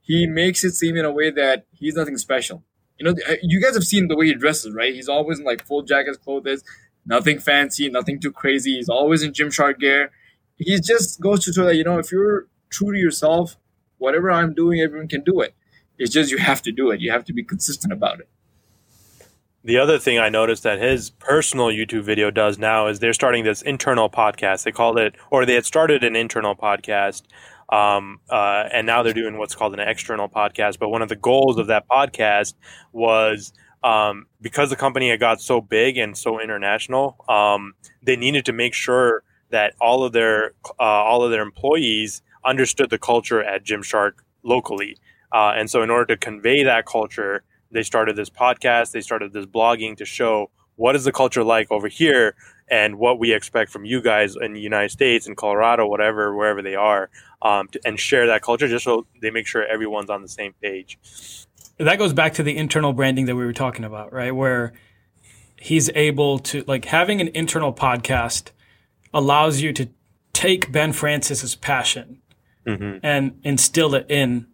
he 0.00 0.26
makes 0.26 0.64
it 0.64 0.72
seem 0.72 0.96
in 0.96 1.04
a 1.04 1.12
way 1.12 1.30
that 1.30 1.66
he's 1.70 1.94
nothing 1.94 2.16
special. 2.16 2.64
You 2.98 3.06
know, 3.06 3.14
uh, 3.28 3.36
you 3.42 3.60
guys 3.60 3.74
have 3.74 3.84
seen 3.84 4.08
the 4.08 4.16
way 4.16 4.26
he 4.26 4.34
dresses, 4.34 4.74
right? 4.74 4.94
He's 4.94 5.08
always 5.08 5.38
in 5.38 5.44
like 5.44 5.66
full 5.66 5.82
jackets, 5.82 6.18
clothes, 6.18 6.62
nothing 7.06 7.38
fancy, 7.38 7.88
nothing 7.88 8.20
too 8.20 8.32
crazy. 8.32 8.76
He's 8.76 8.88
always 8.88 9.22
in 9.22 9.32
Gymshark 9.32 9.78
gear. 9.78 10.10
He 10.56 10.78
just 10.80 11.20
goes 11.20 11.44
to 11.44 11.52
show 11.52 11.64
that, 11.64 11.76
you 11.76 11.84
know, 11.84 11.98
if 11.98 12.12
you're 12.12 12.46
true 12.68 12.92
to 12.92 12.98
yourself, 12.98 13.56
whatever 13.98 14.30
I'm 14.30 14.54
doing, 14.54 14.80
everyone 14.80 15.08
can 15.08 15.22
do 15.22 15.40
it. 15.40 15.54
It's 15.98 16.12
just 16.12 16.30
you 16.30 16.38
have 16.38 16.62
to 16.62 16.72
do 16.72 16.90
it. 16.90 17.00
You 17.00 17.10
have 17.12 17.24
to 17.26 17.32
be 17.32 17.42
consistent 17.42 17.92
about 17.92 18.20
it. 18.20 18.28
The 19.62 19.76
other 19.76 19.98
thing 19.98 20.18
I 20.18 20.30
noticed 20.30 20.62
that 20.62 20.80
his 20.80 21.10
personal 21.10 21.66
YouTube 21.66 22.02
video 22.02 22.30
does 22.30 22.58
now 22.58 22.86
is 22.86 22.98
they're 22.98 23.12
starting 23.12 23.44
this 23.44 23.60
internal 23.60 24.08
podcast. 24.08 24.62
They 24.62 24.72
called 24.72 24.98
it, 24.98 25.16
or 25.30 25.44
they 25.44 25.54
had 25.54 25.66
started 25.66 26.02
an 26.02 26.16
internal 26.16 26.56
podcast, 26.56 27.24
um, 27.68 28.20
uh, 28.30 28.70
and 28.72 28.86
now 28.86 29.02
they're 29.02 29.12
doing 29.12 29.36
what's 29.36 29.54
called 29.54 29.74
an 29.74 29.80
external 29.80 30.30
podcast. 30.30 30.78
But 30.78 30.88
one 30.88 31.02
of 31.02 31.10
the 31.10 31.16
goals 31.16 31.58
of 31.58 31.66
that 31.66 31.86
podcast 31.88 32.54
was 32.92 33.52
um, 33.84 34.26
because 34.40 34.70
the 34.70 34.76
company 34.76 35.10
had 35.10 35.20
got 35.20 35.42
so 35.42 35.60
big 35.60 35.98
and 35.98 36.16
so 36.16 36.40
international, 36.40 37.22
um, 37.28 37.74
they 38.02 38.16
needed 38.16 38.46
to 38.46 38.54
make 38.54 38.72
sure 38.72 39.24
that 39.50 39.74
all 39.78 40.04
of 40.04 40.12
their 40.12 40.52
uh, 40.78 40.82
all 40.82 41.22
of 41.22 41.30
their 41.30 41.42
employees 41.42 42.22
understood 42.46 42.88
the 42.88 42.98
culture 42.98 43.42
at 43.42 43.64
Gymshark 43.64 44.12
locally. 44.42 44.96
Uh, 45.32 45.52
and 45.54 45.68
so, 45.70 45.82
in 45.82 45.90
order 45.90 46.06
to 46.06 46.16
convey 46.16 46.64
that 46.64 46.86
culture, 46.86 47.44
they 47.70 47.82
started 47.82 48.16
this 48.16 48.30
podcast, 48.30 48.92
they 48.92 49.00
started 49.00 49.32
this 49.32 49.46
blogging 49.46 49.96
to 49.96 50.04
show 50.04 50.50
what 50.76 50.96
is 50.96 51.04
the 51.04 51.12
culture 51.12 51.44
like 51.44 51.70
over 51.70 51.88
here 51.88 52.34
and 52.70 52.98
what 52.98 53.18
we 53.18 53.32
expect 53.32 53.70
from 53.70 53.84
you 53.84 54.00
guys 54.00 54.36
in 54.40 54.52
the 54.52 54.60
United 54.60 54.90
States, 54.90 55.26
in 55.26 55.34
Colorado, 55.34 55.86
whatever, 55.86 56.34
wherever 56.34 56.62
they 56.62 56.74
are, 56.74 57.10
um, 57.42 57.68
to, 57.68 57.80
and 57.84 57.98
share 57.98 58.26
that 58.28 58.42
culture 58.42 58.68
just 58.68 58.84
so 58.84 59.06
they 59.20 59.30
make 59.30 59.46
sure 59.46 59.64
everyone's 59.66 60.08
on 60.08 60.22
the 60.22 60.28
same 60.28 60.54
page. 60.62 60.98
That 61.78 61.98
goes 61.98 62.12
back 62.12 62.34
to 62.34 62.42
the 62.42 62.56
internal 62.56 62.92
branding 62.92 63.26
that 63.26 63.36
we 63.36 63.44
were 63.44 63.52
talking 63.52 63.84
about, 63.84 64.12
right? 64.12 64.30
Where 64.30 64.72
he's 65.56 65.90
able 65.94 66.38
to, 66.38 66.64
like, 66.66 66.86
having 66.86 67.20
an 67.20 67.28
internal 67.28 67.72
podcast 67.72 68.50
allows 69.12 69.60
you 69.60 69.72
to 69.72 69.88
take 70.32 70.70
Ben 70.70 70.92
Francis's 70.92 71.56
passion 71.56 72.22
mm-hmm. 72.66 72.98
and 73.02 73.38
instill 73.42 73.94
it 73.94 74.06
in 74.08 74.46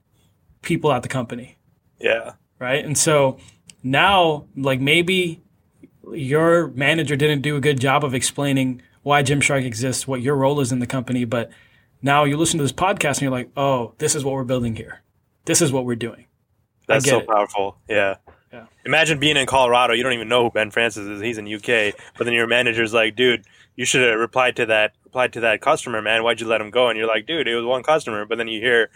people 0.63 0.91
at 0.91 1.03
the 1.03 1.09
company. 1.09 1.59
Yeah 2.01 2.33
right? 2.59 2.85
And 2.85 2.97
so 2.97 3.39
now, 3.83 4.47
like 4.57 4.81
maybe 4.81 5.43
your 6.13 6.69
manager 6.69 7.17
didn't 7.17 7.43
do 7.43 7.57
a 7.57 7.61
good 7.61 7.81
job 7.81 8.05
of 8.05 8.15
explaining 8.15 8.83
why 9.03 9.23
Gymshark 9.23 9.65
exists, 9.65 10.07
what 10.07 10.21
your 10.21 10.37
role 10.37 10.61
is 10.61 10.73
in 10.73 10.79
the 10.79 10.87
company, 10.87 11.25
but 11.25 11.51
now 12.03 12.25
you 12.25 12.37
listen 12.37 12.59
to 12.59 12.65
this 12.65 12.73
podcast 12.73 13.15
and 13.15 13.23
you're 13.23 13.31
like, 13.31 13.51
oh, 13.57 13.95
this 13.99 14.15
is 14.15 14.25
what 14.25 14.35
we're 14.35 14.45
building 14.45 14.77
here. 14.77 15.03
This 15.45 15.63
is 15.63 15.73
what 15.73 15.85
we're 15.85 15.97
doing. 15.97 16.27
That's 16.87 17.05
so 17.05 17.21
it. 17.21 17.27
powerful. 17.27 17.79
Yeah. 17.89 18.17
Yeah. 18.53 18.67
Imagine 18.85 19.19
being 19.19 19.37
in 19.37 19.47
Colorado. 19.47 19.93
You 19.93 20.03
don't 20.03 20.13
even 20.13 20.29
know 20.29 20.45
who 20.45 20.51
Ben 20.51 20.71
Francis 20.71 21.07
is. 21.07 21.21
He's 21.21 21.39
in 21.39 21.53
UK. 21.53 21.95
But 22.17 22.25
then 22.25 22.33
your 22.33 22.47
manager's 22.47 22.95
like, 22.95 23.17
dude, 23.17 23.45
you 23.75 23.85
should 23.85 24.09
have 24.09 24.19
replied 24.19 24.57
to 24.57 24.67
that 24.67 24.93
replied 25.05 25.33
to 25.35 25.41
that 25.41 25.61
customer, 25.61 26.01
man. 26.01 26.23
Why'd 26.23 26.41
you 26.41 26.47
let 26.47 26.61
him 26.61 26.71
go? 26.71 26.89
And 26.89 26.99
you're 26.99 27.09
like, 27.09 27.27
dude, 27.27 27.49
it 27.49 27.57
was 27.57 27.65
one 27.65 27.83
customer. 27.83 28.25
But 28.25 28.39
then 28.39 28.49
you 28.49 28.61
hear 28.61 28.91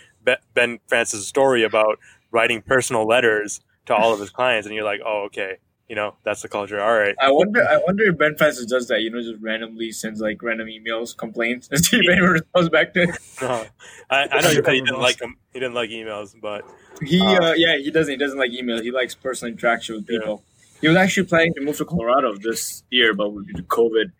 Ben 0.54 0.78
Francis' 0.86 1.26
story 1.26 1.64
about 1.64 1.98
writing 2.30 2.62
personal 2.62 3.06
letters 3.06 3.60
to 3.86 3.94
all 3.94 4.12
of 4.12 4.20
his 4.20 4.30
clients, 4.30 4.66
and 4.66 4.74
you're 4.74 4.84
like, 4.84 5.00
oh, 5.04 5.24
okay, 5.26 5.56
you 5.90 5.96
know, 5.96 6.14
that's 6.22 6.40
the 6.40 6.48
culture. 6.48 6.80
All 6.80 6.96
right. 6.96 7.16
I 7.20 7.32
wonder. 7.32 7.66
I 7.66 7.78
wonder 7.78 8.04
if 8.04 8.16
Ben 8.16 8.36
Francis 8.36 8.64
does 8.66 8.86
that. 8.88 9.00
You 9.00 9.10
know, 9.10 9.20
just 9.20 9.42
randomly 9.42 9.90
sends 9.90 10.20
like 10.20 10.40
random 10.40 10.68
emails, 10.68 11.16
complaints, 11.16 11.68
and 11.72 11.84
see 11.84 11.98
if 11.98 12.08
anyone 12.08 12.30
responds 12.30 12.68
back 12.68 12.94
to. 12.94 13.06
No, 13.42 13.66
I, 14.10 14.28
I 14.30 14.40
know 14.40 14.50
you 14.50 14.62
said 14.64 14.74
he 14.74 14.80
didn't 14.82 15.00
like 15.00 15.20
him. 15.20 15.36
He 15.52 15.58
didn't 15.58 15.74
like 15.74 15.90
emails, 15.90 16.36
but 16.40 16.64
he, 17.02 17.20
uh, 17.20 17.42
uh, 17.42 17.52
yeah, 17.56 17.76
he 17.76 17.90
doesn't. 17.90 18.12
He 18.12 18.18
doesn't 18.18 18.38
like 18.38 18.52
email. 18.52 18.80
He 18.80 18.92
likes 18.92 19.16
personal 19.16 19.52
interaction 19.52 19.96
with 19.96 20.06
people. 20.06 20.44
Yeah. 20.44 20.78
He 20.82 20.88
was 20.88 20.96
actually 20.96 21.26
planning 21.26 21.54
to 21.54 21.60
move 21.60 21.76
to 21.78 21.84
Colorado 21.84 22.36
this 22.36 22.84
year, 22.90 23.12
but 23.12 23.28
due 23.28 23.52
to 23.54 23.62
COVID, 23.64 24.12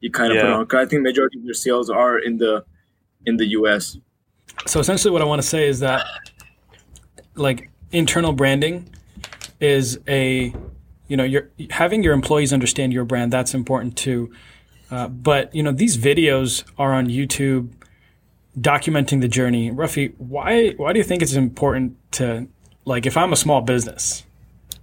he 0.00 0.08
kind 0.08 0.32
of 0.32 0.36
yeah. 0.36 0.56
put 0.64 0.74
on. 0.76 0.82
I 0.82 0.86
think 0.86 1.02
majority 1.02 1.38
of 1.38 1.44
their 1.44 1.54
sales 1.54 1.90
are 1.90 2.18
in 2.18 2.38
the 2.38 2.64
in 3.26 3.36
the 3.36 3.46
U.S. 3.48 3.98
So 4.66 4.80
essentially, 4.80 5.12
what 5.12 5.20
I 5.20 5.26
want 5.26 5.42
to 5.42 5.46
say 5.46 5.68
is 5.68 5.80
that, 5.80 6.06
like, 7.38 7.70
internal 7.90 8.32
branding 8.32 8.88
is 9.60 9.98
a, 10.06 10.54
you 11.06 11.16
know, 11.16 11.24
you're 11.24 11.48
having 11.70 12.02
your 12.02 12.12
employees 12.12 12.52
understand 12.52 12.92
your 12.92 13.04
brand. 13.04 13.32
That's 13.32 13.54
important 13.54 13.96
too. 13.96 14.30
Uh, 14.90 15.08
but 15.08 15.54
you 15.54 15.62
know, 15.62 15.72
these 15.72 15.96
videos 15.96 16.64
are 16.78 16.92
on 16.92 17.08
YouTube, 17.08 17.70
documenting 18.58 19.20
the 19.20 19.28
journey. 19.28 19.70
Rafi, 19.70 20.14
why 20.18 20.70
why 20.70 20.92
do 20.92 20.98
you 20.98 21.04
think 21.04 21.22
it's 21.22 21.34
important 21.34 21.96
to, 22.12 22.46
like, 22.84 23.06
if 23.06 23.16
I'm 23.16 23.32
a 23.32 23.36
small 23.36 23.60
business, 23.60 24.24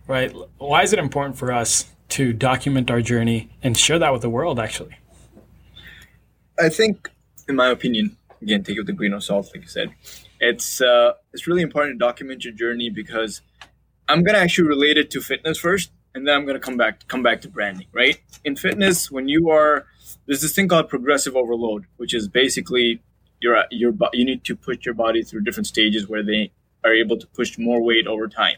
right? 0.07 0.33
Why 0.57 0.83
is 0.83 0.93
it 0.93 0.99
important 0.99 1.37
for 1.37 1.51
us 1.51 1.91
to 2.09 2.33
document 2.33 2.91
our 2.91 3.01
journey 3.01 3.49
and 3.63 3.77
share 3.77 3.99
that 3.99 4.13
with 4.13 4.21
the 4.21 4.29
world? 4.29 4.59
Actually, 4.59 4.97
I 6.59 6.69
think, 6.69 7.09
in 7.47 7.55
my 7.55 7.69
opinion, 7.69 8.15
again, 8.41 8.63
take 8.63 8.77
it 8.77 8.81
with 8.81 8.89
a 8.89 8.93
grain 8.93 9.13
of 9.13 9.23
salt, 9.23 9.51
like 9.53 9.63
you 9.63 9.69
said. 9.69 9.89
It's 10.39 10.81
uh, 10.81 11.13
it's 11.33 11.47
really 11.47 11.61
important 11.61 11.95
to 11.95 12.05
document 12.05 12.43
your 12.43 12.53
journey 12.53 12.89
because 12.89 13.41
I'm 14.07 14.23
gonna 14.23 14.39
actually 14.39 14.67
relate 14.67 14.97
it 14.97 15.09
to 15.11 15.21
fitness 15.21 15.57
first, 15.57 15.91
and 16.13 16.27
then 16.27 16.35
I'm 16.35 16.45
gonna 16.45 16.59
come 16.59 16.77
back 16.77 17.07
come 17.07 17.23
back 17.23 17.41
to 17.41 17.49
branding. 17.49 17.87
Right? 17.93 18.17
In 18.43 18.55
fitness, 18.55 19.09
when 19.09 19.27
you 19.27 19.49
are 19.49 19.85
there's 20.25 20.41
this 20.41 20.53
thing 20.53 20.67
called 20.67 20.89
progressive 20.89 21.35
overload, 21.35 21.85
which 21.97 22.13
is 22.13 22.27
basically 22.27 23.01
your 23.39 23.63
your 23.71 23.93
you 24.13 24.25
need 24.25 24.43
to 24.45 24.55
put 24.55 24.85
your 24.85 24.95
body 24.95 25.23
through 25.23 25.41
different 25.41 25.67
stages 25.67 26.07
where 26.07 26.23
they 26.23 26.51
are 26.83 26.93
able 26.93 27.17
to 27.17 27.27
push 27.27 27.57
more 27.57 27.81
weight 27.81 28.07
over 28.07 28.27
time, 28.27 28.57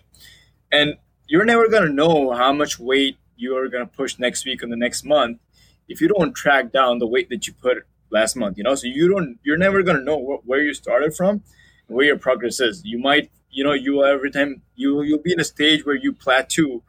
and 0.72 0.98
you're 1.28 1.46
never 1.46 1.68
gonna 1.68 1.90
know 1.90 2.32
how 2.34 2.52
much 2.52 2.80
weight 2.80 3.18
you 3.36 3.56
are 3.56 3.68
gonna 3.68 3.86
push 3.86 4.18
next 4.18 4.46
week 4.46 4.64
or 4.64 4.68
the 4.68 4.76
next 4.76 5.04
month 5.04 5.40
if 5.88 6.02
you 6.02 6.08
don't 6.08 6.34
track 6.34 6.72
down 6.72 7.00
the 7.00 7.08
weight 7.08 7.30
that 7.30 7.48
you 7.48 7.54
put 7.54 7.78
last 8.10 8.36
month 8.36 8.58
you 8.58 8.64
know? 8.64 8.76
So 8.76 8.88
you 8.88 9.08
don't 9.10 9.40
you're 9.44 9.58
never 9.58 9.84
to 9.84 10.02
know 10.02 10.18
wh- 10.18 10.48
where 10.48 10.62
you 10.62 10.74
started 10.74 11.16
from 11.16 11.44
where 11.88 12.06
your 12.06 12.18
progress 12.18 12.60
is 12.60 12.82
you 12.86 13.00
might 13.00 13.32
you 13.50 13.64
know 13.64 13.74
you 13.74 14.04
every 14.04 14.32
time 14.32 14.62
you 14.76 15.02
you'll 15.02 15.22
be 15.22 15.34
in 15.34 15.40
a 15.40 15.44
stage 15.44 15.86
where 15.86 15.96
you 15.96 16.14
plateau 16.14 16.84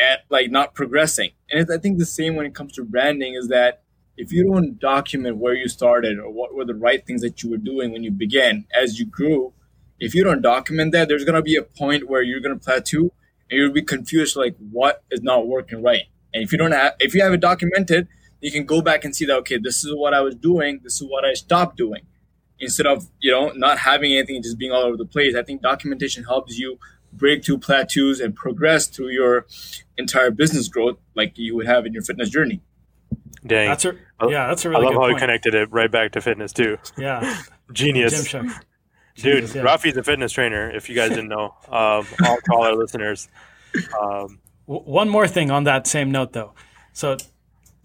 at 0.00 0.20
like 0.30 0.50
not 0.50 0.74
progressing. 0.74 1.30
And 1.50 1.70
i 1.70 1.78
think 1.78 1.98
the 1.98 2.06
same 2.06 2.36
when 2.36 2.46
it 2.46 2.54
comes 2.54 2.72
to 2.74 2.84
branding 2.84 3.34
is 3.34 3.48
that 3.48 3.82
if 4.16 4.32
you 4.32 4.44
don't 4.44 4.78
document 4.78 5.38
where 5.38 5.54
you 5.54 5.68
started 5.68 6.18
or 6.18 6.30
what 6.30 6.54
were 6.54 6.64
the 6.64 6.74
right 6.74 7.06
things 7.06 7.22
that 7.22 7.42
you 7.42 7.50
were 7.50 7.56
doing 7.56 7.92
when 7.92 8.02
you 8.02 8.10
began 8.10 8.66
as 8.74 8.98
you 8.98 9.06
grew 9.06 9.52
if 9.98 10.14
you 10.14 10.24
don't 10.24 10.42
document 10.42 10.92
that 10.92 11.08
there's 11.08 11.24
to 11.24 11.42
be 11.42 11.56
a 11.56 11.62
point 11.62 12.08
where 12.08 12.22
you're 12.22 12.40
to 12.40 12.56
plateau 12.56 13.12
and 13.50 13.58
you'll 13.58 13.72
be 13.72 13.82
confused 13.82 14.36
like 14.36 14.56
what 14.70 15.02
is 15.10 15.22
not 15.22 15.46
working 15.46 15.82
right. 15.82 16.04
And 16.32 16.42
if 16.42 16.52
you 16.52 16.58
don't 16.58 16.72
have 16.72 16.94
if 17.00 17.14
you 17.14 17.22
have 17.22 17.32
it 17.32 17.40
documented 17.40 18.08
you 18.40 18.50
can 18.50 18.64
go 18.64 18.80
back 18.80 19.04
and 19.04 19.14
see 19.14 19.26
that 19.26 19.36
okay 19.38 19.58
this 19.58 19.84
is 19.84 19.94
what 19.94 20.14
i 20.14 20.20
was 20.20 20.34
doing 20.34 20.80
this 20.82 21.00
is 21.00 21.08
what 21.08 21.24
i 21.24 21.34
stopped 21.34 21.76
doing 21.76 22.02
instead 22.60 22.86
of 22.86 23.08
you 23.20 23.30
know 23.30 23.50
not 23.54 23.78
having 23.78 24.12
anything 24.12 24.42
just 24.42 24.58
being 24.58 24.72
all 24.72 24.82
over 24.82 24.96
the 24.96 25.04
place 25.04 25.34
i 25.34 25.42
think 25.42 25.62
documentation 25.62 26.24
helps 26.24 26.58
you 26.58 26.78
break 27.12 27.44
through 27.44 27.58
plateaus 27.58 28.20
and 28.20 28.36
progress 28.36 28.86
through 28.86 29.08
your 29.08 29.46
entire 29.96 30.30
business 30.30 30.68
growth 30.68 30.98
like 31.14 31.36
you 31.36 31.56
would 31.56 31.66
have 31.66 31.86
in 31.86 31.92
your 31.92 32.02
fitness 32.02 32.28
journey 32.28 32.60
Dang. 33.46 33.68
That's 33.68 33.84
a, 33.86 33.94
yeah, 34.28 34.48
that's 34.48 34.66
a 34.66 34.68
really 34.68 34.82
good 34.82 34.86
point. 34.88 34.96
I 34.96 35.00
love 35.00 35.02
how 35.02 35.08
point. 35.12 35.18
connected 35.18 35.54
it 35.54 35.72
right 35.72 35.90
back 35.90 36.12
to 36.12 36.20
fitness 36.20 36.52
too. 36.52 36.76
Yeah. 36.98 37.40
Genius. 37.72 38.30
Dude, 38.30 38.52
Jesus, 39.16 39.54
yeah. 39.54 39.62
Rafi's 39.62 39.96
a 39.96 40.02
fitness 40.02 40.32
trainer, 40.32 40.70
if 40.70 40.88
you 40.88 40.94
guys 40.94 41.10
didn't 41.10 41.28
know. 41.28 41.54
Um, 41.68 42.06
all, 42.24 42.38
all 42.50 42.64
our 42.64 42.74
listeners. 42.74 43.28
Um, 43.98 44.40
One 44.66 45.08
more 45.08 45.26
thing 45.26 45.50
on 45.50 45.64
that 45.64 45.86
same 45.86 46.10
note, 46.10 46.32
though. 46.32 46.52
So 46.92 47.16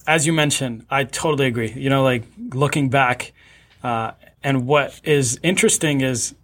as 0.08 0.26
you 0.26 0.34
mentioned, 0.34 0.86
I 0.90 1.04
totally 1.04 1.48
agree. 1.48 1.72
You 1.72 1.90
know, 1.90 2.04
like 2.04 2.24
looking 2.54 2.90
back, 2.90 3.34
uh, 3.84 4.12
and 4.46 4.68
what 4.68 5.02
is 5.04 5.40
interesting 5.42 6.02
is 6.02 6.36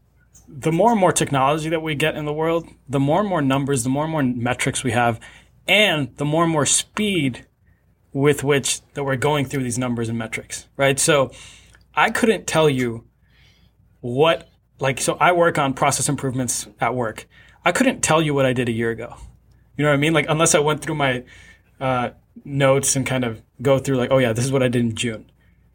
the 0.47 0.71
more 0.71 0.89
and 0.89 0.99
more 0.99 1.11
technology 1.11 1.69
that 1.69 1.83
we 1.83 1.93
get 1.93 2.15
in 2.17 2.25
the 2.25 2.33
world, 2.33 2.67
the 2.89 2.99
more 2.99 3.19
and 3.19 3.29
more 3.29 3.43
numbers, 3.43 3.83
the 3.83 3.89
more 3.89 4.05
and 4.05 4.11
more 4.11 4.23
metrics 4.23 4.83
we 4.83 4.91
have, 4.91 5.19
and 5.67 6.17
the 6.17 6.25
more 6.25 6.43
and 6.43 6.51
more 6.51 6.65
speed 6.65 7.45
with 8.11 8.43
which 8.43 8.81
that 8.95 9.03
we're 9.03 9.15
going 9.17 9.45
through 9.45 9.61
these 9.61 9.77
numbers 9.77 10.09
and 10.09 10.17
metrics, 10.17 10.67
right? 10.75 10.99
So 10.99 11.31
I 11.93 12.09
couldn't 12.09 12.47
tell 12.47 12.67
you 12.67 13.05
what, 13.99 14.49
like, 14.79 14.99
so 14.99 15.15
I 15.19 15.31
work 15.33 15.59
on 15.59 15.75
process 15.75 16.09
improvements 16.09 16.67
at 16.79 16.95
work. 16.95 17.27
I 17.63 17.71
couldn't 17.71 18.01
tell 18.01 18.19
you 18.19 18.33
what 18.33 18.47
I 18.47 18.53
did 18.53 18.67
a 18.67 18.73
year 18.73 18.89
ago. 18.89 19.15
You 19.77 19.85
know 19.85 19.91
what 19.91 19.95
I 19.95 19.97
mean? 19.97 20.13
Like, 20.13 20.25
unless 20.27 20.55
I 20.55 20.59
went 20.59 20.81
through 20.81 20.95
my 20.95 21.23
uh, 21.79 22.09
notes 22.43 22.95
and 22.95 23.05
kind 23.05 23.23
of 23.23 23.43
go 23.61 23.77
through 23.77 23.97
like, 23.97 24.09
oh 24.11 24.17
yeah, 24.17 24.33
this 24.33 24.43
is 24.43 24.51
what 24.51 24.63
I 24.63 24.69
did 24.69 24.81
in 24.81 24.95
June. 24.95 25.30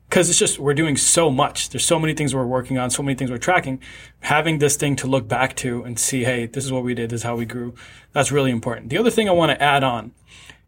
Because 0.09 0.31
it's 0.31 0.39
just 0.39 0.59
we're 0.59 0.75
doing 0.75 0.97
so 0.97 1.31
much. 1.31 1.71
There's 1.71 1.85
so 1.85 1.99
many 1.99 2.15
things 2.15 2.35
we're 2.35 2.47
working 2.47 2.79
on, 2.79 2.91
so 2.91 3.03
many 3.03 3.17
things 3.17 3.31
we're 3.31 3.39
tracking. 3.39 3.81
Having 4.21 4.59
this 4.59 4.77
thing 4.77 4.97
to 4.97 5.07
look 5.07 5.27
back 5.27 5.57
to 5.57 5.83
and 5.83 5.99
see, 5.99 6.25
hey, 6.25 6.47
this 6.47 6.65
is 6.65 6.73
what 6.73 6.85
we 6.85 6.95
did, 6.95 7.11
this 7.11 7.21
is 7.21 7.25
how 7.25 7.37
we 7.37 7.45
grew. 7.45 7.75
That's 8.13 8.31
really 8.31 8.51
important. 8.53 8.91
The 8.91 8.99
other 8.99 9.11
thing 9.11 9.29
I 9.29 9.33
want 9.33 9.51
to 9.51 9.61
add 9.63 9.83
on 9.83 10.13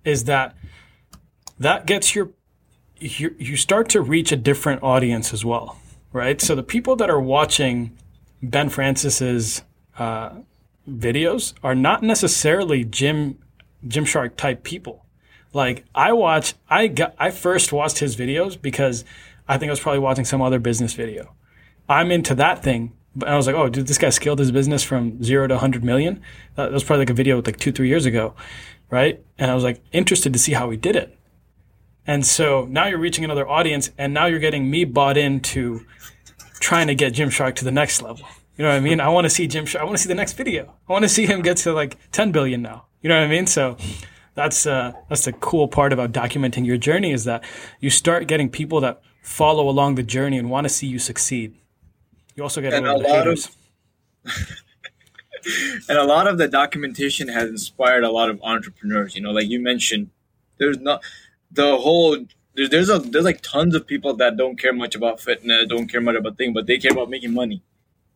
is 0.05 0.25
that 0.25 0.57
that 1.59 1.87
gets 1.87 2.15
your 2.15 2.31
you, 3.01 3.35
you 3.39 3.57
start 3.57 3.89
to 3.91 4.01
reach 4.01 4.33
a 4.33 4.37
different 4.37 4.83
audience 4.83 5.33
as 5.33 5.45
well, 5.45 5.79
right? 6.13 6.41
So 6.41 6.55
the 6.55 6.63
people 6.63 6.97
that 6.97 7.09
are 7.09 7.21
watching 7.21 7.97
Ben 8.43 8.69
Francis's 8.69 9.63
uh, 9.99 10.31
videos 10.89 11.55
are 11.63 11.75
not 11.75 12.03
necessarily 12.03 12.85
Jim 12.85 13.39
Gymshark 13.87 14.37
type 14.37 14.65
people. 14.65 15.05
Like 15.53 15.85
I 15.95 16.13
watch, 16.13 16.55
I 16.69 16.89
got, 16.89 17.15
I 17.19 17.31
first 17.31 17.73
watched 17.73 17.99
his 17.99 18.17
videos 18.17 18.61
because 18.61 19.05
I 19.49 19.59
think 19.59 19.71
I 19.71 19.73
was 19.73 19.81
probably 19.81 20.01
watching 20.01 20.25
some 20.25 20.43
other 20.43 20.59
business 20.59 20.93
video. 20.93 21.35
I'm 21.89 22.11
into 22.11 22.35
that 22.35 22.63
thing, 22.63 22.93
but 23.17 23.29
I 23.29 23.37
was 23.37 23.47
like, 23.47 23.57
oh, 23.57 23.69
dude, 23.69 23.87
this 23.87 23.99
guy 23.99 24.11
scaled 24.11 24.39
his 24.39 24.53
business 24.53 24.83
from 24.83 25.23
zero 25.23 25.47
to 25.47 25.55
100 25.55 25.83
million. 25.83 26.23
That 26.57 26.71
was 26.71 26.85
probably 26.85 27.03
like 27.03 27.11
a 27.11 27.15
video 27.15 27.41
like 27.41 27.59
two, 27.59 27.73
three 27.73 27.89
years 27.89 28.05
ago, 28.05 28.35
right? 28.91 29.25
And 29.39 29.51
I 29.51 29.55
was 29.55 29.65
like 29.65 29.83
interested 29.93 30.33
to 30.35 30.39
see 30.39 30.53
how 30.53 30.71
he 30.71 30.77
did 30.77 30.97
it. 30.97 31.19
And 32.07 32.27
so 32.27 32.67
now 32.71 32.87
you're 32.87 32.99
reaching 32.99 33.25
another 33.25 33.49
audience, 33.49 33.91
and 33.99 34.15
now 34.15 34.27
you're 34.27 34.39
getting 34.39 34.71
me 34.71 34.85
bought 34.85 35.17
into 35.17 35.85
trying 36.61 36.87
to 36.87 36.95
get 36.95 37.13
Gymshark 37.13 37.55
to 37.57 37.65
the 37.65 37.71
next 37.71 38.03
level. 38.03 38.27
You 38.57 38.65
know 38.65 38.71
what 38.71 38.77
I 38.77 38.81
mean? 38.81 39.01
I 39.01 39.09
want 39.09 39.25
to 39.25 39.31
see 39.31 39.47
Gymshark. 39.47 39.81
I 39.81 39.85
want 39.85 39.97
to 39.97 40.03
see 40.03 40.09
the 40.09 40.15
next 40.15 40.33
video. 40.33 40.75
I 40.89 40.93
want 40.93 41.05
to 41.05 41.09
see 41.09 41.27
him 41.27 41.43
get 41.43 41.59
to 41.59 41.73
like 41.73 41.97
10 42.13 42.33
billion 42.33 42.63
now. 42.63 42.87
You 43.03 43.09
know 43.09 43.17
what 43.17 43.25
I 43.25 43.29
mean? 43.29 43.47
So 43.47 43.77
that's 44.35 44.67
uh, 44.67 44.93
that's 45.09 45.25
the 45.25 45.33
cool 45.33 45.69
part 45.69 45.93
about 45.93 46.13
documenting 46.13 46.67
your 46.67 46.77
journey 46.77 47.13
is 47.13 47.25
that 47.25 47.45
you 47.81 47.91
start 47.91 48.27
getting 48.27 48.49
people 48.49 48.81
that 48.81 49.03
follow 49.29 49.69
along 49.69 49.95
the 49.97 50.03
journey 50.03 50.39
and 50.39 50.51
want 50.51 50.65
to 50.65 50.69
see 50.69 50.87
you 50.87 50.99
succeed. 50.99 51.55
You 52.35 52.43
also 52.43 52.61
get 52.61 52.73
and 52.73 52.87
a 52.87 52.97
lot 52.97 53.27
of 53.27 53.57
and 55.89 55.99
a 55.99 56.05
lot 56.05 56.27
of 56.27 56.39
the 56.39 56.49
documentation 56.49 57.29
has 57.29 57.49
inspired 57.49 58.05
a 58.05 58.11
lot 58.11 58.31
of 58.31 58.41
entrepreneurs. 58.43 59.15
You 59.15 59.23
know, 59.23 59.31
like 59.31 59.49
you 59.49 59.61
mentioned, 59.61 60.11
there's 60.59 60.79
not 60.79 61.03
the 61.51 61.77
whole 61.77 62.17
there's 62.55 62.71
there's 62.71 62.89
a 62.89 62.99
there's 62.99 63.25
like 63.25 63.43
tons 63.43 63.75
of 63.75 63.87
people 63.87 64.15
that 64.17 64.37
don't 64.37 64.59
care 64.59 64.73
much 64.73 64.95
about 64.95 65.21
fitness, 65.21 65.67
don't 65.69 65.89
care 65.89 66.01
much 66.01 66.17
about 66.17 66.39
things, 66.39 66.55
but 66.55 66.67
they 66.67 66.79
care 66.79 66.93
about 66.93 67.11
making 67.11 67.35
money. 67.35 67.63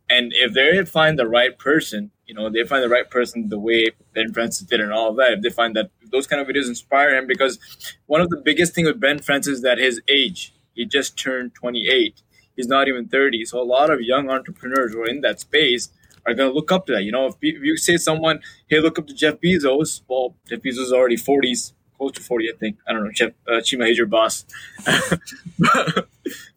And 0.09 0.33
if 0.35 0.53
they 0.55 0.85
find 0.85 1.19
the 1.19 1.29
right 1.29 1.57
person, 1.59 2.11
you 2.27 2.35
know, 2.35 2.51
they 2.51 2.65
find 2.65 2.83
the 2.83 2.89
right 2.89 3.09
person 3.09 3.49
the 3.49 3.59
way 3.59 3.91
Ben 4.15 4.33
Francis 4.33 4.67
did 4.67 4.81
and 4.81 4.93
all 4.93 5.11
of 5.11 5.17
that, 5.17 5.33
if 5.33 5.43
they 5.43 5.51
find 5.51 5.77
that 5.77 5.91
those 6.11 6.27
kind 6.27 6.41
of 6.41 6.49
videos 6.49 6.69
inspire 6.69 7.15
him, 7.17 7.27
because 7.27 7.59
one 8.07 8.21
of 8.21 8.29
the 8.29 8.37
biggest 8.37 8.75
thing 8.75 8.85
with 8.85 8.99
Ben 8.99 9.19
Francis 9.21 9.57
is 9.57 9.63
that 9.63 9.79
his 9.79 10.01
age, 10.09 10.53
he 10.75 10.87
just 10.87 11.19
turned 11.19 11.55
28. 11.55 12.23
He's 12.57 12.67
not 12.67 12.89
even 12.89 13.09
30. 13.09 13.45
So 13.47 13.61
a 13.61 13.65
lot 13.65 13.91
of 13.91 14.01
young 14.01 14.31
entrepreneurs 14.31 14.93
who 14.93 15.03
are 15.03 15.09
in 15.09 15.21
that 15.23 15.41
space 15.41 15.89
are 16.27 16.35
going 16.35 16.51
to 16.51 16.55
look 16.55 16.71
up 16.71 16.87
to 16.87 16.93
that. 16.93 17.05
You 17.05 17.13
know, 17.13 17.27
if, 17.27 17.35
if 17.43 17.63
you 17.63 17.77
say 17.77 17.97
someone, 17.97 18.41
hey, 18.69 18.81
look 18.81 18.99
up 18.99 19.07
to 19.07 19.15
Jeff 19.15 19.41
Bezos, 19.41 20.03
well, 20.09 20.37
Jeff 20.49 20.61
Bezos 20.61 20.85
is 20.85 20.93
already 20.93 21.17
40s, 21.17 21.73
close 21.97 22.13
to 22.13 22.23
40, 22.23 22.49
I 22.49 22.57
think. 22.59 22.79
I 22.87 22.93
don't 22.93 23.05
know, 23.05 23.11
Jeff, 23.13 23.33
uh, 23.49 23.61
Chima, 23.61 23.87
he's 23.87 23.99
your 23.99 24.07
boss. 24.07 24.45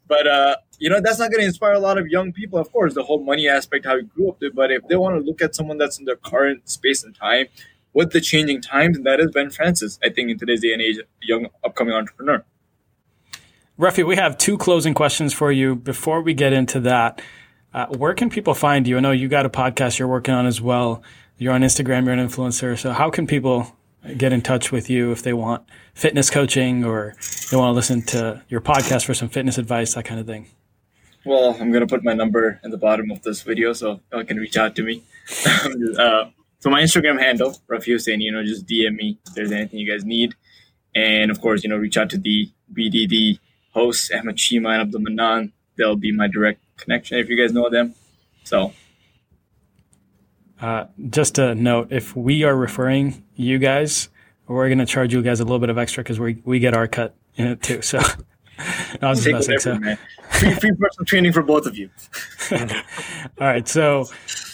but, 0.08 0.28
uh, 0.28 0.58
you 0.80 0.90
know, 0.90 1.00
that's 1.00 1.20
not 1.20 1.32
going 1.32 1.42
to 1.42 1.48
inspire 1.48 1.74
a 1.74 1.80
lot 1.80 1.98
of 1.98 2.08
young 2.08 2.34
people. 2.34 2.60
Of 2.60 2.72
course, 2.72 2.94
the 2.94 3.04
whole 3.04 3.24
money 3.24 3.48
aspect, 3.48 3.86
how 3.86 3.96
you 3.96 4.04
grew 4.04 4.30
up 4.30 4.40
there. 4.40 4.52
But 4.52 4.72
if 4.72 4.88
they 4.88 4.96
want 4.96 5.20
to 5.20 5.26
look 5.26 5.42
at 5.42 5.56
someone 5.56 5.78
that's 5.78 6.00
in 6.00 6.06
their 6.06 6.18
current 6.18 6.70
space 6.70 7.04
and 7.04 7.16
time 7.16 7.48
with 7.94 8.12
the 8.12 8.22
changing 8.22 8.62
times, 8.62 8.98
and 8.98 9.06
that 9.06 9.20
is 9.20 9.32
Ben 9.32 9.50
Francis, 9.50 9.98
I 10.04 10.10
think, 10.10 10.30
in 10.30 10.38
today's 10.38 10.62
day 10.62 10.74
and 10.74 10.82
age, 10.82 11.00
young 11.22 11.48
upcoming 11.64 11.94
entrepreneur. 11.94 12.44
Rafi, 13.78 14.08
we 14.08 14.16
have 14.16 14.38
two 14.38 14.58
closing 14.58 14.94
questions 14.94 15.34
for 15.34 15.52
you. 15.52 15.76
Before 15.76 16.22
we 16.22 16.34
get 16.34 16.54
into 16.54 16.80
that, 16.82 17.22
uh, 17.74 17.88
where 17.88 18.14
can 18.14 18.30
people 18.30 18.54
find 18.54 18.88
you? 18.88 18.96
I 18.96 19.02
know 19.02 19.12
you 19.12 19.28
got 19.28 19.46
a 19.46 19.50
podcast 19.50 20.00
you're 20.00 20.08
working 20.08 20.34
on 20.34 20.46
as 20.46 20.62
well. 20.62 21.04
You're 21.38 21.52
on 21.52 21.60
Instagram, 21.60 22.06
you're 22.06 22.14
an 22.14 22.26
influencer. 22.26 22.80
So, 22.80 22.94
how 22.94 23.10
can 23.10 23.28
people 23.28 23.76
get 24.18 24.32
in 24.32 24.42
touch 24.42 24.72
with 24.72 24.90
you 24.90 25.12
if 25.12 25.24
they 25.24 25.34
want 25.34 25.66
fitness 25.94 26.30
coaching 26.30 26.86
or 26.86 27.16
they 27.52 27.58
want 27.58 27.72
to 27.72 27.76
listen 27.76 28.02
to 28.04 28.42
your 28.48 28.62
podcast 28.62 29.04
for 29.04 29.14
some 29.14 29.28
fitness 29.28 29.58
advice, 29.58 29.94
that 29.96 30.06
kind 30.06 30.22
of 30.22 30.26
thing? 30.26 30.48
Well, 31.26 31.58
I'm 31.60 31.74
gonna 31.74 31.86
put 31.86 32.02
my 32.02 32.14
number 32.14 32.62
in 32.64 32.72
the 32.72 32.78
bottom 32.78 33.12
of 33.12 33.24
this 33.24 33.42
video 33.42 33.74
so 33.74 34.00
you 34.14 34.24
can 34.24 34.38
reach 34.38 34.56
out 34.56 34.78
to 34.78 34.84
me. 34.84 35.04
uh, 36.00 36.30
so 36.60 36.70
my 36.70 36.82
Instagram 36.82 37.20
handle, 37.20 37.52
Rafi 37.70 37.94
Hussaini, 37.94 38.22
you 38.22 38.32
know, 38.32 38.42
just 38.42 38.66
DM 38.68 38.96
me 38.96 39.20
if 39.28 39.34
there's 39.34 39.52
anything 39.52 39.80
you 39.80 39.92
guys 39.92 40.06
need. 40.06 40.34
And 40.96 41.30
of 41.30 41.42
course, 41.42 41.62
you 41.66 41.70
know, 41.70 41.76
reach 41.76 41.98
out 41.98 42.10
to 42.12 42.18
the 42.18 42.50
BDD 42.74 43.40
hosts, 43.76 44.10
Ahmed 44.12 44.40
Shima 44.40 44.70
and 44.70 44.92
Abdulmanan. 44.92 45.52
They'll 45.78 45.96
be 45.96 46.12
my 46.12 46.28
direct 46.28 46.62
connection 46.78 47.20
if 47.20 47.30
you 47.30 47.38
guys 47.38 47.54
know 47.54 47.70
them. 47.70 47.94
So 48.44 48.74
uh, 50.62 50.86
just 51.10 51.38
a 51.38 51.54
note, 51.54 51.90
if 51.92 52.16
we 52.16 52.44
are 52.44 52.56
referring 52.56 53.24
you 53.36 53.60
guys, 53.60 54.10
we're 54.48 54.68
going 54.68 54.80
to 54.80 54.86
charge 54.86 55.14
you 55.14 55.22
guys 55.22 55.40
a 55.40 55.44
little 55.44 55.60
bit 55.60 55.70
of 55.70 55.78
extra 55.78 56.04
because 56.04 56.20
we, 56.20 56.42
we 56.46 56.60
get 56.60 56.74
our 56.74 56.88
cut 56.88 57.16
in 57.36 57.48
it 57.48 57.62
too. 57.62 57.82
So 57.82 58.00
I 59.02 59.10
was 59.10 59.24
just 59.24 59.50
messing. 59.50 59.60
So. 59.60 59.78
Man. 59.78 59.98
Free, 60.32 60.54
free 60.54 60.72
personal 60.72 61.06
training 61.06 61.34
for 61.34 61.44
both 61.44 61.66
of 61.66 61.78
you. 61.78 61.90
All 62.52 62.58
right. 63.40 63.68
So, 63.68 64.06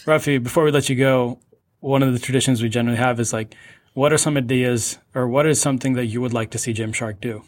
Rafi, 0.06 0.42
before 0.42 0.64
we 0.64 0.72
let 0.72 0.90
you 0.90 0.96
go, 0.96 1.40
one 1.80 2.04
of 2.04 2.14
the 2.14 2.20
traditions 2.20 2.62
we 2.62 2.70
generally 2.70 2.98
have 2.98 3.20
is 3.20 3.32
like, 3.32 3.56
what 3.94 4.12
are 4.12 4.18
some 4.18 4.38
ideas 4.38 4.98
or 5.14 5.28
what 5.28 5.46
is 5.46 5.62
something 5.62 5.94
that 5.94 6.06
you 6.08 6.22
would 6.22 6.34
like 6.34 6.52
to 6.52 6.58
see 6.58 6.74
Gymshark 6.74 7.20
do? 7.22 7.44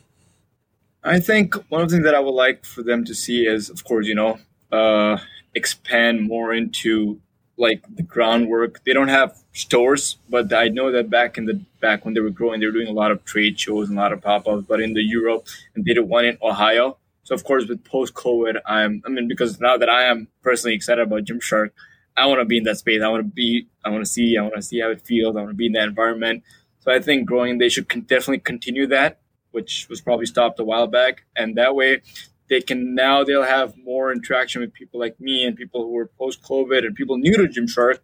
I 1.04 1.20
think 1.20 1.56
one 1.70 1.82
of 1.82 1.90
the 1.90 1.96
things 1.98 2.06
that 2.06 2.16
I 2.16 2.20
would 2.20 2.32
like 2.32 2.66
for 2.66 2.82
them 2.82 3.04
to 3.06 3.14
see 3.14 3.46
is, 3.46 3.70
of 3.70 3.84
course, 3.84 4.08
you 4.08 4.16
know, 4.16 4.40
uh, 4.72 5.18
expand 5.54 6.22
more 6.28 6.54
into 6.54 7.20
like 7.58 7.84
the 7.94 8.04
groundwork. 8.04 8.84
They 8.84 8.94
don't 8.94 9.10
have 9.10 9.38
stores, 9.52 10.18
but 10.30 10.52
I 10.54 10.70
know 10.70 10.92
that 10.92 11.10
back 11.10 11.38
in 11.38 11.46
the 11.46 11.62
back 11.82 12.06
when 12.06 12.14
they 12.14 12.22
were 12.22 12.30
growing, 12.30 12.60
they 12.60 12.66
were 12.66 12.72
doing 12.72 12.88
a 12.88 12.94
lot 12.94 13.12
of 13.12 13.24
trade 13.26 13.60
shows 13.60 13.90
and 13.90 13.98
a 13.98 14.02
lot 14.02 14.14
of 14.14 14.22
pop 14.22 14.48
ups. 14.48 14.66
But 14.68 14.82
in 14.82 14.94
the 14.94 15.04
Europe, 15.04 15.46
and 15.76 15.86
they 15.86 15.94
did 15.94 16.08
one 16.08 16.26
in 16.26 16.38
Ohio. 16.42 16.98
So 17.24 17.36
of 17.36 17.44
course, 17.44 17.68
with 17.68 17.84
post 17.84 18.14
COVID, 18.14 18.62
I'm 18.66 19.04
I 19.06 19.10
mean 19.10 19.28
because 19.28 19.60
now 19.60 19.78
that 19.78 19.90
I 19.90 20.04
am 20.06 20.28
personally 20.42 20.76
excited 20.76 21.02
about 21.02 21.26
Gymshark, 21.26 21.72
I 22.16 22.26
want 22.28 22.40
to 22.40 22.46
be 22.46 22.58
in 22.58 22.64
that 22.64 22.78
space. 22.78 23.02
I 23.02 23.10
want 23.10 23.26
to 23.26 23.30
be. 23.32 23.68
I 23.84 23.90
want 23.90 24.04
to 24.06 24.10
see. 24.10 24.38
I 24.38 24.42
want 24.42 24.56
to 24.56 24.62
see 24.62 24.80
how 24.80 24.90
it 24.90 25.02
feels. 25.02 25.36
I 25.36 25.40
want 25.40 25.52
to 25.52 25.56
be 25.56 25.68
in 25.68 25.74
that 25.74 25.90
environment. 25.90 26.44
So 26.80 26.92
I 26.92 27.00
think 27.00 27.28
growing, 27.28 27.58
they 27.60 27.70
should 27.70 27.88
con- 27.88 28.02
definitely 28.02 28.40
continue 28.40 28.88
that, 28.88 29.20
which 29.54 29.88
was 29.90 30.02
probably 30.02 30.26
stopped 30.26 30.60
a 30.60 30.64
while 30.64 30.88
back, 30.88 31.24
and 31.36 31.56
that 31.56 31.76
way 31.76 32.02
they 32.50 32.62
can 32.62 32.94
now 32.94 33.24
they'll 33.24 33.44
have 33.44 33.78
more 33.78 34.12
interaction 34.12 34.62
with 34.62 34.74
people 34.74 35.00
like 35.00 35.20
me 35.20 35.46
and 35.46 35.56
people 35.56 35.84
who 35.84 35.98
are 35.98 36.06
post 36.06 36.44
COVID 36.44 36.86
and 36.86 36.96
people 36.96 37.18
new 37.18 37.36
to 37.38 37.48
Gymshark, 37.48 38.00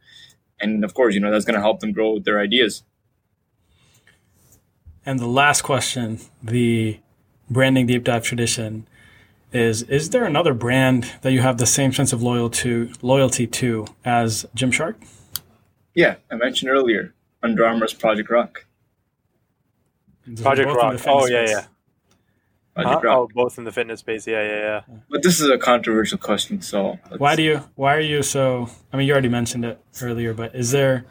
and 0.59 0.83
of 0.83 0.93
course, 0.93 1.13
you 1.13 1.19
know 1.19 1.31
that's 1.31 1.45
going 1.45 1.55
to 1.55 1.61
help 1.61 1.79
them 1.79 1.91
grow 1.91 2.19
their 2.19 2.39
ideas. 2.39 2.83
And 5.05 5.19
the 5.19 5.27
last 5.27 5.61
question, 5.61 6.19
the 6.43 6.99
branding 7.49 7.87
deep 7.87 8.03
dive 8.03 8.23
tradition, 8.23 8.87
is: 9.51 9.83
Is 9.83 10.11
there 10.11 10.25
another 10.25 10.53
brand 10.53 11.11
that 11.21 11.31
you 11.31 11.41
have 11.41 11.57
the 11.57 11.65
same 11.65 11.91
sense 11.91 12.13
of 12.13 12.21
loyal 12.21 12.49
to 12.51 12.91
loyalty 13.01 13.47
to 13.47 13.87
as 14.05 14.45
Gymshark? 14.55 14.95
Yeah, 15.95 16.15
I 16.31 16.35
mentioned 16.35 16.71
earlier 16.71 17.13
Under 17.41 17.65
Armour's 17.65 17.93
Project 17.93 18.29
Rock. 18.29 18.65
Project 20.35 20.69
Rock. 20.69 20.99
Oh 21.07 21.27
yeah, 21.27 21.45
yeah. 21.47 21.65
Huh? 22.77 23.01
Oh, 23.05 23.27
both 23.33 23.57
in 23.57 23.63
the 23.65 23.71
fitness 23.71 23.99
space. 23.99 24.25
Yeah, 24.25 24.41
yeah, 24.41 24.57
yeah. 24.87 24.95
But 25.09 25.23
this 25.23 25.41
is 25.41 25.49
a 25.49 25.57
controversial 25.57 26.17
question. 26.17 26.61
So 26.61 26.97
why 27.17 27.35
do 27.35 27.43
you? 27.43 27.61
Why 27.75 27.95
are 27.95 28.01
you 28.01 28.23
so? 28.23 28.69
I 28.93 28.97
mean, 28.97 29.07
you 29.07 29.13
already 29.13 29.29
mentioned 29.29 29.65
it 29.65 29.81
earlier, 30.01 30.33
but 30.33 30.55
is 30.55 30.71
there 30.71 31.05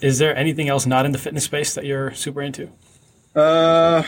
is 0.00 0.18
there 0.18 0.36
anything 0.36 0.68
else 0.68 0.86
not 0.86 1.06
in 1.06 1.12
the 1.12 1.18
fitness 1.18 1.44
space 1.44 1.74
that 1.74 1.84
you're 1.84 2.12
super 2.14 2.42
into? 2.42 2.70
Uh, 3.34 4.02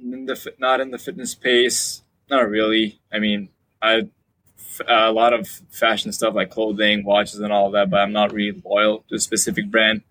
in 0.00 0.26
the 0.26 0.52
not 0.58 0.80
in 0.80 0.90
the 0.90 0.98
fitness 0.98 1.32
space. 1.32 2.02
Not 2.30 2.48
really. 2.48 3.00
I 3.12 3.18
mean, 3.18 3.48
I 3.80 4.08
a 4.86 5.12
lot 5.12 5.32
of 5.32 5.48
fashion 5.70 6.12
stuff 6.12 6.34
like 6.34 6.50
clothing, 6.50 7.04
watches, 7.04 7.40
and 7.40 7.52
all 7.52 7.70
that, 7.72 7.90
but 7.90 8.00
I'm 8.00 8.12
not 8.12 8.32
really 8.32 8.60
loyal 8.64 9.04
to 9.08 9.16
a 9.16 9.18
specific 9.18 9.70
brand. 9.70 10.02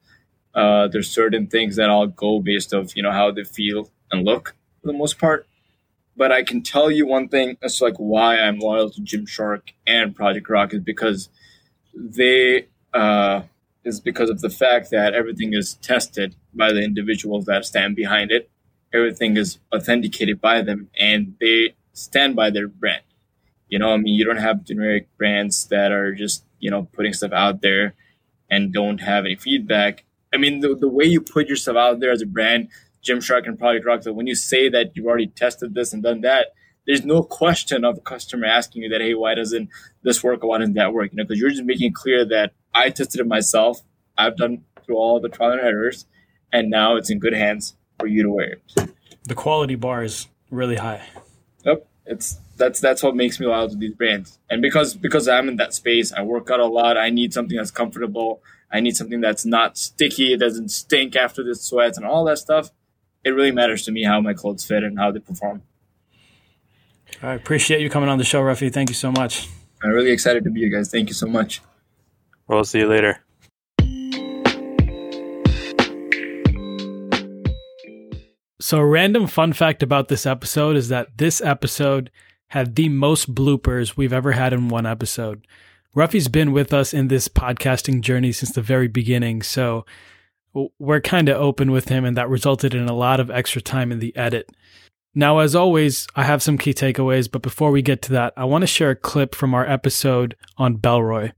Uh, 0.58 0.88
there's 0.88 1.10
certain 1.10 1.46
things 1.46 1.76
that 1.76 1.88
I'll 1.88 2.08
go 2.08 2.40
based 2.40 2.74
of 2.74 2.98
you 2.98 3.04
know 3.04 3.12
how 3.12 3.30
they 3.32 3.44
feel 3.44 3.92
and 4.12 4.26
look 4.26 4.56
for 4.82 4.88
the 4.88 4.98
most 4.98 5.20
part. 5.20 5.46
But 6.16 6.32
I 6.32 6.44
can 6.44 6.64
tell 6.64 6.90
you 6.90 7.06
one 7.06 7.28
thing 7.30 7.58
to 7.62 7.84
like 7.84 7.98
why 7.98 8.40
I'm 8.40 8.58
loyal 8.58 8.90
to 8.90 9.02
Gymshark 9.02 9.62
and 9.86 10.16
Project 10.16 10.50
Rock 10.50 10.74
is 10.74 10.80
because 10.80 11.30
they 11.94 12.66
uh, 12.92 13.44
is 13.84 14.00
because 14.00 14.32
of 14.32 14.42
the 14.42 14.50
fact 14.50 14.90
that 14.90 15.14
everything 15.14 15.54
is 15.54 15.76
tested 15.76 16.36
by 16.56 16.74
the 16.74 16.82
individuals 16.82 17.46
that 17.46 17.64
stand 17.64 17.96
behind 17.96 18.32
it. 18.32 18.50
Everything 18.92 19.38
is 19.38 19.60
authenticated 19.72 20.42
by 20.42 20.64
them, 20.64 20.90
and 21.00 21.36
they 21.40 21.76
stand 21.94 22.36
by 22.36 22.50
their 22.50 22.68
brand. 22.68 23.04
You 23.70 23.78
know, 23.78 23.92
I 23.92 23.98
mean, 23.98 24.16
you 24.16 24.26
don't 24.26 24.38
have 24.38 24.64
generic 24.64 25.08
brands 25.18 25.68
that 25.68 25.92
are 25.92 26.16
just 26.16 26.46
you 26.60 26.72
know 26.72 26.88
putting 26.94 27.14
stuff 27.14 27.32
out 27.32 27.62
there 27.62 27.94
and 28.50 28.74
don't 28.74 29.02
have 29.02 29.26
any 29.26 29.36
feedback. 29.36 30.04
I 30.38 30.40
mean, 30.40 30.60
the, 30.60 30.76
the 30.76 30.88
way 30.88 31.06
you 31.06 31.20
put 31.20 31.48
yourself 31.48 31.78
out 31.78 32.00
there 32.00 32.12
as 32.12 32.22
a 32.22 32.28
brand 32.28 32.70
Gymshark 33.04 33.48
and 33.48 33.58
Project 33.58 33.88
Rock. 33.88 34.04
So 34.04 34.14
when 34.14 34.28
you 34.28 34.36
say 34.36 34.70
that 34.70 34.96
you've 34.96 35.08
already 35.08 35.26
tested 35.26 35.74
this 35.74 35.94
and 35.94 36.04
done 36.04 36.22
that, 36.22 36.50
there's 36.86 37.04
no 37.04 37.24
question 37.24 37.84
of 37.84 37.98
a 37.98 38.02
customer 38.02 38.46
asking 38.46 38.84
you 38.84 38.90
that, 38.90 39.02
hey, 39.02 39.16
why 39.16 39.34
doesn't 39.34 39.70
this 40.04 40.24
work 40.24 40.44
or 40.44 40.50
why 40.50 40.60
doesn't 40.60 40.76
that 40.76 40.94
work? 40.94 41.12
You 41.12 41.18
know, 41.18 41.24
because 41.24 41.40
you're 41.40 41.50
just 41.50 41.64
making 41.64 41.94
clear 41.94 42.24
that 42.26 42.54
I 42.76 42.92
tested 42.92 43.20
it 43.20 43.26
myself. 43.26 43.82
I've 44.16 44.38
done 44.38 44.64
through 44.86 44.98
all 44.98 45.20
the 45.20 45.28
trial 45.28 45.54
and 45.54 45.62
errors, 45.62 46.06
and 46.54 46.70
now 46.70 46.98
it's 46.98 47.10
in 47.10 47.18
good 47.18 47.34
hands 47.34 47.76
for 48.00 48.06
you 48.06 48.22
to 48.22 48.30
wear 48.30 48.54
it. 48.54 48.92
The 49.24 49.36
quality 49.36 49.74
bar 49.74 50.04
is 50.04 50.28
really 50.52 50.76
high. 50.76 51.02
Yep, 51.66 51.88
it's 52.06 52.38
that's 52.58 52.80
that's 52.80 53.02
what 53.02 53.16
makes 53.16 53.40
me 53.40 53.48
loyal 53.48 53.70
to 53.70 53.76
these 53.76 53.96
brands. 53.96 54.38
And 54.52 54.62
because 54.62 54.94
because 54.94 55.28
I'm 55.28 55.50
in 55.50 55.56
that 55.58 55.74
space, 55.74 56.14
I 56.14 56.22
work 56.22 56.52
out 56.52 56.60
a 56.60 56.68
lot. 56.68 56.96
I 56.96 57.10
need 57.10 57.34
something 57.34 57.58
that's 57.58 57.72
comfortable. 57.72 58.42
I 58.72 58.80
need 58.80 58.98
something 58.98 59.22
that's 59.22 59.46
not 59.46 59.78
sticky. 59.78 60.34
It 60.34 60.40
doesn't 60.40 60.70
stink 60.70 61.16
after 61.16 61.44
the 61.44 61.56
sweats 61.56 61.98
and 61.98 62.06
all 62.06 62.26
that 62.26 62.40
stuff 62.40 62.72
it 63.28 63.32
really 63.32 63.52
matters 63.52 63.84
to 63.84 63.92
me 63.92 64.04
how 64.04 64.22
my 64.22 64.34
clothes 64.34 64.66
fit 64.66 64.84
and 64.84 64.98
how 64.98 65.12
they 65.12 65.20
perform. 65.20 65.62
I 67.22 67.34
appreciate 67.34 67.82
you 67.82 67.90
coming 67.90 68.08
on 68.10 68.18
the 68.18 68.24
show, 68.24 68.42
Rafi. 68.42 68.72
Thank 68.72 68.90
you 68.90 68.96
so 68.96 69.12
much. 69.12 69.50
I'm 69.84 69.92
really 69.92 70.12
excited 70.12 70.46
to 70.46 70.50
be 70.50 70.62
here, 70.62 70.70
guys. 70.70 70.90
Thank 70.90 71.10
you 71.10 71.14
so 71.14 71.28
much. 71.28 71.62
We'll 72.48 72.64
see 72.64 72.80
you 72.80 72.88
later. 72.88 73.20
So, 78.60 78.80
a 78.80 78.86
random 78.86 79.28
fun 79.28 79.54
fact 79.54 79.84
about 79.84 80.08
this 80.08 80.26
episode 80.26 80.76
is 80.76 80.90
that 80.90 81.18
this 81.18 81.42
episode 81.42 82.10
had 82.48 82.76
the 82.76 82.90
most 82.90 83.34
bloopers 83.34 83.98
we've 83.98 84.14
ever 84.14 84.32
had 84.32 84.54
in 84.54 84.70
one 84.70 84.86
episode. 84.86 85.46
Rafi's 85.98 86.28
been 86.28 86.52
with 86.52 86.76
us 86.76 86.94
in 86.94 87.08
this 87.08 87.28
podcasting 87.28 88.02
journey 88.02 88.32
since 88.32 88.52
the 88.52 88.62
very 88.62 88.88
beginning. 88.88 89.42
So, 89.42 89.84
we're 90.78 91.02
kind 91.02 91.28
of 91.28 91.42
open 91.42 91.72
with 91.72 91.90
him, 91.90 92.06
and 92.06 92.16
that 92.16 92.30
resulted 92.30 92.76
in 92.76 92.88
a 92.88 92.94
lot 92.94 93.20
of 93.20 93.32
extra 93.32 93.62
time 93.64 93.92
in 93.92 93.98
the 93.98 94.16
edit. 94.16 94.48
Now, 95.16 95.40
as 95.40 95.56
always, 95.56 96.06
I 96.16 96.24
have 96.24 96.44
some 96.44 96.60
key 96.60 96.76
takeaways, 96.76 97.32
but 97.32 97.42
before 97.42 97.72
we 97.72 97.82
get 97.82 98.04
to 98.04 98.12
that, 98.12 98.34
I 98.38 98.46
want 98.46 98.62
to 98.62 98.68
share 98.68 98.92
a 98.92 98.96
clip 98.96 99.34
from 99.34 99.56
our 99.56 99.68
episode 99.68 100.36
on 100.56 100.78
Bellroy. 100.78 101.32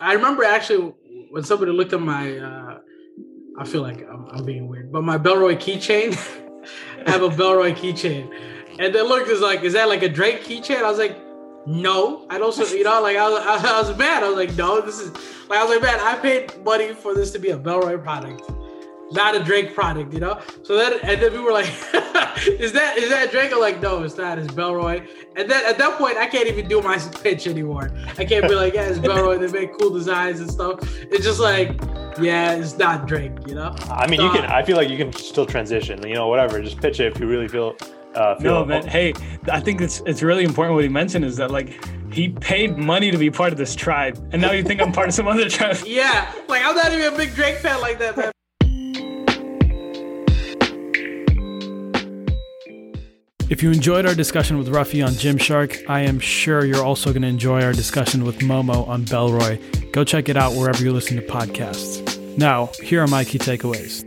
I 0.00 0.14
remember 0.14 0.42
actually 0.42 0.92
when 1.30 1.44
somebody 1.44 1.70
looked 1.70 1.92
at 1.92 2.00
my, 2.00 2.36
uh, 2.36 2.78
I 3.60 3.64
feel 3.64 3.82
like 3.82 4.00
I'm, 4.00 4.26
I'm 4.32 4.44
being 4.44 4.66
weird, 4.66 4.90
but 4.90 5.04
my 5.04 5.18
Bellroy 5.18 5.54
keychain, 5.56 6.18
I 7.06 7.12
have 7.12 7.22
a 7.22 7.28
Bellroy 7.28 7.76
keychain. 7.76 8.53
And 8.78 8.94
then 8.94 9.04
looked, 9.04 9.28
is 9.28 9.40
like, 9.40 9.62
is 9.62 9.72
that 9.74 9.88
like 9.88 10.02
a 10.02 10.08
Drake 10.08 10.44
keychain? 10.44 10.82
I 10.82 10.88
was 10.88 10.98
like, 10.98 11.16
no, 11.66 12.26
I 12.28 12.38
don't. 12.38 12.56
You 12.70 12.84
know, 12.84 13.00
like 13.00 13.16
I 13.16 13.28
was, 13.28 13.64
I 13.64 13.80
was 13.80 13.96
mad. 13.96 14.22
I 14.22 14.28
was 14.28 14.36
like, 14.36 14.56
no, 14.56 14.80
this 14.80 15.00
is 15.00 15.10
like 15.48 15.58
I 15.58 15.64
was 15.64 15.74
like, 15.74 15.82
man, 15.82 16.00
I 16.00 16.16
paid 16.16 16.64
money 16.64 16.92
for 16.92 17.14
this 17.14 17.30
to 17.32 17.38
be 17.38 17.50
a 17.50 17.58
Bellroy 17.58 18.02
product, 18.02 18.42
not 19.12 19.34
a 19.34 19.42
Drake 19.42 19.74
product. 19.74 20.12
You 20.12 20.20
know. 20.20 20.40
So 20.62 20.76
then, 20.76 21.00
and 21.02 21.22
then 21.22 21.32
we 21.32 21.40
were 21.40 21.52
like, 21.52 21.66
is 22.46 22.72
that 22.72 22.98
is 22.98 23.08
that 23.08 23.30
Drake? 23.30 23.52
I'm 23.52 23.60
like, 23.60 23.80
no, 23.80 24.02
it's 24.02 24.18
not. 24.18 24.38
It's 24.38 24.52
Bellroy. 24.52 25.08
And 25.36 25.50
then 25.50 25.64
at 25.64 25.78
that 25.78 25.96
point, 25.96 26.18
I 26.18 26.26
can't 26.26 26.48
even 26.48 26.68
do 26.68 26.82
my 26.82 26.98
pitch 27.22 27.46
anymore. 27.46 27.90
I 28.18 28.24
can't 28.24 28.46
be 28.46 28.54
like, 28.54 28.74
yeah, 28.74 28.88
it's 28.88 28.98
Bellroy. 28.98 29.40
They 29.40 29.50
make 29.50 29.78
cool 29.78 29.90
designs 29.90 30.40
and 30.40 30.50
stuff. 30.50 30.80
It's 31.10 31.24
just 31.24 31.40
like, 31.40 31.80
yeah, 32.20 32.52
it's 32.52 32.76
not 32.76 33.06
Drake. 33.06 33.32
You 33.46 33.54
know. 33.54 33.74
I 33.90 34.06
mean, 34.06 34.20
so, 34.20 34.26
you 34.26 34.32
can. 34.32 34.44
Uh, 34.44 34.54
I 34.54 34.62
feel 34.62 34.76
like 34.76 34.90
you 34.90 34.98
can 34.98 35.12
still 35.14 35.46
transition. 35.46 36.06
You 36.06 36.14
know, 36.14 36.28
whatever. 36.28 36.60
Just 36.60 36.78
pitch 36.78 37.00
it 37.00 37.10
if 37.10 37.18
you 37.18 37.26
really 37.26 37.48
feel 37.48 37.74
uh, 38.14 38.36
no, 38.40 38.64
man. 38.64 38.86
Hey, 38.86 39.12
I 39.50 39.60
think 39.60 39.80
it's 39.80 40.00
it's 40.06 40.22
really 40.22 40.44
important 40.44 40.74
what 40.74 40.84
he 40.84 40.90
mentioned 40.90 41.24
is 41.24 41.36
that 41.36 41.50
like 41.50 41.84
he 42.12 42.28
paid 42.28 42.78
money 42.78 43.10
to 43.10 43.18
be 43.18 43.30
part 43.30 43.52
of 43.52 43.58
this 43.58 43.74
tribe, 43.74 44.16
and 44.32 44.40
now 44.40 44.52
you 44.52 44.62
think 44.62 44.80
I'm 44.80 44.92
part 44.92 45.08
of 45.08 45.14
some 45.14 45.26
other 45.26 45.48
tribe. 45.48 45.76
Yeah, 45.86 46.32
like 46.48 46.64
I'm 46.64 46.74
not 46.74 46.92
even 46.92 47.12
a 47.12 47.16
big 47.16 47.34
Drake 47.34 47.56
fan 47.56 47.80
like 47.80 47.98
that, 47.98 48.16
man. 48.16 48.30
If 53.50 53.62
you 53.62 53.70
enjoyed 53.70 54.06
our 54.06 54.14
discussion 54.14 54.58
with 54.58 54.68
Rafi 54.68 55.04
on 55.06 55.12
Gymshark, 55.12 55.84
I 55.88 56.00
am 56.00 56.18
sure 56.18 56.64
you're 56.64 56.84
also 56.84 57.10
going 57.10 57.22
to 57.22 57.28
enjoy 57.28 57.62
our 57.62 57.72
discussion 57.72 58.24
with 58.24 58.38
Momo 58.38 58.88
on 58.88 59.04
Bellroy. 59.04 59.92
Go 59.92 60.02
check 60.02 60.28
it 60.28 60.36
out 60.36 60.54
wherever 60.54 60.82
you 60.82 60.92
listen 60.92 61.16
to 61.16 61.22
podcasts. 61.22 62.02
Now, 62.38 62.70
here 62.82 63.02
are 63.02 63.06
my 63.06 63.22
key 63.22 63.38
takeaways. 63.38 64.02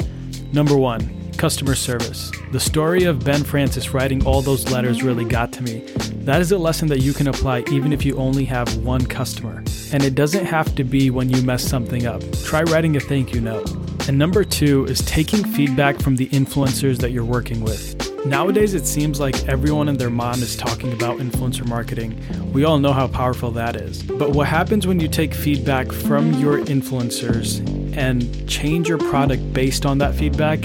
Number 0.54 0.76
one, 0.76 1.27
customer 1.38 1.76
service. 1.76 2.32
The 2.52 2.60
story 2.60 3.04
of 3.04 3.24
Ben 3.24 3.44
Francis 3.44 3.94
writing 3.94 4.26
all 4.26 4.42
those 4.42 4.70
letters 4.72 5.04
really 5.04 5.26
got 5.26 5.54
to 5.54 5.64
me. 5.64 5.80
That 6.26 6.42
is 6.42 6.52
a 6.52 6.58
lesson 6.58 6.88
that 6.90 7.02
you 7.02 7.14
can 7.14 7.28
apply 7.28 7.64
even 7.72 7.94
if 7.94 8.04
you 8.04 8.18
only 8.18 8.46
have 8.46 8.76
one 8.78 9.06
customer. 9.06 9.64
And 9.94 10.04
it 10.04 10.16
doesn't 10.16 10.46
have 10.46 10.76
to 10.76 10.84
be 10.84 11.10
when 11.10 11.30
you 11.30 11.42
mess 11.42 11.64
something 11.64 12.06
up. 12.06 12.22
Try 12.44 12.64
writing 12.64 12.96
a 12.98 13.00
thank 13.00 13.34
you 13.34 13.40
note. 13.40 13.72
And 14.10 14.18
number 14.18 14.44
two 14.44 14.86
is 14.86 15.00
taking 15.06 15.44
feedback 15.44 16.00
from 16.00 16.16
the 16.16 16.28
influencers 16.30 16.98
that 16.98 17.12
you're 17.12 17.24
working 17.24 17.62
with. 17.62 18.26
Nowadays, 18.26 18.74
it 18.74 18.86
seems 18.86 19.20
like 19.20 19.48
everyone 19.48 19.88
and 19.88 19.98
their 19.98 20.10
mom 20.10 20.42
is 20.42 20.56
talking 20.56 20.92
about 20.92 21.20
influencer 21.20 21.66
marketing. 21.66 22.20
We 22.52 22.66
all 22.66 22.80
know 22.80 22.92
how 22.92 23.08
powerful 23.08 23.52
that 23.52 23.76
is. 23.78 24.04
But 24.04 24.32
what 24.32 24.48
happens 24.48 24.86
when 24.86 25.00
you 25.00 25.08
take 25.08 25.34
feedback 25.34 25.92
from 25.92 26.34
your 26.34 26.60
influencers 26.60 27.66
and 27.96 28.50
change 28.50 28.90
your 28.90 28.98
product 28.98 29.54
based 29.54 29.86
on 29.86 30.00
that 30.00 30.14
feedback 30.14 30.60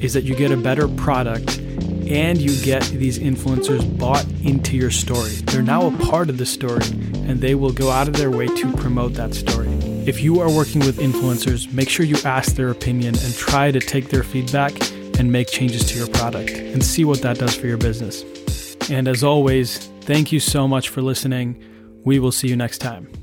is 0.00 0.12
that 0.14 0.24
you 0.24 0.34
get 0.34 0.50
a 0.50 0.56
better 0.56 0.88
product 0.88 1.58
and 1.58 2.40
you 2.40 2.56
get 2.64 2.82
these 2.84 3.18
influencers 3.18 3.98
bought 3.98 4.24
into 4.42 4.76
your 4.76 4.90
story. 4.90 5.30
They're 5.46 5.62
now 5.62 5.86
a 5.86 5.96
part 6.06 6.30
of 6.30 6.38
the 6.38 6.46
story 6.46 6.84
and 7.28 7.40
they 7.40 7.54
will 7.54 7.72
go 7.72 7.90
out 7.90 8.08
of 8.08 8.16
their 8.16 8.30
way 8.30 8.46
to 8.46 8.72
promote 8.76 9.14
that 9.14 9.34
story. 9.34 9.68
If 10.06 10.22
you 10.22 10.40
are 10.40 10.50
working 10.50 10.80
with 10.80 10.98
influencers, 10.98 11.70
make 11.72 11.90
sure 11.90 12.06
you 12.06 12.16
ask 12.24 12.54
their 12.54 12.70
opinion 12.70 13.14
and 13.18 13.34
try 13.34 13.70
to 13.70 13.80
take 13.80 14.08
their 14.08 14.22
feedback 14.22 14.72
and 15.18 15.30
make 15.30 15.48
changes 15.48 15.84
to 15.86 15.98
your 15.98 16.08
product 16.08 16.50
and 16.50 16.82
see 16.82 17.04
what 17.04 17.20
that 17.22 17.38
does 17.38 17.54
for 17.54 17.66
your 17.66 17.76
business. 17.76 18.24
And 18.90 19.06
as 19.06 19.22
always, 19.22 19.78
thank 20.02 20.32
you 20.32 20.40
so 20.40 20.66
much 20.66 20.88
for 20.88 21.02
listening. 21.02 21.62
We 22.04 22.18
will 22.18 22.32
see 22.32 22.48
you 22.48 22.56
next 22.56 22.78
time. 22.78 23.17